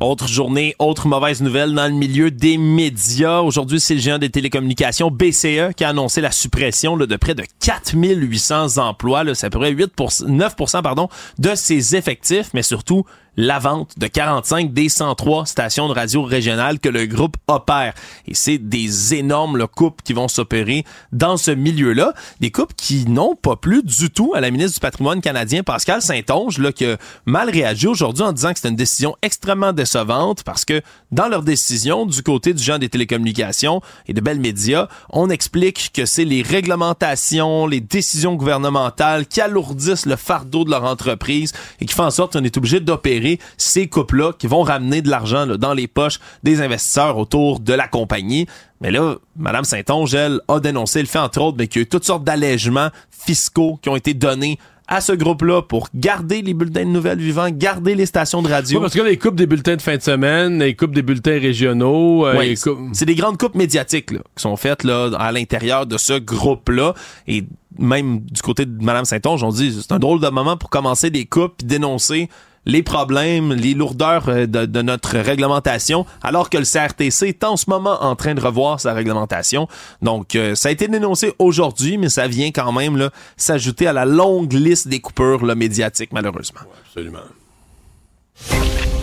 Autre 0.00 0.26
journée, 0.26 0.74
autre 0.78 1.06
mauvaise 1.06 1.42
nouvelle 1.42 1.74
dans 1.74 1.88
le 1.88 1.92
milieu 1.92 2.30
des 2.30 2.56
médias. 2.56 3.40
Aujourd'hui, 3.40 3.80
c'est 3.80 3.96
le 3.96 4.00
géant 4.00 4.16
des 4.16 4.30
télécommunications 4.30 5.10
BCE 5.10 5.74
qui 5.76 5.84
a 5.84 5.90
annoncé 5.90 6.22
la 6.22 6.30
suppression 6.30 6.96
de 6.96 7.16
près 7.16 7.34
de 7.34 7.44
4800 7.60 8.78
emplois. 8.78 9.24
C'est 9.34 9.48
à 9.48 9.50
peu 9.50 9.58
près 9.58 9.72
8 9.72 9.92
9 10.26 10.56
pardon, 10.82 11.10
de 11.38 11.54
ses 11.54 11.96
effectifs, 11.96 12.48
mais 12.54 12.62
surtout 12.62 13.04
la 13.38 13.60
vente 13.60 13.96
de 14.00 14.08
45 14.08 14.72
des 14.72 14.88
103 14.88 15.46
stations 15.46 15.88
de 15.88 15.94
radio 15.94 16.24
régionales 16.24 16.80
que 16.80 16.88
le 16.88 17.06
groupe 17.06 17.36
opère. 17.46 17.94
Et 18.26 18.34
c'est 18.34 18.58
des 18.58 19.14
énormes 19.14 19.64
coupes 19.68 20.02
qui 20.02 20.12
vont 20.12 20.26
s'opérer 20.26 20.84
dans 21.12 21.36
ce 21.36 21.52
milieu-là. 21.52 22.14
Des 22.40 22.50
coupes 22.50 22.74
qui 22.76 23.08
n'ont 23.08 23.36
pas 23.36 23.54
plu 23.54 23.84
du 23.84 24.10
tout 24.10 24.32
à 24.34 24.40
la 24.40 24.50
ministre 24.50 24.74
du 24.74 24.80
patrimoine 24.80 25.20
canadien, 25.20 25.62
Pascal 25.62 26.02
Saint-Onge, 26.02 26.58
là, 26.58 26.72
qui 26.72 26.84
a 26.84 26.96
mal 27.26 27.48
réagi 27.48 27.86
aujourd'hui 27.86 28.24
en 28.24 28.32
disant 28.32 28.52
que 28.52 28.58
c'est 28.58 28.70
une 28.70 28.74
décision 28.74 29.14
extrêmement 29.22 29.72
décevante 29.72 30.42
parce 30.42 30.64
que 30.64 30.82
dans 31.12 31.28
leur 31.28 31.44
décision, 31.44 32.06
du 32.06 32.24
côté 32.24 32.52
du 32.54 32.62
genre 32.62 32.80
des 32.80 32.88
télécommunications 32.88 33.80
et 34.08 34.14
de 34.14 34.20
Bell 34.20 34.40
Media, 34.40 34.88
on 35.10 35.30
explique 35.30 35.92
que 35.94 36.06
c'est 36.06 36.24
les 36.24 36.42
réglementations, 36.42 37.68
les 37.68 37.80
décisions 37.80 38.34
gouvernementales 38.34 39.28
qui 39.28 39.40
alourdissent 39.40 40.06
le 40.06 40.16
fardeau 40.16 40.64
de 40.64 40.70
leur 40.70 40.82
entreprise 40.82 41.52
et 41.80 41.86
qui 41.86 41.94
font 41.94 42.02
en 42.02 42.10
sorte 42.10 42.32
qu'on 42.32 42.42
est 42.42 42.56
obligé 42.56 42.80
d'opérer 42.80 43.27
ces 43.56 43.88
coupes-là 43.88 44.32
qui 44.32 44.46
vont 44.46 44.62
ramener 44.62 45.02
de 45.02 45.10
l'argent 45.10 45.46
dans 45.46 45.74
les 45.74 45.86
poches 45.86 46.20
des 46.42 46.60
investisseurs 46.60 47.18
autour 47.18 47.60
de 47.60 47.74
la 47.74 47.88
compagnie. 47.88 48.46
Mais 48.80 48.90
là, 48.90 49.16
Mme 49.36 49.64
Saint-Onge, 49.64 50.14
elle, 50.14 50.40
a 50.48 50.60
dénoncé 50.60 51.00
le 51.00 51.06
fait, 51.06 51.18
entre 51.18 51.40
autres, 51.40 51.58
qu'il 51.64 51.76
y 51.76 51.78
a 51.80 51.82
eu 51.82 51.86
toutes 51.86 52.04
sortes 52.04 52.24
d'allègements 52.24 52.88
fiscaux 53.10 53.78
qui 53.82 53.88
ont 53.88 53.96
été 53.96 54.14
donnés 54.14 54.58
à 54.88 55.02
ce 55.02 55.12
groupe-là 55.12 55.62
pour 55.62 55.88
garder 55.94 56.40
les 56.40 56.54
bulletins 56.54 56.84
de 56.84 56.90
nouvelles 56.90 57.18
vivants, 57.18 57.50
garder 57.50 57.94
les 57.94 58.06
stations 58.06 58.40
de 58.40 58.48
radio. 58.48 58.80
parce 58.80 58.94
que 58.94 59.02
les 59.02 59.18
coupes 59.18 59.36
des 59.36 59.46
bulletins 59.46 59.76
de 59.76 59.82
fin 59.82 59.96
de 59.96 60.02
semaine, 60.02 60.60
les 60.60 60.74
coupes 60.74 60.94
des 60.94 61.02
bulletins 61.02 61.38
régionaux. 61.38 62.26
Euh, 62.26 62.54
c'est 62.94 63.04
des 63.04 63.14
grandes 63.14 63.36
coupes 63.36 63.54
médiatiques 63.54 64.10
là, 64.10 64.20
qui 64.34 64.42
sont 64.42 64.56
faites 64.56 64.84
là, 64.84 65.10
à 65.18 65.30
l'intérieur 65.30 65.86
de 65.86 65.98
ce 65.98 66.18
groupe-là. 66.18 66.94
Et 67.26 67.44
même 67.78 68.20
du 68.20 68.40
côté 68.40 68.64
de 68.64 68.82
Mme 68.82 69.04
Saint-Onge, 69.04 69.42
on 69.42 69.50
dit 69.50 69.78
c'est 69.78 69.92
un 69.92 69.98
drôle 69.98 70.20
de 70.20 70.28
moment 70.28 70.56
pour 70.56 70.70
commencer 70.70 71.10
des 71.10 71.26
coupes 71.26 71.56
et 71.62 71.66
dénoncer 71.66 72.30
les 72.68 72.82
problèmes, 72.82 73.52
les 73.52 73.74
lourdeurs 73.74 74.28
euh, 74.28 74.46
de, 74.46 74.82
notre 74.82 75.18
réglementation, 75.18 76.06
alors 76.22 76.50
que 76.50 76.58
le 76.58 76.64
CRTC 76.64 77.28
est 77.28 77.42
en 77.42 77.56
ce 77.56 77.68
moment 77.68 78.00
en 78.04 78.14
train 78.14 78.34
de 78.34 78.40
revoir 78.40 78.78
sa 78.78 78.92
réglementation. 78.92 79.66
Donc, 80.02 80.36
euh, 80.36 80.54
ça 80.54 80.68
a 80.68 80.72
été 80.72 80.86
dénoncé 80.86 81.32
aujourd'hui, 81.38 81.98
mais 81.98 82.10
ça 82.10 82.28
vient 82.28 82.50
quand 82.52 82.70
même 82.70 83.10
s'ajouter 83.36 83.86
à 83.86 83.92
la 83.92 84.04
longue 84.04 84.52
liste 84.52 84.86
des 84.86 85.00
coupures 85.00 85.44
médiatiques, 85.56 86.12
malheureusement. 86.12 86.60
absolument. 86.84 87.18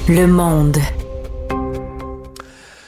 Le 0.07 0.27
monde. 0.27 0.77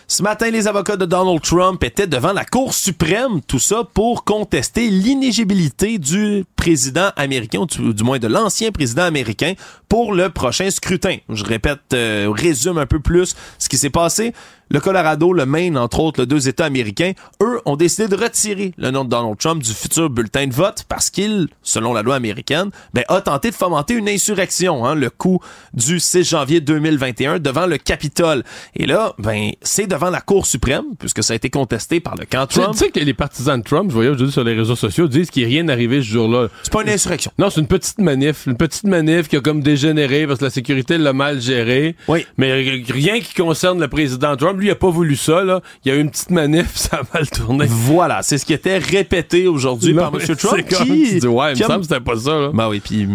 Ce 0.10 0.24
matin, 0.24 0.50
les 0.50 0.70
avocats 0.70 0.96
de 0.96 1.06
Donald 1.06 1.42
Trump 1.42 1.84
étaient 1.84 2.08
devant 2.08 2.32
la 2.32 2.46
Cour 2.46 2.74
suprême, 2.74 3.42
tout 3.46 3.60
ça 3.60 3.84
pour 3.94 4.24
contester 4.24 4.90
l'inégibilité 4.90 5.98
du 5.98 6.46
président 6.56 7.10
américain, 7.18 7.60
ou 7.60 7.92
du, 7.92 8.04
moins 8.06 8.18
de 8.18 8.28
l'ancien 8.28 8.72
président 8.72 9.04
américain, 9.04 9.56
pour 9.90 10.14
le 10.14 10.30
prochain 10.30 10.72
scrutin. 10.72 11.18
Je 11.28 11.44
répète, 11.44 11.82
euh, 11.94 12.32
résume 12.34 12.78
un 12.78 12.86
peu 12.86 13.02
plus 13.02 13.36
ce 13.60 13.68
qui 13.68 13.78
s'est 13.78 13.90
passé. 13.90 14.32
Le 14.70 14.80
Colorado, 14.80 15.34
le 15.34 15.46
Maine, 15.46 15.78
entre 15.78 16.00
autres, 16.00 16.22
les 16.22 16.26
deux 16.26 16.48
États 16.48 16.66
américains, 16.66 17.14
eux, 17.42 17.60
ont 17.66 17.76
décidé 17.76 18.08
de 18.08 18.16
retirer 18.16 18.74
le 18.78 18.92
nom 18.92 19.06
de 19.06 19.10
Donald 19.10 19.38
Trump 19.38 19.64
du 19.64 19.72
futur 19.72 20.10
bulletin 20.10 20.48
de 20.48 20.54
vote 20.54 20.84
parce 20.90 21.10
qu'il, 21.10 21.48
selon 21.64 21.94
la 21.94 22.02
loi 22.02 22.16
américaine, 22.16 22.70
ben, 22.94 23.04
a 23.08 23.22
tenté 23.22 23.50
de 23.50 23.56
fomenter 23.56 23.94
une 23.94 24.10
insurrection, 24.10 24.86
hein, 24.86 24.96
le 24.96 25.10
coup 25.10 25.40
du 25.74 26.00
6 26.00 26.24
janvier 26.24 26.60
2021 26.60 27.40
devant 27.40 27.66
le 27.66 27.78
Capitole. 27.78 28.44
Et 28.76 28.86
là, 28.86 29.14
ben, 29.20 29.52
c'est 29.62 29.88
devant 29.88 30.10
la 30.10 30.22
Cour 30.22 30.46
suprême, 30.46 30.84
puisque 31.00 31.24
ça 31.24 31.34
a 31.34 31.36
été 31.36 31.50
contesté 31.50 32.00
par 32.00 32.16
le 32.16 32.26
camp 32.26 32.46
Trump. 32.48 32.74
Tu 32.74 32.80
sais 32.80 32.90
que 32.90 33.00
les 33.00 33.14
partisans 33.14 33.60
de 33.60 33.64
Trump, 33.64 33.90
je 33.90 33.96
voyais 33.96 34.10
aujourd'hui 34.10 34.34
sur 34.34 34.44
les 34.44 34.54
réseaux 34.54 34.76
sociaux, 34.76 35.08
disent 35.08 35.30
qu'il 35.30 35.48
n'y 35.48 35.54
a 35.54 35.62
rien 35.62 35.70
arrivé 35.70 36.02
ce 36.02 36.08
jour-là. 36.08 36.48
C'est 36.64 36.74
pas 36.74 36.84
une 36.84 36.90
insurrection. 36.90 37.32
Non, 37.38 37.50
c'est 37.50 37.62
une 37.62 37.68
petite 37.68 38.00
manif. 38.00 38.46
Une 38.48 38.58
petite 38.58 38.84
manif 38.84 39.30
qui 39.30 39.38
a 39.38 39.42
comme 39.42 39.62
dégénéré 39.62 40.28
parce 40.28 40.40
que 40.40 40.46
la 40.46 40.52
sécurité 40.52 40.98
l'a 40.98 41.14
mal 41.14 41.40
géré. 41.40 41.96
Oui. 42.08 42.26
Mais 42.38 42.82
rien 42.90 43.20
qui 43.22 43.34
concerne 43.34 43.80
le 43.80 43.88
président 43.88 44.36
Trump 44.36 44.57
lui, 44.58 44.68
il 44.68 44.72
a 44.72 44.76
pas 44.76 44.90
voulu 44.90 45.16
ça, 45.16 45.44
là. 45.44 45.62
Il 45.84 45.90
y 45.90 45.96
a 45.96 45.98
eu 45.98 46.02
une 46.02 46.10
petite 46.10 46.32
manif, 46.32 46.72
ça 46.76 46.98
a 46.98 47.18
mal 47.18 47.30
tourné. 47.30 47.66
Voilà, 47.68 48.22
c'est 48.24 48.38
ce 48.38 48.46
qui 48.46 48.54
était 48.54 48.78
répété 48.78 49.48
aujourd'hui 49.48 49.94
par 49.94 50.14
M. 50.14 50.36
Trump. 50.36 50.68
Qui, 50.68 51.20
dit, 51.20 51.28
ouais, 51.28 51.54
il 51.54 51.60
me 51.60 51.68
semble 51.68 51.80
que 51.80 51.88
c'était 51.88 52.00
pas 52.00 52.18
ça, 52.18 52.40
là. 52.40 52.52
Ben 52.54 52.70
oui, 52.70 52.80
puis 52.80 53.08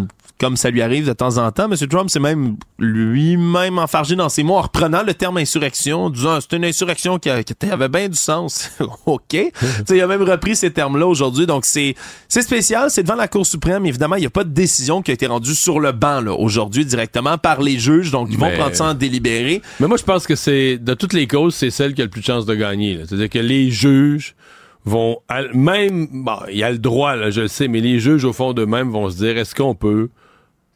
comme 0.43 0.57
ça 0.57 0.70
lui 0.70 0.82
arrive 0.82 1.07
de 1.07 1.12
temps 1.12 1.38
en 1.38 1.53
temps. 1.53 1.70
M. 1.70 1.76
Trump 1.86 2.11
s'est 2.11 2.18
même 2.18 2.57
lui-même 2.76 3.78
enfargé 3.78 4.16
dans 4.16 4.28
ses 4.28 4.43
mots 4.43 4.57
en 4.57 4.62
reprenant 4.62 5.05
le 5.05 5.14
terme 5.14 5.36
insurrection, 5.36 6.11
disant 6.11 6.40
c'est 6.40 6.57
une 6.57 6.64
insurrection 6.64 7.20
qui, 7.20 7.30
avait 7.30 7.88
bien 7.88 8.09
du 8.09 8.16
sens. 8.16 8.72
OK. 9.07 9.34
il 9.34 10.01
a 10.01 10.07
même 10.09 10.22
repris 10.22 10.57
ces 10.57 10.72
termes-là 10.72 11.07
aujourd'hui. 11.07 11.47
Donc, 11.47 11.64
c'est 11.64 11.95
spécial. 12.28 12.90
C'est 12.90 13.05
devant 13.05 13.14
la 13.14 13.28
Cour 13.28 13.47
suprême. 13.47 13.86
Évidemment, 13.86 14.16
il 14.16 14.22
n'y 14.22 14.26
a 14.26 14.30
pas 14.30 14.43
de 14.43 14.51
décision 14.51 15.01
qui 15.01 15.12
a 15.12 15.14
été 15.14 15.28
rendue 15.28 15.55
sur 15.55 15.78
le 15.78 15.93
banc 15.93 16.26
aujourd'hui 16.26 16.84
directement 16.84 17.38
par 17.38 17.62
les 17.62 17.78
juges. 17.78 18.11
Donc, 18.11 18.26
ils 18.32 18.36
vont 18.36 18.51
prendre 18.51 18.74
ça 18.74 18.86
en 18.86 18.95
délibéré. 18.95 19.62
Mais 19.78 19.86
moi, 19.86 19.97
je 19.97 20.03
pense 20.03 20.26
que 20.26 20.34
c'est, 20.34 20.76
de 20.76 20.95
toutes 20.95 21.12
les 21.12 21.28
causes, 21.28 21.55
c'est 21.55 21.70
celle 21.70 21.95
qui 21.95 22.01
a 22.01 22.05
le 22.05 22.11
plus 22.11 22.22
de 22.22 22.26
chance 22.26 22.47
de 22.47 22.55
gagner. 22.57 22.99
C'est-à-dire 23.07 23.30
que 23.30 23.38
les 23.38 23.70
juges 23.70 24.34
vont 24.84 25.18
même 25.55 26.09
bon, 26.11 26.38
il 26.51 26.59
y 26.59 26.64
a 26.64 26.72
le 26.72 26.78
droit 26.78 27.14
là, 27.14 27.30
je 27.30 27.43
le 27.43 27.49
sais, 27.49 27.68
mais 27.68 27.78
les 27.78 28.01
juges 28.01 28.24
au 28.24 28.32
fond 28.32 28.53
d'eux-mêmes 28.53 28.90
vont 28.90 29.09
se 29.09 29.16
dire 29.18 29.38
est-ce 29.38 29.55
qu'on 29.55 29.76
peut 29.76 30.09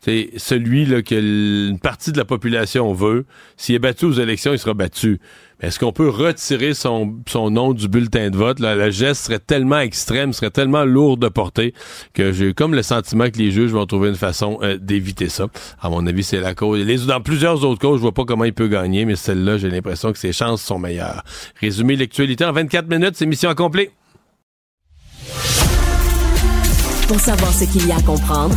c'est 0.07 0.30
celui 0.36 0.86
là, 0.86 1.02
que 1.02 1.16
une 1.16 1.80
partie 1.80 2.12
de 2.12 2.16
la 2.16 2.24
population 2.24 2.92
veut. 2.92 3.26
S'il 3.57 3.74
est 3.74 3.80
battu 3.80 4.04
aux 4.04 4.12
élections, 4.12 4.52
il 4.52 4.59
sera 4.61 4.72
battu. 4.72 5.18
Mais 5.61 5.66
est-ce 5.66 5.80
qu'on 5.80 5.90
peut 5.90 6.09
retirer 6.09 6.74
son, 6.74 7.16
nom 7.34 7.72
du 7.72 7.88
bulletin 7.88 8.30
de 8.30 8.36
vote? 8.36 8.61
Le 8.61 8.90
geste 8.92 9.24
serait 9.24 9.40
tellement 9.40 9.80
extrême, 9.80 10.32
serait 10.32 10.52
tellement 10.52 10.84
lourd 10.84 11.16
de 11.16 11.26
portée 11.28 11.74
que 12.14 12.30
j'ai 12.30 12.54
comme 12.54 12.72
le 12.72 12.84
sentiment 12.84 13.28
que 13.30 13.38
les 13.38 13.50
juges 13.50 13.72
vont 13.72 13.84
trouver 13.84 14.11
une 14.11 14.14
façon 14.14 14.59
euh, 14.62 14.78
d'éviter 14.78 15.28
ça. 15.28 15.48
À 15.80 15.90
mon 15.90 16.07
avis, 16.07 16.22
c'est 16.22 16.40
la 16.40 16.54
cause. 16.54 16.86
Dans 17.07 17.20
plusieurs 17.20 17.64
autres 17.64 17.80
causes, 17.80 17.96
je 17.96 18.02
vois 18.02 18.14
pas 18.14 18.24
comment 18.24 18.44
il 18.44 18.54
peut 18.54 18.68
gagner, 18.68 19.07
mais 19.07 19.16
celle-là, 19.16 19.59
j'ai 19.59 19.70
l'impression 19.70 20.12
que 20.12 20.18
ses 20.18 20.32
chances 20.32 20.62
sont 20.62 20.78
meilleures. 20.78 21.24
Résumé 21.61 21.96
l'actualité 21.96 22.44
en 22.44 22.52
24 22.52 22.88
minutes, 22.88 23.16
c'est 23.16 23.26
mission 23.26 23.50
accomplie. 23.50 23.88
Pour 27.09 27.18
savoir 27.18 27.52
ce 27.52 27.64
qu'il 27.64 27.88
y 27.88 27.92
a 27.92 27.96
à 27.96 28.02
comprendre, 28.02 28.57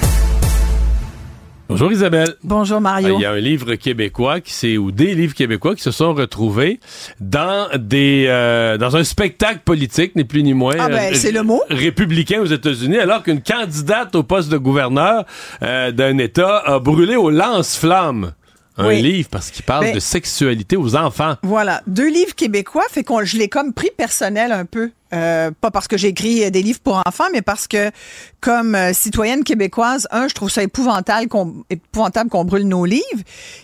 Bonjour 1.71 1.89
Isabelle. 1.89 2.35
Bonjour 2.43 2.81
Mario. 2.81 3.15
Il 3.17 3.21
y 3.21 3.25
a 3.25 3.31
un 3.31 3.39
livre 3.39 3.75
québécois 3.75 4.41
qui 4.41 4.51
s'est 4.51 4.75
ou 4.75 4.91
des 4.91 5.15
livres 5.15 5.33
québécois 5.33 5.73
qui 5.73 5.81
se 5.81 5.91
sont 5.91 6.13
retrouvés 6.13 6.81
dans 7.21 7.69
des 7.79 8.25
euh, 8.27 8.77
dans 8.77 8.97
un 8.97 9.05
spectacle 9.05 9.61
politique 9.63 10.17
ni 10.17 10.25
plus 10.25 10.43
ni 10.43 10.53
moins. 10.53 10.75
Ah 10.77 10.89
ben, 10.89 11.13
euh, 11.13 11.15
c'est 11.15 11.31
le 11.31 11.43
mot. 11.43 11.61
Républicain 11.69 12.41
aux 12.41 12.45
États-Unis, 12.45 12.97
alors 12.97 13.23
qu'une 13.23 13.41
candidate 13.41 14.13
au 14.15 14.23
poste 14.23 14.51
de 14.51 14.57
gouverneur 14.57 15.23
euh, 15.63 15.93
d'un 15.93 16.17
État 16.17 16.57
a 16.57 16.79
brûlé 16.79 17.15
au 17.15 17.29
lance-flammes 17.29 18.33
un 18.77 18.87
Oui. 18.87 19.01
livre 19.01 19.29
parce 19.29 19.51
qu'il 19.51 19.63
parle 19.65 19.85
Ben- 19.85 19.95
de 19.95 19.99
sexualité 19.99 20.77
aux 20.77 20.95
enfants. 20.95 21.35
Voilà, 21.43 21.81
deux 21.87 22.09
livres 22.09 22.35
québécois, 22.35 22.83
fait 22.89 23.03
qu'on 23.03 23.23
je 23.23 23.37
l'ai 23.37 23.49
comme 23.49 23.73
pris 23.73 23.89
personnel 23.95 24.51
un 24.51 24.65
peu. 24.65 24.91
Euh, 25.13 25.51
pas 25.59 25.71
parce 25.71 25.89
que 25.89 25.97
j'ai 25.97 26.07
écrit 26.07 26.49
des 26.51 26.61
livres 26.63 26.79
pour 26.81 27.01
enfants, 27.05 27.25
mais 27.33 27.41
parce 27.41 27.67
que 27.67 27.91
comme 28.39 28.75
euh, 28.75 28.93
citoyenne 28.93 29.43
québécoise, 29.43 30.07
un, 30.11 30.29
je 30.29 30.33
trouve 30.33 30.49
ça 30.49 30.63
épouvantable 30.63 31.27
qu'on 31.27 31.65
épouvantable 31.69 32.29
qu'on 32.29 32.45
brûle 32.45 32.65
nos 32.65 32.85
livres. 32.85 33.03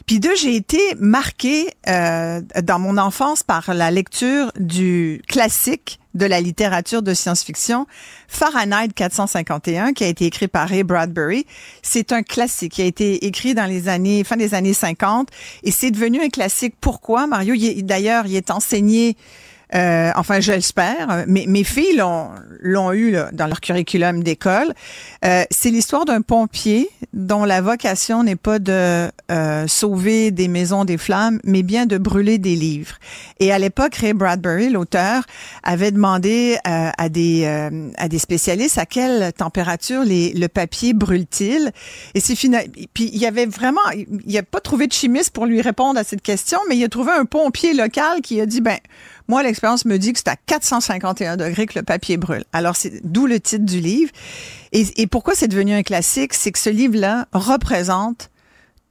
Puis 0.05 0.19
deux, 0.19 0.35
j'ai 0.35 0.57
été 0.57 0.79
marquée 0.99 1.69
euh, 1.87 2.41
dans 2.63 2.79
mon 2.79 2.97
enfance 2.97 3.43
par 3.43 3.73
la 3.73 3.91
lecture 3.91 4.51
du 4.59 5.21
classique 5.29 5.99
de 6.17 6.25
la 6.25 6.41
littérature 6.41 7.01
de 7.01 7.13
science-fiction, 7.13 7.85
Fahrenheit 8.27 8.89
451, 8.93 9.93
qui 9.93 10.03
a 10.03 10.07
été 10.07 10.25
écrit 10.25 10.47
par 10.47 10.67
Ray 10.67 10.83
Bradbury. 10.83 11.45
C'est 11.81 12.11
un 12.11 12.23
classique 12.23 12.73
qui 12.73 12.81
a 12.81 12.85
été 12.85 13.25
écrit 13.25 13.53
dans 13.53 13.67
les 13.67 13.87
années, 13.87 14.23
fin 14.23 14.35
des 14.35 14.53
années 14.53 14.73
50, 14.73 15.29
et 15.63 15.71
c'est 15.71 15.91
devenu 15.91 16.21
un 16.21 16.29
classique. 16.29 16.75
Pourquoi, 16.81 17.27
Mario? 17.27 17.55
D'ailleurs, 17.83 18.25
il 18.25 18.35
est 18.35 18.51
enseigné 18.51 19.15
euh, 19.75 20.11
enfin, 20.15 20.39
je 20.39 20.51
l'espère. 20.53 21.25
Mes, 21.27 21.47
mes 21.47 21.63
filles 21.63 21.97
l'ont, 21.97 22.29
l'ont 22.61 22.91
eu 22.93 23.11
là, 23.11 23.29
dans 23.33 23.47
leur 23.47 23.61
curriculum 23.61 24.23
d'école. 24.23 24.73
Euh, 25.25 25.43
c'est 25.51 25.69
l'histoire 25.69 26.05
d'un 26.05 26.21
pompier 26.21 26.89
dont 27.13 27.45
la 27.45 27.61
vocation 27.61 28.23
n'est 28.23 28.35
pas 28.35 28.59
de 28.59 29.09
euh, 29.31 29.67
sauver 29.67 30.31
des 30.31 30.47
maisons 30.47 30.85
des 30.85 30.97
flammes, 30.97 31.39
mais 31.43 31.63
bien 31.63 31.85
de 31.85 31.97
brûler 31.97 32.37
des 32.37 32.55
livres. 32.55 32.95
Et 33.39 33.51
à 33.51 33.59
l'époque, 33.59 33.95
Ray 33.95 34.13
Bradbury, 34.13 34.69
l'auteur, 34.69 35.23
avait 35.63 35.91
demandé 35.91 36.57
euh, 36.67 36.89
à 36.97 37.09
des 37.09 37.43
euh, 37.45 37.89
à 37.97 38.07
des 38.07 38.19
spécialistes 38.19 38.77
à 38.77 38.85
quelle 38.85 39.33
température 39.33 40.03
les, 40.03 40.33
le 40.33 40.47
papier 40.47 40.93
brûle-t-il. 40.93 41.71
Et 42.13 42.19
c'est 42.19 42.35
final. 42.35 42.65
Puis 42.93 43.09
il 43.11 43.19
y 43.19 43.25
avait 43.25 43.45
vraiment, 43.45 43.81
il 43.93 44.33
n'a 44.33 44.43
pas 44.43 44.61
trouvé 44.61 44.87
de 44.87 44.93
chimiste 44.93 45.31
pour 45.31 45.45
lui 45.45 45.61
répondre 45.61 45.99
à 45.99 46.03
cette 46.03 46.21
question, 46.21 46.59
mais 46.69 46.77
il 46.77 46.83
a 46.83 46.89
trouvé 46.89 47.11
un 47.11 47.25
pompier 47.25 47.73
local 47.73 48.21
qui 48.21 48.39
a 48.39 48.45
dit 48.45 48.61
ben 48.61 48.77
moi, 49.27 49.43
l'expérience 49.43 49.85
me 49.85 49.97
dit 49.97 50.13
que 50.13 50.19
c'est 50.19 50.29
à 50.29 50.35
451 50.35 51.37
degrés 51.37 51.65
que 51.65 51.77
le 51.77 51.83
papier 51.83 52.17
brûle. 52.17 52.43
Alors, 52.53 52.75
c'est 52.75 53.01
d'où 53.03 53.27
le 53.27 53.39
titre 53.39 53.65
du 53.65 53.79
livre. 53.79 54.11
Et, 54.71 54.85
et 55.01 55.07
pourquoi 55.07 55.35
c'est 55.35 55.47
devenu 55.47 55.73
un 55.73 55.83
classique? 55.83 56.33
C'est 56.33 56.51
que 56.51 56.59
ce 56.59 56.69
livre-là 56.69 57.27
représente 57.33 58.29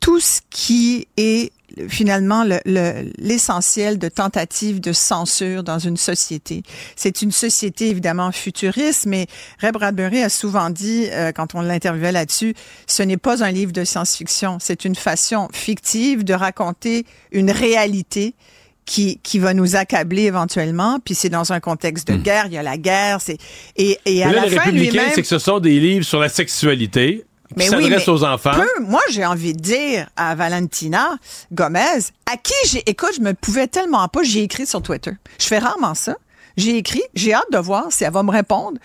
tout 0.01 0.21
ce 0.21 0.41
qui 0.51 1.09
est 1.17 1.53
finalement 1.89 2.45
le- 2.45 2.61
le- 2.65 3.11
l'essentiel 3.19 3.99
de 3.99 4.09
tentatives 4.09 4.81
de 4.81 4.93
censure 4.93 5.63
dans 5.63 5.79
une 5.79 5.97
société. 5.97 6.63
C'est 6.95 7.23
une 7.23 7.33
société 7.33 7.89
évidemment 7.89 8.31
futuriste, 8.33 9.05
mais 9.07 9.27
Ray 9.59 9.73
Bradbury 9.73 10.23
a 10.23 10.29
souvent 10.29 10.71
dit, 10.71 11.07
euh, 11.11 11.33
quand 11.33 11.55
on 11.55 11.61
l'interviewait 11.61 12.13
là-dessus, 12.13 12.55
ce 12.87 13.03
n'est 13.03 13.17
pas 13.17 13.43
un 13.43 13.51
livre 13.51 13.73
de 13.73 13.85
science-fiction, 13.85 14.59
c'est 14.61 14.85
une 14.85 14.95
façon 14.95 15.49
fictive 15.53 16.25
de 16.25 16.35
raconter 16.35 17.05
une 17.33 17.51
réalité 17.51 18.35
qui, 18.87 19.19
qui 19.23 19.39
va 19.39 19.53
nous 19.53 19.77
accabler 19.77 20.23
éventuellement. 20.23 20.99
Puis 21.05 21.15
c'est 21.15 21.29
dans 21.29 21.53
un 21.53 21.61
contexte 21.61 22.09
de 22.09 22.17
guerre, 22.17 22.47
il 22.47 22.53
y 22.55 22.59
a 22.59 22.63
la 22.63 22.79
guerre, 22.79 23.21
c'est 23.21 23.37
et, 23.77 23.99
et 24.07 24.23
à 24.25 24.29
là, 24.33 24.43
la 24.43 24.47
les 24.47 24.57
fin 24.57 24.63
républicains, 24.63 24.91
lui-même. 24.93 25.11
c'est 25.15 25.23
que 25.23 25.29
ce 25.29 25.39
sont 25.39 25.59
des 25.61 25.79
livres 25.79 26.05
sur 26.07 26.21
la 26.21 26.29
sexualité 26.31 27.27
qui 27.49 27.55
Mais 27.57 27.75
oui, 27.77 27.89
mais 27.91 28.09
aux 28.09 28.25
enfants. 28.25 28.53
peu- 28.55 28.83
moi, 28.85 29.03
j'ai 29.11 29.25
envie 29.25 29.53
de 29.53 29.61
dire 29.61 30.09
à 30.17 30.35
Valentina 30.35 31.11
Gomez, 31.53 31.99
à 32.31 32.37
qui 32.37 32.55
j'ai, 32.69 32.83
écoute, 32.91 33.11
je 33.17 33.21
me 33.23 33.35
pouvais 33.35 33.69
tellement 33.69 34.09
pas, 34.09 34.23
j'ai 34.25 34.43
écrit 34.43 34.67
sur 34.67 34.83
Twitter. 34.83 35.13
Je 35.39 35.47
fais 35.47 35.59
rarement 35.59 35.95
ça. 35.95 36.17
J'ai 36.57 36.77
écrit, 36.77 37.03
j'ai 37.15 37.35
hâte 37.35 37.51
de 37.53 37.59
voir 37.59 37.87
si 37.91 38.03
elle 38.05 38.13
va 38.13 38.23
me 38.23 38.31
répondre. 38.33 38.79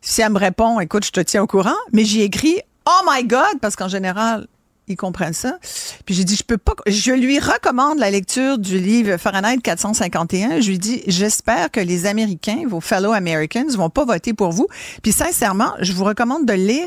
Si 0.00 0.22
elle 0.22 0.30
me 0.32 0.38
répond, 0.38 0.78
écoute, 0.80 1.04
je 1.04 1.10
te 1.10 1.20
tiens 1.20 1.42
au 1.42 1.46
courant. 1.46 1.74
Mais 1.92 2.04
j'ai 2.04 2.22
écrit, 2.22 2.60
oh 2.86 3.00
my 3.10 3.24
God, 3.24 3.58
parce 3.60 3.74
qu'en 3.76 3.88
général, 3.88 4.46
ils 4.88 4.96
comprennent 4.96 5.32
ça. 5.32 5.58
Puis 6.04 6.14
j'ai 6.14 6.24
dit, 6.24 6.36
je 6.36 6.44
peux 6.44 6.58
pas, 6.58 6.74
je 6.86 7.12
lui 7.12 7.38
recommande 7.38 7.98
la 7.98 8.10
lecture 8.10 8.58
du 8.58 8.78
livre 8.78 9.16
Fahrenheit 9.16 9.58
451. 9.58 10.60
Je 10.60 10.70
lui 10.70 10.78
dis, 10.78 11.02
j'espère 11.06 11.70
que 11.70 11.80
les 11.80 12.06
Américains, 12.06 12.62
vos 12.66 12.80
fellow 12.80 13.12
Americans, 13.12 13.68
vont 13.70 13.90
pas 13.90 14.04
voter 14.04 14.32
pour 14.32 14.52
vous. 14.52 14.68
Puis 15.02 15.12
sincèrement, 15.12 15.72
je 15.80 15.92
vous 15.92 16.04
recommande 16.04 16.46
de 16.46 16.52
lire. 16.52 16.86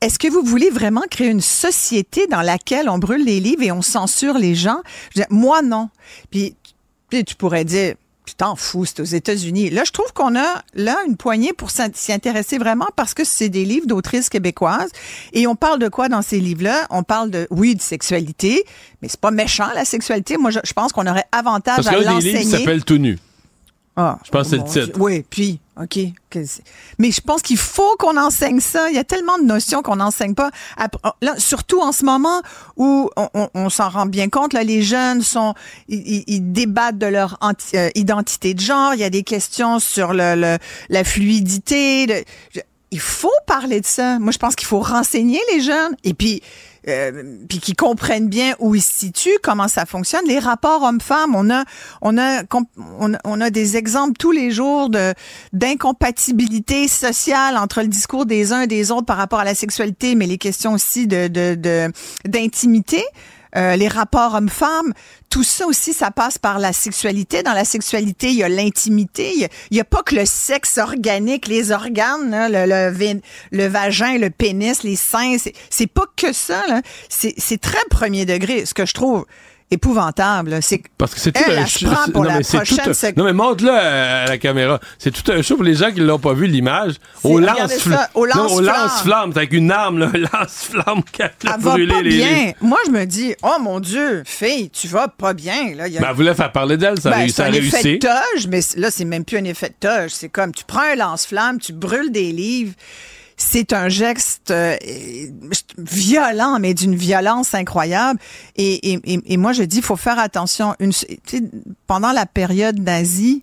Est-ce 0.00 0.18
que 0.18 0.28
vous 0.28 0.42
voulez 0.42 0.68
vraiment 0.68 1.02
créer 1.08 1.28
une 1.28 1.40
société 1.40 2.26
dans 2.26 2.42
laquelle 2.42 2.88
on 2.88 2.98
brûle 2.98 3.24
les 3.24 3.40
livres 3.40 3.62
et 3.62 3.72
on 3.72 3.82
censure 3.82 4.36
les 4.36 4.54
gens? 4.54 4.80
Je 5.14 5.20
dis, 5.20 5.26
moi, 5.30 5.62
non. 5.62 5.90
Puis, 6.30 6.56
puis 7.08 7.24
tu 7.24 7.36
pourrais 7.36 7.64
dire, 7.64 7.94
t'en 8.42 8.56
fous, 8.56 8.86
c'est 8.86 8.98
aux 8.98 9.04
États-Unis. 9.04 9.70
Là, 9.70 9.84
je 9.86 9.92
trouve 9.92 10.12
qu'on 10.12 10.34
a 10.34 10.64
là 10.74 10.96
une 11.06 11.16
poignée 11.16 11.52
pour 11.52 11.70
s'y 11.70 12.12
intéresser 12.12 12.58
vraiment 12.58 12.88
parce 12.96 13.14
que 13.14 13.22
c'est 13.22 13.48
des 13.48 13.64
livres 13.64 13.86
d'autrices 13.86 14.28
québécoises. 14.28 14.90
Et 15.32 15.46
on 15.46 15.54
parle 15.54 15.78
de 15.78 15.86
quoi 15.88 16.08
dans 16.08 16.22
ces 16.22 16.40
livres-là? 16.40 16.88
On 16.90 17.04
parle 17.04 17.30
de, 17.30 17.46
oui, 17.50 17.76
de 17.76 17.80
sexualité, 17.80 18.64
mais 19.00 19.06
c'est 19.06 19.20
pas 19.20 19.30
méchant, 19.30 19.68
la 19.76 19.84
sexualité. 19.84 20.38
Moi, 20.38 20.50
je, 20.50 20.58
je 20.64 20.72
pense 20.72 20.92
qu'on 20.92 21.06
aurait 21.06 21.26
avantage 21.30 21.76
Parce 21.76 21.86
à 21.86 21.92
y 21.92 21.94
a 21.94 21.98
des 21.98 22.20
livres 22.20 22.36
l'enseigner. 22.38 22.58
s'appellent 22.58 22.84
Tout 22.84 22.98
nu. 22.98 23.16
Ah, 23.94 24.18
Je 24.24 24.30
pense 24.30 24.44
que 24.44 24.50
c'est 24.50 24.56
le 24.56 24.64
titre. 24.64 24.94
Dieu. 24.94 25.02
Oui, 25.02 25.24
puis, 25.28 25.60
OK. 25.80 25.98
Mais 26.98 27.10
je 27.10 27.20
pense 27.20 27.42
qu'il 27.42 27.58
faut 27.58 27.94
qu'on 27.98 28.16
enseigne 28.16 28.60
ça. 28.60 28.88
Il 28.88 28.96
y 28.96 28.98
a 28.98 29.04
tellement 29.04 29.36
de 29.38 29.44
notions 29.44 29.82
qu'on 29.82 29.96
n'enseigne 29.96 30.34
pas. 30.34 30.50
Oh, 31.04 31.10
Là, 31.20 31.34
surtout 31.36 31.80
en 31.82 31.92
ce 31.92 32.02
moment 32.04 32.40
où 32.76 33.10
on, 33.16 33.28
on- 33.34 33.48
on 33.54 33.68
s'en 33.68 33.90
rend 33.90 34.06
bien 34.06 34.30
compte, 34.30 34.54
là, 34.54 34.64
les 34.64 34.80
jeunes 34.82 35.20
sont, 35.20 35.52
ils, 35.88 36.52
débattent 36.52 36.96
de 36.98 37.06
leur 37.06 37.36
anti- 37.42 37.76
euh, 37.76 37.90
identité 37.94 38.54
de 38.54 38.60
genre. 38.60 38.94
Il 38.94 39.00
y 39.00 39.04
a 39.04 39.10
des 39.10 39.24
questions 39.24 39.78
sur 39.78 40.14
le, 40.14 40.36
le- 40.36 40.58
la 40.88 41.04
fluidité. 41.04 42.06
le- 42.06 42.62
il 42.90 43.00
faut 43.00 43.30
parler 43.46 43.80
de 43.80 43.86
ça. 43.86 44.18
Moi, 44.18 44.32
je 44.32 44.38
pense 44.38 44.54
qu'il 44.54 44.68
faut 44.68 44.80
renseigner 44.80 45.40
les 45.52 45.60
jeunes. 45.60 45.96
Et 46.04 46.12
puis, 46.14 46.42
euh, 46.88 47.22
puis 47.48 47.58
qu'ils 47.60 47.76
comprennent 47.76 48.28
bien 48.28 48.54
où 48.58 48.74
ils 48.74 48.82
se 48.82 48.92
situent, 48.92 49.38
comment 49.42 49.68
ça 49.68 49.86
fonctionne. 49.86 50.26
Les 50.26 50.38
rapports 50.38 50.82
hommes-femmes, 50.82 51.34
on 51.34 51.48
a, 51.50 51.64
on 52.00 52.18
a, 52.18 52.42
on 53.24 53.40
a, 53.40 53.50
des 53.50 53.76
exemples 53.76 54.14
tous 54.18 54.32
les 54.32 54.50
jours 54.50 54.88
de 54.90 55.14
d'incompatibilité 55.52 56.88
sociale 56.88 57.56
entre 57.56 57.82
le 57.82 57.88
discours 57.88 58.26
des 58.26 58.52
uns 58.52 58.62
et 58.62 58.66
des 58.66 58.90
autres 58.90 59.06
par 59.06 59.16
rapport 59.16 59.40
à 59.40 59.44
la 59.44 59.54
sexualité, 59.54 60.14
mais 60.14 60.26
les 60.26 60.38
questions 60.38 60.72
aussi 60.72 61.06
de 61.06 61.28
de- 61.28 61.54
de- 61.54 61.92
d'intimité. 62.28 63.02
Euh, 63.56 63.76
les 63.76 63.88
rapports 63.88 64.34
hommes-femmes, 64.34 64.92
tout 65.28 65.42
ça 65.42 65.66
aussi, 65.66 65.92
ça 65.92 66.10
passe 66.10 66.38
par 66.38 66.58
la 66.58 66.72
sexualité. 66.72 67.42
Dans 67.42 67.52
la 67.52 67.64
sexualité, 67.64 68.28
il 68.28 68.36
y 68.36 68.42
a 68.42 68.48
l'intimité. 68.48 69.32
Il 69.70 69.76
y 69.76 69.80
a- 69.80 69.84
pas 69.84 70.02
que 70.02 70.14
le 70.14 70.24
sexe 70.24 70.78
organique, 70.78 71.48
les 71.48 71.70
organes, 71.70 72.30
le, 72.50 72.90
le, 73.50 73.66
vagin, 73.66 74.16
le 74.18 74.30
pénis, 74.30 74.82
les 74.84 74.96
seins. 74.96 75.36
C'est, 75.70 75.86
pas 75.86 76.06
que 76.16 76.32
ça. 76.32 76.62
C'est 77.08 77.60
très 77.60 77.82
premier 77.90 78.24
degré. 78.24 78.64
Ce 78.64 78.74
que 78.74 78.86
je 78.86 78.94
trouve 78.94 79.26
épouvantable, 79.72 80.58
c'est 80.62 80.82
Parce 80.98 81.14
que 81.14 81.20
c'est 81.20 81.32
tout 81.32 81.42
un 81.50 81.66
show. 81.66 81.86
pour 82.12 82.22
non, 82.22 82.28
la 82.30 82.36
mais 82.38 82.42
c'est 82.42 82.58
tout 82.58 82.64
prochaine 82.74 82.90
un- 82.90 82.94
sec- 82.94 83.16
Non, 83.16 83.24
mais 83.24 83.32
montre-le 83.32 83.70
à 83.70 84.26
la 84.26 84.38
caméra. 84.38 84.78
C'est 84.98 85.10
tout 85.10 85.30
un 85.32 85.42
show 85.42 85.56
pour 85.56 85.64
les 85.64 85.74
gens 85.74 85.90
qui 85.90 86.00
l'ont 86.00 86.18
pas 86.18 86.34
vu, 86.34 86.46
l'image. 86.46 86.94
Au 87.24 87.38
lance-flamme. 87.38 88.06
au 88.14 88.24
lance-flamme. 88.26 88.64
lance-flamme. 88.64 89.30
C'est 89.32 89.38
avec 89.38 89.52
une 89.52 89.70
arme, 89.72 89.98
là, 89.98 90.10
un 90.14 90.18
lance-flamme 90.38 91.02
qui 91.12 91.22
a 91.22 91.56
brûlé 91.58 91.92
pas 91.92 92.02
les 92.02 92.10
bien. 92.10 92.52
Moi, 92.60 92.78
je 92.86 92.90
me 92.90 93.04
dis, 93.04 93.34
oh 93.42 93.56
mon 93.60 93.80
Dieu, 93.80 94.22
fille, 94.26 94.70
tu 94.70 94.88
vas 94.88 95.08
pas 95.08 95.32
bien. 95.34 95.74
Là. 95.74 95.88
Y 95.88 95.98
a- 95.98 96.00
Ben, 96.00 96.08
elle 96.10 96.16
voulait 96.16 96.34
faire 96.34 96.52
parler 96.52 96.76
d'elle, 96.76 97.00
ça 97.00 97.08
a 97.08 97.12
Ben, 97.12 97.18
réussi 97.18 97.34
c'est 97.36 97.42
un 97.42 97.52
effet 97.52 97.82
de 97.94 97.98
toge, 97.98 98.46
mais 98.48 98.60
là, 98.76 98.90
c'est 98.90 99.04
même 99.04 99.24
plus 99.24 99.38
un 99.38 99.44
effet 99.44 99.68
de 99.80 99.88
toge. 99.88 100.10
C'est 100.10 100.28
comme, 100.28 100.52
tu 100.52 100.64
prends 100.64 100.80
un 100.92 100.96
lance-flamme, 100.96 101.58
tu 101.58 101.72
brûles 101.72 102.12
des 102.12 102.32
livres. 102.32 102.72
C'est 103.44 103.72
un 103.72 103.88
geste 103.88 104.50
euh, 104.52 104.76
violent, 105.78 106.58
mais 106.60 106.74
d'une 106.74 106.94
violence 106.94 107.54
incroyable. 107.54 108.20
Et, 108.56 108.92
et, 108.92 109.00
et- 109.26 109.36
moi, 109.36 109.52
je 109.52 109.62
dis, 109.64 109.78
il 109.78 109.82
faut 109.82 109.96
faire 109.96 110.18
attention. 110.18 110.74
Pendant 111.86 112.12
la 112.12 112.24
période 112.26 112.78
nazie, 112.78 113.42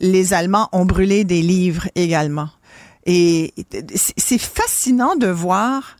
les 0.00 0.34
Allemands 0.34 0.68
ont 0.72 0.84
brûlé 0.84 1.24
des 1.24 1.42
livres 1.42 1.88
également. 1.94 2.50
Et 3.06 3.54
c'est 3.96 4.38
fascinant 4.38 5.16
de 5.16 5.26
voir 5.28 5.96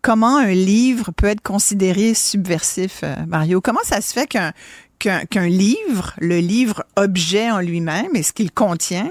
comment 0.00 0.36
un 0.36 0.52
livre 0.52 1.10
peut 1.10 1.26
être 1.26 1.42
considéré 1.42 2.14
subversif, 2.14 3.00
euh, 3.02 3.14
Mario. 3.26 3.60
Comment 3.60 3.80
ça 3.84 4.00
se 4.00 4.12
fait 4.12 4.26
qu'un 4.26 4.52
qu'un 4.98 5.26
qu'un 5.26 5.48
livre, 5.48 6.14
le 6.18 6.38
livre 6.38 6.84
objet 6.96 7.50
en 7.50 7.58
lui-même 7.60 8.14
et 8.14 8.22
ce 8.22 8.32
qu'il 8.32 8.50
contient, 8.50 9.10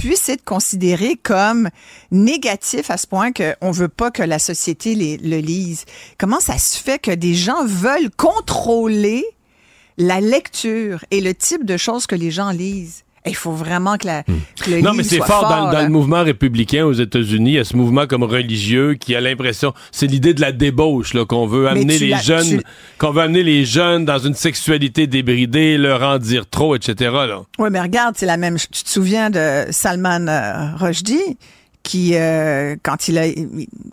puisse 0.00 0.28
être 0.28 0.44
considéré 0.44 1.16
comme 1.16 1.68
négatif 2.10 2.90
à 2.90 2.96
ce 2.96 3.06
point 3.06 3.32
qu'on 3.32 3.70
veut 3.70 3.88
pas 3.88 4.10
que 4.10 4.22
la 4.22 4.38
société 4.38 4.94
les- 4.94 5.16
le 5.16 5.38
lise. 5.38 5.84
Comment 6.18 6.40
ça 6.40 6.58
se 6.58 6.78
fait 6.78 6.98
que 6.98 7.10
des 7.10 7.34
gens 7.34 7.64
veulent 7.64 8.10
contrôler 8.16 9.24
la 9.96 10.20
lecture 10.20 11.04
et 11.10 11.20
le 11.20 11.34
type 11.34 11.64
de 11.64 11.76
choses 11.76 12.06
que 12.06 12.14
les 12.14 12.30
gens 12.30 12.50
lisent? 12.50 13.02
Il 13.28 13.36
faut 13.36 13.52
vraiment 13.52 13.96
que, 13.96 14.06
la, 14.06 14.22
que 14.24 14.70
le 14.70 14.78
Hmm. 14.80 14.84
Non, 14.84 14.92
mais 14.94 15.02
c'est 15.02 15.22
fort, 15.22 15.48
dans, 15.48 15.82
le 15.82 15.88
mouvement 15.88 16.22
républicain 16.22 16.84
aux 16.84 16.92
États-Unis. 16.92 17.50
Il 17.50 17.54
y 17.54 17.58
a 17.58 17.64
ce 17.64 17.76
mouvement 17.76 18.06
comme 18.06 18.22
religieux 18.22 18.94
qui 18.94 19.14
a 19.14 19.20
l'impression, 19.20 19.72
c'est 19.92 20.06
l'idée 20.06 20.34
de 20.34 20.40
la 20.40 20.52
débauche 20.52 21.14
là 21.14 21.24
qu'on 21.24 21.46
veut 21.46 21.68
amener 21.68 21.98
les 21.98 22.16
jeunes, 22.16 22.46
tu- 22.58 22.62
qu'on 22.98 23.10
veut 23.10 23.22
amener 23.22 23.42
les 23.42 23.64
jeunes 23.64 24.04
dans 24.04 24.18
une 24.18 24.34
sexualité 24.34 25.06
débridée, 25.06 25.78
leur 25.78 26.02
en 26.02 26.18
dire 26.18 26.48
trop, 26.48 26.74
etc. 26.76 26.94
Là. 27.12 27.42
Oui, 27.58 27.68
mais 27.70 27.80
regarde, 27.80 28.14
c'est 28.18 28.26
la 28.26 28.36
même. 28.36 28.56
Tu 28.58 28.82
te 28.84 28.88
souviens 28.88 29.30
de 29.30 29.66
Salman 29.70 30.26
euh, 30.28 30.74
Rushdie, 30.76 31.36
qui, 31.84 32.16
euh, 32.16 32.76
quand 32.82 33.08
il 33.08 33.16
a 33.18 33.24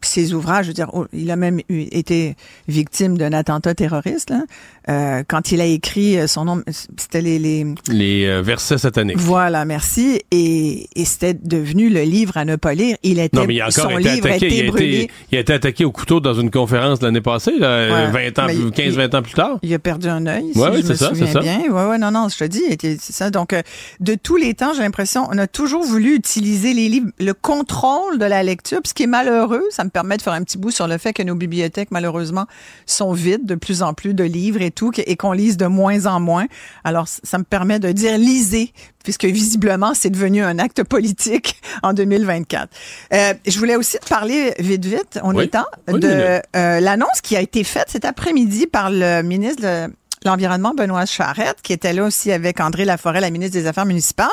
ses 0.02 0.34
ouvrages, 0.34 0.66
je 0.66 0.70
veux 0.72 0.74
dire, 0.74 0.90
oh, 0.94 1.06
il 1.14 1.32
a 1.32 1.36
même 1.38 1.60
eu- 1.70 1.86
été 1.92 2.36
victime 2.68 3.18
d'un 3.18 3.32
attentat 3.32 3.74
terroriste. 3.74 4.32
là. 4.32 4.42
Euh, 4.88 5.24
quand 5.28 5.52
il 5.52 5.62
a 5.62 5.66
écrit 5.66 6.18
euh, 6.20 6.28
son 6.28 6.46
nom, 6.46 6.62
c'était 6.98 7.22
les, 7.22 7.40
les 7.40 7.66
Les 7.90 8.26
euh, 8.26 8.42
versets 8.42 8.78
sataniques. 8.78 9.18
voilà, 9.18 9.66
merci, 9.66 10.22
et, 10.32 10.88
et 10.96 11.06
c'était 11.06 11.34
devenu 11.34 11.90
le 11.90 12.02
livre 12.04 12.38
à 12.38 12.46
ne 12.46 12.56
pas 12.56 12.74
lire. 12.76 12.96
Il 13.02 13.20
était 13.20 13.36
Non, 13.36 13.46
mais 13.48 13.56
il 13.56 13.62
a 13.62 13.66
encore 13.68 13.92
son 13.92 13.98
été 13.98 14.10
livre 14.12 14.28
attaqué. 14.28 14.46
a 14.46 14.48
été 14.48 14.58
Il 14.60 14.68
a 14.68 14.72
brûlé. 14.72 15.00
été, 15.02 15.12
il 15.32 15.38
a 15.38 15.42
été 15.42 15.54
attaqué 15.54 15.86
au 15.86 15.92
couteau 15.92 16.20
dans 16.20 16.34
une 16.36 16.52
conférence 16.52 17.02
l'année 17.02 17.22
passée, 17.22 17.58
là, 17.58 17.68
euh, 17.68 18.12
Ouais, 18.12 18.32
20 18.32 18.40
ans, 18.40 18.48
mais 18.48 18.54
plus- 18.54 18.64
il- 18.66 18.72
15-20 18.72 19.16
ans 19.16 19.22
plus 19.24 19.34
tard. 19.34 19.60
Il 19.64 19.74
a 19.74 19.80
perdu 19.80 20.08
un 20.08 20.26
œil, 20.28 20.46
si 20.54 20.60
Ouais, 20.60 20.70
oui, 20.72 20.78
je 20.78 20.82
c'est 20.84 20.90
me 20.90 20.98
ça, 20.98 21.10
souviens 21.10 21.26
c'est 21.28 21.34
ça. 21.34 21.40
bien. 21.40 21.60
Ouais, 21.72 21.86
ouais, 21.90 21.98
non, 21.98 22.12
non, 22.12 22.28
je 22.30 22.38
te 22.38 22.44
dis, 22.44 22.62
c'est 22.80 23.00
ça. 23.00 23.32
Donc, 23.32 23.54
euh, 23.54 23.62
de 24.02 24.16
tous 24.16 24.36
les 24.38 24.54
temps, 24.54 24.74
j'ai 24.76 24.82
l'impression, 24.84 25.28
on 25.32 25.38
a 25.40 25.48
toujours 25.48 25.84
voulu 25.84 26.16
utiliser 26.16 26.74
les 26.74 26.90
livres, 26.90 27.10
le 27.20 27.34
contrôle 27.34 28.20
de 28.20 28.26
la 28.26 28.44
lecture, 28.44 28.82
ce 28.86 28.94
qui 28.94 29.04
est 29.04 29.08
malheureux, 29.08 29.64
ça 29.72 29.84
me 29.84 29.90
permet 29.90 30.18
de 30.18 30.22
faire 30.22 30.34
un 30.34 30.44
petit 30.44 30.58
bout 30.60 30.72
sur 30.72 30.88
le 30.88 30.98
fait 31.00 31.14
que 31.14 31.24
nos 31.24 31.36
bibliothèques, 31.36 31.90
malheureusement, 31.92 32.46
sont 32.86 33.14
vides 33.14 33.46
de 33.46 33.56
plus 33.56 33.82
en 33.82 33.94
plus 33.94 34.14
de 34.14 34.24
livres 34.24 34.62
et 34.62 34.72
tout, 34.76 34.92
et 34.98 35.16
qu'on 35.16 35.32
lise 35.32 35.58
de 35.58 35.66
moins 35.66 36.06
en 36.06 36.20
moins. 36.20 36.46
Alors, 36.84 37.08
ça 37.08 37.38
me 37.38 37.44
permet 37.44 37.80
de 37.80 37.92
dire 37.92 38.18
lisez, 38.18 38.74
puisque 39.04 39.26
visiblement, 39.26 39.94
c'est 39.94 40.10
devenu 40.10 40.44
un 40.44 40.60
acte 40.60 40.84
politique 40.84 41.62
en 41.84 41.94
2024. 41.94 42.70
Euh, 43.14 43.34
je 43.48 43.58
voulais 43.60 43.76
aussi 43.76 43.98
te 43.98 44.08
parler 44.08 44.54
vite, 44.60 44.86
vite, 44.86 45.20
on 45.24 45.36
Oui. 45.36 45.46
est 45.46 45.48
temps, 45.48 45.66
de 45.88 46.42
euh, 46.56 46.80
l'annonce 46.80 47.22
qui 47.24 47.36
a 47.36 47.42
été 47.42 47.64
faite 47.64 47.88
cet 47.90 48.06
après-midi 48.06 48.68
par 48.68 48.90
le 48.92 49.22
ministre 49.22 49.62
de 49.64 49.94
l'Environnement, 50.26 50.74
Benoît 50.76 51.06
Charette, 51.06 51.58
qui 51.62 51.74
était 51.74 51.94
là 51.94 52.04
aussi 52.04 52.32
avec 52.32 52.60
André 52.60 52.86
Laforêt, 52.86 53.22
la 53.22 53.30
ministre 53.30 53.54
des 53.58 53.68
Affaires 53.68 53.86
municipales. 53.86 54.28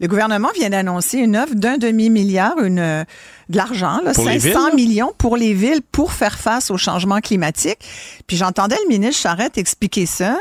Le 0.00 0.06
gouvernement 0.08 0.50
vient 0.54 0.70
d'annoncer 0.70 1.18
une 1.18 1.36
offre 1.36 1.54
d'un 1.54 1.78
demi-milliard, 1.78 2.58
une 2.58 3.04
de 3.48 3.56
l'argent, 3.56 4.00
là, 4.04 4.12
Pour 4.12 4.28
les 4.28 4.38
500 4.40 4.66
villes? 4.66 4.76
millions 4.76 5.12
pour 5.18 5.36
les 5.36 5.54
villes 5.54 5.82
pour 5.90 6.12
faire 6.12 6.38
face 6.38 6.70
au 6.70 6.76
changement 6.76 7.20
climatique. 7.20 7.78
Puis 8.26 8.36
j'entendais 8.36 8.76
le 8.84 8.88
ministre 8.88 9.20
Charette 9.22 9.58
expliquer 9.58 10.06
ça. 10.06 10.38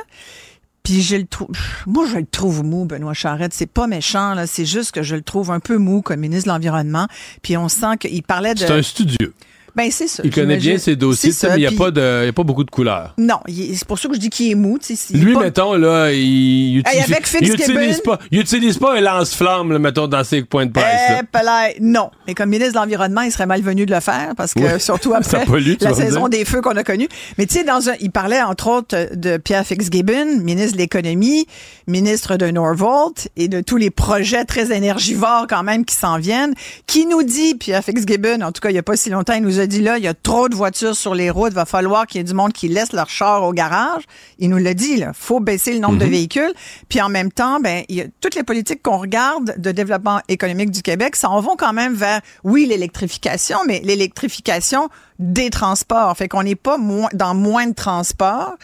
Puis 0.83 1.01
je 1.01 1.17
le 1.17 1.25
trouve, 1.25 1.49
moi 1.87 2.05
je 2.07 2.17
le 2.17 2.25
trouve 2.25 2.63
mou, 2.63 2.85
Benoît 2.85 3.13
Charette. 3.13 3.53
C'est 3.53 3.69
pas 3.69 3.87
méchant 3.87 4.33
là, 4.33 4.47
c'est 4.47 4.65
juste 4.65 4.91
que 4.91 5.03
je 5.03 5.15
le 5.15 5.21
trouve 5.21 5.51
un 5.51 5.59
peu 5.59 5.77
mou 5.77 6.01
comme 6.01 6.19
ministre 6.19 6.47
de 6.47 6.53
l'environnement. 6.53 7.07
Puis 7.41 7.57
on 7.57 7.67
sent 7.67 7.97
qu'il 7.99 8.23
parlait 8.23 8.53
de. 8.53 8.59
C'est 8.59 8.71
un 8.71 8.81
studieux. 8.81 9.33
Ben 9.75 9.89
c'est 9.91 10.07
ça. 10.07 10.23
Il 10.25 10.31
connaît 10.33 10.57
bien 10.57 10.77
ses 10.77 10.95
dossiers, 10.95 11.31
ça, 11.31 11.49
mais 11.49 11.55
il 11.55 11.59
n'y 11.59 11.65
a, 11.67 11.71
pas 11.77 11.91
de- 11.91 12.25
y 12.25 12.29
a 12.29 12.33
pas 12.33 12.43
beaucoup 12.43 12.63
de 12.63 12.71
couleurs. 12.71 13.13
Non, 13.17 13.39
c'est 13.47 13.85
pour 13.87 13.99
ça 13.99 14.07
que 14.09 14.15
je 14.15 14.19
dis 14.19 14.29
qu'il 14.29 14.51
est 14.51 14.55
mou. 14.55 14.77
tu 14.79 14.95
sais, 14.95 15.13
il 15.13 15.21
est 15.21 15.23
Lui, 15.25 15.33
pas- 15.33 15.41
mettons, 15.41 15.73
là, 15.73 16.11
il 16.11 16.77
utilise, 16.79 17.03
avec 17.03 17.27
il 17.41 17.51
utilise 17.53 18.01
pas, 18.01 18.19
il 18.31 18.39
utilise 18.39 18.77
pas 18.77 18.97
un 18.97 19.01
lance-flamme, 19.01 19.77
mettons, 19.77 20.07
dans 20.07 20.23
ses 20.23 20.43
points 20.43 20.65
de 20.65 20.71
presse. 20.71 20.85
Eh, 21.21 21.77
non. 21.81 22.09
Mais 22.27 22.33
comme 22.33 22.49
ministre 22.49 22.73
de 22.73 22.79
l'Environnement, 22.79 23.21
il 23.21 23.31
serait 23.31 23.45
malvenu 23.45 23.85
de 23.85 23.93
le 23.93 23.99
faire 24.01 24.33
parce 24.35 24.53
que 24.53 24.59
Oui. 24.59 24.79
surtout 24.79 25.13
après 25.13 25.45
pollue, 25.45 25.73
la 25.81 25.93
saison 25.93 26.27
des 26.27 26.45
feux 26.45 26.61
qu'on 26.61 26.75
a 26.75 26.83
connue. 26.83 27.07
Mais 27.37 27.45
tu 27.45 27.55
sais, 27.55 27.63
dans 27.63 27.89
un, 27.89 27.93
il 27.99 28.11
parlait 28.11 28.41
entre 28.41 28.67
autres 28.67 29.15
de 29.15 29.37
Pierre 29.37 29.65
Fitzgibbon, 29.65 30.39
ministre 30.41 30.73
de 30.73 30.77
l'économie, 30.77 31.45
ministre 31.87 32.37
de 32.37 32.47
Norvolt 32.49 33.27
et 33.37 33.47
de 33.47 33.61
tous 33.61 33.77
les 33.77 33.89
projets 33.89 34.45
très 34.45 34.75
énergivores 34.75 35.45
quand 35.49 35.63
même 35.63 35.85
qui 35.85 35.95
s'en 35.95 36.17
viennent. 36.17 36.53
Qui 36.87 37.05
nous 37.05 37.23
dit, 37.23 37.55
Pierre 37.55 37.83
Fitzgibbon, 37.83 38.41
en 38.41 38.51
tout 38.51 38.61
cas 38.61 38.69
il 38.69 38.75
y 38.75 38.79
a 38.79 38.83
pas 38.83 38.95
si 38.95 39.09
longtemps, 39.09 39.33
il 39.33 39.43
nous 39.43 39.58
a 39.59 39.67
dit 39.67 39.81
là, 39.81 39.97
il 39.97 40.03
y 40.03 40.07
a 40.07 40.13
trop 40.13 40.49
de 40.49 40.55
voitures 40.55 40.95
sur 40.95 41.15
les 41.15 41.29
routes, 41.29 41.53
va 41.53 41.65
falloir 41.65 42.07
qu'il 42.07 42.19
y 42.19 42.21
ait 42.21 42.23
du 42.23 42.33
monde 42.33 42.53
qui 42.53 42.67
laisse 42.67 42.93
leur 42.93 43.09
char 43.09 43.43
au 43.43 43.53
garage. 43.53 44.03
Il 44.37 44.49
nous 44.49 44.57
l'a 44.57 44.73
dit, 44.73 44.97
là, 44.97 45.11
faut 45.13 45.39
baisser 45.39 45.73
le 45.73 45.79
nombre 45.79 45.97
de 45.97 46.05
véhicules. 46.05 46.53
Puis 46.87 47.01
en 47.01 47.09
même 47.09 47.31
temps, 47.31 47.59
ben, 47.59 47.83
il 47.89 47.95
y 47.95 48.01
a 48.01 48.05
toutes 48.21 48.35
les 48.35 48.43
politiques 48.43 48.81
qu'on 48.81 48.97
regarde 48.97 49.55
de 49.57 49.71
développement 49.71 50.21
économique 50.27 50.71
du 50.71 50.81
Québec, 50.81 51.15
ça 51.15 51.29
en 51.29 51.41
vont 51.41 51.55
quand 51.55 51.73
même 51.73 51.93
vers, 51.93 52.21
oui, 52.43 52.65
l'électrification, 52.65 53.59
mais 53.67 53.81
l'électrification 53.83 54.89
des 55.19 55.49
transports. 55.49 56.15
Fait 56.17 56.27
qu'on 56.27 56.43
n'est 56.43 56.55
pas 56.55 56.77
moins, 56.77 57.09
dans 57.13 57.35
moins 57.35 57.67
de 57.67 57.73
transports. 57.73 58.55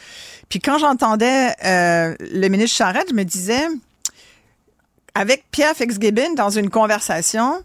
Puis 0.50 0.60
quand 0.60 0.78
j'entendais 0.78 1.50
euh, 1.66 2.16
le 2.20 2.48
ministre 2.48 2.78
Charette, 2.78 3.08
je 3.10 3.16
me 3.16 3.24
disais, 3.24 3.68
avec 5.16 5.46
Pierre 5.52 5.76
Fitzgibbon 5.76 6.34
dans 6.36 6.50
une 6.50 6.70
conversation, 6.70 7.64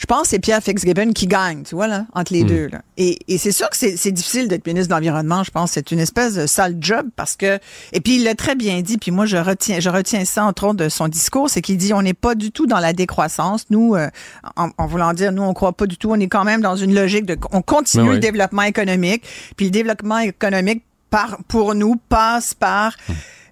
je 0.00 0.06
pense 0.06 0.22
que 0.22 0.28
c'est 0.28 0.38
Pierre 0.38 0.62
Fitzgibbon 0.62 1.12
qui 1.12 1.26
gagne, 1.26 1.62
tu 1.62 1.74
vois, 1.74 1.86
là, 1.86 2.06
entre 2.14 2.32
les 2.32 2.42
deux. 2.42 2.68
Là. 2.68 2.80
Et, 2.96 3.18
et 3.28 3.36
c'est 3.36 3.52
sûr 3.52 3.68
que 3.68 3.76
c'est 3.76 4.12
difficile 4.12 4.48
d'être 4.48 4.66
ministre 4.66 4.88
de 4.88 4.94
l'Environnement, 4.94 5.44
je 5.44 5.50
pense. 5.50 5.72
C'est 5.72 5.90
une 5.90 5.98
espèce 5.98 6.36
de 6.36 6.46
sale 6.46 6.78
job 6.80 7.10
parce 7.16 7.36
que... 7.36 7.58
Et 7.92 8.00
puis, 8.00 8.16
il 8.16 8.24
l'a 8.24 8.34
très 8.34 8.54
bien 8.54 8.80
dit, 8.80 8.96
puis 8.96 9.10
moi, 9.10 9.26
je 9.26 9.36
retiens, 9.36 9.78
je 9.78 9.90
retiens 9.90 10.24
ça, 10.24 10.46
entre 10.46 10.68
autres, 10.68 10.78
de 10.78 10.88
son 10.88 11.06
discours, 11.08 11.50
c'est 11.50 11.60
qu'il 11.60 11.76
dit, 11.76 11.92
on 11.92 12.00
n'est 12.00 12.14
pas 12.14 12.34
du 12.34 12.50
tout 12.50 12.66
dans 12.66 12.78
la 12.78 12.94
décroissance. 12.94 13.66
Nous, 13.68 13.94
euh, 13.94 14.08
en, 14.56 14.70
en 14.78 14.86
voulant 14.86 15.12
dire, 15.12 15.32
nous, 15.32 15.42
on 15.42 15.52
croit 15.52 15.74
pas 15.74 15.86
du 15.86 15.98
tout. 15.98 16.10
On 16.10 16.18
est 16.18 16.28
quand 16.28 16.44
même 16.44 16.62
dans 16.62 16.76
une 16.76 16.94
logique 16.94 17.26
de... 17.26 17.36
On 17.52 17.60
continue 17.60 18.06
Ben 18.06 18.12
le 18.14 18.18
développement 18.20 18.62
économique, 18.62 19.22
puis 19.58 19.66
le 19.66 19.70
développement 19.70 20.20
économique, 20.20 20.82
par, 21.10 21.36
pour 21.46 21.74
nous, 21.74 21.96
passe 22.08 22.54
par... 22.54 22.96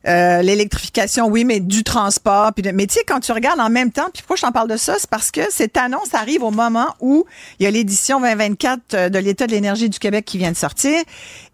Euh, 0.06 0.42
l'électrification, 0.42 1.26
oui, 1.26 1.44
mais 1.44 1.60
du 1.60 1.82
transport. 1.82 2.52
Puis 2.52 2.62
de- 2.62 2.70
mais 2.70 2.86
tu 2.86 2.94
sais, 2.94 3.04
quand 3.06 3.20
tu 3.20 3.32
regardes 3.32 3.60
en 3.60 3.68
même 3.70 3.90
temps, 3.90 4.08
puis 4.12 4.22
pourquoi 4.22 4.36
je 4.36 4.42
t'en 4.42 4.52
parle 4.52 4.68
de 4.70 4.76
ça, 4.76 4.94
c'est 4.98 5.10
parce 5.10 5.30
que 5.30 5.40
cette 5.50 5.76
annonce 5.76 6.14
arrive 6.14 6.42
au 6.44 6.50
moment 6.52 6.94
où 7.00 7.24
il 7.58 7.64
y 7.64 7.66
a 7.66 7.70
l'édition 7.70 8.20
2024 8.20 8.80
euh, 8.94 9.08
de 9.08 9.18
l'État 9.18 9.46
de 9.46 9.52
l'énergie 9.52 9.88
du 9.88 9.98
Québec 9.98 10.24
qui 10.24 10.38
vient 10.38 10.52
de 10.52 10.56
sortir. 10.56 11.00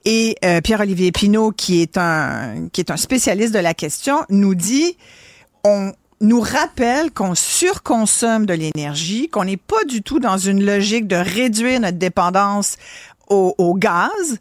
Et 0.05 0.37
euh, 0.45 0.61
Pierre-Olivier 0.61 1.11
Pinault, 1.13 1.53
qui 1.53 1.81
est 1.81 1.97
un 1.97 2.69
qui 2.73 2.81
est 2.83 2.91
un 2.91 2.97
spécialiste 2.99 3.55
de 3.55 3.59
la 3.61 3.73
question, 3.73 4.25
nous 4.29 4.55
dit 4.55 4.97
on 5.65 5.93
nous 6.21 6.41
rappelle 6.41 7.11
qu'on 7.11 7.35
surconsomme 7.35 8.47
de 8.47 8.55
l'énergie, 8.55 9.29
qu'on 9.29 9.45
n'est 9.45 9.57
pas 9.57 9.83
du 9.89 10.03
tout 10.03 10.21
dans 10.21 10.39
une 10.39 10.65
logique 10.65 11.07
de 11.07 11.17
réduire 11.17 11.81
notre 11.81 11.99
dépendance 11.99 12.77
au, 13.29 13.55
au 13.59 13.75
gaz. 13.75 14.39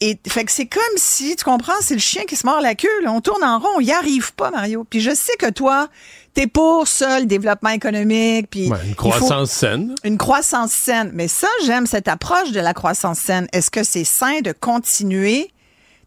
Et 0.00 0.18
fait 0.28 0.44
que 0.44 0.52
c'est 0.52 0.66
comme 0.66 0.82
si, 0.96 1.36
tu 1.36 1.44
comprends, 1.44 1.72
c'est 1.80 1.94
le 1.94 2.00
chien 2.00 2.24
qui 2.28 2.36
se 2.36 2.46
mord 2.46 2.60
la 2.60 2.74
queue. 2.74 3.02
là. 3.02 3.12
On 3.12 3.20
tourne 3.20 3.42
en 3.42 3.58
rond, 3.58 3.68
on 3.76 3.80
y 3.80 3.92
arrive 3.92 4.34
pas, 4.34 4.50
Mario. 4.50 4.84
Puis 4.88 5.00
je 5.00 5.14
sais 5.14 5.32
que 5.38 5.50
toi, 5.50 5.88
t'es 6.34 6.46
pour 6.46 6.86
ça, 6.86 7.18
le 7.18 7.24
développement 7.26 7.70
économique. 7.70 8.48
Puis 8.50 8.68
Ouais, 8.70 8.78
une 8.86 8.94
croissance 8.94 9.50
saine. 9.50 9.94
une 10.04 10.18
croissance 10.18 10.72
saine. 10.72 11.10
Mais 11.14 11.28
ça, 11.28 11.48
j'aime 11.64 11.86
cette 11.86 12.08
approche 12.08 12.52
de 12.52 12.60
la 12.60 12.74
croissance 12.74 13.18
saine. 13.20 13.46
Est-ce 13.52 13.70
que 13.70 13.82
c'est 13.84 14.04
sain 14.04 14.40
de 14.42 14.52
continuer? 14.52 15.50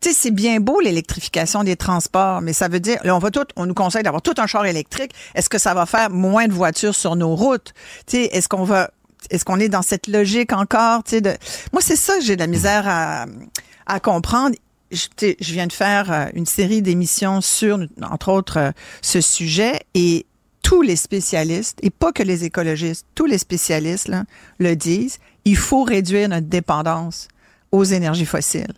Tu 0.02 0.10
sais, 0.12 0.16
c'est 0.16 0.32
bien 0.32 0.60
beau 0.60 0.80
l'électrification 0.80 1.64
des 1.66 1.76
transports, 1.76 2.40
mais 2.42 2.54
ça 2.54 2.68
veut 2.70 2.80
dire, 2.80 3.00
là, 3.04 3.16
on 3.16 3.20
va 3.20 3.32
tout, 3.32 3.44
on 3.58 3.66
nous 3.66 3.74
conseille 3.74 4.04
d'avoir 4.04 4.22
tout 4.22 4.36
un 4.38 4.48
char 4.48 4.66
électrique. 4.66 5.12
Est-ce 5.36 5.50
que 5.50 5.58
ça 5.58 5.74
va 5.74 5.86
faire 5.86 6.10
moins 6.10 6.48
de 6.48 6.54
voitures 6.54 6.96
sur 6.96 7.16
nos 7.18 7.36
routes? 7.36 7.74
Tu 8.08 8.16
sais, 8.18 8.24
est-ce 8.32 8.48
qu'on 8.48 8.64
va, 8.64 8.92
est-ce 9.30 9.44
qu'on 9.44 9.60
est 9.60 9.68
dans 9.68 9.82
cette 9.82 10.08
logique 10.08 10.54
encore? 10.54 11.04
Tu 11.04 11.16
sais, 11.16 11.22
de, 11.22 11.34
moi, 11.74 11.82
c'est 11.82 11.98
ça 11.98 12.16
que 12.18 12.24
j'ai 12.24 12.36
de 12.36 12.40
la 12.42 12.48
misère 12.48 12.84
à, 12.88 13.26
à 13.90 14.00
comprendre. 14.00 14.56
Je, 14.92 15.08
je 15.40 15.54
viens 15.54 15.68
de 15.68 15.74
faire 15.74 16.12
euh, 16.12 16.26
une 16.34 16.46
série 16.48 16.82
d'émissions 16.82 17.42
sur, 17.42 17.80
entre 18.02 18.32
autres, 18.32 18.58
euh, 18.58 18.72
ce 19.02 19.22
sujet 19.22 19.82
et 19.94 20.26
tous 20.64 20.82
les 20.82 20.96
spécialistes, 20.96 21.78
et 21.84 21.90
pas 21.90 22.12
que 22.12 22.24
les 22.24 22.44
écologistes, 22.44 23.06
tous 23.16 23.26
les 23.26 23.38
spécialistes 23.38 24.08
là, 24.08 24.24
le 24.60 24.76
disent, 24.76 25.20
il 25.46 25.58
faut 25.58 25.84
réduire 25.84 26.30
notre 26.30 26.48
dépendance 26.48 27.28
aux 27.72 27.84
énergies 27.84 28.26
fossiles. 28.26 28.74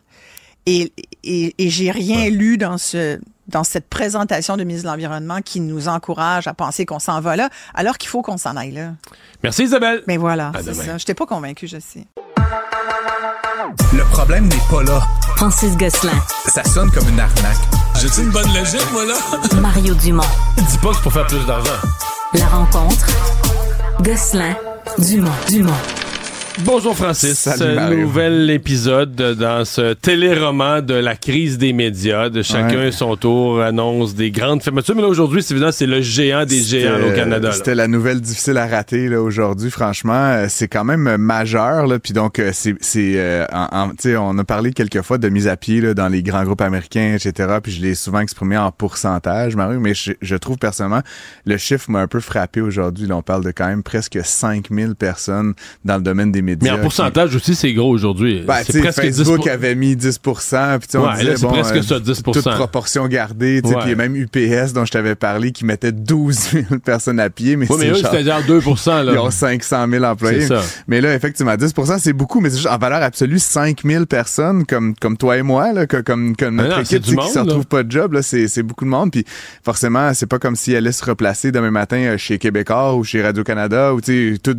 Et, 0.66 0.92
et, 1.24 1.56
et 1.58 1.70
j'ai 1.70 1.92
rien 1.92 2.30
lu 2.30 2.58
dans 2.58 2.78
ce 2.78 3.20
dans 3.52 3.64
cette 3.64 3.88
présentation 3.90 4.58
de 4.58 4.64
ministre 4.64 4.88
de 4.88 4.92
l'Environnement 4.92 5.42
qui 5.44 5.60
nous 5.60 5.88
encourage 5.88 6.48
à 6.48 6.54
penser 6.54 6.86
qu'on 6.86 7.00
s'en 7.00 7.22
va 7.22 7.36
là, 7.36 7.50
alors 7.74 7.98
qu'il 7.98 8.10
faut 8.10 8.22
qu'on 8.22 8.38
s'en 8.38 8.56
aille 8.56 8.72
là. 8.72 8.92
Merci 9.44 9.64
Isabelle. 9.64 10.04
Mais 10.08 10.18
voilà, 10.18 10.52
c'est 10.64 10.74
ça. 10.74 10.84
Je 10.84 10.92
n'étais 10.94 11.14
pas 11.14 11.26
convaincue, 11.26 11.68
je 11.68 11.80
sais. 11.80 12.08
Le 13.94 14.04
problème 14.12 14.48
n'est 14.48 14.56
pas 14.70 14.84
là. 14.84 15.02
Francis 15.38 15.76
Gosselin, 15.78 16.12
Ça 16.48 16.64
sonne 16.64 16.92
comme 16.92 17.08
une 17.10 17.20
arnaque. 17.20 17.58
J'ai-tu 18.00 18.22
une 18.22 18.30
bonne 18.32 18.48
logique, 18.54 18.92
moi, 18.92 19.06
là? 19.06 19.16
Mario 19.62 19.94
Dumont. 19.96 20.24
Dis 20.58 20.78
pas 20.78 20.90
que 20.90 20.96
c'est 20.96 21.02
pour 21.04 21.14
faire 21.14 21.28
plus 21.28 21.46
d'argent. 21.46 21.72
La 22.34 22.48
rencontre. 22.48 23.08
Gosselin, 24.02 24.56
Dumont, 24.98 25.32
Dumont. 25.48 25.74
Bonjour 26.60 26.96
Francis. 26.96 27.40
Salut, 27.40 27.76
Mario. 27.76 28.00
Nouvel 28.02 28.50
épisode 28.50 29.16
dans 29.16 29.64
ce 29.66 29.94
téléroman 29.94 30.82
de 30.82 30.94
la 30.94 31.16
crise 31.16 31.58
des 31.58 31.72
médias. 31.74 32.30
De 32.30 32.42
chacun 32.44 32.78
Ouais. 32.78 32.92
son 32.92 33.16
tour 33.16 33.62
annonce 33.62 34.14
des 34.16 34.32
grandes 34.32 34.62
fermetures. 34.62 34.96
Mais 34.96 35.02
là 35.02 35.08
aujourd'hui, 35.08 35.42
c'est 35.42 35.54
évident, 35.54 35.72
c'est 35.72 35.86
le 35.88 36.02
géant 36.02 36.46
des 36.46 36.62
géants 36.62 36.98
là, 36.98 37.08
au 37.08 37.12
Canada. 37.16 37.52
C'était 37.54 37.74
la 37.74 37.88
nouvelle 37.88 38.20
difficile 38.22 38.58
à 38.58 38.68
rater 38.68 39.08
là 39.08 39.22
aujourd'hui. 39.22 39.72
Franchement, 39.72 40.12
Euh, 40.32 40.46
c'est 40.50 40.68
quand 40.68 40.84
même 40.84 41.08
euh, 41.08 41.18
majeur. 41.18 41.88
Là, 41.88 42.00
puis 42.00 42.14
donc, 42.14 42.38
euh, 42.38 42.52
c'est, 42.54 42.76
c'est, 42.82 43.14
euh, 43.16 43.46
en- 43.52 43.90
en- 43.90 44.16
on 44.20 44.38
a 44.38 44.44
parlé 44.44 44.72
quelques 44.74 45.02
fois 45.02 45.18
de 45.18 45.30
mise 45.30 45.48
à 45.48 45.56
pied 45.58 45.80
là, 45.82 45.94
dans 45.94 46.10
les 46.10 46.22
grands 46.22 46.44
groupes 46.44 46.62
américains, 46.62 47.16
etc. 47.16 47.58
Puis 47.64 47.72
je 47.72 47.82
l'ai 47.82 47.96
souvent 47.96 48.20
exprimé 48.20 48.58
en 48.58 48.72
pourcentage, 48.72 49.56
Mario. 49.56 49.80
Mais 49.80 49.94
je, 49.94 50.12
je 50.22 50.36
trouve 50.36 50.58
personnellement 50.58 51.02
le 51.46 51.58
chiffre 51.58 51.90
m'a 51.90 52.02
un 52.02 52.08
peu 52.08 52.20
frappé 52.20 52.62
aujourd'hui. 52.62 53.08
On 53.12 53.22
parle 53.24 53.44
de 53.44 53.52
quand 53.52 53.68
même 53.68 53.84
presque 53.84 54.20
5000 54.24 54.96
personnes 54.96 55.54
dans 55.86 55.96
le 55.96 56.04
domaine 56.04 56.32
des 56.32 56.41
médias. 56.42 56.70
Mais 56.70 56.72
en 56.72 56.78
qui- 56.78 56.84
pourcentage 56.84 57.36
aussi, 57.36 57.56
c'est 57.56 57.74
gros 57.74 57.90
aujourd'hui. 57.90 58.44
Ben, 58.46 58.58
c'est 58.66 58.80
presque 58.80 59.02
10 59.06 59.18
Facebook 59.18 59.48
avait 59.48 59.76
mis 59.76 59.96
10 59.96 60.20
puis 60.20 60.32
on 60.96 61.04
Ouais, 61.06 61.14
disait, 61.14 61.24
là, 61.24 61.38
c'est 61.38 61.42
bon, 61.46 61.50
presque 61.52 61.76
euh, 61.76 61.82
ça, 61.82 62.00
10 62.00 62.24
Toute 62.24 62.44
proportion 62.56 63.08
gardée, 63.08 63.62
puis 63.62 63.72
il 63.84 63.90
y 63.90 63.92
a 63.94 63.96
même 63.96 64.16
UPS 64.16 64.74
dont 64.74 64.86
je 64.86 64.92
t'avais 64.92 65.16
parlé 65.16 65.52
qui 65.52 65.66
mettait 65.66 65.92
12 65.92 66.38
000 66.38 66.66
personnes 66.86 67.20
à 67.20 67.30
pied, 67.30 67.56
mais 67.56 67.70
Ouais, 67.72 67.78
mais 67.80 67.90
eux, 67.92 67.96
c'était 67.96 68.24
genre 68.24 68.42
2 68.46 68.60
là. 68.60 69.04
Ils 69.14 69.18
ont 69.20 69.32
500 69.32 69.88
000 69.90 70.04
employés. 70.04 70.42
C'est 70.42 70.48
ça. 70.48 70.62
Mais 70.88 71.02
là, 71.02 71.14
effectivement, 71.14 71.54
10% 71.56 72.00
c'est 72.00 72.14
beaucoup, 72.14 72.40
mais 72.40 72.50
c'est 72.50 72.58
juste 72.58 72.70
en 72.70 72.78
valeur 72.78 73.02
absolue, 73.02 73.40
5 73.40 73.82
000 73.86 74.06
personnes 74.06 74.66
comme, 74.66 74.96
comme 74.96 75.18
toi 75.18 75.38
et 75.38 75.42
moi, 75.44 75.74
là, 75.74 75.86
comme, 75.86 76.36
comme 76.36 76.56
notre 76.56 76.70
non, 76.70 76.82
équipe 76.82 77.02
qui 77.04 77.12
se 77.12 77.16
monde, 77.16 77.34
là. 77.36 77.42
retrouve 77.42 77.66
pas 77.66 77.84
de 77.84 77.92
job, 77.92 78.14
là, 78.14 78.22
c'est, 78.22 78.48
c'est 78.48 78.64
beaucoup 78.64 78.86
de 78.86 78.90
monde. 78.90 79.12
Puis 79.12 79.26
forcément, 79.64 80.14
c'est 80.14 80.28
pas 80.28 80.40
comme 80.40 80.56
si 80.56 80.72
elle 80.72 80.78
allait 80.78 80.92
se 80.92 81.04
replacer 81.04 81.52
demain 81.52 81.72
matin 81.72 81.98
euh, 81.98 82.18
chez 82.18 82.38
Québécois 82.38 82.96
ou 82.96 83.04
chez 83.04 83.22
Radio-Canada 83.22 83.94
ou 83.94 84.02
toutes, 84.02 84.58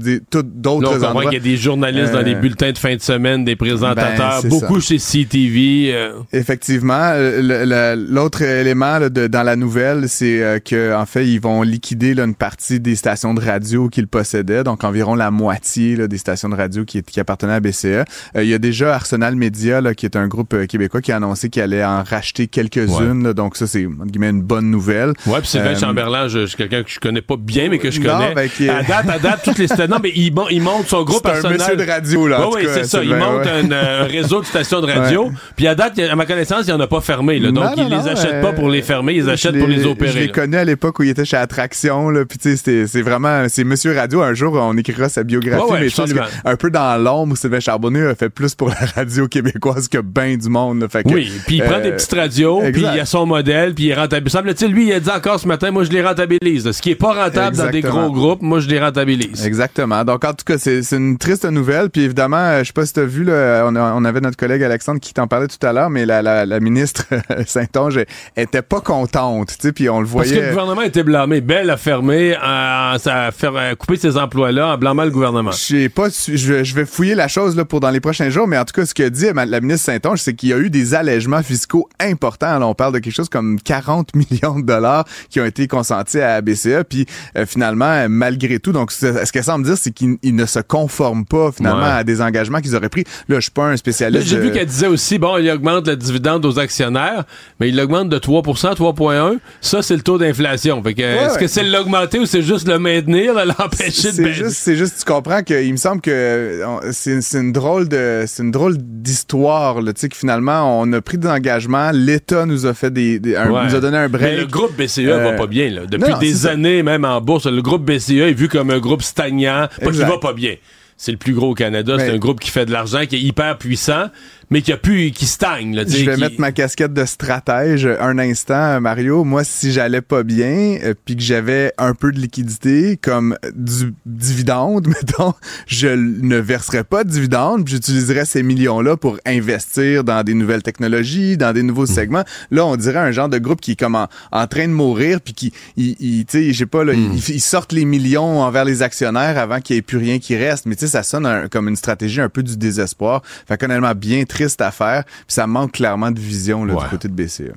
d'autres 0.61 1.05
endroits. 1.05 1.25
qu'il 1.25 1.35
y 1.35 1.37
a 1.37 1.41
des 1.41 1.57
journalistes 1.73 2.12
dans 2.12 2.19
Euh, 2.19 2.23
les 2.23 2.35
bulletins 2.35 2.73
de 2.73 2.78
fin 2.78 2.94
de 2.94 3.01
semaine, 3.01 3.44
des 3.44 3.57
présentateurs, 3.57 4.43
ben, 4.43 4.49
beaucoup 4.49 4.81
ça. 4.81 4.89
chez 4.89 4.99
CTV. 4.99 5.93
euh, 5.94 6.12
Effectivement, 6.32 7.12
euh, 7.15 7.97
l'autre 7.97 8.43
élément 8.43 8.99
là, 8.99 9.09
de- 9.09 9.27
dans 9.27 9.43
la 9.43 9.57
nouvelle, 9.57 10.09
c'est 10.09 10.43
euh, 10.43 10.59
que 10.59 10.94
en 10.94 11.07
fait, 11.07 11.27
ils 11.27 11.40
vont 11.40 11.62
liquider 11.62 12.15
là, 12.15 12.24
une 12.24 12.35
partie 12.35 12.78
des 12.81 12.94
stations 12.97 13.35
de 13.35 13.40
radio 13.40 13.89
qu'ils 13.89 14.07
possédaient, 14.07 14.65
donc 14.65 14.85
environ 14.85 15.15
la 15.15 15.31
moitié 15.31 15.97
là, 15.97 16.07
des 16.09 16.19
stations 16.19 16.49
de 16.49 16.55
radio 16.57 16.85
qui, 16.85 17.03
qui 17.03 17.20
appartenaient 17.20 17.55
à 17.55 17.61
BCE. 17.61 17.85
Euh, 17.86 18.05
il 18.43 18.49
y 18.49 18.55
a 18.55 18.59
déjà 18.59 18.94
Arsenal 18.94 19.35
Media, 19.36 19.81
là, 19.81 19.94
qui 19.94 20.07
est 20.07 20.16
un 20.16 20.28
groupe 20.28 20.55
euh, 20.55 20.66
québécois, 20.66 21.01
qui 21.01 21.12
a 21.12 21.16
annoncé 21.16 21.49
qu'il 21.49 21.62
allait 21.62 21.85
en 21.85 22.03
racheter 22.03 22.47
quelques-unes. 22.49 23.32
donc 23.32 23.57
ça, 23.57 23.66
c'est 23.66 23.82
une 23.82 24.43
bonne 24.43 24.70
nouvelle. 24.70 25.12
Ouais, 25.27 25.39
puis 25.40 25.49
Sylvain 25.49 25.70
Euh, 25.74 25.78
Chamberlain, 25.78 26.28
je, 26.28 26.40
je 26.40 26.47
suis 26.47 26.57
quelqu'un 26.57 26.82
que 26.82 26.90
je 26.90 27.01
connais 27.01 27.23
pas 27.23 27.36
bien, 27.39 27.69
mais 27.70 27.78
que 27.78 27.90
je 27.90 28.01
Non, 28.01 28.19
connais. 28.19 28.35
ben, 28.35 28.49
qui 28.49 28.69
À 28.69 28.82
date, 28.82 29.09
à 29.09 29.19
date, 29.19 29.40
toutes 29.44 29.59
les 29.59 29.66
stations. 29.66 29.89
Non, 29.89 29.99
mais 30.03 30.12
il, 30.15 30.32
il 30.51 30.62
monte 30.62 30.86
son 30.89 31.03
gros 31.03 31.19
C'est 31.24 31.31
de 31.77 31.85
radio, 31.85 32.29
là, 32.29 32.49
oui, 32.53 32.63
cas, 32.65 32.69
c'est 32.75 32.85
ça. 32.85 33.03
Il 33.03 33.11
Sylvain, 33.11 33.33
monte 33.33 33.45
ouais. 33.45 33.51
un, 33.51 33.73
euh, 33.73 34.05
réseau 34.11 34.41
de 34.41 34.47
stations 34.47 34.81
de 34.81 34.87
radio. 34.91 35.31
Puis 35.57 35.67
à 35.67 35.75
date, 35.75 35.99
à 35.99 36.17
ma 36.17 36.27
connaissance, 36.27 36.65
il 36.67 36.73
en 36.73 36.81
a 36.81 36.87
pas 36.87 37.01
fermé. 37.01 37.39
Là, 37.39 37.51
donc, 37.51 37.65
Non, 37.65 37.71
il 37.77 37.83
non, 37.85 37.89
les 37.91 37.97
non, 37.97 38.07
achète 38.07 38.35
euh, 38.35 38.43
pas 38.43 38.53
pour 38.53 38.69
les 38.69 38.83
fermer, 38.83 39.15
ils 39.15 39.25
je 39.25 39.31
achètent 39.31 39.59
pour 39.59 39.69
les 39.69 39.83
Je 39.83 39.89
opérer. 39.89 40.21
l'ai 40.21 40.27
là. 40.27 40.33
connu 40.33 40.57
à 40.57 40.65
l'époque 40.65 40.99
où 40.99 41.03
il 41.03 41.11
était 41.11 41.25
chez 41.25 41.37
Attraction, 41.37 42.11
là, 42.11 42.25
puis 42.25 42.39
tu 42.39 42.57
sais, 42.57 42.87
c'est- 42.87 43.03
vraiment, 43.03 43.45
c'est 43.49 43.65
Monsieur 43.65 43.95
Radio. 43.95 44.23
Un 44.23 44.35
jour, 44.35 44.55
on 44.55 44.77
écrira 44.77 45.09
sa 45.09 45.23
biographie, 45.25 45.63
mais 45.73 45.89
je 45.89 45.97
pense 45.97 46.11
un 46.45 46.57
peu 46.57 46.71
dans 46.71 47.03
l'ombre, 47.03 47.37
Sylvain 47.37 47.61
Charbonneau 47.61 48.09
a 48.09 48.15
fait 48.15 48.29
plus 48.31 48.55
pour 48.55 48.69
la 48.69 48.77
radio 48.95 49.29
québécoise 49.29 49.89
que 49.89 49.99
ben 49.99 50.37
du 50.37 50.49
monde. 50.49 50.87
Fait 50.91 51.03
que, 51.05 51.09
Oui, 51.13 51.31
puis 51.47 51.57
il 51.57 51.63
prend 51.63 51.77
euh, 51.77 51.83
des 51.83 51.93
petites 51.93 52.13
radios, 52.15 52.61
puis 52.73 52.83
il 52.83 53.01
a 53.01 53.05
son 53.05 53.27
modèle, 53.27 53.75
puis 53.75 53.85
il 53.87 53.95
rentabilise. 53.95 54.33
Semble-t-il, 54.33 54.73
lui, 54.73 54.87
il 54.89 54.93
a 54.93 55.01
dit 55.01 55.11
encore 55.11 55.39
ce 55.41 55.47
matin, 55.49 55.71
moi, 55.71 55.85
je 55.85 55.91
les 55.91 56.03
rentabilise. 56.03 56.71
Ce 56.71 56.81
qui 56.83 56.91
est 56.91 56.95
pas 56.95 57.13
rentable 57.25 57.57
dans 57.57 57.71
des 57.71 57.81
gros 57.83 58.11
groupes, 58.11 58.43
moi, 58.43 58.61
je 58.61 58.69
les 58.69 58.81
rentabilise. 58.81 59.45
Exactement. 59.47 60.05
Donc, 60.05 60.25
en 60.25 60.33
tout 60.33 60.45
cas, 60.47 60.59
c'est 60.59 60.81
une 60.93 61.19
triste 61.19 61.45
nouvelle. 61.53 61.91
Puis 61.91 62.03
évidemment, 62.03 62.37
euh, 62.37 62.59
je 62.61 62.65
sais 62.69 62.73
pas 62.73 62.87
si 62.87 62.93
tu 62.93 63.01
as 63.01 63.05
vu, 63.05 63.24
là, 63.24 63.65
on, 63.66 63.77
a- 63.77 63.93
on 63.95 64.05
avait 64.05 64.20
notre 64.20 64.37
collègue 64.37 64.62
Alexandre 64.62 65.01
qui 65.01 65.15
t'en 65.15 65.27
parlait 65.27 65.49
tout 65.49 65.65
à 65.66 65.73
l'heure, 65.73 65.91
mais 65.91 66.07
la, 66.07 66.23
la, 66.23 66.47
la 66.47 66.61
ministre 66.61 67.07
Saint-Onge 67.47 68.01
était 68.37 68.62
pas 68.62 68.81
contente. 68.81 69.57
Puis 69.74 69.89
on 69.89 70.01
le 70.01 70.07
Parce 70.07 70.29
que 70.29 70.35
voyait. 70.35 70.43
le 70.47 70.51
gouvernement 70.51 70.83
était 70.83 71.03
blâmé. 71.03 71.41
Bell 71.41 71.70
a 71.70 71.77
fermé, 71.77 72.35
euh, 72.35 72.99
ça 72.99 73.24
a 73.27 73.31
fait, 73.31 73.47
euh, 73.49 73.74
couper 73.74 73.97
ses 73.97 74.16
emplois-là 74.16 74.74
en 74.74 74.79
blâmant 74.79 75.05
le 75.05 75.11
gouvernement. 75.11 75.51
Je 75.53 75.57
sais 75.57 75.89
pas, 75.89 76.09
je 76.11 76.53
vais, 76.53 76.65
je 76.65 76.74
vais 76.74 76.85
fouiller 76.87 77.15
la 77.15 77.29
chose 77.29 77.57
là, 77.57 77.65
pour 77.65 77.81
dans 77.81 77.91
les 77.91 78.01
prochains 78.01 78.31
jours, 78.31 78.47
mais 78.47 78.59
en 78.59 78.65
tout 78.65 78.73
cas, 78.74 78.87
ce 78.87 78.95
que 78.95 79.09
dit 79.09 79.27
la 79.35 79.61
ministre 79.61 79.87
Saint-Onge, 79.87 80.19
c'est 80.20 80.35
qu'il 80.35 80.49
y 80.51 80.53
a 80.53 80.59
eu 80.59 80.70
des 80.70 80.95
allègements 80.95 81.43
fiscaux 81.43 81.89
importants. 82.01 82.59
Là, 82.59 82.66
on 82.66 82.74
parle 82.74 82.95
de 82.95 82.99
quelque 82.99 83.15
chose 83.15 83.29
comme 83.29 83.61
40 83.61 84.15
millions 84.15 84.59
de 84.61 84.65
dollars 84.66 85.05
qui 85.31 85.41
ont 85.41 85.45
été 85.45 85.66
consentis 85.69 86.20
à 86.20 86.29
la 86.35 86.41
BCE, 86.41 86.85
puis 86.89 87.07
euh, 87.37 87.45
finalement, 87.47 88.07
malgré 88.09 88.59
tout, 88.59 88.73
donc 88.73 88.93
ce 88.93 89.24
ce 89.24 89.33
qu'elle 89.33 89.45
semble 89.45 89.65
dire, 89.65 89.77
c'est 89.77 89.91
qu'ils 89.93 90.16
ils 90.23 90.35
ne 90.35 90.47
se 90.47 90.59
conforment 90.61 91.24
pas 91.24 91.41
finalement 91.51 91.82
Ouais. 91.82 91.89
à 91.90 92.05
des 92.05 92.20
engagements 92.20 92.60
qu'ils 92.60 92.77
auraient 92.77 92.89
pris. 92.89 93.05
Là, 93.28 93.36
je 93.36 93.40
suis 93.40 93.51
pas 93.51 93.64
un 93.66 93.77
spécialiste. 93.77 94.28
J'ai 94.28 94.36
de- 94.36 94.43
vu 94.43 94.52
qu'elle 94.52 94.66
disait 94.66 94.86
aussi, 94.86 95.19
bon, 95.19 95.39
il 95.39 95.51
augmente 95.51 95.89
le 95.89 95.97
dividende 95.97 96.44
aux 96.44 96.59
actionnaires, 96.59 97.24
mais 97.59 97.69
il 97.70 97.77
l'augmente 97.77 98.09
de 98.09 98.19
3% 98.19 98.74
3,1 98.74 99.39
Ça, 99.60 99.82
c'est 99.82 99.97
le 99.97 100.02
taux 100.02 100.19
d'inflation. 100.19 100.82
Fait 100.82 100.94
que, 100.94 101.02
est-ce 101.02 101.35
ouais. 101.35 101.40
que 101.40 101.47
c'est 101.47 101.64
l'augmenter 101.64 102.19
ou 102.19 102.27
c'est 102.27 102.43
juste 102.43 102.69
le 102.69 102.78
maintenir, 102.78 103.35
l'empêcher 103.59 104.10
de 104.10 104.16
C'est 104.16 104.23
baisser? 104.23 104.35
juste, 104.44 104.56
c'est 104.56 104.77
juste, 104.77 104.98
tu 104.98 105.05
comprends 105.10 105.43
qu'il 105.43 105.73
me 105.73 105.77
semble 105.78 106.01
que 106.01 106.60
c'est 106.93 107.19
une 107.40 107.52
drôle 107.52 107.89
de, 107.89 108.24
c'est 108.27 108.43
une 108.43 108.51
drôle 108.51 108.77
d'histoire, 108.78 109.78
tu 109.78 109.93
sais, 109.97 110.09
que 110.09 110.16
finalement, 110.16 110.81
on 110.81 110.93
a 110.93 111.01
pris 111.01 111.19
des 111.19 111.28
engagements, 111.28 111.90
l'État 111.93 112.47
nous 112.47 112.66
a 112.66 112.74
fait 112.74 112.90
des, 112.93 113.19
des- 113.19 113.36
un- 113.36 113.51
Ouais. 113.51 113.64
nous 113.66 113.74
a 113.74 113.81
donné 113.81 113.97
un 113.98 114.09
break. 114.09 114.23
Mais 114.23 114.36
le 114.36 114.47
groupe 114.47 114.77
BCE 114.77 115.06
Euh, 115.09 115.19
va 115.23 115.32
pas 115.32 115.47
bien. 115.47 115.70
Là. 115.70 115.82
Depuis 115.86 116.10
non, 116.12 116.19
des 116.19 116.32
ça. 116.35 116.51
années, 116.51 116.82
même 116.82 117.05
en 117.05 117.20
bourse, 117.20 117.47
le 117.47 117.62
groupe 117.62 117.85
BCE 117.85 118.10
est 118.10 118.32
vu 118.32 118.48
comme 118.48 118.70
un 118.70 118.78
groupe 118.78 119.02
stagnant. 119.02 119.69
Pas 119.69 119.86
qu'il 119.86 119.89
Exact. 119.89 120.09
va 120.09 120.19
pas 120.19 120.32
bien. 120.32 120.55
C'est 120.97 121.12
le 121.12 121.19
plus 121.19 121.35
gros 121.35 121.51
au 121.51 121.55
Canada. 121.55 121.98
C'est 121.98 122.10
un 122.10 122.19
groupe 122.19 122.40
qui 122.40 122.51
fait 122.51 122.66
de 122.66 122.73
l'argent, 122.73 123.06
qui 123.06 123.16
est 123.16 123.20
hyper 123.20 123.59
puissant, 123.59 124.06
mais 124.53 124.62
qui 124.62 124.73
a 124.73 124.77
pu, 124.77 125.11
qui 125.11 125.27
stagne. 125.27 125.74
Là, 125.74 125.83
Je 125.87 126.05
vais 126.05 126.15
qui- 126.15 126.20
mettre 126.20 126.39
ma 126.41 126.53
casquette 126.53 126.93
de 126.95 127.05
stratège 127.05 127.87
un 127.87 128.19
instant, 128.19 128.81
Mario. 128.81 129.24
Moi, 129.24 129.45
si 129.45 129.73
j'allais 129.73 130.01
pas 130.03 130.23
bien, 130.23 130.79
euh, 130.85 130.95
puis 131.05 131.16
que 131.16 131.23
j'avais 131.23 131.73
un 131.79 131.95
peu 131.95 132.12
de 132.12 132.19
liquidité, 132.20 132.97
comme 133.01 133.37
du 133.57 133.95
dividende, 134.07 134.87
mettons, 135.03 135.35
je 135.66 135.89
ne 135.89 136.37
verserais 136.37 136.85
pas 136.85 137.05
de 137.05 137.11
dividende, 137.11 137.65
puis 137.65 137.74
j'utiliserais 137.74 138.24
ces 138.24 138.43
millions-là 138.43 138.97
pour 138.97 139.19
investir 139.27 140.05
dans 140.05 140.23
des 140.23 140.35
nouvelles 140.35 140.62
technologies, 140.62 141.37
dans 141.37 141.53
des 141.53 141.62
nouveaux 141.62 141.87
segments. 141.87 142.24
Là, 142.51 142.66
on 142.66 142.77
dirait 142.77 142.99
un 142.99 143.11
genre 143.11 143.29
de 143.29 143.39
groupe 143.39 143.61
qui 143.61 143.73
est 143.73 143.77
comme 143.79 143.95
en, 143.95 144.09
en 144.33 144.47
train 144.47 144.69
de 144.69 144.73
mourir, 144.73 145.20
puis 145.20 145.35
qui, 145.35 145.53
il, 145.77 145.97
il- 145.99 146.24
tu 146.27 146.53
sais, 146.55 146.66
pas, 146.66 146.85
là, 146.85 146.93
ils, 146.93 147.16
ils 147.31 147.41
sortent 147.41 147.73
les 147.73 147.85
millions 147.85 148.43
envers 148.43 148.65
les 148.65 148.83
actionnaires 148.83 149.39
avant 149.39 149.61
qu'il 149.61 149.74
n'y 149.74 149.79
ait 149.79 149.83
plus 149.83 149.99
rien 149.99 150.19
qui 150.19 150.37
reste. 150.37 150.66
Mais 150.66 150.74
tu 150.77 150.81
sais, 150.83 150.89
ça 150.93 151.03
sonne 151.03 151.27
un- 151.27 151.49
comme 151.49 151.69
une 151.69 151.77
stratégie 151.77 152.20
un 152.20 152.29
peu 152.29 152.43
du 152.43 152.57
désespoir. 152.57 153.23
Fait 153.49 153.57
qu'honnêtement, 153.59 153.95
bien 153.95 154.24
triste 154.44 154.60
à 154.60 154.70
faire. 154.70 155.05
Puis 155.05 155.24
ça 155.28 155.47
manque 155.47 155.73
clairement 155.73 156.10
de 156.10 156.20
vision 156.20 156.64
là, 156.64 156.74
Ouais. 156.74 156.85
du 156.85 156.90
côté 156.90 157.09
de 157.09 157.14
BCE. 157.14 157.52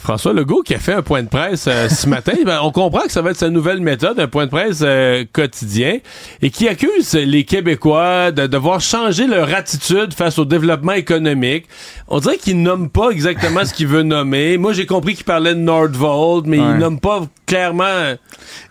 François 0.00 0.32
Legault 0.32 0.62
qui 0.62 0.74
a 0.74 0.78
fait 0.78 0.94
un 0.94 1.02
point 1.02 1.22
de 1.22 1.28
presse 1.28 1.66
euh, 1.68 1.88
ce 1.88 2.08
matin, 2.08 2.32
ben, 2.44 2.60
on 2.62 2.72
comprend 2.72 3.02
que 3.02 3.12
ça 3.12 3.22
va 3.22 3.30
être 3.30 3.36
sa 3.36 3.50
nouvelle 3.50 3.80
méthode, 3.80 4.18
un 4.18 4.28
point 4.28 4.46
de 4.46 4.50
presse 4.50 4.80
euh, 4.82 5.24
quotidien, 5.32 5.98
et 6.42 6.50
qui 6.50 6.68
accuse 6.68 7.12
les 7.14 7.44
Québécois 7.44 8.32
de 8.32 8.46
devoir 8.46 8.80
changer 8.80 9.26
leur 9.26 9.54
attitude 9.54 10.14
face 10.14 10.38
au 10.38 10.44
développement 10.44 10.92
économique. 10.92 11.66
On 12.08 12.18
dirait 12.18 12.38
qu'il 12.38 12.62
nomme 12.62 12.88
pas 12.88 13.10
exactement 13.10 13.64
ce 13.64 13.74
qu'il 13.74 13.86
veut 13.86 14.02
nommer. 14.02 14.56
Moi, 14.58 14.72
j'ai 14.72 14.86
compris 14.86 15.14
qu'il 15.14 15.24
parlait 15.24 15.54
de 15.54 15.60
Nordvolt, 15.60 16.46
mais 16.46 16.56
il 16.56 16.78
nomme 16.78 16.98
pas 16.98 17.22
clairement. 17.46 18.14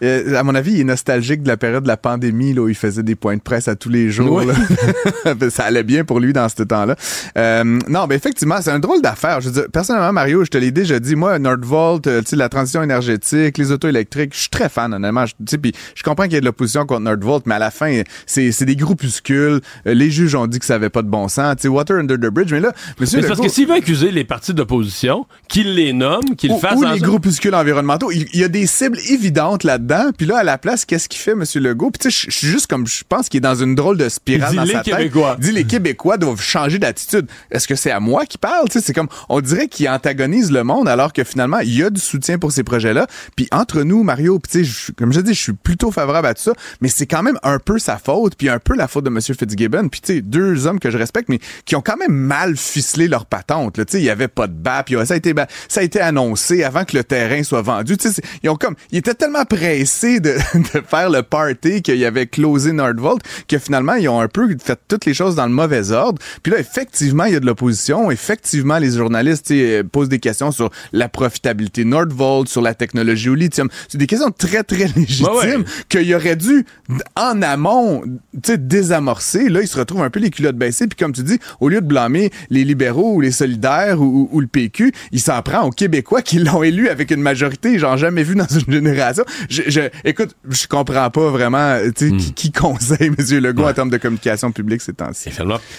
Euh, 0.03 0.35
à 0.35 0.43
mon 0.43 0.56
avis, 0.56 0.73
il 0.73 0.81
est 0.81 0.85
nostalgique 0.85 1.43
de 1.43 1.47
la 1.47 1.57
période 1.57 1.84
de 1.84 1.88
la 1.88 1.97
pandémie 1.97 2.53
là, 2.53 2.61
où 2.61 2.69
il 2.69 2.76
faisait 2.76 3.03
des 3.03 3.15
points 3.15 3.35
de 3.35 3.41
presse 3.41 3.68
à 3.68 3.76
tous 3.76 3.89
les 3.89 4.10
jours. 4.10 4.38
Oui. 4.38 4.45
là. 4.45 5.49
ça 5.49 5.65
allait 5.65 5.84
bien 5.84 6.06
pour 6.06 6.19
lui 6.19 6.34
dans 6.34 6.49
ce 6.49 6.64
temps-là. 6.64 6.95
Non, 7.64 8.07
mais 8.07 8.15
effectivement, 8.15 8.57
c'est 8.61 8.72
un 8.72 8.80
drôle 8.80 9.01
d'affaire. 9.01 9.41
Je 9.41 9.49
veux 9.49 9.53
dire, 9.53 9.65
personnellement, 9.72 10.14
Mario, 10.14 10.43
je 10.43 10.49
te 10.49 10.57
l'ai 10.57 10.72
déjà 10.72 10.99
dit, 10.99 11.15
moi, 11.19 11.37
Nordvolt, 11.39 12.07
euh, 12.07 12.21
tu 12.21 12.29
sais, 12.29 12.35
la 12.35 12.49
transition 12.49 12.81
énergétique, 12.81 13.57
les 13.57 13.71
autos 13.71 13.87
électriques, 13.87 14.31
je 14.33 14.39
suis 14.41 14.49
très 14.49 14.69
fan, 14.69 14.93
honnêtement. 14.93 15.25
Je- 15.25 15.33
Tu 15.39 15.51
sais, 15.51 15.57
puis 15.57 15.73
je 15.95 16.01
comprends 16.03 16.23
qu'il 16.23 16.33
y 16.33 16.37
ait 16.37 16.41
de 16.41 16.45
l'opposition 16.45 16.85
contre 16.85 17.01
Nordvolt, 17.01 17.45
mais 17.45 17.55
à 17.55 17.59
la 17.59 17.71
fin, 17.71 18.01
c'est 18.25 18.63
des 18.65 18.75
groupuscules. 18.75 19.61
Euh, 19.87 19.93
les 19.93 20.11
juges 20.11 20.35
ont 20.35 20.47
dit 20.47 20.59
que 20.59 20.65
ça 20.65 20.75
avait 20.75 20.89
pas 20.89 21.01
de 21.01 21.07
bon 21.07 21.27
sens. 21.27 21.55
Tu 21.57 21.63
sais, 21.63 21.67
water 21.67 21.97
under 21.97 22.17
the 22.17 22.31
bridge. 22.31 22.51
Mais 22.51 22.59
là, 22.59 22.73
monsieur 22.99 23.21
Mais 23.21 23.27
parce 23.27 23.39
que 23.39 23.47
s'il 23.49 23.67
veut 23.67 23.75
accuser 23.75 24.11
les 24.11 24.23
partis 24.23 24.53
d'opposition, 24.53 25.25
qu'il 25.47 25.73
les 25.75 25.93
nomme, 25.93 26.35
qu'il 26.37 26.53
fasse 26.57 26.75
ou 26.77 26.85
en 26.85 26.91
les 26.91 26.99
groupuscules 26.99 27.53
environnementaux. 27.55 28.11
Il 28.11 28.27
y 28.33 28.43
a 28.43 28.47
des 28.47 28.65
cibles 28.67 28.97
évidentes 29.09 29.63
là-dedans. 29.63 30.11
Puis 30.17 30.25
là, 30.27 30.37
à 30.39 30.43
la 30.43 30.57
place, 30.57 30.85
qu'est-ce 30.85 31.09
qu'il 31.09 31.19
fait, 31.19 31.31
M. 31.31 31.43
Legault? 31.55 31.91
Puis 31.91 31.99
tu 32.09 32.11
sais, 32.11 32.27
je- 32.29 32.37
suis 32.37 32.47
juste 32.47 32.67
comme, 32.67 32.87
je 32.87 33.03
pense 33.07 33.27
qu'il 33.29 33.39
est 33.39 33.41
dans 33.41 33.55
une 33.55 33.75
drôle 33.75 33.97
de 33.97 34.07
spirale 34.09 34.55
dans 34.55 34.63
les 34.63 34.73
sa 34.73 34.81
tête. 34.81 34.95
Québécois. 34.95 35.35
Dit 35.39 35.51
les 35.51 35.65
Québécois 35.65 36.17
doivent 36.17 36.41
changer 36.41 36.79
d'attitude. 36.79 37.27
Est-ce 37.51 37.67
que 37.67 37.75
c'est 37.75 37.91
à 37.91 37.99
moi 37.99 38.25
qui 38.25 38.37
parle? 38.37 38.67
Tu 38.69 38.79
sais, 38.79 38.85
c'est 38.85 38.93
comme, 38.93 39.09
on 39.27 39.41
dirait 39.41 39.67
qu'il 39.67 39.89
antagonise 39.89 40.51
le 40.51 40.63
monde 40.63 40.87
alors 40.87 41.09
que 41.14 41.23
finalement, 41.23 41.60
il 41.60 41.77
y 41.77 41.84
a 41.84 41.90
du 41.90 41.99
soutien 41.99 42.38
pour 42.38 42.52
ces 42.52 42.64
projets-là. 42.64 43.07
Puis 43.36 43.48
entre 43.52 43.84
nous, 43.84 44.03
Mario, 44.03 44.40
puis 44.40 44.64
sais, 44.64 44.94
comme 44.98 45.14
je 45.14 45.19
dis, 45.22 45.34
je 45.34 45.41
suis 45.41 45.53
plutôt 45.53 45.91
favorable 45.91 46.27
à 46.27 46.34
tout 46.34 46.44
ça, 46.44 46.53
mais 46.81 46.90
c'est 46.90 47.06
quand 47.06 47.23
même 47.23 47.38
un 47.44 47.60
peu 47.60 47.80
sa 47.80 47.98
faute, 47.98 48.36
puis 48.36 48.49
un 48.49 48.60
peu 48.60 48.76
la 48.76 48.88
faute 48.88 49.06
de 49.06 49.10
M. 49.10 49.19
Fitzgibbon. 49.22 49.90
Puis 49.90 50.02
tu 50.02 50.14
sais, 50.14 50.22
deux 50.22 50.68
hommes 50.68 50.80
que 50.80 50.90
je 50.90 50.98
respecte, 50.98 51.30
mais 51.30 51.40
qui 51.65 51.76
ont 51.76 51.81
quand 51.81 51.98
même 51.98 52.14
mal 52.14 52.57
ficelé 52.57 53.07
leur 53.07 53.26
patente. 53.26 53.86
Tu 53.86 53.98
il 53.98 54.03
y 54.03 54.10
avait 54.10 54.27
pas 54.27 54.48
de 54.48 54.53
BAP, 54.53 54.88
puis 54.88 54.95
ça 55.06 55.14
a 55.14 55.18
été 55.18 55.34
ça 55.68 55.81
a 55.81 55.84
été 55.84 55.99
annoncé 55.99 56.64
avant 56.64 56.86
que 56.86 56.95
le 56.95 57.03
terrain 57.03 57.44
soit 57.44 57.61
vendu. 57.61 57.98
Ils 58.44 58.49
ont 58.49 58.56
comme, 58.56 58.76
ils 58.91 58.99
étaient 58.99 59.14
tellement 59.14 59.45
pressés 59.45 60.19
de, 60.19 60.36
de 60.56 60.81
faire 60.88 61.10
le 61.10 61.23
party 61.23 61.81
qu'il 61.81 61.98
y 61.98 62.06
avait 62.06 62.27
closé 62.27 62.72
Nordvolt 62.72 63.22
que 63.48 63.57
finalement 63.57 63.94
ils 63.94 64.10
ont 64.10 64.19
un 64.19 64.27
peu 64.27 64.56
fait 64.61 64.80
toutes 64.88 65.06
les 65.06 65.14
choses 65.14 65.36
dans 65.36 65.45
le 65.45 65.52
mauvais 65.52 65.91
ordre. 65.91 66.22
Puis 66.44 66.52
là, 66.52 66.60
effectivement, 66.60 67.26
il 67.26 67.34
y 67.34 67.36
a 67.36 67.40
de 67.40 67.45
l'opposition. 67.45 68.11
Effectivement, 68.11 68.77
les 68.77 68.91
journalistes 68.91 69.53
posent 69.91 70.10
des 70.10 70.19
questions 70.19 70.52
sur 70.52 70.69
la 70.99 71.09
profitabilité 71.09 71.85
Nordvolt, 71.85 72.47
sur 72.47 72.61
la 72.61 72.73
technologie 72.73 73.30
au 73.30 73.35
lithium. 73.35 73.69
C'est 73.88 73.97
des 73.97 74.07
questions 74.07 74.31
très 74.31 74.63
très 74.63 74.88
légitimes 74.95 75.63
qu'il 75.89 76.13
aurait 76.13 76.35
dû 76.35 76.65
en 77.15 77.41
amont, 77.41 78.01
tu 78.01 78.51
sais, 78.51 78.57
désamorcer. 78.57 79.49
Là, 79.49 79.61
ils 79.61 79.67
se 79.67 79.77
retrouvent 79.77 80.03
un 80.03 80.09
peu 80.09 80.19
les 80.19 80.30
culottes 80.30 80.57
baissées. 80.57 80.88
Puis 80.88 80.97
comme 80.97 81.13
tu 81.13 81.23
dis, 81.23 81.39
au 81.59 81.69
lieu 81.69 81.81
de 81.81 81.88
blâmer 81.88 82.31
les 82.49 82.63
libéraux 82.63 83.15
ou 83.15 83.21
les 83.21 83.31
solidaires 83.31 84.01
ou, 84.01 84.30
ou 84.31 84.41
le 84.41 84.47
PQ, 84.47 84.91
il 85.11 85.19
s'en 85.19 85.41
prend 85.41 85.63
aux 85.63 85.71
Québécois 85.71 86.21
qui 86.21 86.39
l'ont 86.39 86.63
élu 86.63 86.89
avec 86.89 87.11
une 87.11 87.21
majorité, 87.21 87.80
genre 87.80 87.97
jamais 87.97 88.23
vu 88.23 88.35
dans 88.35 88.47
une 88.47 88.71
génération. 88.71 89.23
Je, 89.49 89.63
je 89.67 89.81
écoute, 90.03 90.35
je 90.49 90.67
comprends 90.67 91.09
pas 91.09 91.30
vraiment, 91.30 91.77
sais, 91.95 92.09
qui, 92.09 92.13
hmm. 92.13 92.34
qui, 92.35 92.51
conseille 92.51 93.11
M. 93.17 93.39
Legault 93.39 93.67
en 93.67 93.73
termes 93.73 93.89
de 93.89 93.97
communication 93.97 94.51
publique 94.51 94.81
ces 94.81 94.93
temps-ci. 94.93 95.30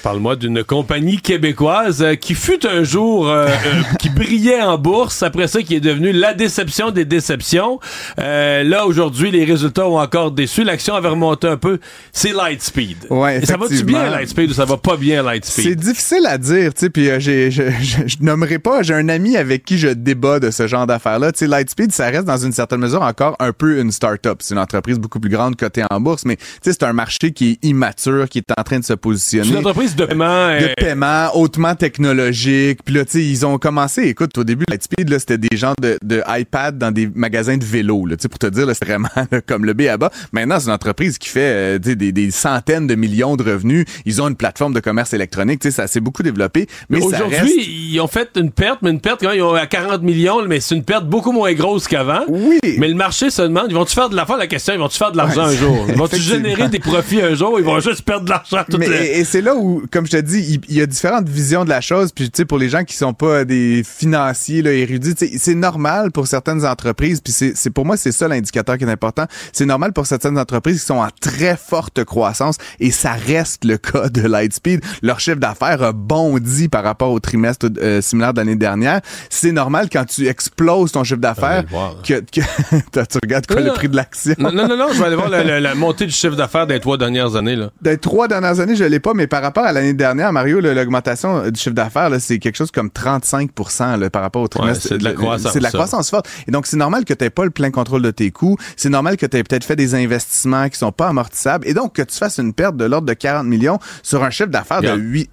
Parle-moi 0.03 0.37
d'une 0.37 0.65
compagnie 0.65 1.19
québécoise 1.19 2.03
euh, 2.03 2.15
qui 2.15 2.35
fut 2.35 2.67
un 2.67 2.83
jour 2.85 3.29
euh, 3.29 3.49
euh, 3.49 3.83
qui 3.99 4.09
brillait 4.11 4.63
en 4.63 4.79
bourse, 4.79 5.10
après 5.23 5.49
ça 5.49 5.63
qui 5.63 5.75
est 5.75 5.81
devenue 5.81 6.13
la 6.13 6.35
déception 6.35 6.91
des 6.91 7.05
déceptions. 7.05 7.81
là 8.17 8.87
aujourd'hui, 8.87 9.31
les 9.31 9.45
résultats 9.45 9.87
ont 9.87 9.99
encore 9.99 10.31
déçu. 10.31 10.65
L'action 10.65 10.95
avait 10.95 11.09
remonté 11.09 11.47
un 11.47 11.57
peu. 11.57 11.79
C'est 12.13 12.33
Lightspeed. 12.33 13.07
Ouais, 13.11 13.45
ça 13.45 13.57
va-tu 13.57 13.85
bien 13.85 14.11
Lightspeed 14.11 14.51
ou 14.51 14.55
ça 14.55 14.65
va 14.65 14.77
pas 14.77 14.97
bien 14.97 15.23
Lightspeed 15.23 15.65
C'est 15.65 15.75
difficile 15.75 16.27
à 16.27 16.39
dire, 16.39 16.75
tu 16.75 16.81
sais. 16.81 16.91
Puis 16.91 17.09
j'ai, 17.19 17.51
je, 17.51 17.63
je, 17.81 18.17
nommerai 18.21 18.59
pas. 18.59 18.83
J'ai 18.83 18.95
un 18.95 19.09
ami 19.09 19.37
avec 19.37 19.65
qui 19.65 19.79
je 19.79 19.89
débat 19.89 20.41
de 20.41 20.51
ce 20.51 20.67
genre 20.67 20.87
d'affaires-là. 20.87 21.33
Tu 21.33 21.41
sais, 21.41 21.47
Lightspeed, 21.47 21.93
ça 21.93 22.07
reste 22.07 22.25
dans 22.25 22.37
une 22.37 22.53
certaine 22.53 22.81
mesure 22.81 23.03
encore 23.03 23.37
un 23.39 23.53
peu 23.53 23.81
une 23.81 23.93
start-up. 23.93 24.39
C'est 24.41 24.55
une 24.55 24.61
entreprise 24.61 24.99
beaucoup 24.99 25.21
plus 25.21 25.31
grande 25.31 25.57
cotée 25.57 25.85
en 25.91 26.01
bourse, 26.01 26.25
mais 26.25 26.37
tu 26.37 26.45
sais, 26.63 26.73
c'est 26.73 26.85
un 26.85 26.93
marché 26.93 27.33
qui 27.33 27.53
est 27.53 27.67
immature, 27.67 28.29
qui 28.29 28.39
est 28.39 28.51
en 28.57 28.63
train 28.63 28.79
de 28.79 28.85
se 28.85 28.93
positionner. 28.93 29.47
C'est 29.47 29.53
une 29.53 29.59
entreprise 29.59 29.97
de 29.97 30.05
paiement. 30.05 30.49
De 30.49 30.65
euh, 30.65 30.75
paiement, 30.77 31.31
hautement 31.35 31.75
technologique. 31.75 32.81
Puis 32.85 32.95
là, 32.95 33.05
tu 33.05 33.13
sais, 33.13 33.25
ils 33.25 33.47
ont 33.47 33.59
commencé, 33.59 34.03
écoute, 34.03 34.37
au 34.39 34.45
début, 34.45 34.65
Lightspeed, 34.69 35.00
là, 35.05 35.19
c'était 35.19 35.39
des 35.39 35.57
gens 35.57 35.75
de, 35.81 35.99
de 36.03 36.23
iPad 36.29 36.79
dans 36.79 36.91
des 36.91 37.09
magasins 37.15 37.57
de 37.57 37.65
vélo, 37.65 38.07
là, 38.07 38.17
tu 38.17 38.23
sais, 38.23 38.29
pour 38.29 38.39
te 38.39 38.47
dire, 38.47 38.67
là, 38.67 38.75
c'est 38.75 38.85
vraiment 38.85 39.09
comme 39.47 39.65
le 39.65 39.75
B 39.75 39.83
à 39.83 39.97
bas. 39.97 40.11
Maintenant, 40.33 40.59
c'est 40.59 40.67
une 40.67 40.73
entreprise 40.73 41.19
qui 41.19 41.29
fait, 41.29 41.77
euh, 41.77 41.79
des, 41.79 42.13
des 42.13 42.31
centaines 42.31 42.87
de 42.87 42.95
millions 42.95 43.37
de 43.37 43.43
revenus. 43.43 43.85
Ils 44.05 44.23
ont 44.23 44.29
une 44.29 44.37
plateforme 44.37 44.73
de 44.73 44.81
commerce 44.81 45.13
électronique, 45.13 45.61
tu 45.61 45.69
sais, 45.69 45.73
ça 45.73 45.87
s'est 45.87 46.01
beaucoup 46.01 46.23
développé. 46.23 46.67
Mais, 46.89 47.03
aujourd'hui, 47.03 47.91
ils 47.93 48.01
ont 48.01 48.07
fait 48.07 48.31
une 48.37 48.51
perte, 48.51 48.81
mais 48.83 48.91
une 48.91 49.01
perte 49.01 49.21
quand 49.21 49.33
ils 49.33 49.43
ont 49.43 49.55
à 49.55 49.67
40 49.67 50.03
millions, 50.03 50.45
mais 50.47 50.61
c'est 50.61 50.75
une 50.75 50.85
perte 50.85 51.07
beaucoup 51.07 51.33
moins 51.33 51.53
grosse 51.53 51.89
qu'avant. 51.89 52.23
Oui. 52.29 52.59
Mais 52.79 52.89
le 52.89 52.95
marché 52.95 53.31
se 53.31 53.43
demande, 53.43 53.67
ils 53.69 53.75
vont-tu 53.75 53.95
faire 53.95 54.09
de 54.09 54.17
la 54.17 54.27
la 54.39 54.47
question, 54.47 54.75
ils 54.75 54.79
vont-tu 54.79 54.99
faire 54.99 55.13
de 55.13 55.17
l'argent 55.17 55.43
un 55.43 55.55
jour? 55.55 55.87
Ils 55.89 55.95
vont-tu 55.95 56.21
générer 56.21 56.69
des 56.69 56.79
profits 56.79 57.21
un 57.21 57.35
jour? 57.35 57.59
Ils 57.59 57.65
vont 57.65 57.81
juste 57.81 58.03
perdre 58.03 58.25
de 58.25 58.31
l'argent 58.31 58.65
tout 58.69 58.79
mais, 58.79 59.19
Et 59.19 59.25
c'est 59.25 59.41
là 59.41 59.55
où, 59.55 59.83
comme 59.91 60.07
je 60.07 60.13
te 60.13 60.17
dis, 60.19 60.61
il, 60.69 60.77
y 60.77 60.81
a 60.81 60.87
différentes 60.87 61.29
visions 61.29 61.65
de 61.65 61.69
la 61.69 61.81
chose. 61.81 62.13
Puis, 62.13 62.31
tu 62.31 62.39
sais, 62.39 62.45
pour 62.45 62.59
les 62.59 62.69
gens 62.69 62.85
qui 62.85 62.95
sont 62.95 63.13
pas 63.13 63.45
des 63.45 63.83
financiers, 63.85 64.63
là, 64.63 64.73
érudits, 64.81 65.15
c'est 65.39 65.55
normal 65.55 66.11
pour 66.13 66.27
certaines 66.27 66.65
entreprises. 66.67 67.21
Puis 67.21 67.33
c'est 67.33 67.71
pour 67.71 67.85
moi, 67.85 67.97
c'est 67.97 68.13
ça 68.13 68.29
l'indicateur 68.29 68.79
qui 68.79 68.85
est 68.85 68.91
important. 68.91 69.27
C'est 69.53 69.67
normal 69.67 69.93
pour 69.93 70.07
certaines 70.07 70.39
entreprises 70.39 70.81
qui 70.81 70.87
sont 70.87 70.99
en 70.99 71.09
très 71.21 71.57
forte 71.57 72.05
croissance. 72.05 72.57
Et 72.79 72.91
ça 72.91 73.13
reste 73.13 73.65
le 73.65 73.77
cas 73.77 74.09
de 74.09 74.27
Lightspeed. 74.27 74.83
Leur 75.03 75.21
chiffre 75.21 75.39
d'affaires 75.39 75.83
a 75.83 75.93
bondi 75.93 76.69
par 76.69 76.85
rapport 76.85 77.11
au 77.11 77.21
trimestre 77.21 77.69
euh, 77.79 78.01
similaire 78.01 78.35
d'année 78.35 78.57
dernière. 78.57 79.01
C'est 79.29 79.53
normal 79.53 79.89
quand 79.93 80.05
tu 80.05 80.27
exploses 80.27 80.93
ton 80.93 81.05
chiffre 81.05 81.21
d'affaires 81.21 81.65
que, 82.05 82.21
que 82.21 82.41
tu 83.05 83.19
regardes 83.23 83.47
quoi 83.47 83.61
le 83.61 83.73
prix 83.73 83.89
de 83.89 83.97
l'action? 83.97 84.35
Non, 84.39 84.53
non, 84.53 84.77
non, 84.77 84.89
je 84.93 84.99
vais 84.99 85.07
aller 85.07 85.17
voir 85.17 85.29
la, 85.29 85.75
montée 85.81 86.07
du 86.07 86.13
chiffre 86.13 86.37
d'affaires 86.37 86.67
des 86.67 86.81
trois 86.81 86.97
dernières 86.97 87.37
années. 87.37 87.57
Là. 87.57 87.71
Des 87.81 87.99
trois 87.99 88.29
dernières 88.29 88.61
années, 88.61 88.77
je 88.77 88.85
l'ai 88.85 89.01
pas, 89.01 89.15
mais 89.15 89.27
par 89.27 89.43
rapport 89.43 89.65
à 89.65 89.73
l'année 89.73 89.95
dernière, 89.95 90.33
Mario, 90.33 90.61
l'augmentation 90.61 91.49
du 91.49 91.59
chiffre 91.61 91.75
d'affaires, 91.75 92.11
c'est 92.19 92.39
quelque 92.39 92.57
chose 92.57 92.71
comme 92.71 92.89
35% 92.89 94.09
par 94.11 94.23
rapport 94.23 94.43
au 94.43 94.49
trimestre. 94.49 94.70
C'est 94.75 94.99
de 94.99 95.05
la 95.05 95.13
croissance. 95.13 95.53
C'est 95.53 95.59
de 95.59 95.65
la 95.65 95.71
croissance 95.71 96.11
forte. 96.11 96.29
Et 96.47 96.51
donc, 96.51 96.67
c'est 96.67 96.77
normal 96.77 97.05
que 97.05 97.15
tu 97.15 97.25
n'aies 97.25 97.31
pas 97.31 97.45
le 97.45 97.51
plein 97.51 97.71
contrôle 97.71 98.03
de 98.03 98.11
tes 98.11 98.31
coûts. 98.31 98.57
C'est 98.77 98.89
normal 98.89 99.17
que 99.17 99.27
tu 99.27 99.37
aies 99.37 99.43
peut-être 99.43 99.65
fait 99.65 99.77
des 99.77 99.95
investissements 99.95 100.69
qui 100.69 100.79
sont 100.79 100.93
pas 100.93 101.09
amortissables. 101.09 101.67
Et 101.67 101.75
donc, 101.75 101.95
que 101.95 102.03
tu 102.03 102.17
fasses 102.17 102.39
une 102.39 102.53
perte 102.53 102.77
de 102.77 102.85
l'ordre 102.85 103.07
de 103.07 103.15
40 103.15 103.47
millions 103.47 103.79
sur 104.03 104.23
un 104.23 104.31
chiffre 104.31 104.51
d'affaires 104.51 104.83
de 104.83 104.95
8 104.95 105.31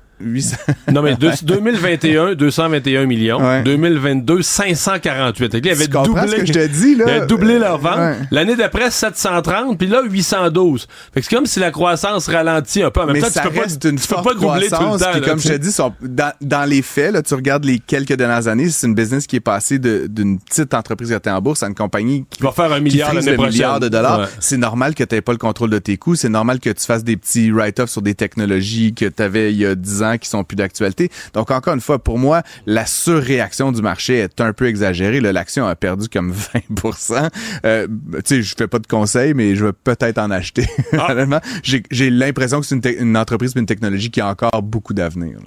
non, 0.92 1.02
mais 1.02 1.16
2021, 1.16 2.34
221 2.36 3.06
millions. 3.06 3.40
2022, 3.64 4.42
548. 4.42 5.54
Il 5.64 5.70
avait 5.70 5.88
doublé, 5.88 6.28
ce 6.28 6.36
que 6.36 6.46
je 6.46 6.54
te 6.54 6.68
dis, 6.68 6.96
là? 6.96 7.26
doublé 7.26 7.60
leur 7.60 7.78
vente. 7.78 8.18
L'année 8.32 8.56
d'après, 8.56 8.90
730, 8.92 9.78
puis 9.78 9.88
là, 9.88 10.02
812. 10.04 10.88
Fait 11.14 11.22
que 11.22 11.28
c'est 11.28 11.36
comme 11.36 11.46
si 11.46 11.60
la 11.60 11.72
croissance 11.72 12.28
ralentit 12.28 12.84
un 12.84 12.92
peu. 12.92 13.02
En 13.02 13.06
même 13.06 13.16
mais 13.16 13.22
temps, 13.22 13.30
ça 13.30 13.42
tu 13.42 13.50
peux 13.50 13.60
reste 13.60 13.84
pas, 13.84 13.90
une 13.90 14.00
tu 14.00 14.08
peux 14.08 14.16
pas 14.16 14.34
doubler 14.34 14.70
tout 14.70 14.76
le 14.76 15.00
temps. 15.00 15.12
Puis 15.12 15.22
comme 15.22 15.40
je 15.40 15.50
te 15.50 15.58
dis, 15.58 15.76
dans, 16.02 16.32
dans, 16.42 16.70
les 16.70 16.82
faits, 16.82 17.14
là, 17.14 17.22
tu 17.22 17.34
regardes 17.34 17.66
les 17.66 17.80
quelques 17.80 18.14
dernières 18.14 18.48
années, 18.48 18.70
c'est 18.70 18.88
une 18.88 18.96
business 18.96 19.28
qui 19.28 19.38
est 19.38 19.42
passée 19.42 19.80
d'une 19.80 20.40
petite 20.40 20.74
entreprise 20.74 21.10
qui 21.10 21.16
était 21.16 21.30
en 21.30 21.42
bourse 21.42 21.64
à 21.64 21.68
une 21.68 21.76
compagnie 21.76 22.26
qui 22.30 22.42
va 22.42 22.52
faire 22.52 22.72
un 22.72 22.80
milliard 22.80 23.14
milliard 23.14 23.80
de 23.80 23.88
dollars. 23.88 24.28
C'est 24.40 24.58
normal 24.58 24.96
que 24.96 25.04
tu 25.04 25.16
n'aies 25.16 25.22
pas 25.22 25.32
le 25.32 25.38
contrôle 25.38 25.70
de 25.70 25.80
tes 25.80 25.98
coûts. 25.98 26.16
C'est 26.16 26.30
normal 26.30 26.60
que 26.60 26.70
tu 26.70 26.86
fasses 26.86 27.04
des 27.04 27.18
petits 27.18 27.52
write-offs 27.52 27.90
sur 27.90 28.02
des 28.02 28.16
technologies 28.16 28.94
que 28.94 29.06
tu 29.06 29.24
avais 29.24 29.52
il 29.52 29.60
y 29.60 29.66
a 29.66 29.76
10 29.76 30.04
ans 30.04 30.07
qui 30.16 30.30
sont 30.30 30.44
plus 30.44 30.56
d'actualité. 30.56 31.10
Donc, 31.34 31.52
encore 31.52 31.74
une 31.74 31.82
fois, 31.82 32.00
pour 32.00 32.18
moi, 32.18 32.44
la 32.66 32.86
surréaction 32.86 33.72
du 33.72 33.82
marché 33.82 34.20
est 34.20 34.42
un 34.42 34.54
peu 34.54 34.68
exagérée. 34.68 35.20
L'action 35.20 35.68
a 35.68 35.76
perdu 35.76 36.08
comme 36.08 36.32
20 36.80 37.30
euh, 37.66 37.88
Tu 38.16 38.22
sais, 38.26 38.42
je 38.42 38.56
fais 38.58 38.68
pas 38.68 38.80
de 38.80 38.88
conseils, 38.88 39.34
mais 39.34 39.56
je 39.56 39.66
vais 39.66 39.74
peut-être 39.74 40.18
en 40.18 40.32
acheter. 40.32 40.68
Ah. 41.00 41.42
J'ai 41.64 42.10
l'impression 42.10 42.60
que 42.60 42.66
c'est 42.66 42.76
une, 42.76 43.08
une, 43.08 43.18
entreprise 43.18 43.54
une 43.56 43.66
technologie 43.66 44.10
qui 44.10 44.22
a 44.22 44.28
encore 44.28 44.62
beaucoup 44.62 44.94
d'avenir. 44.94 45.38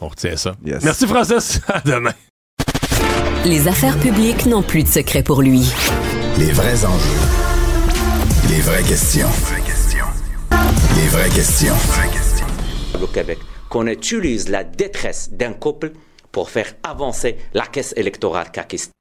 On 0.00 0.08
retient 0.08 0.36
ça. 0.36 0.54
Merci, 0.82 1.06
Francis. 1.06 1.60
À 1.68 1.80
demain. 1.80 2.12
Les 3.44 3.68
affaires 3.68 3.96
publiques 3.98 4.46
n'ont 4.46 4.62
plus 4.62 4.82
de 4.82 4.88
secret 4.88 5.22
pour 5.22 5.42
lui. 5.42 5.72
Les 6.38 6.52
vrais 6.52 6.84
enjeux. 6.84 7.20
Les 8.48 8.60
vraies 8.60 8.82
questions. 8.82 9.28
Les 10.96 11.06
vraies 11.08 11.30
questions. 11.30 11.74
Au 13.00 13.06
Québec 13.06 13.38
qu'on 13.76 13.88
utilise 13.88 14.48
la 14.48 14.64
détresse 14.64 15.28
d'un 15.32 15.52
couple 15.52 15.92
pour 16.32 16.48
faire 16.48 16.72
avancer 16.82 17.36
la 17.52 17.66
caisse 17.66 17.92
électorale 17.94 18.50
caquiste. 18.50 18.92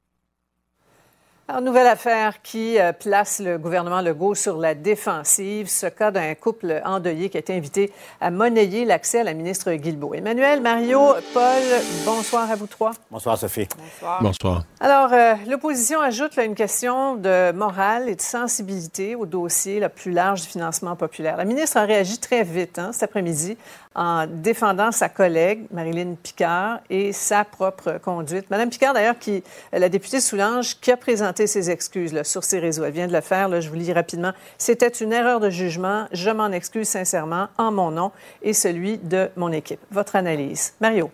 Alors, 1.48 1.62
nouvelle 1.62 1.88
affaire 1.88 2.42
qui 2.42 2.78
euh, 2.78 2.92
place 2.92 3.40
le 3.40 3.58
gouvernement 3.58 4.02
Legault 4.02 4.36
sur 4.36 4.58
la 4.58 4.76
défensive. 4.76 5.70
Ce 5.70 5.86
cas 5.86 6.12
d'un 6.12 6.34
couple 6.36 6.82
endeuillé 6.84 7.30
qui 7.30 7.38
a 7.38 7.40
été 7.40 7.56
invité 7.56 7.94
à 8.20 8.32
monnayer 8.32 8.84
l'accès 8.84 9.20
à 9.20 9.24
la 9.24 9.34
ministre 9.34 9.72
Guilbeault. 9.72 10.16
Emmanuel, 10.16 10.60
Mario, 10.60 11.14
Paul, 11.34 11.64
bonsoir 12.04 12.52
à 12.52 12.56
vous 12.56 12.68
trois. 12.68 12.92
Bonsoir, 13.12 13.38
Sophie. 13.38 13.68
Bonsoir. 13.78 14.24
Bonsoir. 14.24 14.64
Alors, 14.82 15.14
euh, 15.14 15.36
l'opposition 15.48 16.02
ajoute 16.02 16.36
là, 16.36 16.44
une 16.44 16.56
question 16.56 17.16
de 17.16 17.54
morale 17.54 18.10
et 18.10 18.16
de 18.16 18.22
sensibilité 18.22 19.16
au 19.16 19.26
dossier 19.26 19.80
le 19.80 19.88
plus 19.88 20.12
large 20.12 20.42
du 20.42 20.48
financement 20.48 20.98
populaire. 20.98 21.38
La 21.38 21.46
ministre 21.46 21.78
a 21.78 21.86
réagi 21.86 22.18
très 22.18 22.44
vite 22.44 22.78
hein, 22.78 22.90
cet 22.92 23.04
après-midi 23.04 23.56
en 23.96 24.28
défendant 24.28 24.92
sa 24.92 25.10
collègue, 25.10 25.66
Marilyn 25.72 26.16
Picard, 26.22 26.80
et 26.90 27.14
sa 27.14 27.46
propre 27.46 27.98
conduite. 28.04 28.50
Madame 28.50 28.70
Picard, 28.70 28.94
d'ailleurs, 28.94 29.18
qui, 29.18 29.44
la 29.72 29.90
députée 29.90 30.20
Soulange, 30.20 30.80
qui 30.80 30.92
a 30.92 30.98
présenté 30.98 31.48
ses 31.48 31.72
excuses 31.72 32.22
sur 32.24 32.44
ses 32.44 32.60
réseaux. 32.60 32.84
Elle 32.84 32.94
vient 32.94 33.08
de 33.08 33.14
le 33.14 33.22
faire, 33.22 33.62
je 33.62 33.70
vous 33.70 33.76
lis 33.76 33.94
rapidement. 33.94 34.34
C'était 34.58 34.88
une 34.88 35.14
erreur 35.14 35.40
de 35.40 35.50
jugement. 35.50 36.08
Je 36.12 36.30
m'en 36.30 36.52
excuse 36.52 36.88
sincèrement 36.88 37.48
en 37.58 37.72
mon 37.72 37.92
nom 37.92 38.12
et 38.42 38.54
celui 38.54 38.98
de 38.98 39.30
mon 39.36 39.52
équipe. 39.52 39.80
Votre 39.92 40.16
analyse. 40.16 40.74
Mario. 40.82 41.10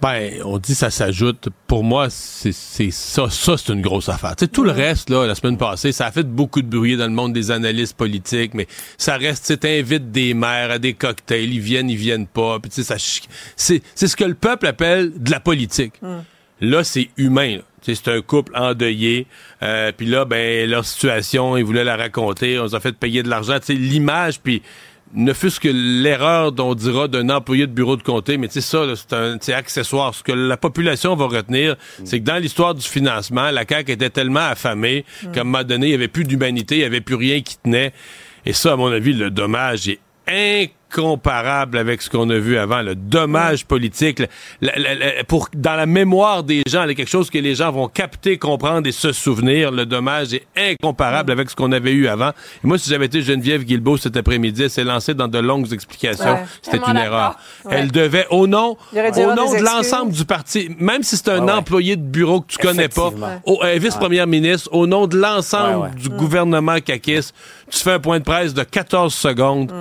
Ben, 0.00 0.40
on 0.44 0.56
dit 0.56 0.74
ça 0.74 0.90
s'ajoute. 0.90 1.48
Pour 1.66 1.84
moi, 1.84 2.08
c'est 2.08 2.52
ça. 2.52 3.28
Ça, 3.28 3.56
c'est 3.58 3.72
une 3.72 3.82
grosse 3.82 4.08
affaire. 4.08 4.34
Tu 4.34 4.46
sais, 4.46 4.50
tout 4.50 4.64
le 4.64 4.70
reste, 4.70 5.10
là, 5.10 5.26
la 5.26 5.34
semaine 5.34 5.58
passée, 5.58 5.92
ça 5.92 6.06
a 6.06 6.10
fait 6.10 6.22
beaucoup 6.22 6.62
de 6.62 6.68
bruit 6.68 6.96
dans 6.96 7.06
le 7.06 7.12
monde 7.12 7.34
des 7.34 7.50
analystes 7.50 7.96
politiques, 7.96 8.54
mais 8.54 8.66
ça 8.96 9.16
reste, 9.16 9.46
tu 9.46 9.58
t'invites 9.58 10.10
des 10.10 10.32
maires 10.32 10.70
à 10.70 10.78
des 10.78 10.94
cocktails, 10.94 11.52
ils 11.52 11.60
viennent, 11.60 11.90
ils 11.90 11.96
viennent 11.96 12.26
pas. 12.26 12.58
Puis, 12.60 12.70
tu 12.70 12.82
sais, 12.82 12.96
c'est 13.56 14.06
ce 14.06 14.16
que 14.16 14.24
le 14.24 14.34
peuple 14.34 14.66
appelle 14.66 15.12
de 15.16 15.30
la 15.30 15.40
politique. 15.40 15.94
Hmm. 16.00 16.20
Là, 16.62 16.84
c'est 16.84 17.10
humain. 17.16 17.58
C'est 17.82 18.08
un 18.08 18.20
couple 18.20 18.52
endeuillé. 18.54 19.26
Euh, 19.62 19.92
puis 19.96 20.06
là, 20.06 20.24
ben, 20.24 20.68
leur 20.68 20.84
situation, 20.84 21.56
ils 21.56 21.64
voulaient 21.64 21.84
la 21.84 21.96
raconter. 21.96 22.58
On 22.58 22.64
les 22.64 22.74
a 22.74 22.80
fait 22.80 22.92
payer 22.92 23.22
de 23.22 23.28
l'argent. 23.28 23.58
Tu 23.58 23.66
sais, 23.66 23.74
l'image, 23.74 24.40
puis 24.40 24.62
ne 25.14 25.32
fût-ce 25.32 25.58
que 25.58 25.68
l'erreur 25.68 26.52
dont 26.52 26.70
on 26.70 26.74
dira 26.74 27.08
d'un 27.08 27.30
employé 27.30 27.66
de 27.66 27.72
bureau 27.72 27.96
de 27.96 28.02
comté, 28.02 28.36
mais 28.36 28.48
tu 28.48 28.54
sais 28.54 28.60
ça, 28.60 28.84
c'est 28.94 29.12
un 29.12 29.38
accessoire. 29.54 30.14
Ce 30.14 30.22
que 30.22 30.32
la 30.32 30.56
population 30.56 31.16
va 31.16 31.26
retenir, 31.26 31.76
c'est 32.04 32.20
que 32.20 32.24
dans 32.24 32.36
l'histoire 32.36 32.74
du 32.74 32.86
financement, 32.86 33.50
la 33.50 33.64
CAQ 33.68 33.92
était 33.92 34.10
tellement 34.10 34.40
affamée 34.40 35.04
qu'à 35.32 35.40
un 35.40 35.44
moment 35.44 35.64
donné, 35.64 35.86
il 35.86 35.90
n'y 35.90 35.94
avait 35.94 36.08
plus 36.08 36.24
d'humanité, 36.24 36.76
il 36.76 36.80
n'y 36.80 36.84
avait 36.84 37.00
plus 37.00 37.16
rien 37.16 37.40
qui 37.40 37.58
tenait. 37.58 37.92
Et 38.46 38.52
ça, 38.52 38.72
à 38.72 38.76
mon 38.76 38.90
avis, 38.90 39.12
le 39.12 39.30
dommage 39.30 39.88
est 40.26 40.70
incomparable 40.90 41.78
avec 41.78 42.02
ce 42.02 42.10
qu'on 42.10 42.28
a 42.30 42.38
vu 42.38 42.56
avant. 42.58 42.82
Le 42.82 42.94
dommage 42.94 43.64
politique, 43.66 44.22
pour 45.28 45.48
dans 45.54 45.74
la 45.76 45.86
mémoire 45.86 46.42
des 46.42 46.62
gens, 46.68 46.84
il 46.84 46.88
y 46.88 46.92
a 46.92 46.94
quelque 46.94 47.08
chose 47.08 47.30
que 47.30 47.38
les 47.38 47.54
gens 47.54 47.70
vont 47.70 47.88
capter, 47.88 48.38
comprendre 48.38 48.86
et 48.86 48.92
se 48.92 49.12
souvenir. 49.12 49.70
Le 49.70 49.86
dommage 49.86 50.34
est 50.34 50.46
incomparable 50.56 51.32
avec 51.32 51.50
ce 51.50 51.56
qu'on 51.56 51.72
avait 51.72 51.92
eu 51.92 52.08
avant. 52.08 52.30
Et 52.30 52.66
moi, 52.66 52.78
si 52.78 52.90
j'avais 52.90 53.06
été 53.06 53.22
Geneviève 53.22 53.64
Guilbeault 53.64 53.98
cet 53.98 54.16
après-midi, 54.16 54.64
elle 54.64 54.70
s'est 54.70 54.84
lancée 54.84 55.14
dans 55.14 55.28
de 55.28 55.38
longues 55.38 55.72
explications. 55.72 56.34
Ouais. 56.34 56.44
C'était 56.62 56.78
une 56.78 56.96
erreur. 56.96 57.36
Elle 57.68 57.90
devait, 57.90 58.26
au 58.30 58.46
nom, 58.46 58.76
au 58.92 59.34
nom 59.34 59.52
de 59.52 59.62
l'ensemble 59.62 60.12
du 60.12 60.24
parti, 60.24 60.70
même 60.78 61.02
si 61.02 61.16
c'est 61.16 61.28
un 61.30 61.40
Ouais, 61.40 61.52
employé 61.52 61.96
de 61.96 62.02
bureau 62.02 62.42
que 62.42 62.52
tu 62.52 62.58
connais 62.58 62.88
pas, 62.88 63.10
au, 63.44 63.62
un 63.62 63.78
vice-première 63.78 64.26
ministre, 64.26 64.68
au 64.72 64.86
nom 64.86 65.06
de 65.06 65.16
l'ensemble 65.18 65.90
du 65.94 66.08
gouvernement 66.08 66.78
caquiste, 66.80 67.34
tu 67.70 67.78
fais 67.78 67.92
un 67.92 67.98
point 67.98 68.18
de 68.18 68.24
presse 68.24 68.52
de 68.54 68.62
14 68.62 69.12
secondes 69.12 69.72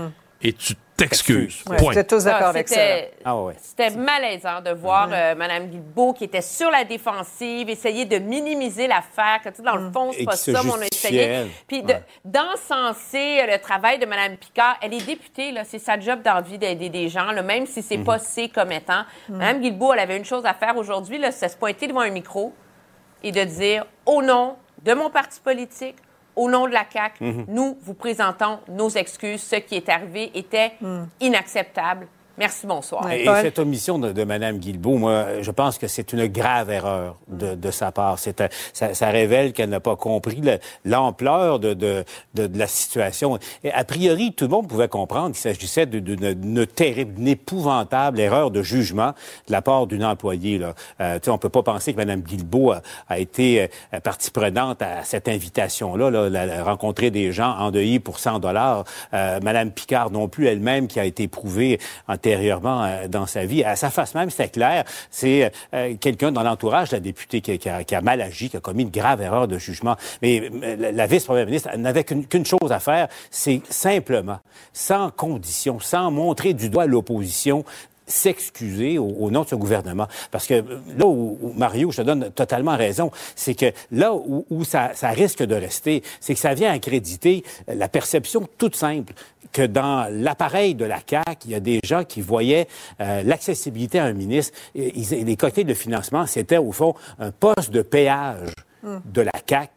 et 0.41 0.53
tu 0.53 0.73
t'excuses. 0.99 1.63
Ouais, 1.69 1.77
Point. 1.77 2.03
Tous 2.03 2.23
d'accord 2.23 2.41
Ah, 2.45 2.49
avec 2.49 2.67
ça. 2.67 2.75
c'était- 2.75 3.11
Ah 3.25 3.37
ouais. 3.37 3.53
C'était 3.61 3.89
malaisant 3.91 4.61
de 4.61 4.71
voir 4.71 5.09
euh, 5.11 5.35
Mme 5.35 5.67
Guilbeault 5.67 6.13
qui 6.13 6.23
était 6.25 6.41
sur 6.41 6.69
la 6.71 6.83
défensive, 6.83 7.69
essayer 7.69 8.05
de 8.05 8.17
minimiser 8.19 8.87
l'affaire, 8.87 9.39
que 9.43 9.49
tu 9.49 9.55
sais, 9.57 9.63
dans 9.63 9.75
le 9.75 9.91
fond, 9.91 10.11
Et 10.11 10.17
c'est 10.19 10.25
pas 10.25 10.35
ça, 10.35 10.51
mais 10.63 10.71
on 10.71 10.81
a 10.81 10.85
essayé. 10.85 11.47
Puis 11.67 11.81
de- 11.83 11.93
Ouais. 11.93 12.03
d'encenser 12.25 13.41
euh, 13.41 13.53
le 13.53 13.59
travail 13.59 13.99
de 13.99 14.05
Mme 14.05 14.37
Picard. 14.37 14.77
Elle 14.81 14.93
est 14.93 15.05
députée, 15.05 15.51
là, 15.51 15.63
c'est 15.63 15.79
sa 15.79 15.99
job 15.99 16.21
d'envie 16.21 16.57
d'aider 16.57 16.89
des 16.89 17.09
gens, 17.09 17.31
là, 17.31 17.41
même 17.41 17.65
si 17.65 17.81
c'est 17.81 17.97
Mhm. 17.97 18.03
pas 18.05 18.19
ses 18.19 18.49
commettants. 18.49 19.03
Mme 19.29 19.61
Guilbeault, 19.61 19.93
elle 19.93 19.99
avait 19.99 20.17
une 20.17 20.25
chose 20.25 20.45
à 20.45 20.53
faire 20.53 20.77
aujourd'hui, 20.77 21.17
là, 21.17 21.31
c'est 21.31 21.49
se 21.49 21.57
pointer 21.57 21.87
devant 21.87 22.01
un 22.01 22.09
micro 22.09 22.53
et 23.23 23.31
de 23.31 23.43
dire, 23.43 23.85
au 24.05 24.21
nom 24.21 24.55
de 24.83 24.93
mon 24.93 25.09
parti 25.09 25.39
politique, 25.39 25.95
au 26.39 26.49
nom 26.49 26.67
de 26.67 26.71
la 26.73 26.85
CAQ, 26.91 27.23
Mhm. 27.23 27.45
nous 27.49 27.77
vous 27.81 27.93
présentons 27.93 28.59
nos 28.69 28.89
excuses. 28.89 29.41
Ce 29.43 29.57
qui 29.57 29.75
est 29.75 29.89
arrivé 29.89 30.31
était 30.33 30.73
inacceptable. 31.19 32.07
Merci, 32.39 32.65
bonsoir. 32.65 33.11
Et, 33.11 33.23
et 33.23 33.41
cette 33.41 33.59
omission 33.59 33.99
de, 33.99 34.13
de 34.13 34.23
Mme 34.23 34.59
Guilbeault, 34.59 34.97
moi, 34.97 35.25
je 35.41 35.51
pense 35.51 35.77
que 35.77 35.87
c'est 35.87 36.13
une 36.13 36.25
grave 36.27 36.71
erreur 36.71 37.17
de, 37.27 37.53
de 37.53 37.69
sa 37.71 37.91
part. 37.91 38.17
C'est, 38.17 38.39
un- 38.39 38.47
ça, 38.71 38.93
ça 38.93 39.09
révèle 39.09 39.51
qu'elle 39.51 39.67
n'a 39.69 39.81
pas 39.81 39.97
compris 39.97 40.39
le- 40.41 40.57
l'ampleur 40.85 41.59
de, 41.59 41.73
de, 41.73 42.05
de, 42.35 42.47
de 42.47 42.57
la 42.57 42.67
situation. 42.67 43.37
Et 43.65 43.73
a 43.73 43.83
priori, 43.83 44.31
tout 44.31 44.45
le 44.45 44.51
monde 44.51 44.69
pouvait 44.69 44.87
comprendre 44.87 45.27
qu'il 45.35 45.41
s'agissait 45.41 45.85
d'une 45.85 45.99
d'une 46.33 46.65
terrible, 46.65 47.15
d'une 47.15 47.27
épouvantable 47.27 48.21
erreur 48.21 48.51
de 48.51 48.61
jugement 48.63 49.09
de 49.47 49.51
la 49.51 49.61
part 49.61 49.85
d'une 49.85 50.05
employée. 50.05 50.57
Là. 50.59 50.75
Euh, 51.01 51.15
tu 51.19 51.25
sais, 51.25 51.31
on 51.31 51.37
peut 51.37 51.49
pas 51.49 51.61
penser 51.63 51.91
que 51.91 51.97
Mme 51.97 52.21
Guilbeault 52.21 52.71
a, 52.71 52.81
a 53.09 53.19
été 53.19 53.69
euh, 53.93 53.99
partie 53.99 54.31
prenante 54.31 54.81
à 54.81 55.03
cette 55.03 55.27
invitation-là, 55.27 56.09
là, 56.09 56.29
la- 56.29 56.63
rencontrer 56.63 57.11
des 57.11 57.33
gens 57.33 57.51
endeuillés 57.57 57.99
pour 57.99 58.17
100 58.19 58.39
dollars. 58.39 58.85
Euh, 59.13 59.41
Mme 59.43 59.71
Picard 59.71 60.09
non 60.09 60.29
plus 60.29 60.47
elle-même 60.47 60.87
qui 60.87 61.01
a 61.01 61.05
été 61.05 61.27
prouvée 61.27 61.79
antérieurement 62.07 62.28
euh, 62.35 63.07
dans 63.07 63.25
sa 63.25 63.45
vie. 63.45 63.63
À 63.63 63.75
sa 63.75 63.89
face 63.89 64.15
même, 64.15 64.29
c'était 64.29 64.49
clair, 64.49 64.83
c'est 65.09 65.51
euh, 65.73 65.95
quelqu'un 65.99 66.31
dans 66.31 66.43
l'entourage 66.43 66.89
de 66.89 66.95
la 66.95 66.99
députée 66.99 67.41
qui, 67.41 67.69
a, 67.69 68.01
mal 68.01 68.21
agi, 68.21 68.49
qui 68.49 68.57
a 68.57 68.59
commis 68.59 68.83
une 68.83 68.89
grave 68.89 69.21
erreur 69.21 69.47
de 69.47 69.57
jugement. 69.57 69.95
Mais 70.21 70.49
euh, 70.63 70.91
la, 70.91 71.07
vice-première 71.07 71.45
ministre 71.45 71.75
n'avait 71.77 72.03
qu'une 72.03 72.45
chose 72.45 72.71
à 72.71 72.79
faire, 72.79 73.07
c'est 73.31 73.61
simplement, 73.69 74.39
sans 74.73 75.11
condition, 75.11 75.79
sans 75.79 76.11
montrer 76.11 76.53
du 76.53 76.69
doigt 76.69 76.85
l'opposition, 76.85 77.63
s'excuser 78.09 78.97
au, 78.97 79.07
au 79.07 79.31
nom 79.31 79.43
de 79.43 79.47
ce 79.49 79.55
gouvernement. 79.55 80.07
Parce 80.31 80.45
que 80.47 80.55
euh, 80.55 80.79
là 80.97 81.05
où, 81.05 81.37
où, 81.41 81.53
Mario, 81.55 81.91
je 81.91 81.97
te 81.97 82.01
donne 82.01 82.31
totalement 82.31 82.75
raison, 82.75 83.11
c'est 83.35 83.55
que 83.55 83.71
là 83.91 84.13
où, 84.13 84.45
où 84.49 84.63
ça, 84.65 84.91
ça 84.95 85.09
risque 85.09 85.43
de 85.43 85.55
rester, 85.55 86.03
c'est 86.19 86.33
que 86.33 86.39
ça 86.39 86.53
vient 86.53 86.71
accréditer 86.73 87.43
la 87.67 87.87
perception 87.87 88.47
toute 88.57 88.75
simple 88.75 89.13
que 89.51 89.61
dans 89.65 90.07
l'appareil 90.11 90.75
de 90.75 90.85
la 90.85 90.99
CAQ, 91.07 91.37
il 91.45 91.51
y 91.51 91.55
a 91.55 91.59
des 91.59 91.79
gens 91.83 92.03
qui 92.03 92.21
voyaient 92.21 92.67
euh, 93.01 93.23
l'accessibilité 93.23 93.97
à 93.99 94.05
un 94.05 94.13
ministre. 94.13 94.55
Et, 94.75 94.91
ils- 94.99 95.25
les 95.25 95.35
cotés 95.37 95.63
de 95.63 95.73
financement, 95.73 96.25
c'était 96.27 96.57
au 96.57 96.71
fond 96.71 96.93
un 97.19 97.31
poste 97.31 97.71
de 97.71 97.81
péage 97.81 98.51
de 98.83 99.21
la 99.21 99.31
CAQ 99.47 99.71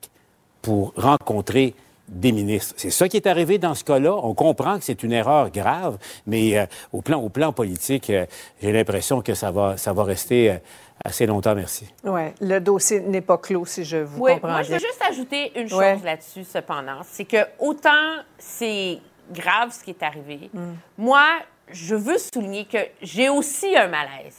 pour 0.61 0.93
rencontrer 0.97 1.75
des 2.13 2.31
ministres. 2.33 2.75
C'est 2.77 2.91
ça 2.91 3.09
qui 3.09 3.17
est 3.17 3.27
arrivé 3.27 3.59
dans 3.59 3.75
ce 3.75 3.85
cas-là. 3.85 4.15
On 4.15 4.35
comprend 4.35 4.79
que 4.79 4.85
c'est 4.85 5.03
une 5.03 5.13
erreur 5.13 5.51
grave, 5.51 5.97
mais 6.27 6.59
euh, 6.59 6.67
au 6.93 7.01
plan 7.01 7.19
au 7.21 7.29
plan 7.31 7.53
politique, 7.53 8.11
euh, 8.11 8.27
j'ai 8.61 8.71
l'impression 8.73 9.23
que 9.23 9.35
ça 9.35 9.51
va 9.51 9.77
ça 9.77 9.93
va 9.93 10.05
rester 10.05 10.51
euh, 10.51 10.57
assez 11.05 11.25
longtemps. 11.27 11.55
Merci. 11.55 11.89
Oui, 12.05 12.23
le 12.41 12.61
dossier 12.61 13.01
n'est 13.01 13.23
pas 13.23 13.39
clos, 13.39 13.65
si 13.65 13.85
je 13.85 13.97
vous 13.97 14.21
Oui, 14.25 14.33
comprends 14.35 14.51
moi, 14.51 14.63
je 14.63 14.73
veux 14.73 14.79
juste 14.79 15.03
ajouter 15.09 15.53
une 15.59 15.69
chose 15.69 15.79
Ouais. 15.79 15.99
là-dessus, 16.05 16.45
cependant. 16.45 17.01
C'est 17.05 17.25
que 17.25 17.39
autant 17.59 17.91
c'est 18.39 18.99
grave 19.33 19.73
ce 19.73 19.83
qui 19.83 19.91
est 19.91 20.03
arrivé, 20.03 20.51
Mm. 20.53 20.73
moi, 20.99 21.25
je 21.71 21.95
veux 21.95 22.19
souligner 22.19 22.67
que 22.67 22.79
j'ai 23.01 23.29
aussi 23.31 23.75
un 23.77 23.89
malaise 23.89 24.37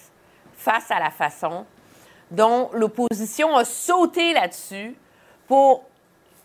face 0.55 0.91
à 0.91 0.99
la 0.99 1.09
façon 1.09 1.65
dont 2.29 2.69
l'opposition 2.73 3.55
a 3.57 3.65
sauté 3.65 4.33
là-dessus 4.33 4.95
pour 5.47 5.83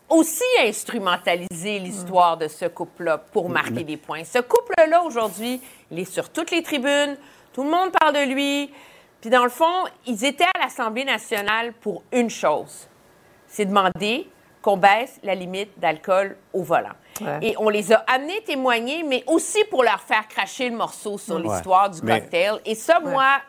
aussi 0.09 0.43
instrumentaliser 0.59 1.79
l'histoire 1.79 2.37
de 2.37 2.47
ce 2.47 2.65
couple-là 2.65 3.17
pour 3.17 3.49
marquer 3.49 3.83
des 3.83 3.97
points. 3.97 4.23
Ce 4.23 4.39
couple-là, 4.39 5.03
aujourd'hui, 5.03 5.61
il 5.91 5.99
est 5.99 6.11
sur 6.11 6.29
toutes 6.29 6.51
les 6.51 6.63
tribunes, 6.63 7.17
tout 7.53 7.63
le 7.63 7.69
monde 7.69 7.91
parle 7.91 8.13
de 8.15 8.31
lui. 8.33 8.71
Puis 9.21 9.29
dans 9.29 9.43
le 9.43 9.49
fond, 9.49 9.85
ils 10.05 10.23
étaient 10.25 10.45
à 10.55 10.59
l'Assemblée 10.63 11.05
nationale 11.05 11.73
pour 11.73 12.03
une 12.11 12.29
chose, 12.29 12.87
c'est 13.47 13.65
demander 13.65 14.27
qu'on 14.61 14.77
baisse 14.77 15.19
la 15.23 15.35
limite 15.35 15.77
d'alcool 15.79 16.35
au 16.53 16.63
volant. 16.63 16.95
Ouais. 17.21 17.39
Et 17.41 17.55
on 17.57 17.69
les 17.69 17.91
a 17.93 18.03
amenés 18.07 18.41
témoigner, 18.45 19.03
mais 19.03 19.23
aussi 19.27 19.63
pour 19.69 19.83
leur 19.83 20.01
faire 20.01 20.27
cracher 20.27 20.69
le 20.69 20.75
morceau 20.75 21.17
sur 21.17 21.35
Ouais. 21.35 21.43
l'histoire 21.43 21.89
du 21.89 21.99
Mais- 22.03 22.19
cocktail. 22.21 22.59
Et 22.65 22.75
ça, 22.75 22.99
moi, 22.99 23.39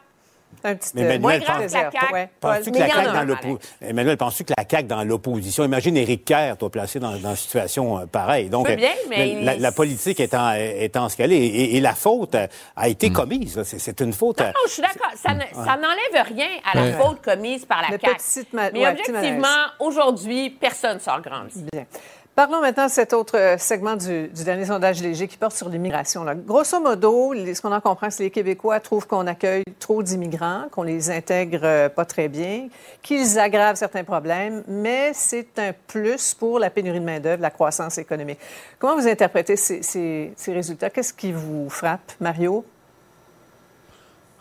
Un 0.63 0.75
petit 0.75 0.91
Mais 0.95 1.03
euh, 1.03 1.11
Emmanuel, 1.13 1.41
pense- 1.41 1.49
grave 1.49 1.67
que 1.67 1.73
la 1.73 1.91
CAQ. 1.91 2.13
Ouais. 2.13 2.29
Que 2.43 2.77
CAQ 2.77 3.05
dans 3.15 3.23
l'opposition... 3.25 3.59
Emmanuel, 3.81 4.17
penses-tu 4.19 4.45
que 4.45 4.53
la 4.59 4.65
CAQ 4.69 4.89
dans 4.89 5.05
l'opposition... 5.05 5.65
Imagine 5.65 5.97
Éric 5.97 6.25
Kerr, 6.27 6.57
toi, 6.59 6.69
placé 6.71 7.01
dans, 7.01 7.13
dans 7.13 7.31
une 7.31 7.37
situation 7.37 7.99
euh, 8.01 8.07
pareille. 8.07 8.51
Donc, 8.51 8.67
bien, 8.71 8.89
euh, 8.89 9.07
mais 9.09 9.41
la, 9.43 9.55
il- 9.55 9.61
la 9.63 9.73
politique 9.73 10.21
étant, 10.21 10.53
étant 10.55 11.09
ce 11.09 11.17
qu'elle 11.17 11.33
est, 11.33 11.39
et, 11.47 11.77
et 11.77 11.81
la 11.81 11.95
faute 11.95 12.37
a 12.77 12.89
été 12.89 13.11
commise. 13.11 13.57
là. 13.57 13.65
C'est, 13.65 14.01
une 14.01 14.13
faute... 14.13 14.41
Non, 14.41 14.47
je 14.67 14.73
suis 14.73 14.83
d'accord. 14.83 15.13
Ça, 15.17 15.33
ne- 15.33 15.41
ça 15.65 15.77
n'enlève 15.77 16.27
rien 16.37 16.49
à 16.71 16.77
la 16.77 16.83
Ouais. 16.83 16.93
faute 16.93 17.23
commise 17.23 17.65
par 17.65 17.81
la 17.83 17.89
Le 17.97 17.99
CAQ. 18.01 18.17
petit 18.17 18.47
ma- 18.53 18.71
Mais 18.71 18.81
ouais, 18.81 18.91
objectivement, 18.91 19.49
aujourd'hui, 19.79 20.51
personne 20.51 20.97
ne 20.97 21.01
sort 21.01 21.23
grandi. 21.23 21.65
Bien. 21.73 21.85
Parlons 22.41 22.63
maintenant 22.63 22.87
de 22.87 22.91
cet 22.91 23.13
autre 23.13 23.37
euh, 23.37 23.59
segment 23.59 23.97
du, 23.97 24.29
dernier 24.29 24.65
sondage 24.65 25.03
léger 25.03 25.29
qui 25.29 25.37
porte 25.37 25.55
sur 25.55 25.69
l'immigration. 25.69 26.25
Grosso 26.47 26.81
modo, 26.81 27.35
ce 27.35 27.61
qu'on 27.61 27.71
en 27.71 27.83
comprend, 27.83 28.09
c'est 28.09 28.17
que 28.17 28.23
les 28.23 28.31
Québécois 28.31 28.81
trouvent 28.81 29.07
qu'on 29.07 29.27
accueille 29.27 29.63
trop 29.79 30.03
d'immigrants, 30.03 30.65
qu'on 30.71 30.85
les 30.85 31.11
intègre 31.11 31.61
euh, 31.65 31.91
pas 31.91 32.07
très 32.07 32.29
bien, 32.29 32.69
qu'ils 33.03 33.39
aggravent 33.39 33.77
certains 33.77 34.05
problèmes, 34.05 34.63
mais 34.67 35.11
c'est 35.13 35.59
un 35.59 35.75
plus 35.87 36.33
pour 36.33 36.59
la 36.59 36.71
pénurie 36.71 37.01
de 37.01 37.05
main-d'œuvre, 37.05 37.43
la 37.43 37.51
croissance 37.51 37.99
économique. 37.99 38.39
Comment 38.79 38.97
vous 38.97 39.07
interprétez 39.07 39.57
ces 39.57 40.33
résultats? 40.47 40.89
Qu'est-ce 40.89 41.13
qui 41.13 41.33
vous 41.33 41.69
frappe, 41.69 42.11
Mario? 42.21 42.65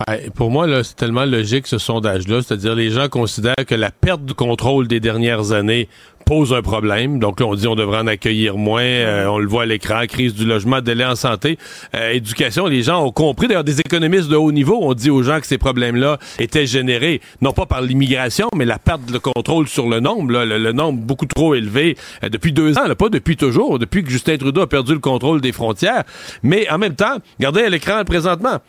Ouais, 0.08 0.30
pour 0.34 0.50
moi, 0.50 0.84
c'est 0.84 0.96
tellement 0.96 1.26
logique 1.26 1.68
ce 1.68 1.78
sondage-là. 1.78 2.42
C'est-à-dire, 2.42 2.74
les 2.74 2.90
gens 2.90 3.10
considèrent 3.10 3.66
que 3.68 3.76
la 3.76 3.92
perte 3.92 4.24
de 4.24 4.32
contrôle 4.32 4.88
des 4.88 5.02
dernières 5.02 5.52
années 5.52 5.90
pose 6.26 6.54
un 6.54 6.62
problème. 6.62 7.20
Donc 7.20 7.40
là, 7.40 7.48
on 7.48 7.56
dit 7.56 7.68
on 7.68 7.76
devrait 7.76 7.98
en 7.98 8.08
accueillir 8.08 8.56
moins. 8.56 8.84
Euh, 8.84 9.26
on 9.26 9.40
le 9.40 9.48
voit 9.48 9.64
à 9.64 9.66
l'écran, 9.66 10.06
crise 10.08 10.36
du 10.36 10.46
logement, 10.46 10.80
délai 10.80 11.04
en 11.04 11.16
santé, 11.16 11.58
euh, 11.96 12.12
éducation. 12.12 12.68
Les 12.68 12.84
gens 12.84 13.04
ont 13.04 13.12
compris. 13.12 13.48
D'ailleurs, 13.48 13.64
des 13.64 13.80
économistes 13.80 14.30
de 14.30 14.36
haut 14.36 14.52
niveau 14.52 14.78
ont 14.80 14.94
dit 14.94 15.10
aux 15.10 15.24
gens 15.24 15.40
que 15.40 15.48
ces 15.48 15.58
problèmes-là 15.58 16.20
étaient 16.38 16.68
générés, 16.68 17.20
non 17.42 17.52
pas 17.52 17.66
par 17.66 17.82
l'immigration, 17.82 18.48
mais 18.56 18.66
la 18.66 18.80
perte 18.80 19.06
de 19.12 19.18
contrôle 19.18 19.68
sur 19.68 19.90
le 19.90 20.00
nombre. 20.00 20.32
le 20.32 20.72
nombre 20.72 21.00
beaucoup 21.00 21.26
trop 21.26 21.56
élevé 21.56 21.98
euh, 22.24 22.30
depuis 22.30 22.54
deux 22.54 22.78
ans, 22.78 22.88
là, 22.88 22.96
pas 22.96 23.10
depuis 23.10 23.36
toujours, 23.36 23.80
depuis 23.80 24.04
que 24.04 24.12
Justin 24.12 24.38
Trudeau 24.38 24.62
a 24.62 24.70
perdu 24.70 24.94
le 24.94 25.00
contrôle 25.00 25.42
des 25.42 25.52
frontières. 25.52 26.04
Mais 26.44 26.70
en 26.70 26.78
même 26.78 26.96
temps, 26.96 27.18
regardez 27.40 27.64
à 27.64 27.70
l'écran 27.70 28.04
présentement. 28.06 28.60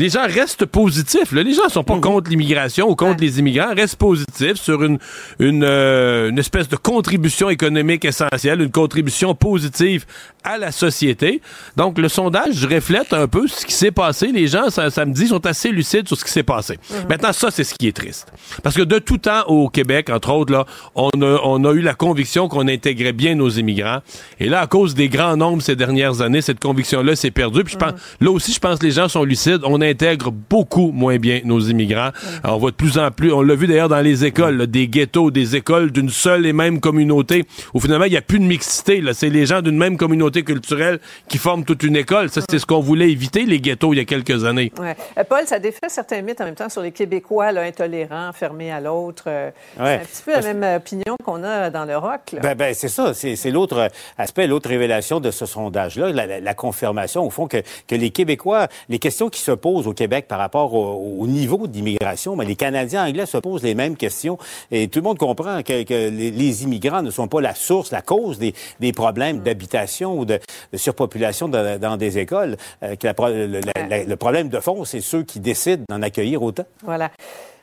Les 0.00 0.08
gens 0.08 0.22
restent 0.26 0.64
positifs. 0.66 1.32
Là. 1.32 1.42
Les 1.42 1.52
gens 1.54 1.68
sont 1.68 1.84
pas 1.84 1.94
Mhm. 1.96 2.00
contre 2.00 2.30
l'immigration 2.30 2.88
ou 2.88 2.96
contre 2.96 3.20
les 3.20 3.38
immigrants, 3.38 3.74
restent 3.76 3.96
positifs 3.96 4.54
sur 4.56 4.82
une, 4.82 4.98
une, 5.38 5.62
euh, 5.62 6.30
une 6.30 6.38
espèce 6.38 6.68
de 6.68 6.76
contribution 6.76 7.50
économique 7.50 8.04
essentielle, 8.04 8.62
une 8.62 8.70
contribution 8.70 9.34
positive 9.34 10.06
à 10.42 10.56
la 10.56 10.72
société. 10.72 11.42
Donc, 11.76 11.98
le 11.98 12.08
sondage 12.08 12.64
reflète 12.64 13.12
un 13.12 13.28
peu 13.28 13.46
ce 13.46 13.66
qui 13.66 13.74
s'est 13.74 13.90
passé. 13.90 14.28
Les 14.28 14.46
gens, 14.46 14.70
ça, 14.70 14.88
ça 14.90 15.04
me 15.04 15.12
dit, 15.12 15.26
sont 15.28 15.44
assez 15.44 15.68
lucides 15.70 16.08
sur 16.08 16.16
ce 16.16 16.24
qui 16.24 16.30
s'est 16.30 16.42
passé. 16.42 16.78
Maintenant, 17.10 17.32
ça, 17.34 17.50
c'est 17.50 17.64
ce 17.64 17.74
qui 17.74 17.86
est 17.88 17.92
triste. 17.96 18.32
Parce 18.62 18.74
que 18.74 18.82
de 18.82 18.98
tout 18.98 19.18
temps, 19.18 19.42
au 19.48 19.68
Québec, 19.68 20.08
entre 20.08 20.32
autres, 20.32 20.52
là, 20.52 20.64
on 20.94 21.10
a, 21.20 21.40
on 21.44 21.62
a 21.66 21.72
eu 21.72 21.82
la 21.82 21.92
conviction 21.94 22.48
qu'on 22.48 22.68
intégrait 22.68 23.12
bien 23.12 23.34
nos 23.34 23.50
immigrants. 23.50 23.98
Et 24.38 24.48
là, 24.48 24.60
à 24.62 24.66
cause 24.66 24.94
des 24.94 25.10
grands 25.10 25.36
nombres 25.36 25.60
ces 25.62 25.76
dernières 25.76 26.22
années, 26.22 26.40
cette 26.40 26.60
conviction-là 26.60 27.16
s'est 27.16 27.30
perdue. 27.30 27.64
Puis 27.64 27.74
je 27.74 27.78
pense, 27.78 27.92
là 28.20 28.30
aussi, 28.30 28.54
je 28.54 28.60
pense 28.60 28.78
que 28.78 28.86
les 28.86 28.92
gens 28.92 29.08
sont 29.08 29.24
lucides. 29.24 29.60
On 29.64 29.82
intègre 29.90 30.30
beaucoup 30.30 30.90
moins 30.92 31.16
bien 31.18 31.40
nos 31.44 31.60
immigrants. 31.60 32.10
Alors, 32.42 32.56
on 32.56 32.60
voit 32.60 32.70
de 32.70 32.76
plus 32.76 32.98
en 32.98 33.10
plus, 33.10 33.32
on 33.32 33.42
l'a 33.42 33.54
vu 33.54 33.66
d'ailleurs 33.66 33.88
dans 33.88 34.00
les 34.00 34.24
écoles, 34.24 34.56
là, 34.56 34.66
des 34.66 34.88
ghettos, 34.88 35.30
des 35.30 35.56
écoles 35.56 35.90
d'une 35.90 36.08
seule 36.10 36.46
et 36.46 36.52
même 36.52 36.80
communauté, 36.80 37.44
où 37.74 37.80
finalement, 37.80 38.04
il 38.06 38.10
n'y 38.12 38.16
a 38.16 38.22
plus 38.22 38.38
de 38.38 38.44
mixité. 38.44 39.00
Là. 39.00 39.12
C'est 39.14 39.28
les 39.30 39.46
gens 39.46 39.60
d'une 39.62 39.76
même 39.76 39.96
communauté 39.96 40.42
culturelle 40.42 40.98
qui 41.28 41.38
forment 41.38 41.64
toute 41.64 41.82
une 41.82 41.96
école. 41.96 42.30
Ça, 42.30 42.40
c'est 42.48 42.58
ce 42.58 42.66
qu'on 42.66 42.80
voulait 42.80 43.10
éviter, 43.10 43.44
les 43.44 43.60
ghettos, 43.60 43.92
il 43.92 43.96
y 43.96 44.00
a 44.00 44.04
quelques 44.04 44.44
années. 44.44 44.72
Ouais. 44.78 44.96
Euh, 45.18 45.24
Paul, 45.28 45.42
ça 45.46 45.58
défait 45.58 45.88
certains 45.88 46.22
mythes 46.22 46.40
en 46.40 46.44
même 46.44 46.54
temps 46.54 46.68
sur 46.68 46.82
les 46.82 46.92
Québécois 46.92 47.52
là, 47.52 47.62
intolérants, 47.62 48.32
fermés 48.32 48.70
à 48.72 48.80
l'autre. 48.80 49.24
Euh, 49.26 49.50
Ouais. 49.78 50.00
C'est 50.02 50.02
un 50.02 50.04
petit 50.04 50.22
peu 50.24 50.32
la 50.48 50.54
même 50.54 50.76
opinion 50.76 51.16
qu'on 51.24 51.42
a 51.44 51.70
dans 51.70 51.84
le 51.84 51.96
rock. 51.96 52.32
là. 52.32 52.40
Ben, 52.42 52.54
ben, 52.54 52.74
c'est 52.74 52.88
ça. 52.88 53.14
C'est, 53.14 53.36
c'est 53.36 53.50
l'autre 53.50 53.88
aspect, 54.18 54.46
l'autre 54.46 54.68
révélation 54.68 55.20
de 55.20 55.30
ce 55.30 55.46
sondage-là, 55.46 56.10
la, 56.12 56.26
la- 56.26 56.40
la 56.40 56.54
confirmation, 56.54 57.24
au 57.24 57.30
fond, 57.30 57.46
que, 57.46 57.58
que 57.86 57.94
les 57.94 58.10
Québécois, 58.10 58.68
les 58.88 58.98
questions 58.98 59.28
qui 59.28 59.40
se 59.40 59.52
posent 59.52 59.69
au 59.78 59.92
Québec 59.94 60.26
par 60.28 60.38
rapport 60.38 60.74
au, 60.74 61.16
au 61.20 61.26
niveau 61.26 61.66
d'immigration, 61.66 62.36
ben, 62.36 62.44
les 62.46 62.56
Canadiens 62.56 63.06
anglais 63.06 63.26
se 63.26 63.38
posent 63.38 63.62
les 63.62 63.74
mêmes 63.74 63.96
questions. 63.96 64.38
Et 64.70 64.88
tout 64.88 64.98
le 64.98 65.04
monde 65.04 65.18
comprend 65.18 65.62
que, 65.62 65.82
que 65.84 66.08
les, 66.10 66.30
les 66.30 66.62
immigrants 66.64 67.02
ne 67.02 67.10
sont 67.10 67.28
pas 67.28 67.40
la 67.40 67.54
source, 67.54 67.90
la 67.92 68.02
cause 68.02 68.38
des, 68.38 68.54
des 68.80 68.92
problèmes 68.92 69.40
d'habitation 69.40 70.18
ou 70.18 70.24
de, 70.24 70.38
de 70.72 70.76
surpopulation 70.78 71.48
dans, 71.48 71.78
dans 71.78 71.96
des 71.96 72.18
écoles. 72.18 72.56
Euh, 72.82 72.96
que 72.96 73.06
la 73.06 73.14
le, 73.30 73.60
la- 73.60 73.86
la- 73.88 74.04
le 74.04 74.16
problème 74.16 74.48
de 74.48 74.60
fond, 74.60 74.84
c'est 74.84 75.00
ceux 75.00 75.22
qui 75.22 75.40
décident 75.40 75.84
d'en 75.88 76.02
accueillir 76.02 76.42
autant. 76.42 76.64
Voilà. 76.82 77.10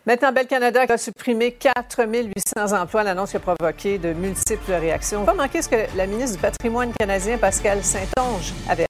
Maintenant, 0.05 0.31
Bel 0.31 0.47
Canada 0.47 0.85
a 0.87 0.97
supprimé 0.97 1.51
4 1.51 2.05
800 2.07 2.81
emplois, 2.81 3.03
l'annonce 3.03 3.31
qui 3.31 3.37
a 3.37 3.39
provoqué 3.41 3.97
de 3.97 4.13
multiples 4.13 4.71
réactions. 4.71 5.25
Pas 5.25 5.33
manquer 5.33 5.61
ce 5.61 5.67
que 5.67 5.75
la 5.97 6.07
ministre 6.07 6.37
du 6.37 6.41
Patrimoine 6.41 6.91
canadien, 6.97 7.37
Pascal 7.37 7.83
Saint-Onge, 7.83 8.53
avait. 8.69 8.85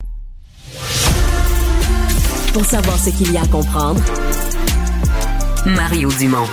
Pour 2.53 2.65
savoir 2.65 2.97
ce 2.97 3.09
qu'il 3.11 3.31
y 3.31 3.37
a 3.37 3.41
à 3.41 3.47
comprendre, 3.47 4.01
Mario 5.65 6.09
Dumont. 6.17 6.47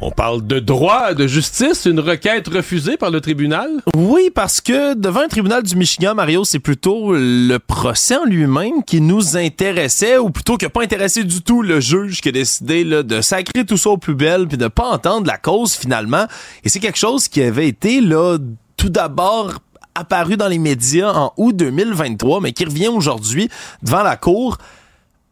On 0.00 0.12
parle 0.12 0.46
de 0.46 0.60
droit, 0.60 1.12
de 1.12 1.26
justice, 1.26 1.84
une 1.84 1.98
requête 1.98 2.46
refusée 2.46 2.96
par 2.96 3.10
le 3.10 3.20
tribunal? 3.20 3.68
Oui, 3.96 4.30
parce 4.32 4.60
que 4.60 4.94
devant 4.94 5.20
un 5.20 5.28
tribunal 5.28 5.64
du 5.64 5.74
Michigan, 5.74 6.14
Mario, 6.14 6.44
c'est 6.44 6.60
plutôt 6.60 7.14
le 7.14 7.58
procès 7.58 8.16
en 8.16 8.24
lui-même 8.24 8.84
qui 8.84 9.00
nous 9.00 9.36
intéressait, 9.36 10.16
ou 10.16 10.30
plutôt 10.30 10.56
que 10.56 10.66
pas 10.66 10.82
intéressé 10.82 11.24
du 11.24 11.42
tout 11.42 11.62
le 11.62 11.80
juge 11.80 12.20
qui 12.20 12.28
a 12.28 12.32
décidé 12.32 12.84
là, 12.84 13.02
de 13.02 13.20
sacrer 13.20 13.64
tout 13.66 13.76
ça 13.76 13.90
aux 13.90 13.98
plus 13.98 14.14
belles 14.14 14.46
puis 14.46 14.56
de 14.56 14.68
pas 14.68 14.88
entendre 14.88 15.26
la 15.26 15.36
cause 15.36 15.74
finalement. 15.74 16.26
Et 16.62 16.68
c'est 16.68 16.80
quelque 16.80 16.98
chose 16.98 17.26
qui 17.26 17.42
avait 17.42 17.68
été 17.68 18.00
là 18.00 18.38
tout 18.76 18.90
d'abord 18.90 19.54
apparu 19.98 20.36
dans 20.36 20.48
les 20.48 20.58
médias 20.58 21.12
en 21.12 21.32
août 21.36 21.54
2023, 21.56 22.40
mais 22.40 22.52
qui 22.52 22.64
revient 22.64 22.88
aujourd'hui 22.88 23.48
devant 23.82 24.02
la 24.02 24.16
cour. 24.16 24.58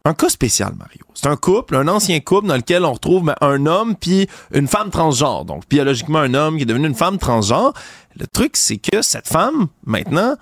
Un 0.05 0.13
cas 0.13 0.29
spécial, 0.29 0.73
Mario. 0.77 1.01
C'est 1.13 1.27
un 1.27 1.35
couple, 1.35 1.75
un 1.75 1.87
ancien 1.87 2.19
couple 2.19 2.47
dans 2.47 2.55
lequel 2.55 2.85
on 2.85 2.93
retrouve 2.93 3.25
ben, 3.25 3.35
un 3.41 3.65
homme 3.65 3.95
puis 3.95 4.27
une 4.53 4.67
femme 4.67 4.89
transgenre. 4.89 5.43
Donc, 5.43 5.63
biologiquement, 5.69 6.19
un 6.19 6.33
homme 6.33 6.57
qui 6.57 6.63
est 6.63 6.65
devenu 6.65 6.87
une 6.87 6.95
femme 6.95 7.17
transgenre. 7.17 7.73
Le 8.15 8.25
truc, 8.27 8.55
c'est 8.55 8.77
que 8.77 9.01
cette 9.01 9.27
femme, 9.27 9.67
maintenant, 9.85 10.35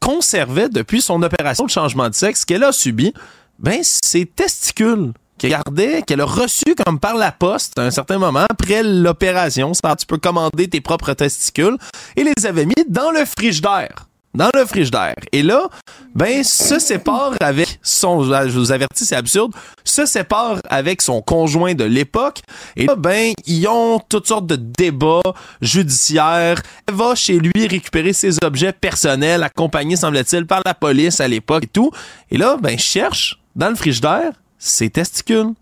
conservait 0.00 0.70
depuis 0.70 1.02
son 1.02 1.22
opération 1.22 1.64
de 1.64 1.70
changement 1.70 2.08
de 2.08 2.14
sexe 2.14 2.44
qu'elle 2.44 2.64
a 2.64 2.72
subi, 2.72 3.12
ben, 3.58 3.80
ses 3.82 4.24
testicules 4.24 5.12
qu'elle 5.40 6.20
a 6.20 6.24
reçu 6.24 6.74
comme 6.84 6.98
par 6.98 7.14
la 7.16 7.32
poste 7.32 7.78
à 7.78 7.82
un 7.82 7.90
certain 7.90 8.18
moment 8.18 8.46
après 8.48 8.82
l'opération. 8.82 9.72
C'est-à-dire, 9.74 9.96
tu 9.96 10.06
peux 10.06 10.18
commander 10.18 10.68
tes 10.68 10.80
propres 10.80 11.14
testicules 11.14 11.76
et 12.16 12.24
les 12.24 12.46
avait 12.46 12.66
mis 12.66 12.84
dans 12.88 13.10
le 13.10 13.24
frigidaire 13.24 14.06
dans 14.34 14.50
le 14.54 14.64
frigidaire. 14.64 15.16
Et 15.32 15.42
là, 15.42 15.68
ben, 16.14 16.44
se 16.44 16.78
sépare 16.78 17.34
avec 17.40 17.78
son, 17.82 18.22
je 18.22 18.58
vous 18.58 18.72
avertis, 18.72 19.04
c'est 19.04 19.16
absurde, 19.16 19.52
se 19.84 20.06
sépare 20.06 20.60
avec 20.68 21.02
son 21.02 21.20
conjoint 21.20 21.74
de 21.74 21.84
l'époque. 21.84 22.40
Et 22.76 22.86
là, 22.86 22.94
ben, 22.94 23.32
ils 23.46 23.66
ont 23.66 24.00
toutes 24.08 24.28
sortes 24.28 24.46
de 24.46 24.56
débats 24.56 25.20
judiciaires. 25.60 26.62
Elle 26.86 26.94
va 26.94 27.14
chez 27.14 27.38
lui 27.38 27.66
récupérer 27.66 28.12
ses 28.12 28.36
objets 28.44 28.72
personnels, 28.72 29.42
accompagnés, 29.42 29.96
semble-t-il, 29.96 30.46
par 30.46 30.62
la 30.64 30.74
police 30.74 31.20
à 31.20 31.28
l'époque 31.28 31.64
et 31.64 31.68
tout. 31.68 31.90
Et 32.30 32.38
là, 32.38 32.56
ben, 32.60 32.78
cherche 32.78 33.40
dans 33.56 33.68
le 33.68 33.76
frigidaire 33.76 34.32
ses 34.60 34.90
testicules. 34.90 35.54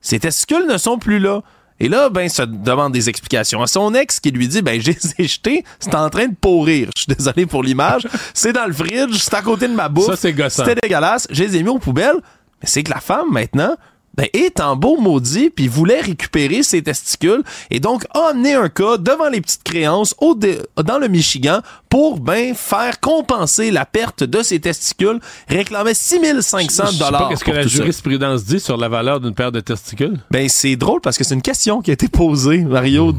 Ses 0.00 0.20
testicules 0.20 0.66
ne 0.66 0.78
sont 0.78 0.98
plus 0.98 1.18
là. 1.18 1.42
Et 1.78 1.90
là, 1.90 2.08
ben, 2.08 2.26
ça 2.30 2.46
demande 2.46 2.92
des 2.92 3.10
explications 3.10 3.60
à 3.60 3.66
son 3.66 3.92
ex 3.92 4.18
qui 4.18 4.30
lui 4.30 4.48
dit, 4.48 4.62
ben, 4.62 4.80
j'ai 4.80 4.96
jeté, 5.18 5.64
c'est 5.78 5.94
en 5.94 6.08
train 6.08 6.28
de 6.28 6.34
pourrir. 6.34 6.88
Je 6.96 7.02
suis 7.02 7.14
désolé 7.14 7.44
pour 7.44 7.62
l'image. 7.62 8.08
C'est 8.32 8.54
dans 8.54 8.64
le 8.64 8.72
fridge, 8.72 9.18
c'est 9.18 9.34
à 9.34 9.42
côté 9.42 9.68
de 9.68 9.74
ma 9.74 9.90
bouffe. 9.90 10.06
Ça, 10.06 10.16
c'est 10.16 10.32
gossant. 10.32 10.64
C'était 10.64 10.80
dégueulasse. 10.80 11.26
Je 11.30 11.44
les 11.44 11.56
ai 11.56 11.62
mis 11.62 11.68
aux 11.68 11.78
poubelles. 11.78 12.16
Mais 12.62 12.68
c'est 12.68 12.82
que 12.82 12.90
la 12.90 13.00
femme, 13.00 13.26
maintenant, 13.30 13.76
ben, 14.16 14.26
est 14.32 14.60
en 14.60 14.76
beau 14.76 14.96
maudit, 14.98 15.50
puis 15.50 15.68
voulait 15.68 16.00
récupérer 16.00 16.62
ses 16.62 16.82
testicules, 16.82 17.42
et 17.70 17.80
donc 17.80 18.04
a 18.14 18.30
amené 18.30 18.54
un 18.54 18.68
cas 18.68 18.96
devant 18.96 19.28
les 19.28 19.40
petites 19.40 19.62
créances 19.62 20.14
au 20.18 20.34
dans 20.34 20.98
le 20.98 21.08
Michigan 21.08 21.60
pour 21.88 22.18
ben 22.20 22.54
faire 22.54 23.00
compenser 23.00 23.70
la 23.70 23.84
perte 23.86 24.24
de 24.24 24.42
ses 24.42 24.60
testicules, 24.60 25.20
réclamait 25.48 25.94
6500 25.94 26.84
Je 26.86 26.92
sais 26.92 26.98
pas 26.98 27.04
dollars. 27.06 27.28
qu'est-ce 27.28 27.44
que 27.44 27.50
la 27.50 27.66
jurisprudence 27.66 28.44
dit 28.44 28.60
sur 28.60 28.76
la 28.76 28.88
valeur 28.88 29.20
d'une 29.20 29.34
paire 29.34 29.52
de 29.52 29.60
testicules. 29.60 30.18
Ben 30.30 30.48
c'est 30.48 30.76
drôle 30.76 31.00
parce 31.00 31.16
que 31.16 31.24
c'est 31.24 31.34
une 31.34 31.42
question 31.42 31.80
qui 31.80 31.90
a 31.90 31.94
été 31.94 32.08
posée 32.08 32.58
Mario 32.58 33.12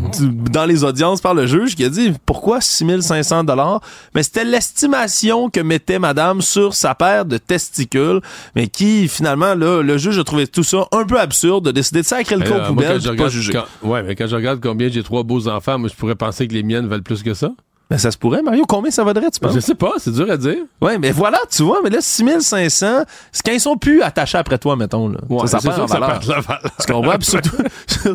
dans 0.52 0.66
les 0.66 0.84
audiences 0.84 1.22
par 1.22 1.34
le 1.34 1.48
juge 1.48 1.76
qui 1.76 1.84
a 1.86 1.90
dit 1.90 2.14
pourquoi 2.26 2.62
6500 2.62 3.44
dollars? 3.46 3.82
Mais 4.14 4.24
c'était 4.24 4.46
l'estimation 4.46 5.50
que 5.50 5.60
mettait 5.60 6.00
madame 6.00 6.42
sur 6.42 6.74
sa 6.74 6.96
paire 6.96 7.26
de 7.26 7.38
testicules 7.38 8.22
mais 8.56 8.68
qui 8.68 9.08
finalement 9.08 9.56
là 9.56 9.82
le 9.82 9.98
juge 9.98 10.20
a 10.20 10.24
trouvé 10.24 10.48
tout 10.48 10.64
ça 10.64 10.87
un 10.92 11.06
peu 11.06 11.20
absurde 11.20 11.66
de 11.66 11.72
décider 11.72 12.02
de 12.02 12.06
sacrer 12.06 12.36
le 12.36 12.44
quand 12.88 13.00
je 13.00 13.10
puis 13.10 13.18
pas 13.18 13.30
juger. 13.30 13.54
quand- 13.54 13.90
ouais, 13.90 14.04
mais 14.04 14.16
quand 14.16 14.28
je 14.28 14.36
regarde 14.36 14.60
combien 14.62 14.90
j'ai 14.90 15.04
trois 15.04 15.24
beaux 15.24 15.48
enfants, 15.48 15.78
moi, 15.80 15.90
je 15.90 15.96
pourrais 15.96 16.16
penser 16.16 16.48
que 16.48 16.54
les 16.54 16.64
miennes 16.64 16.88
valent 16.88 17.04
plus 17.04 17.24
que 17.24 17.34
ça. 17.34 17.52
Ben, 17.90 17.98
ça 17.98 18.12
se 18.12 18.18
pourrait, 18.18 18.42
Mario. 18.42 18.66
Combien 18.68 18.92
ça 18.92 19.04
vaudrait, 19.06 19.32
tu 19.32 19.40
penses? 19.40 19.54
Je 19.56 19.62
sais 19.62 19.74
pas, 19.76 19.94
c'est 19.98 20.12
dur 20.12 20.30
à 20.30 20.36
dire. 20.36 20.58
Ouais, 20.82 20.98
mais 20.98 21.12
voilà, 21.12 21.40
tu 21.50 21.64
vois, 21.64 21.80
mais 21.82 21.90
là, 21.90 22.02
6500, 22.02 23.04
c'est 23.32 23.46
quand 23.46 23.54
ils 23.54 23.62
sont 23.62 23.78
plus 23.78 24.02
attachés 24.02 24.38
après 24.38 24.58
toi, 24.58 24.76
mettons, 24.76 25.08
là. 25.08 25.20
Ouais, 25.30 25.48
ça, 25.48 25.60
ça 25.62 25.70
perd 25.70 25.82
en 25.82 25.88
ça 25.88 26.00
perd 26.00 26.24
de 26.26 26.30
la 26.30 26.40
valeur. 26.42 26.72
Tu 26.86 26.92
comprends? 26.94 27.16
Surtout, 27.22 27.58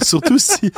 surtout 0.05 0.39
si, 0.39 0.71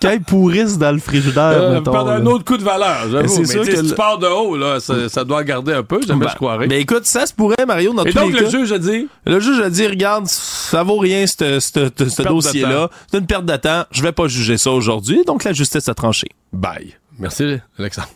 quand 0.00 0.10
ils 0.10 0.22
pourrissent 0.22 0.76
dans 0.76 0.90
le 0.90 0.98
frigidaire, 0.98 1.52
Euh, 1.52 1.74
mettons. 1.78 1.92
perdre 1.92 2.10
un 2.10 2.26
autre 2.26 2.44
coup 2.44 2.56
de 2.56 2.64
valeur, 2.64 3.08
j'avoue. 3.12 3.38
Mais, 3.38 3.44
sûr 3.46 3.64
que 3.64 3.76
si 3.76 3.86
tu 3.90 3.94
pars 3.94 4.18
de 4.18 4.26
haut, 4.26 4.56
là, 4.56 4.80
ça, 4.80 5.08
ça 5.08 5.22
doit 5.22 5.44
garder 5.44 5.74
un 5.74 5.84
peu, 5.84 6.00
jamais 6.04 6.24
Ben, 6.24 6.30
je 6.32 6.36
croirais. 6.36 6.66
Mais 6.66 6.80
écoute, 6.80 7.06
ça 7.06 7.26
se 7.26 7.32
pourrait, 7.34 7.64
Mario, 7.64 7.92
dans 7.94 8.04
Et 8.04 8.10
tous 8.12 8.18
donc, 8.18 8.32
les 8.32 8.40
le 8.40 8.44
cas. 8.46 8.50
juge 8.50 8.72
a 8.72 8.78
dit... 8.78 9.08
Le 9.24 9.38
juge 9.38 9.60
a 9.60 9.70
dit, 9.70 9.86
regarde, 9.86 10.26
ça 10.26 10.82
vaut 10.82 10.98
rien, 10.98 11.26
ce 11.28 12.22
dossier-là. 12.24 12.90
C'est 13.08 13.18
une 13.18 13.26
perte 13.26 13.44
de 13.46 13.56
temps. 13.56 13.84
Je 13.92 14.02
vais 14.02 14.10
pas 14.12 14.26
juger 14.26 14.58
ça 14.58 14.72
aujourd'hui. 14.72 15.22
Donc, 15.26 15.44
la 15.44 15.52
justice 15.52 15.88
a 15.88 15.94
tranché. 15.94 16.26
Bye. 16.52 16.94
Merci, 17.18 17.58
Alexandre. 17.78 18.08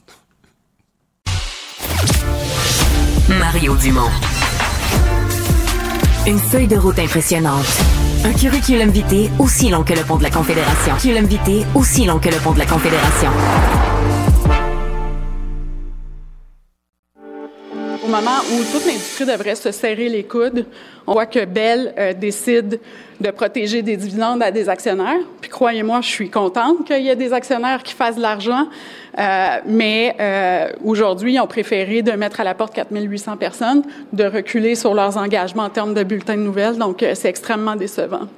Mario 3.29 3.75
Dumont. 3.75 4.11
Une 6.27 6.39
feuille 6.39 6.69
de 6.69 6.77
route 6.77 6.99
impressionnante. 6.99 7.67
Un 8.25 8.33
curriculum 8.33 8.91
vitae 8.91 9.31
aussi 9.41 9.69
long 9.69 9.83
que 9.83 9.95
le 9.95 10.03
pont 10.03 10.17
de 10.17 10.23
la 10.23 10.31
Confédération. 10.31 10.95
Curriculum 10.95 11.27
vitae 11.27 11.67
aussi 11.75 12.05
long 12.05 12.19
que 12.19 12.29
le 12.29 12.37
pont 12.37 12.53
de 12.53 12.61
la 12.61 12.67
Confédération. 12.67 13.31
Au 18.07 18.09
moment 18.09 18.39
où 18.53 18.63
toute 18.73 18.87
l'industrie 18.87 19.27
devrait 19.27 19.57
se 19.57 19.73
serrer 19.73 20.09
les 20.09 20.23
coudes, 20.23 20.65
on 21.09 21.15
voit 21.15 21.27
que 21.27 21.45
Bell 21.45 21.93
euh, 21.99 22.13
décide 22.13 22.79
de 23.21 23.31
protéger 23.33 23.83
des 23.83 23.97
dividendes 23.97 24.45
à 24.45 24.53
des 24.53 24.69
actionnaires. 24.69 25.19
Puis 25.41 25.51
croyez-moi, 25.51 26.03
je 26.03 26.09
suis 26.09 26.31
contente 26.31 26.87
qu'il 26.87 27.03
y 27.03 27.09
ait 27.09 27.17
des 27.17 27.33
actionnaires 27.33 27.83
qui 27.83 27.95
fassent 27.95 28.15
de 28.15 28.23
l'argent, 28.23 28.69
euh, 29.19 29.47
mais 29.67 30.15
euh, 30.21 30.69
aujourd'hui, 30.85 31.35
ils 31.35 31.41
ont 31.41 31.49
préféré 31.49 32.03
de 32.03 32.13
mettre 32.13 32.39
à 32.39 32.45
la 32.45 32.55
porte 32.55 32.75
4 32.75 32.93
800 32.93 33.39
personnes, 33.39 33.83
de 34.13 34.25
reculer 34.25 34.77
sur 34.77 34.95
leurs 34.95 35.17
engagements 35.17 35.65
en 35.65 35.71
termes 35.71 35.95
de 35.95 36.05
bulletins 36.05 36.37
de 36.37 36.43
nouvelles. 36.43 36.79
Donc, 36.79 37.05
c'est 37.15 37.29
extrêmement 37.29 37.75
décevant. 37.75 38.29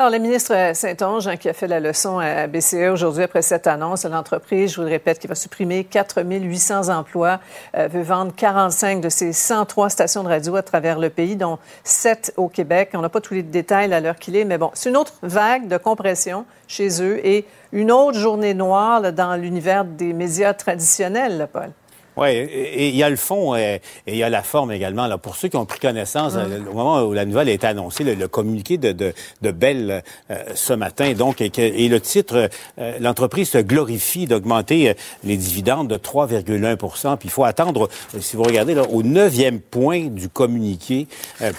Alors, 0.00 0.12
le 0.12 0.18
ministre 0.18 0.54
Saint-Onge, 0.72 1.28
hein, 1.28 1.36
qui 1.36 1.50
a 1.50 1.52
fait 1.52 1.66
la 1.66 1.78
leçon 1.78 2.20
à 2.20 2.46
BCE 2.46 2.90
aujourd'hui 2.90 3.24
après 3.24 3.42
cette 3.42 3.66
annonce, 3.66 4.06
l'entreprise, 4.06 4.70
je 4.70 4.76
vous 4.76 4.86
le 4.86 4.88
répète, 4.88 5.18
qui 5.18 5.26
va 5.26 5.34
supprimer 5.34 5.84
4 5.84 6.22
800 6.22 6.88
emplois, 6.88 7.38
euh, 7.76 7.86
veut 7.86 8.00
vendre 8.00 8.32
45 8.34 9.02
de 9.02 9.10
ses 9.10 9.34
103 9.34 9.90
stations 9.90 10.22
de 10.22 10.28
radio 10.28 10.56
à 10.56 10.62
travers 10.62 10.98
le 10.98 11.10
pays, 11.10 11.36
dont 11.36 11.58
7 11.84 12.32
au 12.38 12.48
Québec. 12.48 12.92
On 12.94 13.02
n'a 13.02 13.10
pas 13.10 13.20
tous 13.20 13.34
les 13.34 13.42
détails 13.42 13.92
à 13.92 14.00
l'heure 14.00 14.16
qu'il 14.16 14.36
est, 14.36 14.46
mais 14.46 14.56
bon, 14.56 14.70
c'est 14.72 14.88
une 14.88 14.96
autre 14.96 15.12
vague 15.20 15.68
de 15.68 15.76
compression 15.76 16.46
chez 16.66 17.02
eux 17.02 17.20
et 17.22 17.44
une 17.72 17.92
autre 17.92 18.18
journée 18.18 18.54
noire 18.54 19.12
dans 19.12 19.36
l'univers 19.36 19.84
des 19.84 20.14
médias 20.14 20.54
traditionnels, 20.54 21.36
là, 21.36 21.46
Paul. 21.46 21.72
Oui, 22.16 22.28
et 22.28 22.88
il 22.88 22.96
y 22.96 23.04
a 23.04 23.10
le 23.10 23.16
fond 23.16 23.54
et 23.54 23.80
il 24.06 24.16
y 24.16 24.22
a 24.22 24.28
la 24.28 24.42
forme 24.42 24.72
également. 24.72 25.06
Là, 25.06 25.16
pour 25.16 25.36
ceux 25.36 25.48
qui 25.48 25.56
ont 25.56 25.64
pris 25.64 25.78
connaissance, 25.78 26.34
euh, 26.36 26.58
au 26.70 26.74
moment 26.74 27.02
où 27.02 27.12
la 27.12 27.24
nouvelle 27.24 27.48
a 27.48 27.52
été 27.52 27.66
annoncée, 27.66 28.02
le, 28.02 28.28
communiqué 28.28 28.78
de, 28.78 28.92
de, 28.92 29.14
de 29.42 29.50
Bell 29.52 30.02
euh, 30.30 30.36
ce 30.54 30.72
matin, 30.72 31.12
donc, 31.12 31.40
et 31.40 31.88
le 31.88 32.00
titre, 32.00 32.50
euh, 32.78 32.98
l'entreprise 33.00 33.50
se 33.50 33.58
glorifie 33.58 34.26
d'augmenter 34.26 34.94
les 35.24 35.36
dividendes 35.36 35.88
de 35.88 35.96
3,1% 35.96 37.16
Puis 37.16 37.28
il 37.28 37.30
faut 37.30 37.44
attendre, 37.44 37.88
si 38.18 38.36
vous 38.36 38.42
regardez, 38.42 38.74
là, 38.74 38.82
au 38.90 39.02
neuvième 39.02 39.60
point 39.60 40.06
du 40.06 40.28
communiqué 40.28 41.06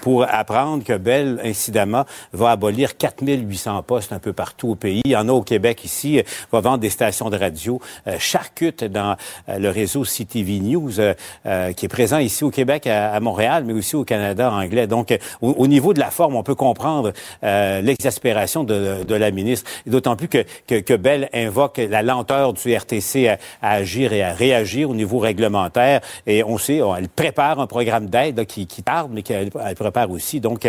pour 0.01 0.25
apprendre 0.29 0.83
que 0.83 0.97
Bell, 0.97 1.39
incidemment, 1.43 2.05
va 2.33 2.51
abolir 2.51 2.97
4800 2.97 3.83
postes 3.83 4.11
un 4.11 4.19
peu 4.19 4.33
partout 4.33 4.69
au 4.69 4.75
pays. 4.75 5.01
Il 5.05 5.11
y 5.11 5.15
en 5.15 5.29
a 5.29 5.31
au 5.31 5.41
Québec 5.41 5.83
ici, 5.85 6.21
va 6.51 6.59
vendre 6.59 6.79
des 6.79 6.89
stations 6.89 7.29
de 7.29 7.37
radio, 7.37 7.79
charcute 8.19 8.83
dans 8.83 9.15
le 9.47 9.69
réseau 9.69 10.05
City 10.05 10.40
News, 10.43 10.99
euh, 10.99 11.13
euh, 11.45 11.73
qui 11.73 11.85
est 11.85 11.89
présent 11.89 12.17
ici 12.17 12.43
au 12.43 12.51
Québec, 12.51 12.87
à, 12.87 13.19
Montréal, 13.19 13.63
mais 13.65 13.73
aussi 13.73 13.95
au 13.95 14.03
Canada 14.03 14.51
anglais. 14.51 14.87
Donc, 14.87 15.11
euh, 15.11 15.17
au, 15.41 15.67
niveau 15.67 15.93
de 15.93 15.99
la 15.99 16.11
forme, 16.11 16.35
on 16.35 16.43
peut 16.43 16.55
comprendre 16.55 17.13
l'exaspération 17.41 18.63
de, 18.63 19.03
de, 19.03 19.15
la 19.15 19.31
ministre, 19.31 19.69
d'autant 19.85 20.15
plus 20.15 20.27
que, 20.27 20.45
que, 20.67 20.79
que, 20.79 20.93
Bell 20.93 21.29
invoque 21.33 21.77
la 21.77 22.01
lenteur 22.01 22.53
du 22.53 22.75
RTC 22.75 23.27
à, 23.27 23.37
agir 23.61 24.13
et 24.13 24.23
à 24.23 24.33
réagir 24.33 24.89
au 24.89 24.95
niveau 24.95 25.19
réglementaire. 25.19 26.01
Et 26.27 26.43
on 26.43 26.57
sait, 26.57 26.81
elle 26.97 27.09
prépare 27.09 27.59
un 27.59 27.67
programme 27.67 28.07
d'aide 28.07 28.45
qui, 28.45 28.67
qui, 28.67 28.83
tarde, 28.83 29.11
mais 29.13 29.21
qu'elle 29.21 29.49
elle 29.65 29.75
prépare 29.75 30.11
aussi. 30.11 30.39
Donc, 30.39 30.67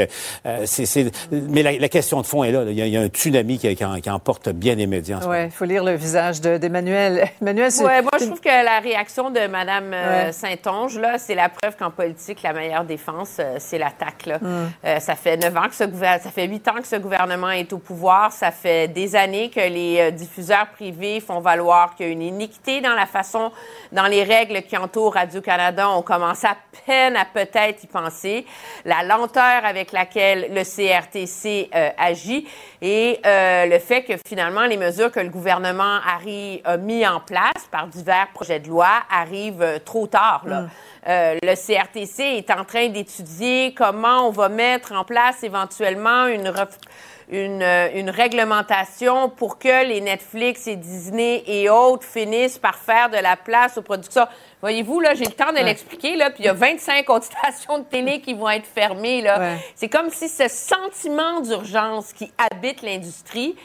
c'est, 0.64 1.12
mais 1.30 1.62
la, 1.62 1.88
question 1.88 2.20
de 2.20 2.26
fond 2.26 2.44
est 2.44 2.52
là. 2.52 2.64
Il, 2.68 2.74
y 2.74 2.96
a, 2.96 3.00
un 3.00 3.08
tsunami 3.08 3.58
qui, 3.58 3.74
qui, 3.74 4.10
emporte 4.10 4.50
bien 4.50 4.74
les 4.74 4.86
médias. 4.86 5.20
Oui, 5.26 5.44
il 5.44 5.50
faut 5.50 5.64
lire 5.64 5.84
le 5.84 5.94
visage 5.94 6.40
d'Emmanuel. 6.40 7.28
Emmanuel, 7.40 7.70
ouais, 7.80 8.02
moi, 8.02 8.12
je 8.18 8.26
trouve 8.26 8.40
que 8.40 8.48
la 8.48 8.80
réaction 8.80 9.30
de 9.30 9.46
Mme 9.46 9.61
Madame 9.64 9.94
euh, 9.94 10.32
Saint-Onge, 10.32 10.98
là, 10.98 11.18
c'est 11.18 11.36
la 11.36 11.48
preuve 11.48 11.76
qu'en 11.76 11.92
politique, 11.92 12.42
la 12.42 12.52
meilleure 12.52 12.82
défense, 12.82 13.36
euh, 13.38 13.58
c'est 13.60 13.78
l'attaque. 13.78 14.26
Là. 14.26 14.38
Mm. 14.40 14.70
Euh, 14.84 14.98
ça 14.98 15.14
fait 15.14 15.36
neuf 15.36 15.56
ans 15.56 15.68
que 15.68 15.74
ce 15.76 15.84
ça 16.02 16.30
fait 16.32 16.48
huit 16.48 16.66
ans 16.66 16.80
que 16.80 16.86
ce 16.86 16.96
gouvernement 16.96 17.50
est 17.50 17.72
au 17.72 17.78
pouvoir. 17.78 18.32
Ça 18.32 18.50
fait 18.50 18.88
des 18.88 19.14
années 19.14 19.50
que 19.50 19.60
les 19.60 20.10
diffuseurs 20.10 20.66
privés 20.74 21.20
font 21.20 21.38
valoir 21.38 21.94
qu'il 21.94 22.06
y 22.06 22.08
a 22.08 22.12
une 22.12 22.22
iniquité 22.22 22.80
dans 22.80 22.94
la 22.94 23.06
façon, 23.06 23.52
dans 23.92 24.06
les 24.06 24.24
règles 24.24 24.62
qui 24.62 24.76
entourent 24.76 25.14
Radio-Canada. 25.14 25.88
On 25.90 26.02
commence 26.02 26.44
à 26.44 26.56
peine 26.84 27.16
à 27.16 27.24
peut-être 27.24 27.84
y 27.84 27.86
penser. 27.86 28.46
La 28.84 29.04
lenteur 29.04 29.64
avec 29.64 29.92
laquelle 29.92 30.52
le 30.52 30.64
CRTC 30.64 31.70
agit 31.98 32.48
et 32.80 33.20
le 33.24 33.78
fait 33.78 34.02
que 34.02 34.14
finalement 34.26 34.64
les 34.64 34.76
mesures 34.76 35.12
que 35.12 35.20
le 35.20 35.28
gouvernement 35.28 35.98
a 36.64 36.76
mis 36.78 37.06
en 37.06 37.20
place 37.20 37.68
par 37.70 37.86
divers 37.86 38.28
projets 38.34 38.60
de 38.60 38.68
loi 38.68 38.88
arrivent 39.10 39.51
euh, 39.60 39.78
trop 39.78 40.06
tard. 40.06 40.42
Mm. 40.46 40.68
Euh, 41.08 41.36
le 41.42 41.54
CRTC 41.54 42.22
est 42.22 42.50
en 42.50 42.64
train 42.64 42.88
d'étudier 42.88 43.74
comment 43.74 44.28
on 44.28 44.30
va 44.30 44.48
mettre 44.48 44.92
en 44.92 45.04
place 45.04 45.42
éventuellement 45.42 46.26
une, 46.26 46.52
une, 47.28 47.62
euh, 47.62 47.88
une, 47.94 48.08
réglementation 48.08 49.28
pour 49.28 49.58
que 49.58 49.84
les 49.84 50.00
Netflix 50.00 50.66
et 50.68 50.76
Disney 50.76 51.42
et 51.46 51.68
autres 51.68 52.04
finissent 52.04 52.58
par 52.58 52.76
faire 52.76 53.10
de 53.10 53.16
la 53.16 53.36
place 53.36 53.78
aux 53.78 53.82
producteurs. 53.82 54.28
Voyez-vous, 54.60 55.00
là, 55.00 55.14
j'ai 55.14 55.24
le 55.24 55.32
temps 55.32 55.52
de 55.52 55.64
l'expliquer, 55.64 56.14
là, 56.14 56.30
puis 56.30 56.44
il 56.44 56.46
y 56.46 56.48
a 56.48 56.52
25 56.52 57.10
autres 57.10 57.26
stations 57.38 57.78
de 57.78 57.84
télé 57.84 58.20
qui 58.20 58.34
vont 58.34 58.50
être 58.50 58.66
fermées, 58.66 59.22
là. 59.22 59.56
C'est 59.74 59.88
comme 59.88 60.10
si 60.10 60.28
ce 60.28 60.46
sentiment 60.48 61.40
d'urgence 61.40 62.12
qui 62.12 62.30
habite 62.38 62.82
l'industrie 62.82 63.56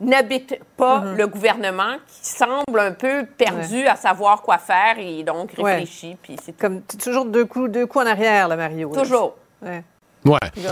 n'habite 0.00 0.58
pas 0.76 1.00
mm-hmm. 1.00 1.16
le 1.16 1.26
gouvernement 1.26 1.96
qui 2.06 2.26
semble 2.26 2.78
un 2.78 2.92
peu 2.92 3.26
perdu 3.36 3.86
à 3.86 3.96
savoir 3.96 4.42
quoi 4.42 4.58
faire 4.58 4.98
et 4.98 5.22
donc 5.22 5.52
réfléchit. 5.52 6.16
Puis 6.22 6.36
c'est 6.42 6.56
comme 6.56 6.82
toujours 6.82 7.24
deux 7.24 7.44
coups, 7.44 7.70
deux 7.70 7.86
coups 7.86 8.04
en 8.04 8.08
arrière, 8.08 8.48
là, 8.48 8.56
Mario. 8.56 8.92
Toujours. 8.94 9.36
Ouais. 9.62 9.82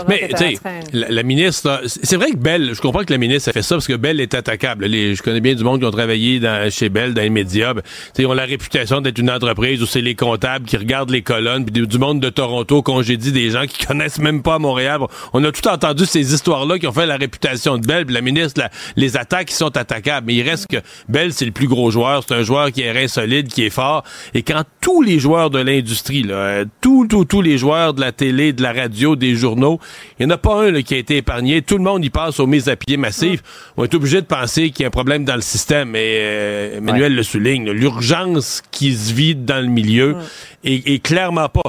Mais, 0.07 0.29
tu 0.29 0.37
sais, 0.37 0.59
la, 0.93 1.23
ministre, 1.23 1.81
c'est 1.85 2.15
vrai 2.15 2.31
que 2.31 2.37
Belle, 2.37 2.73
je 2.73 2.81
comprends 2.81 3.03
que 3.03 3.11
la 3.11 3.17
ministre 3.17 3.49
a 3.49 3.53
fait 3.53 3.61
ça 3.61 3.75
parce 3.75 3.87
que 3.87 3.93
Belle 3.93 4.19
est 4.19 4.33
attaquable. 4.33 4.85
Les, 4.85 5.15
je 5.15 5.23
connais 5.23 5.41
bien 5.41 5.55
du 5.55 5.63
monde 5.63 5.79
qui 5.79 5.85
ont 5.85 5.91
travaillé 5.91 6.39
dans, 6.39 6.69
chez 6.71 6.89
Belle, 6.89 7.13
dans 7.13 7.21
les 7.21 7.29
médias. 7.29 7.73
Ben, 7.73 7.81
ils 8.17 8.25
ont 8.25 8.33
la 8.33 8.45
réputation 8.45 9.01
d'être 9.01 9.17
une 9.17 9.31
entreprise 9.31 9.81
où 9.81 9.85
c'est 9.85 10.01
les 10.01 10.15
comptables 10.15 10.65
qui 10.65 10.77
regardent 10.77 11.11
les 11.11 11.21
colonnes, 11.21 11.65
puis 11.65 11.87
du 11.87 11.97
monde 11.97 12.19
de 12.19 12.29
Toronto 12.29 12.81
congédie 12.81 13.31
des 13.31 13.49
gens 13.49 13.65
qui 13.65 13.85
connaissent 13.87 14.19
même 14.19 14.41
pas 14.41 14.59
Montréal. 14.59 14.99
On 15.33 15.43
a 15.43 15.51
tout 15.51 15.67
entendu 15.67 16.05
ces 16.05 16.33
histoires-là 16.33 16.79
qui 16.79 16.87
ont 16.87 16.93
fait 16.93 17.05
la 17.05 17.17
réputation 17.17 17.77
de 17.77 17.85
Belle, 17.85 18.05
puis 18.05 18.13
la 18.13 18.21
ministre 18.21 18.61
les 18.95 19.17
attaques 19.17 19.47
qui 19.47 19.55
sont 19.55 19.75
attaquables. 19.75 20.27
Mais 20.27 20.35
il 20.35 20.43
reste 20.43 20.67
que 20.67 20.77
Belle, 21.09 21.33
c'est 21.33 21.45
le 21.45 21.51
plus 21.51 21.67
gros 21.67 21.91
joueur. 21.91 22.23
C'est 22.27 22.35
un 22.35 22.43
joueur 22.43 22.71
qui 22.71 22.81
est 22.81 23.07
solide, 23.07 23.47
qui 23.47 23.63
est 23.63 23.69
fort. 23.69 24.03
Et 24.33 24.43
quand 24.43 24.63
tous 24.81 25.01
les 25.01 25.19
joueurs 25.19 25.49
de 25.49 25.59
l'industrie, 25.59 26.23
là, 26.23 26.63
tous, 26.81 27.07
tous, 27.07 27.25
tous 27.25 27.41
les 27.41 27.57
joueurs 27.57 27.93
de 27.93 28.01
la 28.01 28.11
télé, 28.11 28.53
de 28.53 28.61
la 28.61 28.73
radio, 28.73 29.15
des 29.15 29.35
journaux. 29.35 29.46
Il 29.55 30.25
n'y 30.25 30.31
en 30.31 30.35
a 30.35 30.37
pas 30.37 30.63
un 30.63 30.81
qui 30.81 30.93
a 30.93 30.97
été 30.97 31.17
épargné. 31.17 31.61
Tout 31.61 31.77
le 31.77 31.83
monde 31.83 32.03
y 32.03 32.09
passe 32.09 32.39
aux 32.39 32.47
mises 32.47 32.69
à 32.69 32.75
pied 32.75 32.97
massives. 32.97 33.41
On 33.77 33.83
est 33.83 33.93
obligé 33.93 34.21
de 34.21 34.25
penser 34.25 34.71
qu'il 34.71 34.81
y 34.81 34.85
a 34.85 34.87
un 34.87 34.91
problème 34.91 35.25
dans 35.25 35.35
le 35.35 35.41
système. 35.41 35.95
Et 35.95 36.19
euh, 36.21 36.77
Emmanuel 36.77 37.15
le 37.15 37.23
souligne. 37.23 37.69
L'urgence 37.71 38.61
qui 38.71 38.93
se 38.93 39.13
vide 39.13 39.45
dans 39.45 39.61
le 39.61 39.69
milieu 39.69 40.15
est, 40.63 41.03
clairement 41.03 41.49
pas, 41.49 41.61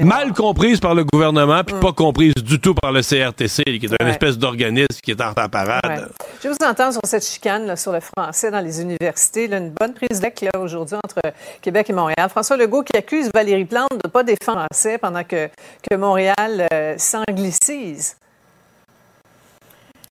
mal 0.00 0.32
comprise 0.32 0.80
par 0.80 0.94
le 0.94 1.04
gouvernement, 1.04 1.62
puis 1.64 1.76
pas 1.80 1.92
comprise 1.92 2.34
du 2.34 2.58
tout 2.58 2.74
par 2.74 2.92
le 2.92 3.02
CRTC, 3.02 3.62
qui 3.64 3.86
est 3.86 3.96
une 4.00 4.08
espèce 4.08 4.38
d'organisme 4.38 5.00
qui 5.02 5.10
est 5.10 5.20
en 5.20 5.32
parade. 5.34 6.08
Je 6.42 6.48
vous 6.48 6.56
entends 6.64 6.92
sur 6.92 7.02
cette 7.04 7.24
chicane 7.24 7.76
sur 7.76 7.92
le 7.92 8.00
français 8.00 8.50
dans 8.50 8.60
les 8.60 8.80
universités. 8.80 9.44
une 9.44 9.70
bonne 9.70 9.94
prise 9.94 10.20
d'acte 10.20 10.44
aujourd'hui 10.58 10.96
entre 10.96 11.20
Québec 11.60 11.90
et 11.90 11.92
Montréal. 11.92 12.28
François 12.30 12.56
Legault 12.56 12.82
qui 12.82 12.96
accuse 12.96 13.28
Valérie 13.34 13.64
Plante 13.64 13.90
de 13.90 14.06
ne 14.08 14.10
pas 14.10 14.22
défendre 14.22 14.48
français 14.48 14.98
pendant 14.98 15.24
que, 15.24 15.48
que 15.88 15.96
Montréal 15.96 16.67
s'anglicise. 16.96 18.16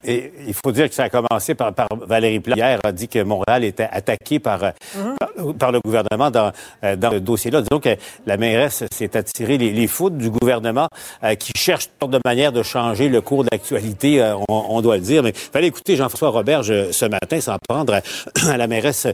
Et 0.07 0.31
il 0.47 0.53
faut 0.53 0.71
dire 0.71 0.87
que 0.87 0.95
ça 0.95 1.03
a 1.03 1.09
commencé 1.09 1.53
par, 1.53 1.73
par 1.73 1.89
Valérie 2.07 2.39
Plante. 2.39 2.57
Hier 2.57 2.79
a 2.81 2.91
dit 2.93 3.09
que 3.09 3.21
Montréal 3.23 3.65
était 3.65 3.89
attaqué 3.91 4.39
par, 4.39 4.71
mhm. 4.95 5.53
par, 5.53 5.73
le 5.73 5.81
gouvernement 5.81 6.31
dans, 6.31 6.53
euh, 6.85 6.95
dans 6.95 7.11
ce 7.11 7.17
dossier-là. 7.17 7.61
Disons 7.61 7.81
que 7.81 7.95
la 8.25 8.37
mairesse 8.37 8.85
s'est 8.89 9.17
attirée 9.17 9.57
les, 9.57 9.73
les 9.73 9.87
foudres 9.87 10.17
du 10.17 10.29
gouvernement 10.29 10.87
euh, 11.25 11.35
qui 11.35 11.51
cherche 11.57 11.89
toutes 11.99 12.11
de 12.11 12.21
manière 12.23 12.53
de 12.53 12.63
changer 12.63 13.09
le 13.09 13.19
cours 13.19 13.43
de 13.43 13.49
l'actualité, 13.51 14.21
euh, 14.21 14.35
on, 14.47 14.81
doit 14.81 14.95
le 14.95 15.01
dire. 15.01 15.23
Mais 15.23 15.31
il 15.31 15.51
fallait 15.51 15.67
écouter 15.67 15.97
Jean-François 15.97 16.29
Roberge 16.29 16.91
ce 16.91 17.05
matin 17.05 17.41
sans 17.41 17.57
prendre 17.67 17.99
à, 18.47 18.57
la 18.57 18.67
mairesse 18.67 19.07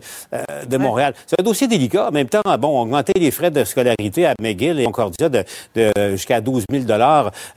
de 0.67 0.77
Montréal. 0.77 1.15
C'est 1.25 1.39
un 1.39 1.43
dossier 1.43 1.67
délicat. 1.67 2.09
En 2.09 2.11
même 2.11 2.29
temps, 2.29 2.41
bon, 2.59 2.81
augmenter 2.81 3.13
les 3.15 3.31
frais 3.31 3.49
de 3.49 3.63
scolarité 3.63 4.27
à 4.27 4.35
McGill 4.39 4.79
et 4.79 4.85
Concordia 4.85 5.29
de, 5.29 5.43
de 5.75 6.11
jusqu'à 6.11 6.39
12 6.39 6.65
000 6.71 6.85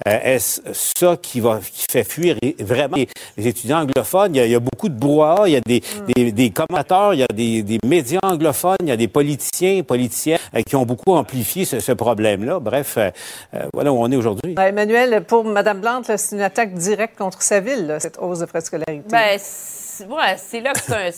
Est-ce 0.06 0.62
ça 0.72 1.16
qui, 1.20 1.40
va, 1.40 1.60
qui 1.60 1.84
fait 1.90 2.04
fuir 2.04 2.36
vraiment 2.60 2.96
les 2.96 3.08
étudiants 3.36 3.80
anglophones. 3.80 4.34
Il 4.34 4.46
y 4.46 4.54
a, 4.54 4.60
beaucoup 4.60 4.88
de 4.88 4.98
brouhaha, 4.98 5.48
il 5.48 5.52
y 5.52 5.56
a 5.56 5.60
des, 5.60 5.82
mm. 6.16 6.30
des, 6.30 6.50
commentateurs, 6.50 7.14
il 7.14 7.20
y 7.20 7.22
a 7.22 7.26
des, 7.32 7.62
des, 7.62 7.78
médias 7.84 8.20
anglophones, 8.22 8.76
il 8.80 8.88
y 8.88 8.92
a 8.92 8.96
des 8.96 9.08
politiciens, 9.08 9.82
politiciens 9.82 10.38
euh, 10.54 10.62
qui 10.62 10.76
ont 10.76 10.84
beaucoup 10.84 11.14
amplifié 11.14 11.64
ce, 11.64 11.80
ce 11.80 11.92
problème-là. 11.92 12.60
Bref, 12.60 12.94
euh, 12.96 13.10
euh, 13.54 13.66
voilà 13.72 13.92
où 13.92 13.98
on 13.98 14.10
est 14.10 14.16
aujourd'hui. 14.16 14.54
Ben, 14.54 14.66
Emmanuel, 14.66 15.24
pour 15.24 15.44
Mme 15.44 15.80
Plante, 15.80 16.10
c'est 16.16 16.36
une 16.36 16.42
attaque 16.42 16.74
directe 16.74 17.18
contre 17.18 17.42
sa 17.42 17.60
ville, 17.60 17.96
cette 18.00 18.18
hausse 18.18 18.40
de 18.40 18.46
frais 18.46 18.60
de 18.60 18.64
scolarité. 18.64 19.04
Ben, 19.10 19.38
c'est 19.38 20.60
là 20.60 20.72
que 20.72 20.80
c'est 20.80 20.94
un 20.94 21.10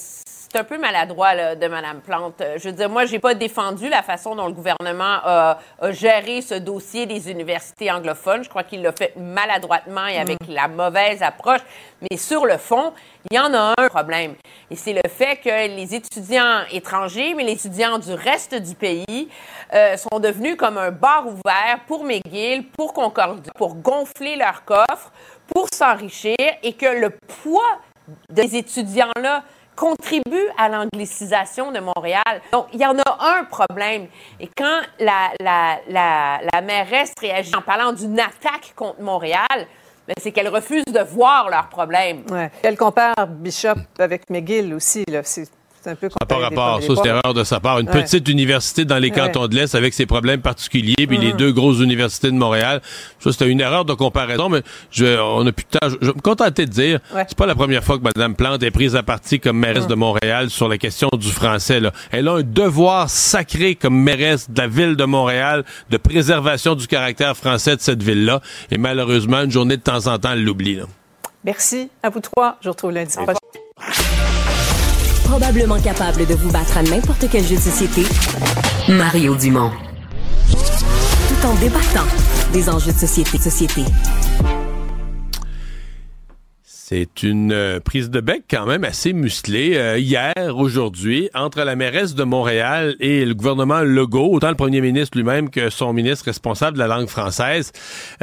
c'est 0.50 0.58
un 0.58 0.64
peu 0.64 0.78
maladroit 0.78 1.34
là, 1.34 1.54
de 1.54 1.66
Mme 1.66 2.00
Plante. 2.00 2.40
Euh, 2.40 2.56
je 2.56 2.68
veux 2.68 2.74
dire, 2.74 2.88
moi, 2.88 3.04
j'ai 3.04 3.18
pas 3.18 3.34
défendu 3.34 3.88
la 3.88 4.02
façon 4.02 4.34
dont 4.34 4.46
le 4.46 4.52
gouvernement 4.52 5.18
a, 5.24 5.58
géré 5.90 6.40
ce 6.40 6.54
dossier 6.54 7.04
des 7.04 7.30
universités 7.30 7.90
anglophones. 7.90 8.44
Je 8.44 8.48
crois 8.48 8.62
qu'il 8.62 8.82
l'a 8.82 8.92
fait 8.92 9.14
maladroitement 9.16 10.06
et 10.06 10.16
avec 10.16 10.40
mm. 10.48 10.52
la 10.52 10.68
mauvaise 10.68 11.22
approche. 11.22 11.60
Mais 12.00 12.16
sur 12.16 12.46
le 12.46 12.56
fond, 12.56 12.94
il 13.30 13.36
y 13.36 13.40
en 13.40 13.52
a 13.52 13.74
un 13.76 13.88
problème. 13.88 14.34
Et 14.70 14.76
c'est 14.76 14.94
le 14.94 15.08
fait 15.08 15.36
que 15.36 15.76
les 15.76 15.94
étudiants 15.94 16.62
étrangers, 16.72 17.34
mais 17.34 17.44
les 17.44 17.52
étudiants 17.52 17.98
du 17.98 18.14
reste 18.14 18.54
du 18.54 18.74
pays, 18.74 19.28
euh, 19.74 19.96
sont 19.98 20.18
devenus 20.18 20.56
comme 20.56 20.78
un 20.78 20.90
bar 20.90 21.26
ouvert 21.26 21.80
pour 21.86 22.04
McGill, 22.04 22.66
pour 22.68 22.94
Concordia, 22.94 23.52
pour 23.56 23.74
gonfler 23.74 24.36
leurs 24.36 24.64
coffres, 24.64 25.12
pour 25.52 25.66
s'enrichir 25.74 26.36
et 26.62 26.72
que 26.72 26.86
le 26.86 27.10
poids 27.10 27.78
des 28.30 28.56
étudiants-là 28.56 29.42
contribue 29.78 30.48
à 30.56 30.68
l'anglicisation 30.68 31.70
de 31.70 31.78
Montréal. 31.78 32.42
Donc, 32.52 32.66
il 32.72 32.80
y 32.80 32.86
en 32.86 32.98
a 32.98 33.38
un 33.38 33.44
problème. 33.44 34.08
Et 34.40 34.48
quand 34.56 34.80
la, 34.98 35.30
la, 35.40 35.78
la, 35.88 36.40
la 36.52 36.60
mairesse 36.60 37.12
réagit 37.20 37.54
en 37.54 37.62
parlant 37.62 37.92
d'une 37.92 38.18
attaque 38.18 38.72
contre 38.74 39.00
Montréal, 39.00 39.46
ben, 40.06 40.14
c'est 40.20 40.32
qu'elle 40.32 40.48
refuse 40.48 40.84
de 40.84 41.00
voir 41.00 41.48
leurs 41.48 41.68
problèmes. 41.68 42.24
Ouais. 42.30 42.50
Elle 42.62 42.76
compare 42.76 43.26
Bishop 43.28 43.78
avec 43.98 44.28
McGill 44.30 44.74
aussi. 44.74 45.04
Là. 45.06 45.20
C'est 45.22 45.48
un 45.86 45.94
peu 45.94 46.08
rapport, 46.34 46.80
pommes 46.80 46.82
et 46.82 46.86
ça 46.96 47.02
c'est 47.02 47.08
erreur 47.08 47.34
de 47.34 47.44
sa 47.44 47.60
part. 47.60 47.78
Une 47.78 47.88
Ouais. 47.88 48.02
petite 48.02 48.28
université 48.28 48.84
dans 48.84 48.98
les 48.98 49.10
Ouais. 49.10 49.14
cantons 49.16 49.46
de 49.46 49.54
l'Est 49.54 49.74
avec 49.74 49.94
ses 49.94 50.06
problèmes 50.06 50.40
particuliers, 50.40 51.06
puis 51.06 51.16
les 51.18 51.32
Mhm. 51.32 51.36
deux 51.38 51.52
grosses 51.52 51.78
universités 51.80 52.28
de 52.30 52.36
Montréal. 52.36 52.80
Ça, 53.20 53.32
c'était 53.32 53.48
une 53.48 53.60
erreur 53.60 53.84
de 53.84 53.94
comparaison, 53.94 54.48
mais 54.48 54.62
je, 54.90 55.18
on 55.20 55.46
a 55.46 55.52
plus 55.52 55.64
de 55.72 55.78
temps. 55.78 55.88
Je, 55.88 55.96
je 56.00 56.06
vais 56.08 56.14
me 56.16 56.20
contenter 56.20 56.66
de 56.66 56.70
dire, 56.70 57.00
Ouais. 57.14 57.24
c'est 57.28 57.36
pas 57.38 57.46
la 57.46 57.54
première 57.54 57.82
fois 57.84 57.98
que 57.98 58.02
Mme 58.04 58.34
Plante 58.34 58.62
est 58.62 58.70
prise 58.70 58.96
à 58.96 59.02
partie 59.02 59.40
comme 59.40 59.58
mairesse 59.58 59.84
Mhm. 59.84 59.90
de 59.90 59.94
Montréal 59.94 60.50
sur 60.50 60.68
la 60.68 60.78
question 60.78 61.08
du 61.16 61.30
français. 61.30 61.80
Là. 61.80 61.92
Elle 62.10 62.28
a 62.28 62.32
un 62.34 62.42
devoir 62.42 63.08
sacré 63.08 63.74
comme 63.74 63.98
mairesse 63.98 64.50
de 64.50 64.60
la 64.60 64.66
ville 64.68 64.96
de 64.96 65.04
Montréal 65.04 65.64
de 65.90 65.96
préservation 65.96 66.74
du 66.74 66.86
caractère 66.86 67.36
français 67.36 67.76
de 67.76 67.80
cette 67.80 68.02
ville-là. 68.02 68.40
Et 68.70 68.78
malheureusement, 68.78 69.42
une 69.42 69.50
journée 69.50 69.76
de 69.76 69.82
temps 69.82 70.06
en 70.06 70.18
temps, 70.18 70.32
elle 70.32 70.44
l'oublie. 70.44 70.80
Merci 71.44 71.88
à 72.02 72.10
vous 72.10 72.20
trois. 72.20 72.56
Je 72.60 72.68
vous 72.68 72.72
retrouve 72.72 72.90
lundi 72.92 73.14
prochain. 73.16 73.32
Probablement 75.28 75.78
capable 75.78 76.24
de 76.24 76.34
vous 76.34 76.50
battre 76.50 76.78
à 76.78 76.82
n'importe 76.82 77.26
quel 77.30 77.44
jeu 77.44 77.56
de 77.56 77.60
société, 77.60 78.02
Mario 78.88 79.36
Dumont. 79.36 79.70
Tout 80.48 81.46
en 81.46 81.54
débattant 81.56 82.06
des 82.50 82.70
enjeux 82.70 82.92
de 82.92 82.98
société. 82.98 83.36
société. 83.36 83.84
C'est 86.90 87.22
une 87.22 87.52
euh, 87.52 87.80
prise 87.80 88.08
de 88.08 88.20
bec 88.20 88.44
quand 88.50 88.64
même 88.64 88.82
assez 88.82 89.12
musclée 89.12 89.76
euh, 89.76 89.98
hier, 89.98 90.32
aujourd'hui, 90.54 91.28
entre 91.34 91.60
la 91.62 91.76
mairesse 91.76 92.14
de 92.14 92.24
Montréal 92.24 92.96
et 92.98 93.26
le 93.26 93.34
gouvernement 93.34 93.80
Legault, 93.82 94.30
autant 94.32 94.48
le 94.48 94.54
premier 94.54 94.80
ministre 94.80 95.18
lui-même 95.18 95.50
que 95.50 95.68
son 95.68 95.92
ministre 95.92 96.24
responsable 96.24 96.78
de 96.78 96.78
la 96.78 96.86
langue 96.86 97.08
française, 97.08 97.72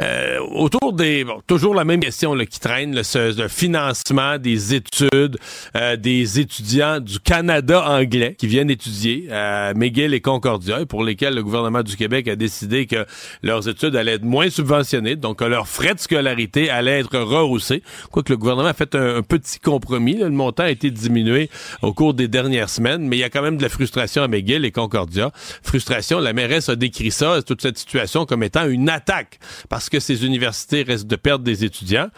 euh, 0.00 0.40
autour 0.52 0.94
des... 0.94 1.22
Bon, 1.22 1.40
toujours 1.46 1.76
la 1.76 1.84
même 1.84 2.00
question 2.00 2.34
là, 2.34 2.44
qui 2.44 2.58
traîne, 2.58 2.92
le, 2.96 3.04
ce- 3.04 3.40
le 3.40 3.46
financement 3.46 4.36
des 4.36 4.74
études 4.74 5.38
euh, 5.76 5.94
des 5.94 6.40
étudiants 6.40 6.98
du 6.98 7.20
Canada 7.20 7.84
anglais 7.88 8.34
qui 8.36 8.48
viennent 8.48 8.70
étudier 8.70 9.28
à 9.30 9.74
McGill 9.74 10.12
et 10.12 10.20
Concordia 10.20 10.84
pour 10.86 11.04
lesquels 11.04 11.36
le 11.36 11.44
gouvernement 11.44 11.84
du 11.84 11.94
Québec 11.94 12.26
a 12.26 12.34
décidé 12.34 12.86
que 12.86 13.06
leurs 13.44 13.68
études 13.68 13.94
allaient 13.94 14.14
être 14.14 14.24
moins 14.24 14.50
subventionnées, 14.50 15.14
donc 15.14 15.38
que 15.38 15.44
leurs 15.44 15.68
frais 15.68 15.94
de 15.94 16.00
scolarité 16.00 16.68
allaient 16.68 16.98
être 16.98 17.16
rehaussés. 17.20 17.84
Quoique 18.10 18.34
a 18.64 18.72
fait 18.72 18.94
un, 18.94 19.16
un 19.16 19.22
petit 19.22 19.58
compromis, 19.58 20.16
là, 20.16 20.26
le 20.26 20.30
montant 20.30 20.64
a 20.64 20.70
été 20.70 20.90
diminué 20.90 21.50
au 21.82 21.92
cours 21.92 22.14
des 22.14 22.28
dernières 22.28 22.70
semaines, 22.70 23.06
mais 23.06 23.16
il 23.16 23.20
y 23.20 23.24
a 23.24 23.30
quand 23.30 23.42
même 23.42 23.56
de 23.56 23.62
la 23.62 23.68
frustration 23.68 24.22
à 24.22 24.28
McGill 24.28 24.64
et 24.64 24.72
Concordia. 24.72 25.30
Frustration, 25.62 26.18
la 26.20 26.32
mairesse 26.32 26.68
a 26.68 26.76
décrit 26.76 27.10
ça, 27.10 27.42
toute 27.42 27.62
cette 27.62 27.78
situation 27.78 28.26
comme 28.26 28.42
étant 28.42 28.66
une 28.66 28.88
attaque 28.88 29.38
parce 29.68 29.88
que 29.88 30.00
ces 30.00 30.24
universités 30.24 30.82
restent 30.82 31.06
de 31.06 31.16
perdre 31.16 31.44
des 31.44 31.64
étudiants. 31.64 32.08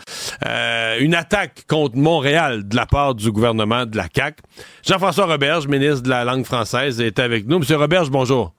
Euh, 0.47 0.99
une 1.01 1.15
attaque 1.15 1.65
contre 1.69 1.97
Montréal 1.97 2.67
de 2.69 2.77
la 2.77 2.87
part 2.87 3.15
du 3.15 3.31
gouvernement 3.31 3.87
de 3.87 3.97
la 3.97 4.07
CAQ. 4.15 4.43
Jean-François 4.87 5.27
Roberge, 5.27 5.67
ministre 5.67 6.03
de 6.03 6.09
la 6.09 6.25
langue 6.25 6.45
française, 6.45 7.01
est 7.01 7.19
avec 7.19 7.47
nous. 7.47 7.59
Monsieur 7.59 7.77
Roberge, 7.77 8.11
bonjour. 8.11 8.53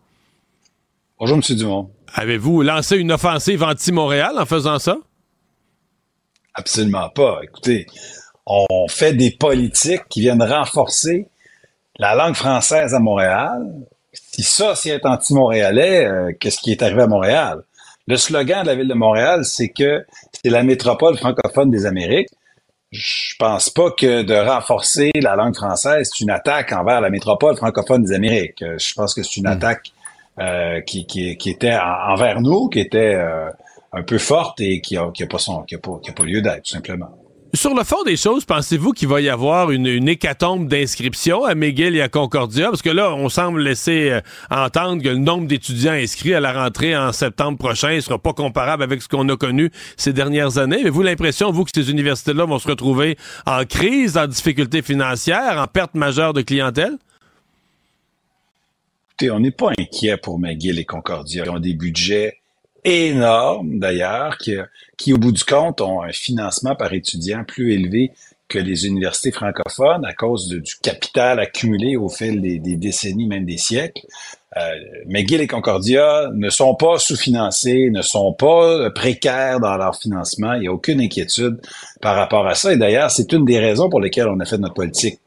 Bonjour, 1.19 1.37
Monsieur 1.37 1.55
Dumont. 1.55 1.91
Avez-vous 2.13 2.61
lancé 2.61 2.97
une 2.97 3.11
offensive 3.11 3.63
anti-Montréal 3.63 4.35
en 4.37 4.45
faisant 4.45 4.79
ça? 4.79 4.97
Absolument 6.59 7.07
pas. 7.09 7.39
Écoutez, 7.41 7.85
on 8.45 8.87
fait 8.89 9.13
des 9.13 9.31
politiques 9.31 10.03
qui 10.09 10.19
viennent 10.19 10.43
renforcer 10.43 11.27
la 11.97 12.15
langue 12.15 12.35
française 12.35 12.93
à 12.93 12.99
Montréal. 12.99 13.61
Si 14.11 14.43
ça, 14.43 14.75
c'est 14.75 14.89
être 14.89 15.05
anti-montréalais, 15.05 16.05
euh, 16.05 16.31
qu'est-ce 16.37 16.59
qui 16.59 16.71
est 16.71 16.81
arrivé 16.81 17.03
à 17.03 17.07
Montréal? 17.07 17.59
Le 18.07 18.17
slogan 18.17 18.63
de 18.63 18.67
la 18.67 18.75
ville 18.75 18.89
de 18.89 18.93
Montréal, 18.93 19.45
c'est 19.45 19.69
que 19.69 20.05
c'est 20.33 20.49
la 20.49 20.63
métropole 20.63 21.17
francophone 21.17 21.71
des 21.71 21.85
Amériques. 21.85 22.27
Je 22.91 23.35
pense 23.39 23.69
pas 23.69 23.91
que 23.91 24.23
de 24.23 24.33
renforcer 24.35 25.11
la 25.15 25.35
langue 25.37 25.55
française, 25.55 26.09
c'est 26.11 26.23
une 26.23 26.31
attaque 26.31 26.73
envers 26.73 26.99
la 26.99 27.09
métropole 27.09 27.55
francophone 27.55 28.03
des 28.03 28.13
Amériques. 28.13 28.61
Euh, 28.63 28.77
Je 28.79 28.93
pense 28.95 29.13
que 29.13 29.23
c'est 29.23 29.37
une 29.37 29.47
attaque 29.47 29.91
euh, 30.39 30.81
qui, 30.81 31.05
qui, 31.05 31.37
qui 31.37 31.51
était 31.51 31.75
en- 31.75 32.11
envers 32.13 32.41
nous, 32.41 32.67
qui 32.67 32.79
était 32.81 33.15
euh, 33.15 33.49
un 33.91 34.03
peu 34.03 34.17
forte 34.17 34.61
et 34.61 34.81
qui 34.81 34.97
a, 34.97 35.11
qui 35.11 35.23
a 35.23 35.27
pas 35.27 35.39
son, 35.39 35.63
qui 35.63 35.75
a 35.75 35.79
pas, 35.79 35.99
qui 36.03 36.09
a 36.09 36.13
pas 36.13 36.23
lieu 36.23 36.41
d'être, 36.41 36.63
tout 36.63 36.73
simplement. 36.73 37.09
Sur 37.55 37.73
le 37.73 37.83
fond 37.83 38.03
des 38.03 38.15
choses, 38.15 38.45
pensez-vous 38.45 38.91
qu'il 38.91 39.07
va 39.07 39.21
y 39.21 39.29
avoir 39.29 39.71
une, 39.71 39.87
une 39.87 40.07
hécatombe 40.07 40.67
d'inscriptions 40.67 41.45
à 41.45 41.55
McGill 41.55 41.95
et 41.95 42.01
à 42.01 42.07
Concordia? 42.07 42.69
Parce 42.69 42.83
que 42.83 42.91
là, 42.91 43.11
on 43.15 43.27
semble 43.27 43.63
laisser 43.63 44.11
euh, 44.11 44.21
entendre 44.51 45.01
que 45.01 45.09
le 45.09 45.15
nombre 45.17 45.47
d'étudiants 45.47 45.93
inscrits 45.93 46.35
à 46.35 46.39
la 46.39 46.53
rentrée 46.53 46.95
en 46.95 47.11
septembre 47.11 47.57
prochain 47.57 47.95
ne 47.95 48.01
sera 48.01 48.19
pas 48.19 48.33
comparable 48.33 48.83
avec 48.83 49.01
ce 49.01 49.07
qu'on 49.07 49.27
a 49.29 49.35
connu 49.35 49.71
ces 49.97 50.13
dernières 50.13 50.59
années. 50.59 50.81
Avez-vous 50.81 51.01
l'impression, 51.01 51.51
vous, 51.51 51.63
que 51.63 51.71
ces 51.73 51.89
universités-là 51.89 52.45
vont 52.45 52.59
se 52.59 52.67
retrouver 52.67 53.17
en 53.47 53.65
crise, 53.65 54.15
en 54.15 54.27
difficulté 54.27 54.83
financière, 54.83 55.57
en 55.57 55.65
perte 55.65 55.95
majeure 55.95 56.33
de 56.33 56.43
clientèle? 56.43 56.99
Écoutez, 59.07 59.31
on 59.31 59.39
n'est 59.39 59.49
pas 59.49 59.71
inquiet 59.75 60.17
pour 60.17 60.37
McGill 60.37 60.77
et 60.77 60.85
Concordia. 60.85 61.45
Ils 61.47 61.49
ont 61.49 61.59
des 61.59 61.73
budgets 61.73 62.38
énormes, 62.83 63.79
d'ailleurs, 63.79 64.37
qui, 64.37 64.55
qui, 64.97 65.13
au 65.13 65.17
bout 65.17 65.31
du 65.31 65.43
compte, 65.43 65.81
ont 65.81 66.01
un 66.01 66.11
financement 66.11 66.75
par 66.75 66.93
étudiant 66.93 67.43
plus 67.43 67.73
élevé 67.73 68.11
que 68.49 68.57
les 68.57 68.87
universités 68.87 69.31
francophones 69.31 70.03
à 70.05 70.13
cause 70.13 70.49
du 70.49 70.75
capital 70.81 71.39
accumulé 71.39 71.95
au 71.95 72.09
fil 72.09 72.41
des, 72.41 72.75
décennies, 72.75 73.27
même 73.27 73.45
des 73.45 73.57
siècles. 73.57 74.01
Euh, 74.57 74.61
McGill 75.05 75.41
et 75.41 75.47
Concordia 75.47 76.31
ne 76.33 76.49
sont 76.49 76.73
pas 76.73 76.97
sous-financés, 76.97 77.91
ne 77.91 78.01
sont 78.01 78.33
pas 78.33 78.89
précaires 78.89 79.59
dans 79.59 79.77
leur 79.77 79.95
financement. 79.95 80.53
Il 80.53 80.61
n'y 80.61 80.67
a 80.67 80.73
aucune 80.73 80.99
inquiétude 80.99 81.61
par 82.01 82.15
rapport 82.15 82.47
à 82.47 82.55
ça. 82.55 82.73
Et 82.73 82.77
d'ailleurs, 82.77 83.11
c'est 83.11 83.31
une 83.31 83.45
des 83.45 83.59
raisons 83.59 83.89
pour 83.89 84.01
lesquelles 84.01 84.27
on 84.27 84.39
a 84.39 84.45
fait 84.45 84.57
notre 84.57 84.73
politique. 84.73 85.19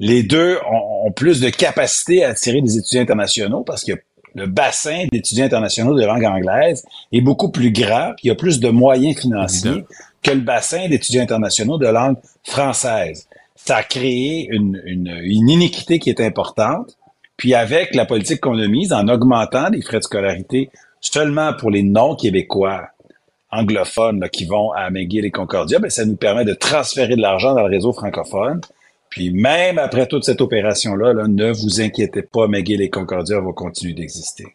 Les 0.00 0.24
deux 0.24 0.58
ont, 0.68 1.06
ont 1.06 1.12
plus 1.12 1.40
de 1.40 1.50
capacité 1.50 2.24
à 2.24 2.30
attirer 2.30 2.60
des 2.60 2.78
étudiants 2.78 3.02
internationaux 3.02 3.62
parce 3.62 3.84
que 3.84 3.92
le 4.34 4.46
bassin 4.46 5.06
d'étudiants 5.12 5.46
internationaux 5.46 5.98
de 5.98 6.04
langue 6.04 6.24
anglaise 6.24 6.84
est 7.12 7.20
beaucoup 7.20 7.50
plus 7.50 7.72
grand, 7.72 8.12
puis 8.16 8.24
il 8.24 8.28
y 8.28 8.30
a 8.30 8.34
plus 8.34 8.60
de 8.60 8.68
moyens 8.68 9.18
financiers 9.18 9.84
que 10.22 10.30
le 10.30 10.40
bassin 10.40 10.88
d'étudiants 10.88 11.22
internationaux 11.22 11.78
de 11.78 11.86
langue 11.86 12.16
française. 12.44 13.28
Ça 13.56 13.76
a 13.76 13.82
créé 13.82 14.48
une, 14.50 14.80
une, 14.84 15.08
une 15.22 15.48
iniquité 15.48 15.98
qui 15.98 16.10
est 16.10 16.20
importante. 16.20 16.96
Puis 17.36 17.54
avec 17.54 17.94
la 17.94 18.04
politique 18.04 18.40
qu'on 18.40 18.58
a 18.58 18.66
mise, 18.66 18.92
en 18.92 19.08
augmentant 19.08 19.68
les 19.70 19.82
frais 19.82 19.98
de 19.98 20.04
scolarité 20.04 20.70
seulement 21.00 21.54
pour 21.54 21.70
les 21.70 21.82
non-québécois 21.82 22.88
anglophones 23.50 24.20
là, 24.20 24.28
qui 24.28 24.44
vont 24.44 24.72
à 24.72 24.90
McGill 24.90 25.24
et 25.24 25.30
Concordia, 25.30 25.78
ben, 25.78 25.90
ça 25.90 26.04
nous 26.04 26.16
permet 26.16 26.44
de 26.44 26.54
transférer 26.54 27.16
de 27.16 27.22
l'argent 27.22 27.54
dans 27.54 27.66
le 27.66 27.70
réseau 27.70 27.92
francophone. 27.92 28.60
Puis 29.10 29.30
même 29.32 29.78
après 29.78 30.06
toute 30.06 30.24
cette 30.24 30.40
opération-là, 30.40 31.12
là, 31.12 31.26
ne 31.28 31.50
vous 31.52 31.80
inquiétez 31.80 32.22
pas, 32.22 32.46
McGill 32.46 32.80
et 32.80 32.90
Concordia 32.90 33.40
vont 33.40 33.52
continuer 33.52 33.92
d'exister. 33.92 34.46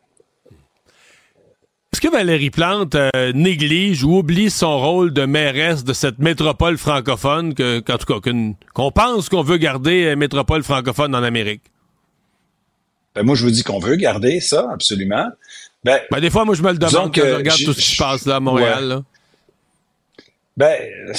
Est-ce 1.94 2.02
que 2.02 2.10
Valérie 2.10 2.50
Plante 2.50 2.96
euh, 2.96 3.32
néglige 3.34 4.04
ou 4.04 4.18
oublie 4.18 4.50
son 4.50 4.80
rôle 4.80 5.14
de 5.14 5.26
mairesse 5.26 5.84
de 5.86 5.94
cette 5.94 6.20
métropole 6.20 6.78
francophone, 6.78 7.54
que, 7.54 7.80
qu'en 7.80 7.98
tout 7.98 8.06
cas, 8.14 8.20
qu'une- 8.20 8.56
qu'on 8.74 8.92
pense 8.92 9.30
qu'on 9.30 9.44
veut 9.44 9.58
garder 9.58 10.06
euh, 10.08 10.16
métropole 10.18 10.64
francophone 10.64 11.16
en 11.16 11.24
Amérique? 11.24 11.62
Ben, 13.14 13.24
moi, 13.24 13.36
je 13.36 13.44
vous 13.46 13.52
dis 13.52 13.64
qu'on 13.64 13.80
veut 13.80 13.96
garder 13.96 14.42
ça, 14.42 14.68
absolument. 14.74 15.28
Ben, 15.86 16.00
Ben, 16.12 16.20
des 16.20 16.30
fois, 16.30 16.44
moi, 16.44 16.54
je 16.56 16.64
me 16.64 16.72
le 16.72 16.78
demande 16.78 17.14
quand 17.16 17.22
je 17.26 17.34
regarde 17.36 17.60
tout 17.64 17.72
ce 17.74 17.80
qui 17.80 17.96
se 17.96 17.98
passe 18.04 18.26
là 18.26 18.38
à 18.38 18.40
Montréal. 18.42 18.84
Ouais. 18.84 18.90
là. 18.90 19.04
Ben, 20.58 21.14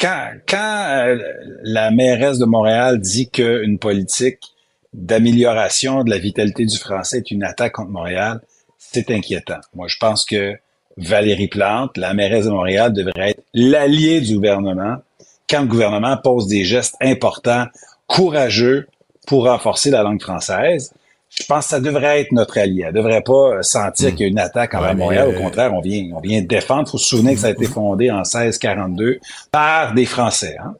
quand, 0.00 0.30
quand 0.48 0.86
euh, 0.88 1.18
la 1.62 1.90
mairesse 1.90 2.38
de 2.38 2.46
Montréal 2.46 2.98
dit 3.00 3.28
qu'une 3.28 3.78
politique 3.78 4.38
d'amélioration 4.92 6.02
de 6.02 6.10
la 6.10 6.18
vitalité 6.18 6.64
du 6.64 6.76
français 6.76 7.18
est 7.18 7.30
une 7.30 7.44
attaque 7.44 7.72
contre 7.72 7.90
Montréal, 7.90 8.40
c'est 8.78 9.10
inquiétant. 9.10 9.60
Moi, 9.74 9.86
je 9.88 9.96
pense 9.98 10.24
que 10.24 10.56
Valérie 10.96 11.48
Plante, 11.48 11.96
la 11.96 12.14
mairesse 12.14 12.46
de 12.46 12.50
Montréal, 12.50 12.92
devrait 12.92 13.30
être 13.30 13.44
l'allié 13.54 14.20
du 14.20 14.34
gouvernement 14.34 14.96
quand 15.48 15.62
le 15.62 15.66
gouvernement 15.66 16.16
pose 16.16 16.46
des 16.46 16.64
gestes 16.64 16.96
importants, 17.00 17.66
courageux 18.06 18.88
pour 19.26 19.44
renforcer 19.44 19.90
la 19.90 20.02
langue 20.02 20.20
française. 20.20 20.92
Je 21.30 21.44
pense 21.46 21.64
que 21.66 21.70
ça 21.70 21.80
devrait 21.80 22.20
être 22.22 22.32
notre 22.32 22.58
allié. 22.58 22.84
Elle 22.88 22.94
devrait 22.94 23.22
pas 23.22 23.32
euh, 23.58 23.62
sentir 23.62 24.10
qu'il 24.10 24.20
y 24.20 24.24
a 24.24 24.26
une 24.28 24.38
attaque 24.38 24.74
envers 24.74 24.90
Ouais, 24.90 24.96
Montréal. 24.96 25.28
euh, 25.28 25.38
Au 25.38 25.42
contraire, 25.42 25.72
on 25.72 25.80
vient, 25.80 26.10
on 26.14 26.20
vient 26.20 26.42
défendre. 26.42 26.84
Il 26.88 26.90
faut 26.90 26.98
se 26.98 27.08
souvenir 27.08 27.34
que 27.34 27.40
ça 27.40 27.46
a 27.46 27.50
été 27.50 27.66
fondé 27.66 28.10
en 28.10 28.16
1642 28.24 29.18
par 29.52 29.94
des 29.94 30.06
Français. 30.06 30.56
Hein? 30.62 30.74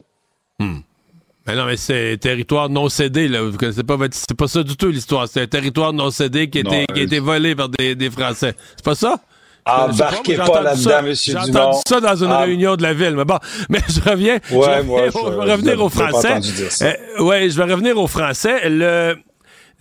Mais 1.47 1.55
non, 1.55 1.65
mais 1.65 1.77
c'est 1.77 2.17
territoire 2.19 2.69
non 2.69 2.87
cédé, 2.89 3.27
là. 3.27 3.41
Vous 3.41 3.57
connaissez 3.57 3.83
pas 3.83 3.95
votre... 3.95 4.13
C'est 4.15 4.35
pas 4.37 4.47
ça 4.47 4.61
du 4.61 4.77
tout, 4.77 4.89
l'histoire. 4.89 5.27
C'est 5.27 5.41
un 5.41 5.47
territoire 5.47 5.91
non 5.91 6.11
cédé 6.11 6.49
qui 6.49 6.59
a, 6.59 6.63
Non, 6.63 6.71
été, 6.71 6.85
qui 6.93 6.99
a 6.99 7.01
euh, 7.03 7.05
été 7.05 7.19
volé 7.19 7.55
par 7.55 7.69
des, 7.69 7.95
des 7.95 8.11
Français. 8.11 8.53
C'est 8.75 8.85
pas 8.85 8.93
ça? 8.95 9.15
Je 9.65 9.71
sais 9.71 10.03
Embarquez 10.03 10.35
pas, 10.37 10.43
j'ai 10.45 10.51
entendu 10.51 10.63
là-dedans, 10.65 11.03
Monsieur 11.03 11.33
J'ai 11.39 11.45
Dumont. 11.51 11.59
entendu 11.61 11.77
ça 11.87 11.99
dans 11.99 12.15
une 12.23 12.31
Ah. 12.31 12.39
réunion 12.41 12.75
de 12.75 12.83
la 12.83 12.93
ville. 12.93 13.15
Mais 13.15 13.25
bon, 13.25 13.37
mais 13.69 13.79
je 13.87 14.01
reviens. 14.09 14.39
je 14.49 14.55
Ouais, 14.55 14.65
reviens 14.77 14.83
moi, 14.83 15.01
je- 15.07 15.11
je 15.11 15.45
vais 15.45 15.51
revenir 15.51 15.73
je 15.75 15.79
aux 15.81 15.89
pas 15.89 16.07
Français. 16.09 16.95
Euh, 17.19 17.23
ouais, 17.23 17.49
je 17.49 17.57
vais 17.57 17.71
revenir 17.71 17.97
aux 17.97 18.07
Français. 18.07 18.69
Le, 18.69 19.15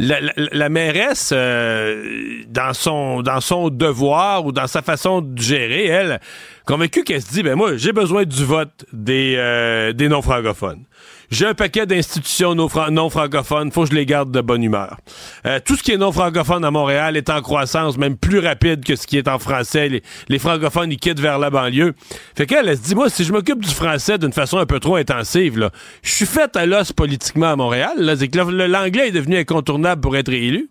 la, 0.01 0.21
la, 0.21 0.33
la 0.37 0.69
mairesse, 0.69 1.31
euh, 1.35 2.43
dans 2.49 2.73
son 2.73 3.23
dans 3.23 3.41
son 3.41 3.69
devoir 3.69 4.47
ou 4.47 4.53
dans 4.53 4.67
sa 4.67 4.83
façon 4.83 5.21
de 5.21 5.41
gérer, 5.41 5.87
elle, 5.87 6.21
convaincue 6.65 7.05
qu'elle 7.05 7.23
se 7.23 7.31
dit, 7.33 7.43
ben 7.43 7.55
moi, 7.55 7.77
j'ai 7.77 7.93
besoin 7.93 8.25
du 8.25 8.45
vote 8.45 8.87
des, 8.93 9.35
euh, 9.37 9.93
des 9.93 10.09
non-francophones. 10.09 10.85
J'ai 11.31 11.47
un 11.47 11.55
paquet 11.55 11.87
d'institutions 11.87 12.57
non-francophones, 12.57 13.71
faut 13.71 13.85
que 13.85 13.91
je 13.91 13.95
les 13.95 14.05
garde 14.05 14.33
de 14.33 14.41
bonne 14.41 14.65
humeur. 14.65 14.97
Euh, 15.47 15.61
tout 15.65 15.77
ce 15.77 15.83
qui 15.85 15.93
est 15.93 15.97
non-francophone 15.97 16.65
à 16.65 16.73
Montréal 16.73 17.17
est 17.17 17.31
en 17.31 17.41
croissance, 17.41 17.97
même 17.99 18.17
plus 18.17 18.41
rapide 18.41 18.85
que 18.85 18.97
ce 18.97 19.07
qui 19.07 19.17
est 19.17 19.29
en 19.29 19.39
français. 19.39 19.89
Les, 19.89 20.03
les 20.29 20.39
francophones, 20.41 20.91
ils 20.91 20.99
quittent 20.99 21.21
vers 21.21 21.39
la 21.39 21.51
banlieue. 21.51 21.95
Fait 22.37 22.47
qu'elle, 22.47 22.69
elle 22.69 22.77
se 22.77 22.83
dit, 22.83 22.95
moi, 22.97 23.09
si 23.09 23.25
je 23.25 23.33
m'occupe 23.33 23.65
du 23.65 23.71
français 23.71 24.19
d'une 24.19 24.33
façon 24.33 24.59
un 24.59 24.67
peu 24.67 24.81
trop 24.81 24.97
intensive, 24.97 25.57
là, 25.57 25.71
je 26.03 26.13
suis 26.13 26.27
faite 26.27 26.57
à 26.57 26.67
l'os 26.67 26.93
politiquement 26.93 27.53
à 27.53 27.57
Montréal. 27.57 27.93
Là, 27.99 28.17
c'est 28.17 28.27
que 28.27 28.39
l'anglais 28.39 29.09
est 29.09 29.13
devenu 29.13 29.37
incontournable 29.37 30.01
pour 30.01 30.17
être 30.17 30.33
élu. 30.33 30.69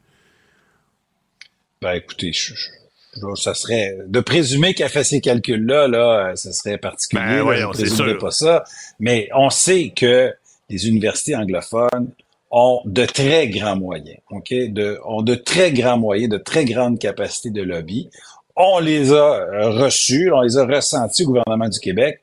Ben, 1.82 1.94
écoutez, 1.94 2.34
je, 2.34 2.54
je, 2.54 3.36
ça 3.36 3.54
serait 3.54 3.96
de 4.08 4.20
présumer 4.20 4.74
qu'elle 4.74 4.90
fait 4.90 5.06
ces 5.06 5.22
calculs-là, 5.22 5.88
là, 5.88 6.36
ça 6.36 6.52
serait 6.52 6.78
particulier. 6.78 7.42
Ben, 7.46 7.72
je 7.74 7.86
c'est 7.86 8.18
pas 8.18 8.32
ça. 8.32 8.66
Mais 9.00 9.30
on 9.34 9.50
sait 9.50 9.94
que 9.96 10.34
les 10.70 10.88
universités 10.88 11.36
anglophones 11.36 12.12
ont 12.52 12.82
de 12.86 13.06
très 13.06 13.48
grands 13.48 13.76
moyens, 13.76 14.20
ok, 14.32 14.50
de, 14.50 15.00
ont 15.06 15.22
de 15.22 15.36
très 15.36 15.72
grands 15.72 15.98
moyens, 15.98 16.30
de 16.30 16.38
très 16.38 16.66
grandes 16.66 17.00
capacités 17.00 17.52
de 17.52 17.62
lobby. 17.62 18.10
On 18.56 18.80
les 18.80 19.14
a 19.14 19.70
reçus, 19.72 20.32
on 20.32 20.42
les 20.42 20.58
a 20.58 20.66
ressentis 20.66 21.24
au 21.24 21.28
gouvernement 21.28 21.70
du 21.70 21.80
Québec, 21.80 22.22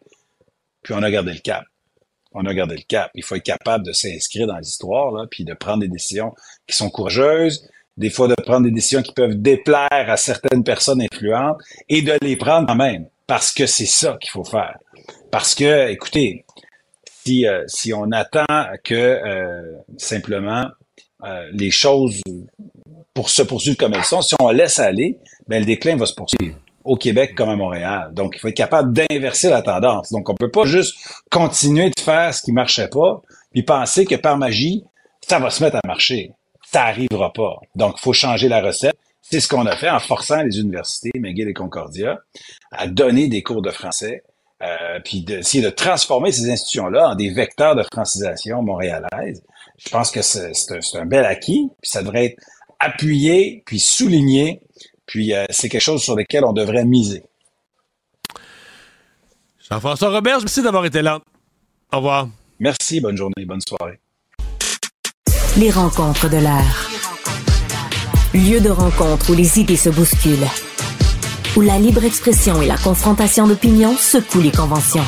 puis 0.82 0.94
on 0.94 1.02
a 1.02 1.10
gardé 1.10 1.32
le 1.32 1.39
cap. 1.39 1.64
On 2.32 2.44
a 2.44 2.52
gardé 2.52 2.77
le 2.77 2.82
cap. 2.86 3.10
Il 3.14 3.24
faut 3.24 3.35
être 3.36 3.43
capable 3.43 3.85
de 3.85 3.93
s'inscrire 3.93 4.47
dans 4.47 4.59
l'histoire, 4.59 5.10
là, 5.12 5.27
puis 5.31 5.44
de 5.44 5.55
prendre 5.55 5.81
des 5.81 5.89
décisions 5.89 6.35
qui 6.66 6.77
sont 6.77 6.90
courageuses, 6.90 7.68
des 7.97 8.10
fois 8.10 8.28
de 8.28 8.35
prendre 8.35 8.66
des 8.66 8.73
décisions 8.73 9.02
qui 9.02 9.12
peuvent 9.12 9.36
déplaire 9.36 9.89
à 9.90 10.16
certaines 10.16 10.62
personnes 10.64 11.01
influentes 11.01 11.59
et 11.89 12.02
de 12.02 12.18
les 12.20 12.36
prendre 12.36 12.66
quand 12.66 12.74
même, 12.74 13.06
parce 13.27 13.52
que 13.52 13.66
c'est 13.66 13.86
ça 13.86 14.18
qu'il 14.20 14.31
faut 14.31 14.44
faire. 14.44 14.78
Parce 15.31 15.55
que, 15.55 15.89
écoutez, 15.89 16.44
si, 17.27 17.47
euh, 17.47 17.65
si 17.66 17.93
on 17.93 18.12
attend 18.12 18.44
que 18.85 18.94
euh, 18.94 19.77
simplement 19.97 20.66
euh, 21.24 21.48
les 21.53 21.70
choses 21.70 22.20
pour 23.15 23.31
se 23.31 23.43
poursuivre 23.43 23.77
comme 23.77 23.94
elles 23.94 24.05
sont, 24.05 24.23
si 24.23 24.35
on 24.40 24.51
laisse 24.51 24.78
aller, 24.78 25.19
ben, 25.48 25.59
le 25.59 25.65
déclin 25.65 25.97
va 25.97 26.07
se 26.07 26.15
poursuivre 26.15 26.57
au 26.85 26.97
Québec 26.97 27.35
comme 27.35 27.48
à 27.48 27.57
Montréal. 27.57 28.11
Donc, 28.12 28.35
il 28.36 28.39
faut 28.39 28.48
être 28.48 28.57
capable 28.57 28.93
d'inverser 28.93 29.51
la 29.51 29.62
tendance. 29.62 30.12
Donc, 30.12 30.28
on 30.28 30.35
peut 30.35 30.51
pas 30.51 30.65
juste 30.65 30.94
continuer 31.31 31.90
de 31.90 32.01
faire 32.01 32.32
ce 32.32 32.43
qui 32.43 32.53
marchait 32.53 32.89
pas, 32.89 33.23
puis 33.53 33.65
penser 33.65 34.05
que 34.05 34.15
par 34.15 34.39
magie, 34.39 34.85
ça 35.27 35.40
va 35.40 35.51
se 35.51 35.65
mettre 35.65 35.77
à 35.77 35.86
marcher. 35.86 36.31
Ça 36.70 36.85
arrivera 36.85 37.32
pas. 37.32 37.57
Donc, 37.74 37.94
il 37.98 38.03
faut 38.03 38.12
changer 38.12 38.48
la 38.48 38.61
recette. 38.61 38.97
C'est 39.20 39.40
ce 39.40 39.48
qu'on 39.48 39.66
a 39.66 39.74
fait 39.74 39.90
en 39.90 39.98
forçant 39.98 40.43
les 40.43 40.61
universités, 40.61 41.11
McGill 41.19 41.48
et 41.48 41.55
Concordia, 41.55 42.20
à 42.70 42.86
donner 42.86 43.27
des 43.27 43.43
cours 43.43 43.62
de 43.62 43.70
français, 43.70 44.23
euh, 44.62 45.01
puis 45.05 45.23
d'essayer 45.23 45.62
de 45.62 45.70
transformer 45.70 46.33
ces 46.33 46.51
institutions-là 46.51 47.11
en 47.11 47.15
des 47.15 47.31
vecteurs 47.31 47.77
de 47.77 47.83
francisation 47.83 48.62
montréalaise. 48.62 49.43
Je 49.78 49.91
pense 49.91 50.11
que 50.11 50.23
c'est 50.23 50.51
un, 50.70 51.01
un, 51.01 51.07
bel 51.07 51.24
acquis, 51.27 51.69
puis 51.83 51.91
ça 51.91 52.03
devrait 52.03 52.27
être 52.27 52.43
appuyé, 52.81 53.62
puis 53.66 53.78
souligné, 53.78 54.62
puis 55.05 55.35
euh, 55.35 55.45
c'est 55.51 55.69
quelque 55.69 55.83
chose 55.83 56.03
sur 56.03 56.16
lequel 56.16 56.45
on 56.45 56.53
devrait 56.53 56.85
miser. 56.85 57.23
Jean-François 59.70 60.11
Robert, 60.11 60.39
merci 60.41 60.62
d'avoir 60.62 60.87
été 60.87 61.03
là. 61.03 61.20
Au 61.93 61.97
revoir. 61.99 62.28
Merci, 62.59 63.01
bonne 63.01 63.16
journée, 63.16 63.45
bonne 63.45 63.61
soirée. 63.61 64.01
Les 65.59 65.70
rencontres 65.70 66.31
de 66.31 66.37
l'air. 66.39 66.91
Lieu 68.33 68.61
de 68.61 68.70
rencontre 68.70 69.31
où 69.31 69.35
les 69.35 69.59
idées 69.59 69.77
se 69.77 69.91
bousculent 69.91 70.47
où 71.57 71.62
la 71.62 71.78
libre 71.78 72.05
expression 72.05 72.61
et 72.61 72.66
la 72.66 72.77
confrontation 72.77 73.49
d'opinions 73.49 73.97
secouent 73.97 74.43
les 74.43 74.53
conventions. 74.53 75.05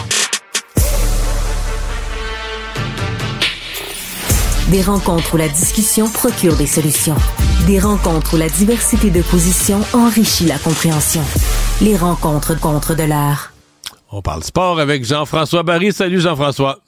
Des 4.70 4.82
rencontres 4.82 5.34
où 5.34 5.36
la 5.36 5.48
discussion 5.48 6.08
procure 6.08 6.56
des 6.56 6.66
solutions. 6.66 7.16
Des 7.66 7.78
rencontres 7.78 8.34
où 8.34 8.36
la 8.38 8.48
diversité 8.48 9.10
de 9.10 9.22
positions 9.22 9.80
enrichit 9.92 10.46
la 10.46 10.58
compréhension. 10.58 11.22
Les 11.82 11.96
rencontres 11.96 12.58
contre 12.58 12.94
de 12.94 13.04
l'art. 13.04 13.52
On 14.10 14.22
parle 14.22 14.42
sport 14.42 14.80
avec 14.80 15.04
Jean-François 15.04 15.62
Barry. 15.62 15.92
Salut 15.92 16.20
Jean-François. 16.20 16.80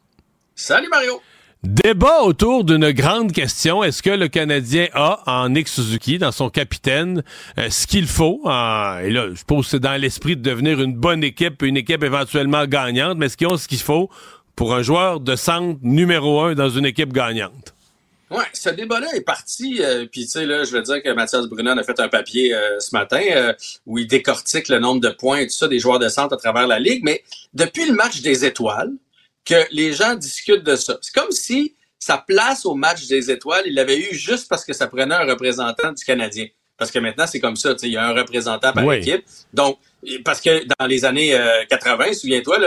Salut 0.54 0.88
Mario. 0.88 1.20
Débat 1.62 2.22
autour 2.22 2.64
d'une 2.64 2.90
grande 2.92 3.32
question. 3.32 3.84
Est-ce 3.84 4.02
que 4.02 4.08
le 4.08 4.28
Canadien 4.28 4.88
a 4.94 5.22
en 5.26 5.50
Nick 5.50 5.68
Suzuki, 5.68 6.16
dans 6.16 6.32
son 6.32 6.48
capitaine, 6.48 7.22
euh, 7.58 7.68
ce 7.68 7.86
qu'il 7.86 8.06
faut? 8.06 8.40
Euh, 8.46 9.00
et 9.00 9.10
là, 9.10 9.28
je 9.30 9.34
suppose 9.34 9.66
que 9.66 9.70
c'est 9.72 9.80
dans 9.80 10.00
l'esprit 10.00 10.38
de 10.38 10.42
devenir 10.42 10.80
une 10.80 10.94
bonne 10.94 11.22
équipe, 11.22 11.62
une 11.62 11.76
équipe 11.76 12.02
éventuellement 12.02 12.64
gagnante, 12.64 13.18
mais 13.18 13.26
est-ce 13.26 13.36
qu'ils 13.36 13.48
ont 13.48 13.58
ce 13.58 13.68
qu'il 13.68 13.78
faut 13.78 14.08
pour 14.56 14.74
un 14.74 14.80
joueur 14.80 15.20
de 15.20 15.36
centre 15.36 15.78
numéro 15.82 16.40
un 16.40 16.54
dans 16.54 16.70
une 16.70 16.86
équipe 16.86 17.12
gagnante? 17.12 17.74
Ouais, 18.30 18.46
ce 18.54 18.70
débat-là 18.70 19.08
est 19.14 19.20
parti, 19.20 19.80
euh, 19.82 20.06
puis 20.10 20.24
tu 20.24 20.30
sais, 20.30 20.46
là, 20.46 20.64
je 20.64 20.72
veux 20.72 20.82
dire 20.82 21.02
que 21.02 21.10
Mathias 21.10 21.46
Brunon 21.46 21.76
a 21.76 21.82
fait 21.82 22.00
un 22.00 22.08
papier 22.08 22.54
euh, 22.54 22.80
ce 22.80 22.96
matin 22.96 23.20
où 23.84 23.98
il 23.98 24.06
décortique 24.06 24.68
le 24.70 24.78
nombre 24.78 25.02
de 25.02 25.10
points 25.10 25.40
et 25.40 25.46
tout 25.46 25.52
ça 25.52 25.68
des 25.68 25.78
joueurs 25.78 25.98
de 25.98 26.08
centre 26.08 26.32
à 26.32 26.38
travers 26.38 26.66
la 26.66 26.78
Ligue, 26.78 27.02
mais 27.04 27.22
depuis 27.52 27.86
le 27.86 27.92
match 27.92 28.22
des 28.22 28.46
étoiles, 28.46 28.92
que 29.50 29.66
les 29.72 29.92
gens 29.92 30.14
discutent 30.14 30.64
de 30.64 30.76
ça. 30.76 30.96
C'est 31.02 31.14
comme 31.14 31.32
si 31.32 31.74
sa 31.98 32.18
place 32.18 32.64
au 32.64 32.74
match 32.74 33.06
des 33.08 33.30
étoiles, 33.30 33.64
il 33.66 33.74
l'avait 33.74 33.98
eu 33.98 34.14
juste 34.14 34.48
parce 34.48 34.64
que 34.64 34.72
ça 34.72 34.86
prenait 34.86 35.14
un 35.14 35.26
représentant 35.26 35.92
du 35.92 36.04
Canadien. 36.04 36.46
Parce 36.78 36.90
que 36.90 36.98
maintenant, 36.98 37.26
c'est 37.26 37.40
comme 37.40 37.56
ça, 37.56 37.74
il 37.82 37.90
y 37.90 37.96
a 37.98 38.06
un 38.06 38.14
représentant 38.14 38.72
par 38.72 38.90
équipe. 38.94 39.22
Donc, 39.52 39.78
parce 40.24 40.40
que 40.40 40.64
dans 40.78 40.86
les 40.86 41.04
années 41.04 41.38
80, 41.68 42.04
euh, 42.08 42.12
souviens-toi, 42.14 42.58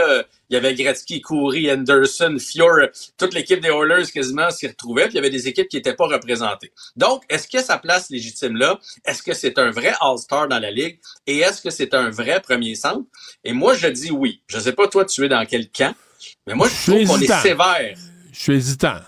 il 0.50 0.54
y 0.54 0.56
avait 0.56 0.72
Gretzky, 0.74 1.20
Coury, 1.20 1.68
Anderson, 1.72 2.36
Fior, 2.38 2.76
toute 3.18 3.34
l'équipe 3.34 3.58
des 3.58 3.70
Oilers 3.70 4.06
quasiment 4.12 4.50
s'y 4.52 4.68
retrouvait, 4.68 5.06
puis 5.06 5.14
il 5.14 5.16
y 5.16 5.18
avait 5.18 5.30
des 5.30 5.48
équipes 5.48 5.66
qui 5.66 5.76
n'étaient 5.76 5.96
pas 5.96 6.06
représentées. 6.06 6.70
Donc, 6.94 7.24
est-ce 7.28 7.48
que 7.48 7.60
sa 7.60 7.76
place 7.76 8.08
légitime 8.08 8.56
là? 8.56 8.78
Est-ce 9.04 9.20
que 9.20 9.34
c'est 9.34 9.58
un 9.58 9.72
vrai 9.72 9.94
All-Star 10.00 10.46
dans 10.46 10.60
la 10.60 10.70
Ligue? 10.70 11.00
Et 11.26 11.38
est-ce 11.38 11.60
que 11.60 11.70
c'est 11.70 11.92
un 11.92 12.08
vrai 12.10 12.40
premier 12.40 12.76
centre? 12.76 13.02
Et 13.42 13.52
moi, 13.52 13.74
je 13.74 13.88
dis 13.88 14.12
oui. 14.12 14.42
Je 14.46 14.60
sais 14.60 14.74
pas, 14.74 14.86
toi, 14.86 15.04
tu 15.04 15.24
es 15.24 15.28
dans 15.28 15.44
quel 15.44 15.68
camp? 15.70 15.92
Mais 16.46 16.54
moi, 16.54 16.68
je, 16.68 16.90
trouve 16.90 17.06
qu'on 17.06 17.20
est 17.20 17.42
sévère. 17.42 17.96
Je 18.32 18.38
suis 18.38 18.54
hésitant. 18.54 19.00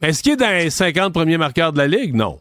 Est-ce 0.00 0.22
qu'il 0.22 0.32
est 0.32 0.36
dans 0.36 0.50
les 0.50 0.70
50 0.70 1.12
premiers 1.12 1.38
marqueurs 1.38 1.72
de 1.72 1.78
la 1.78 1.86
Ligue? 1.86 2.14
Non. 2.14 2.40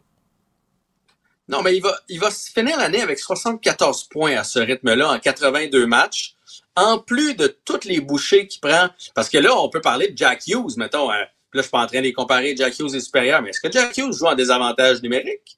Non, 1.47 1.61
mais 1.61 1.75
il 1.75 1.81
va, 1.81 1.97
il 2.09 2.19
va 2.19 2.29
finir 2.29 2.77
l'année 2.77 3.01
avec 3.01 3.19
74 3.19 4.05
points 4.05 4.35
à 4.35 4.43
ce 4.43 4.59
rythme-là 4.59 5.11
en 5.11 5.19
82 5.19 5.87
matchs. 5.87 6.35
En 6.75 6.99
plus 6.99 7.33
de 7.33 7.47
toutes 7.65 7.85
les 7.85 8.01
bouchées 8.01 8.47
qu'il 8.47 8.61
prend. 8.61 8.89
Parce 9.15 9.29
que 9.29 9.37
là, 9.37 9.57
on 9.57 9.69
peut 9.69 9.81
parler 9.81 10.09
de 10.09 10.17
Jack 10.17 10.45
Hughes, 10.47 10.77
mettons. 10.77 11.09
Hein. 11.09 11.21
Là, 11.21 11.27
je 11.53 11.61
suis 11.61 11.71
pas 11.71 11.81
en 11.81 11.87
train 11.87 11.99
de 11.99 12.03
les 12.03 12.13
comparer. 12.13 12.55
Jack 12.55 12.77
Hughes 12.77 12.93
est 12.93 12.99
supérieur. 12.99 13.41
Mais 13.41 13.49
est-ce 13.49 13.61
que 13.61 13.71
Jack 13.71 13.97
Hughes 13.97 14.13
joue 14.13 14.25
en 14.25 14.35
désavantage 14.35 15.01
numérique? 15.01 15.57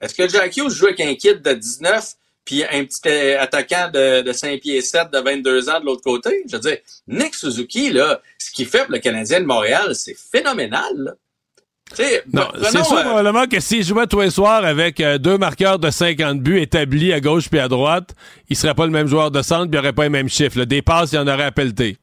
Est-ce 0.00 0.14
que 0.14 0.28
Jack 0.28 0.56
Hughes 0.56 0.70
joue 0.70 0.86
avec 0.86 1.00
un 1.00 1.14
kit 1.14 1.36
de 1.36 1.52
19 1.52 2.14
puis 2.44 2.64
un 2.64 2.84
petit 2.84 3.00
euh, 3.06 3.40
attaquant 3.40 3.90
de, 3.92 4.22
de 4.22 4.32
5 4.32 4.60
pieds 4.60 4.80
7 4.80 5.08
de 5.12 5.18
22 5.18 5.68
ans 5.68 5.80
de 5.80 5.86
l'autre 5.86 6.02
côté. 6.02 6.42
Je 6.48 6.56
veux 6.56 6.60
dire, 6.62 6.78
Nick 7.06 7.34
Suzuki, 7.34 7.90
là, 7.90 8.20
ce 8.38 8.50
qu'il 8.50 8.66
fait 8.66 8.84
pour 8.84 8.92
le 8.92 8.98
Canadien 8.98 9.40
de 9.40 9.46
Montréal, 9.46 9.94
c'est 9.94 10.16
phénoménal. 10.16 11.16
Non, 12.32 12.48
c'est 12.62 12.84
sûr 12.84 12.96
euh, 12.96 13.02
probablement 13.02 13.46
que 13.46 13.60
s'il 13.60 13.84
jouait 13.84 14.06
tous 14.06 14.20
les 14.20 14.30
soirs 14.30 14.64
avec 14.64 14.98
euh, 15.00 15.18
deux 15.18 15.36
marqueurs 15.36 15.78
de 15.78 15.90
50 15.90 16.40
buts 16.40 16.58
établis 16.58 17.12
à 17.12 17.20
gauche 17.20 17.50
puis 17.50 17.58
à 17.58 17.68
droite, 17.68 18.14
il 18.48 18.56
serait 18.56 18.74
pas 18.74 18.86
le 18.86 18.92
même 18.92 19.08
joueur 19.08 19.30
de 19.30 19.42
centre, 19.42 19.70
puis 19.70 19.76
il 19.76 19.78
aurait 19.78 19.92
pas 19.92 20.04
les 20.04 20.08
mêmes 20.08 20.28
chiffres. 20.28 20.64
Des 20.64 20.80
passes, 20.80 21.12
il 21.12 21.18
en 21.18 21.26
aurait 21.26 21.44
à 21.44 21.52
pelleter. 21.52 21.98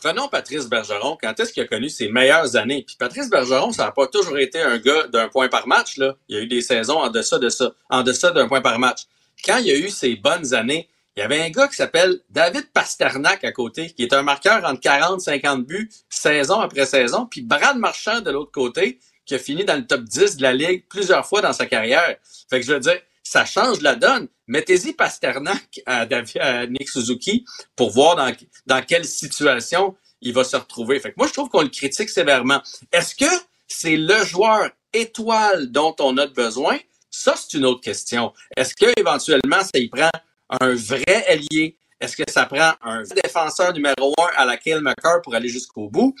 Prenons 0.00 0.28
Patrice 0.28 0.68
Bergeron. 0.68 1.16
Quand 1.20 1.38
est-ce 1.38 1.52
qu'il 1.52 1.62
a 1.62 1.66
connu 1.66 1.88
ses 1.88 2.08
meilleures 2.08 2.56
années? 2.56 2.84
Puis 2.86 2.96
Patrice 2.98 3.30
Bergeron, 3.30 3.72
ça 3.72 3.86
n'a 3.86 3.92
pas 3.92 4.06
toujours 4.08 4.38
été 4.38 4.60
un 4.60 4.78
gars 4.78 5.06
d'un 5.12 5.28
point 5.28 5.48
par 5.48 5.66
match. 5.68 5.96
Là. 5.96 6.14
Il 6.28 6.36
y 6.36 6.38
a 6.38 6.42
eu 6.42 6.46
des 6.46 6.60
saisons 6.60 6.98
en 6.98 7.08
deçà 7.08 7.38
de 7.38 7.48
ça, 7.48 7.72
en 7.88 8.02
deçà 8.02 8.30
d'un 8.30 8.48
point 8.48 8.60
par 8.60 8.78
match 8.78 9.02
quand 9.44 9.58
il 9.58 9.66
y 9.66 9.70
a 9.70 9.76
eu 9.76 9.90
ces 9.90 10.16
bonnes 10.16 10.54
années, 10.54 10.88
il 11.16 11.20
y 11.20 11.22
avait 11.22 11.42
un 11.42 11.50
gars 11.50 11.68
qui 11.68 11.76
s'appelle 11.76 12.20
David 12.30 12.72
Pasternak 12.72 13.44
à 13.44 13.52
côté, 13.52 13.90
qui 13.90 14.02
est 14.02 14.14
un 14.14 14.22
marqueur 14.22 14.64
entre 14.64 14.80
40 14.80 15.20
50 15.20 15.66
buts 15.66 15.90
saison 16.08 16.60
après 16.60 16.86
saison, 16.86 17.26
puis 17.26 17.42
Brad 17.42 17.76
Marchand 17.76 18.20
de 18.20 18.30
l'autre 18.30 18.52
côté, 18.52 18.98
qui 19.26 19.34
a 19.34 19.38
fini 19.38 19.64
dans 19.64 19.76
le 19.76 19.86
top 19.86 20.02
10 20.04 20.38
de 20.38 20.42
la 20.42 20.54
Ligue 20.54 20.84
plusieurs 20.88 21.26
fois 21.26 21.42
dans 21.42 21.52
sa 21.52 21.66
carrière. 21.66 22.16
Fait 22.48 22.60
que 22.60 22.66
je 22.66 22.72
veux 22.72 22.80
dire, 22.80 22.98
ça 23.22 23.44
change 23.44 23.80
la 23.82 23.94
donne. 23.94 24.28
Mettez-y 24.46 24.94
Pasternak 24.94 25.80
à, 25.86 26.06
Nick 26.66 26.88
Suzuki 26.88 27.44
pour 27.76 27.90
voir 27.90 28.16
dans, 28.16 28.32
dans 28.66 28.82
quelle 28.82 29.04
situation 29.04 29.94
il 30.22 30.32
va 30.32 30.44
se 30.44 30.56
retrouver. 30.56 30.98
Fait 30.98 31.10
que 31.10 31.16
moi, 31.18 31.26
je 31.26 31.32
trouve 31.32 31.48
qu'on 31.48 31.62
le 31.62 31.68
critique 31.68 32.08
sévèrement. 32.08 32.62
Est-ce 32.90 33.14
que 33.14 33.30
c'est 33.68 33.96
le 33.96 34.24
joueur 34.24 34.70
étoile 34.92 35.70
dont 35.70 35.94
on 36.00 36.16
a 36.16 36.26
besoin? 36.26 36.78
Ça, 37.12 37.34
c'est 37.36 37.58
une 37.58 37.66
autre 37.66 37.82
question. 37.82 38.32
Est-ce 38.56 38.74
qu'éventuellement, 38.74 39.60
ça 39.60 39.78
y 39.78 39.88
prend 39.88 40.10
un 40.48 40.74
vrai 40.74 41.24
allié? 41.28 41.76
Est-ce 42.00 42.16
que 42.16 42.28
ça 42.28 42.46
prend 42.46 42.72
un 42.82 43.02
défenseur 43.22 43.72
numéro 43.74 44.14
un 44.18 44.30
à 44.36 44.44
laquelle 44.46 44.80
McCarr 44.80 45.20
pour 45.22 45.34
aller 45.34 45.48
jusqu'au 45.48 45.88
bout? 45.88 46.14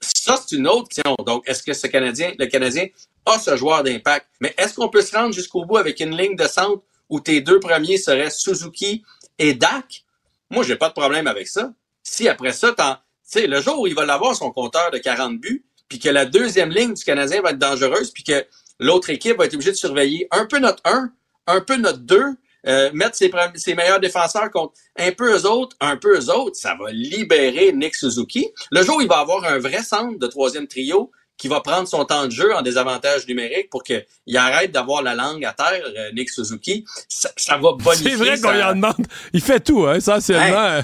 Ça, 0.00 0.40
c'est 0.40 0.56
une 0.56 0.68
autre 0.68 0.88
question. 0.88 1.16
Donc, 1.26 1.42
est-ce 1.48 1.62
que 1.62 1.72
ce 1.72 1.88
Canadien, 1.88 2.32
le 2.38 2.46
Canadien 2.46 2.86
a 3.26 3.38
ce 3.40 3.56
joueur 3.56 3.82
d'impact? 3.82 4.28
Mais 4.40 4.54
est-ce 4.56 4.74
qu'on 4.74 4.88
peut 4.88 5.02
se 5.02 5.14
rendre 5.16 5.34
jusqu'au 5.34 5.64
bout 5.64 5.78
avec 5.78 5.98
une 5.98 6.16
ligne 6.16 6.36
de 6.36 6.46
centre 6.46 6.82
où 7.10 7.18
tes 7.20 7.40
deux 7.40 7.58
premiers 7.58 7.98
seraient 7.98 8.30
Suzuki 8.30 9.02
et 9.38 9.52
Dak? 9.52 10.04
Moi, 10.48 10.62
j'ai 10.62 10.76
pas 10.76 10.88
de 10.88 10.94
problème 10.94 11.26
avec 11.26 11.48
ça. 11.48 11.72
Si 12.04 12.28
après 12.28 12.52
ça, 12.52 12.72
tu 12.72 12.82
sais, 13.24 13.48
le 13.48 13.60
jour 13.60 13.80
où 13.80 13.88
il 13.88 13.96
va 13.96 14.06
l'avoir 14.06 14.36
son 14.36 14.52
compteur 14.52 14.92
de 14.92 14.98
40 14.98 15.40
buts, 15.40 15.66
puis 15.88 15.98
que 15.98 16.08
la 16.08 16.24
deuxième 16.24 16.70
ligne 16.70 16.94
du 16.94 17.02
Canadien 17.02 17.42
va 17.42 17.50
être 17.50 17.58
dangereuse, 17.58 18.12
puis 18.12 18.22
que 18.22 18.46
l'autre 18.78 19.10
équipe 19.10 19.38
va 19.38 19.46
être 19.46 19.54
obligée 19.54 19.72
de 19.72 19.76
surveiller 19.76 20.28
un 20.30 20.46
peu 20.46 20.58
notre 20.58 20.82
1, 20.84 21.10
un 21.46 21.60
peu 21.60 21.76
notre 21.76 21.98
2, 21.98 22.22
euh, 22.66 22.90
mettre 22.92 23.14
ses, 23.14 23.30
ses, 23.54 23.74
meilleurs 23.74 24.00
défenseurs 24.00 24.50
contre 24.50 24.74
un 24.98 25.12
peu 25.12 25.36
eux 25.36 25.46
autres, 25.46 25.76
un 25.80 25.96
peu 25.96 26.18
eux 26.18 26.30
autres, 26.30 26.56
ça 26.56 26.74
va 26.74 26.90
libérer 26.90 27.72
Nick 27.72 27.94
Suzuki. 27.94 28.48
Le 28.72 28.82
jour 28.82 28.96
où 28.96 29.00
il 29.00 29.08
va 29.08 29.18
avoir 29.18 29.44
un 29.44 29.58
vrai 29.58 29.82
centre 29.82 30.18
de 30.18 30.26
troisième 30.26 30.66
trio 30.66 31.12
qui 31.36 31.48
va 31.48 31.60
prendre 31.60 31.86
son 31.86 32.04
temps 32.04 32.26
de 32.26 32.32
jeu 32.32 32.54
en 32.54 32.62
désavantage 32.62 33.26
numérique 33.28 33.70
pour 33.70 33.82
qu'il 33.82 34.04
arrête 34.36 34.72
d'avoir 34.72 35.02
la 35.02 35.14
langue 35.14 35.44
à 35.44 35.52
terre, 35.52 35.82
euh, 35.84 36.10
Nick 36.12 36.30
Suzuki, 36.30 36.84
ça, 37.08 37.30
ça 37.36 37.56
va 37.56 37.72
bonifier. 37.72 38.10
C'est 38.10 38.16
vrai 38.16 38.40
qu'on 38.40 38.52
lui 38.52 38.62
en 38.62 38.74
demande. 38.74 39.06
Il 39.32 39.42
fait 39.42 39.60
tout, 39.60 39.86
hein, 39.86 39.94
essentiellement. 39.94 40.78
Hey. 40.78 40.82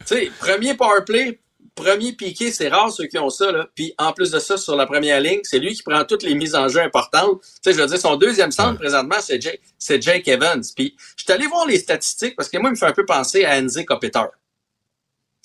tu 0.00 0.06
sais, 0.06 0.32
premier 0.38 0.74
power 0.74 1.04
play, 1.04 1.40
premier 1.80 2.12
piqué, 2.12 2.52
c'est 2.52 2.68
rare 2.68 2.92
ceux 2.92 3.06
qui 3.06 3.18
ont 3.18 3.30
ça. 3.30 3.50
Là. 3.50 3.68
Puis 3.74 3.94
en 3.98 4.12
plus 4.12 4.30
de 4.30 4.38
ça, 4.38 4.56
sur 4.56 4.76
la 4.76 4.86
première 4.86 5.20
ligne, 5.20 5.40
c'est 5.42 5.58
lui 5.58 5.74
qui 5.74 5.82
prend 5.82 6.04
toutes 6.04 6.22
les 6.22 6.34
mises 6.34 6.54
en 6.54 6.68
jeu 6.68 6.80
importantes. 6.80 7.40
Tu 7.42 7.48
sais, 7.64 7.72
je 7.72 7.80
veux 7.80 7.86
dire, 7.86 7.98
son 7.98 8.16
deuxième 8.16 8.52
centre 8.52 8.72
ouais. 8.72 8.78
présentement, 8.78 9.16
c'est 9.20 9.40
Jake, 9.40 9.60
c'est 9.78 10.00
Jake 10.02 10.26
Evans. 10.28 10.62
Puis 10.76 10.94
je 11.16 11.24
suis 11.24 11.32
allé 11.32 11.46
voir 11.46 11.66
les 11.66 11.78
statistiques 11.78 12.36
parce 12.36 12.48
que 12.48 12.58
moi, 12.58 12.70
il 12.70 12.72
me 12.72 12.76
fait 12.76 12.86
un 12.86 12.92
peu 12.92 13.04
penser 13.04 13.44
à 13.44 13.58
Andy 13.58 13.84
Kopitar. 13.84 14.28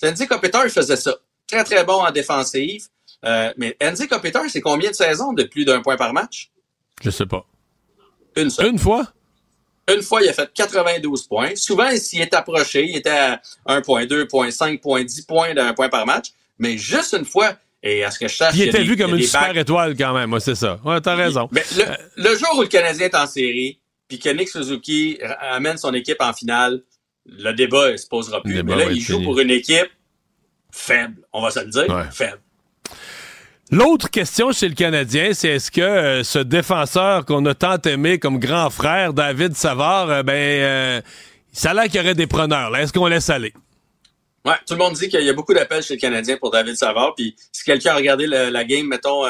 Andy 0.02 0.26
Kopitar, 0.26 0.64
il 0.64 0.70
faisait 0.70 0.96
ça. 0.96 1.16
Très, 1.46 1.64
très 1.64 1.84
bon 1.84 2.04
en 2.04 2.10
défensive. 2.10 2.86
Euh, 3.24 3.52
mais 3.56 3.76
Andy 3.82 4.06
Kopitar, 4.08 4.44
c'est 4.48 4.60
combien 4.60 4.90
de 4.90 4.96
saisons 4.96 5.32
de 5.32 5.44
plus 5.44 5.64
d'un 5.64 5.80
point 5.80 5.96
par 5.96 6.12
match? 6.12 6.50
Je 7.02 7.10
sais 7.10 7.26
pas. 7.26 7.46
Une 8.36 8.50
seule. 8.50 8.66
Une 8.66 8.78
fois? 8.78 9.06
Une 9.92 10.02
fois, 10.02 10.22
il 10.22 10.28
a 10.28 10.32
fait 10.32 10.50
92 10.52 11.26
points. 11.28 11.54
Souvent, 11.54 11.88
s'il 11.96 12.20
est 12.20 12.34
approché, 12.34 12.84
il 12.88 12.96
était 12.96 13.10
à 13.10 13.40
1.2, 13.68 14.26
1.5, 14.26 15.04
10 15.04 15.22
points 15.22 15.54
d'un 15.54 15.74
point 15.74 15.88
par 15.88 16.06
match. 16.06 16.28
Mais 16.58 16.76
juste 16.76 17.14
une 17.14 17.24
fois, 17.24 17.54
et 17.82 18.02
à 18.02 18.10
ce 18.10 18.18
que 18.18 18.26
je 18.26 18.34
sache... 18.34 18.54
il 18.56 18.62
était 18.62 18.82
vu 18.82 18.96
comme 18.96 19.14
une 19.14 19.22
super 19.22 19.48
bacs. 19.48 19.56
étoile 19.58 19.96
quand 19.96 20.12
même, 20.12 20.30
moi, 20.30 20.40
c'est 20.40 20.54
ça. 20.54 20.80
Ouais, 20.84 21.00
t'as 21.00 21.14
raison. 21.14 21.48
Mais 21.52 21.62
le, 21.76 21.84
le, 22.16 22.36
jour 22.36 22.48
où 22.56 22.62
le 22.62 22.66
Canadien 22.66 23.06
est 23.06 23.14
en 23.14 23.26
série, 23.26 23.78
puis 24.08 24.18
que 24.18 24.28
Nick 24.30 24.48
Suzuki 24.48 25.18
amène 25.40 25.76
son 25.76 25.94
équipe 25.94 26.20
en 26.20 26.32
finale, 26.32 26.82
le 27.26 27.52
débat 27.52 27.92
ne 27.92 27.96
se 27.96 28.06
posera 28.06 28.42
plus. 28.42 28.62
Mais 28.62 28.76
là, 28.76 28.86
il 28.90 29.00
joue 29.00 29.14
fini. 29.14 29.24
pour 29.24 29.38
une 29.38 29.50
équipe 29.50 29.90
faible, 30.72 31.22
on 31.32 31.42
va 31.42 31.50
se 31.50 31.60
le 31.60 31.70
dire, 31.70 31.88
ouais. 31.88 32.04
faible. 32.10 32.40
L'autre 33.72 34.10
question 34.10 34.52
chez 34.52 34.68
le 34.68 34.76
Canadien, 34.76 35.32
c'est 35.32 35.48
est-ce 35.48 35.72
que 35.72 35.80
euh, 35.80 36.22
ce 36.22 36.38
défenseur 36.38 37.24
qu'on 37.24 37.44
a 37.46 37.54
tant 37.54 37.78
aimé 37.82 38.20
comme 38.20 38.38
grand 38.38 38.70
frère, 38.70 39.12
David 39.12 39.56
Savard, 39.56 40.08
euh, 40.08 40.22
ben, 40.22 40.34
euh, 40.34 41.00
ça 41.52 41.70
a 41.70 41.74
l'air 41.74 41.84
qu'il 41.84 41.96
y 41.96 42.00
aurait 42.00 42.14
des 42.14 42.28
preneurs. 42.28 42.76
Est-ce 42.76 42.92
qu'on 42.92 43.08
laisse 43.08 43.28
aller? 43.28 43.52
Ouais, 44.44 44.54
tout 44.68 44.74
le 44.74 44.78
monde 44.78 44.94
dit 44.94 45.08
qu'il 45.08 45.22
y 45.22 45.28
a 45.28 45.32
beaucoup 45.32 45.52
d'appels 45.52 45.82
chez 45.82 45.94
le 45.94 46.00
Canadien 46.00 46.36
pour 46.36 46.52
David 46.52 46.76
Savard. 46.76 47.16
Puis 47.16 47.34
si 47.50 47.64
quelqu'un 47.64 47.90
a 47.90 47.96
regardé 47.96 48.28
la 48.28 48.64
game, 48.64 48.86
mettons, 48.86 49.24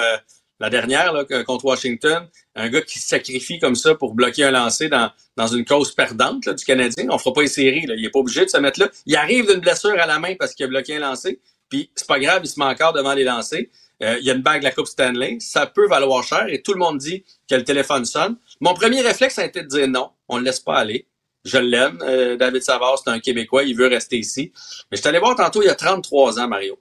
la 0.60 0.68
dernière 0.68 1.14
là, 1.14 1.24
contre 1.44 1.64
Washington, 1.64 2.28
un 2.54 2.68
gars 2.68 2.82
qui 2.82 2.98
se 2.98 3.08
sacrifie 3.08 3.58
comme 3.58 3.74
ça 3.74 3.94
pour 3.94 4.12
bloquer 4.12 4.44
un 4.44 4.50
lancer 4.50 4.90
dans, 4.90 5.10
dans 5.38 5.46
une 5.46 5.64
cause 5.64 5.94
perdante 5.94 6.46
du 6.46 6.64
Canadien, 6.66 7.06
on 7.08 7.16
fera 7.16 7.32
pas 7.32 7.40
les 7.40 7.48
séries. 7.48 7.86
Là. 7.86 7.94
Il 7.96 8.04
est 8.04 8.10
pas 8.10 8.18
obligé 8.18 8.44
de 8.44 8.50
se 8.50 8.58
mettre 8.58 8.78
là. 8.80 8.88
Il 9.06 9.16
arrive 9.16 9.46
d'une 9.46 9.60
blessure 9.60 9.98
à 9.98 10.04
la 10.04 10.18
main 10.18 10.34
parce 10.38 10.52
qu'il 10.52 10.66
a 10.66 10.68
bloqué 10.68 10.96
un 10.96 11.00
lancer. 11.00 11.40
Puis 11.70 11.90
c'est 11.94 12.06
pas 12.06 12.18
grave, 12.18 12.42
il 12.44 12.48
se 12.48 12.60
met 12.60 12.66
encore 12.66 12.92
devant 12.92 13.14
les 13.14 13.24
lancers. 13.24 13.64
Euh, 14.02 14.18
il 14.20 14.26
y 14.26 14.30
a 14.30 14.34
une 14.34 14.42
bague 14.42 14.60
de 14.60 14.64
la 14.64 14.72
Coupe 14.72 14.86
Stanley, 14.86 15.38
ça 15.40 15.66
peut 15.66 15.88
valoir 15.88 16.22
cher 16.22 16.46
et 16.48 16.60
tout 16.60 16.74
le 16.74 16.78
monde 16.78 16.98
dit 16.98 17.24
que 17.48 17.54
le 17.54 17.64
téléphone 17.64 18.04
sonne. 18.04 18.36
Mon 18.60 18.74
premier 18.74 19.00
réflexe 19.00 19.38
a 19.38 19.44
été 19.44 19.62
de 19.62 19.68
dire 19.68 19.88
non, 19.88 20.10
on 20.28 20.38
le 20.38 20.44
laisse 20.44 20.60
pas 20.60 20.76
aller. 20.76 21.06
Je 21.44 21.58
l'aime. 21.58 21.98
Euh, 22.02 22.36
David 22.36 22.62
Savard, 22.62 22.98
c'est 23.02 23.10
un 23.10 23.20
Québécois, 23.20 23.62
il 23.62 23.76
veut 23.76 23.86
rester 23.86 24.18
ici. 24.18 24.52
Mais 24.90 24.96
je 24.96 25.00
suis 25.00 25.08
allé 25.08 25.18
voir 25.18 25.36
tantôt, 25.36 25.62
il 25.62 25.66
y 25.66 25.70
a 25.70 25.74
33 25.74 26.40
ans, 26.40 26.48
Mario. 26.48 26.78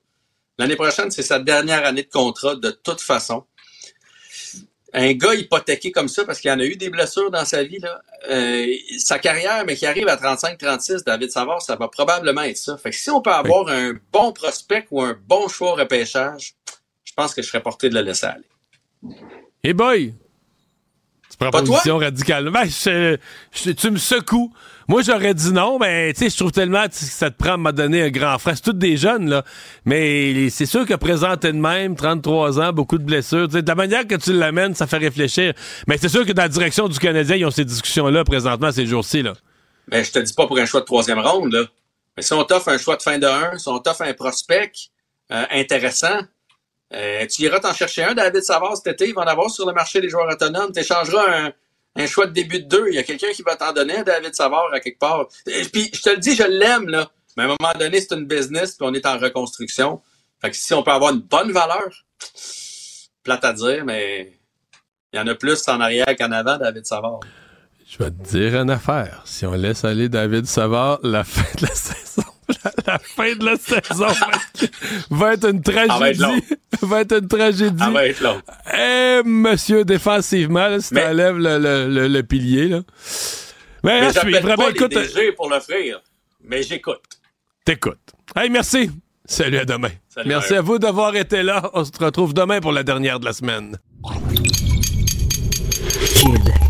L'année 0.57 0.75
prochaine, 0.75 1.11
c'est 1.11 1.23
sa 1.23 1.39
dernière 1.39 1.85
année 1.85 2.03
de 2.03 2.09
contrat 2.09 2.55
de 2.55 2.71
toute 2.71 3.01
façon. 3.01 3.45
Un 4.93 5.11
gars 5.13 5.35
hypothéqué 5.35 5.91
comme 5.91 6.07
ça, 6.07 6.23
parce 6.23 6.39
qu'il 6.39 6.49
en 6.51 6.59
a 6.59 6.63
eu 6.63 6.77
des 6.77 6.89
blessures 6.89 7.29
dans 7.29 7.43
sa 7.43 7.63
vie, 7.63 7.79
là, 7.79 8.01
euh, 8.29 8.73
sa 8.97 9.19
carrière, 9.19 9.65
mais 9.65 9.75
qui 9.75 9.85
arrive 9.85 10.07
à 10.07 10.15
35-36, 10.15 11.03
David 11.03 11.31
Savard, 11.31 11.61
ça 11.61 11.75
va 11.75 11.89
probablement 11.89 12.43
être 12.43 12.57
ça. 12.57 12.77
Fait 12.77 12.91
que 12.91 12.95
si 12.95 13.09
on 13.09 13.21
peut 13.21 13.33
avoir 13.33 13.65
oui. 13.65 13.73
un 13.73 13.93
bon 14.13 14.31
prospect 14.31 14.87
ou 14.91 15.01
un 15.01 15.17
bon 15.27 15.49
choix 15.49 15.73
au 15.73 15.75
repêchage, 15.75 16.55
pense 17.15 17.33
que 17.33 17.41
je 17.41 17.47
serais 17.47 17.61
porté 17.61 17.89
de 17.89 17.95
le 17.95 18.01
laisser 18.01 18.27
aller. 18.27 18.45
Hey 19.63 19.73
boy! 19.73 20.13
Tu 21.29 21.37
prends 21.37 21.49
position 21.51 21.97
radicale. 21.97 22.49
Ben, 22.49 22.65
je, 22.65 23.17
je, 23.51 23.71
tu 23.71 23.91
me 23.91 23.97
secoues. 23.97 24.53
Moi, 24.87 25.01
j'aurais 25.01 25.33
dit 25.33 25.51
non, 25.51 25.79
mais 25.79 26.13
tu 26.13 26.19
sais, 26.19 26.29
je 26.29 26.37
trouve 26.37 26.51
tellement 26.51 26.87
que 26.87 26.93
ça 26.93 27.31
te 27.31 27.37
prend 27.37 27.53
à 27.53 27.57
m'a 27.57 27.71
donné 27.71 28.03
un 28.03 28.09
grand 28.09 28.37
frère. 28.37 28.55
C'est 28.55 28.63
tous 28.63 28.73
des 28.73 28.95
jeunes, 28.95 29.29
là. 29.29 29.43
Mais 29.83 30.49
c'est 30.49 30.67
sûr 30.67 30.85
que 30.85 30.93
présenté 30.93 31.51
de 31.51 31.57
même, 31.57 31.95
33 31.95 32.61
ans, 32.61 32.71
beaucoup 32.71 32.97
de 32.97 33.03
blessures. 33.03 33.47
T'sais, 33.47 33.63
de 33.63 33.67
la 33.67 33.75
manière 33.75 34.07
que 34.07 34.15
tu 34.15 34.31
l'amènes, 34.31 34.75
ça 34.75 34.85
fait 34.85 34.97
réfléchir. 34.97 35.53
Mais 35.87 35.97
c'est 35.97 36.09
sûr 36.09 36.25
que 36.25 36.31
dans 36.31 36.43
la 36.43 36.49
direction 36.49 36.87
du 36.87 36.99
Canadien, 36.99 37.35
ils 37.35 37.45
ont 37.45 37.51
ces 37.51 37.65
discussions-là 37.65 38.23
présentement, 38.23 38.71
ces 38.71 38.85
jours-ci, 38.85 39.23
là. 39.23 39.33
Mais 39.91 40.03
je 40.03 40.11
te 40.11 40.19
dis 40.19 40.33
pas 40.33 40.47
pour 40.47 40.57
un 40.57 40.65
choix 40.65 40.81
de 40.81 40.85
troisième 40.85 41.19
ronde, 41.19 41.51
là. 41.51 41.63
Mais 42.15 42.23
si 42.23 42.31
on 42.33 42.43
t'offre 42.43 42.69
un 42.69 42.77
choix 42.77 42.95
de 42.95 43.01
fin 43.01 43.17
de 43.17 43.27
1, 43.27 43.57
si 43.57 43.67
on 43.67 43.79
t'offre 43.79 44.03
un 44.03 44.13
prospect 44.13 44.71
euh, 45.31 45.43
intéressant, 45.51 46.19
euh, 46.95 47.25
tu 47.27 47.41
iras 47.43 47.59
t'en 47.59 47.73
chercher 47.73 48.03
un, 48.03 48.13
David 48.13 48.41
Savard, 48.41 48.77
cet 48.77 48.87
été. 48.87 49.09
Il 49.09 49.13
va 49.13 49.23
en 49.23 49.27
avoir 49.27 49.49
sur 49.49 49.65
le 49.67 49.73
marché 49.73 49.99
des 49.99 50.09
joueurs 50.09 50.29
autonomes. 50.29 50.71
Tu 50.71 50.79
échangeras 50.79 51.51
un, 51.97 52.07
choix 52.07 52.25
de 52.25 52.31
début 52.31 52.61
de 52.61 52.67
deux. 52.67 52.87
Il 52.89 52.95
y 52.95 52.97
a 52.97 53.03
quelqu'un 53.03 53.31
qui 53.31 53.41
va 53.41 53.55
t'en 53.55 53.73
donner, 53.73 54.03
David 54.03 54.33
Savard, 54.33 54.73
à 54.73 54.79
quelque 54.79 54.99
part. 54.99 55.27
Et 55.45 55.63
puis, 55.65 55.89
je 55.93 56.01
te 56.01 56.09
le 56.09 56.17
dis, 56.17 56.35
je 56.35 56.43
l'aime, 56.43 56.87
là. 56.87 57.09
Mais 57.35 57.43
à 57.43 57.45
un 57.47 57.55
moment 57.59 57.73
donné, 57.77 57.99
c'est 57.99 58.15
une 58.15 58.25
business, 58.25 58.75
puis 58.75 58.87
on 58.89 58.93
est 58.93 59.05
en 59.05 59.17
reconstruction. 59.17 60.01
Fait 60.41 60.51
que 60.51 60.55
si 60.55 60.73
on 60.73 60.83
peut 60.83 60.91
avoir 60.91 61.13
une 61.13 61.19
bonne 61.19 61.51
valeur, 61.51 61.89
plate 63.23 63.43
à 63.43 63.51
dire, 63.51 63.83
mais 63.83 64.39
il 65.11 65.17
y 65.17 65.19
en 65.19 65.27
a 65.27 65.35
plus 65.35 65.67
en 65.67 65.81
arrière 65.81 66.15
qu'en 66.17 66.31
avant, 66.31 66.57
David 66.57 66.85
Savard. 66.85 67.19
Je 67.85 67.97
vais 67.97 68.11
te 68.11 68.23
dire 68.23 68.55
une 68.55 68.69
affaire. 68.69 69.21
Si 69.25 69.45
on 69.45 69.53
laisse 69.53 69.83
aller 69.83 70.07
David 70.07 70.45
Savard, 70.45 70.99
la 71.03 71.23
fin 71.23 71.45
de 71.59 71.67
la 71.67 71.75
saison 71.75 72.24
la, 72.47 72.71
la, 72.87 72.99
fin 72.99 73.35
de 73.35 73.45
la 73.45 73.55
saison 73.57 74.07
va 75.09 75.33
être 75.33 75.49
une 75.49 75.61
tragédie. 75.61 76.19
Va 76.19 76.31
être, 76.31 76.85
va 76.85 77.01
être 77.01 77.17
une 77.19 77.27
tragédie. 77.27 77.83
Ça 77.83 77.89
va 77.89 78.07
être 78.07 78.21
long. 78.21 78.41
Eh, 78.77 79.21
monsieur, 79.25 79.85
défensivement, 79.85 80.67
là, 80.67 80.79
si 80.79 80.93
tu 80.93 81.01
enlèves 81.01 81.37
le, 81.37 81.57
le, 81.57 81.87
le, 81.87 82.07
le, 82.07 82.23
pilier, 82.23 82.67
là. 82.67 82.81
Mais, 83.83 84.01
mais 84.01 84.13
je 84.13 84.19
suis 84.19 84.39
vraiment, 84.39 84.69
écoute. 84.69 84.91
DG 84.91 85.31
pour 85.33 85.49
l'offrir, 85.49 86.01
mais 86.43 86.63
j'écoute. 86.63 87.01
T'écoutes. 87.63 88.13
Hey, 88.35 88.49
merci. 88.49 88.91
Salut, 89.25 89.57
à 89.57 89.65
demain. 89.65 89.89
Salut, 90.09 90.29
merci 90.29 90.53
Mario. 90.53 90.59
à 90.59 90.61
vous 90.61 90.79
d'avoir 90.79 91.15
été 91.15 91.41
là. 91.43 91.69
On 91.73 91.83
se 91.83 91.91
retrouve 91.99 92.33
demain 92.33 92.61
pour 92.61 92.71
la 92.71 92.83
dernière 92.83 93.19
de 93.19 93.25
la 93.25 93.33
semaine. 93.33 93.77
Kid. 96.15 96.64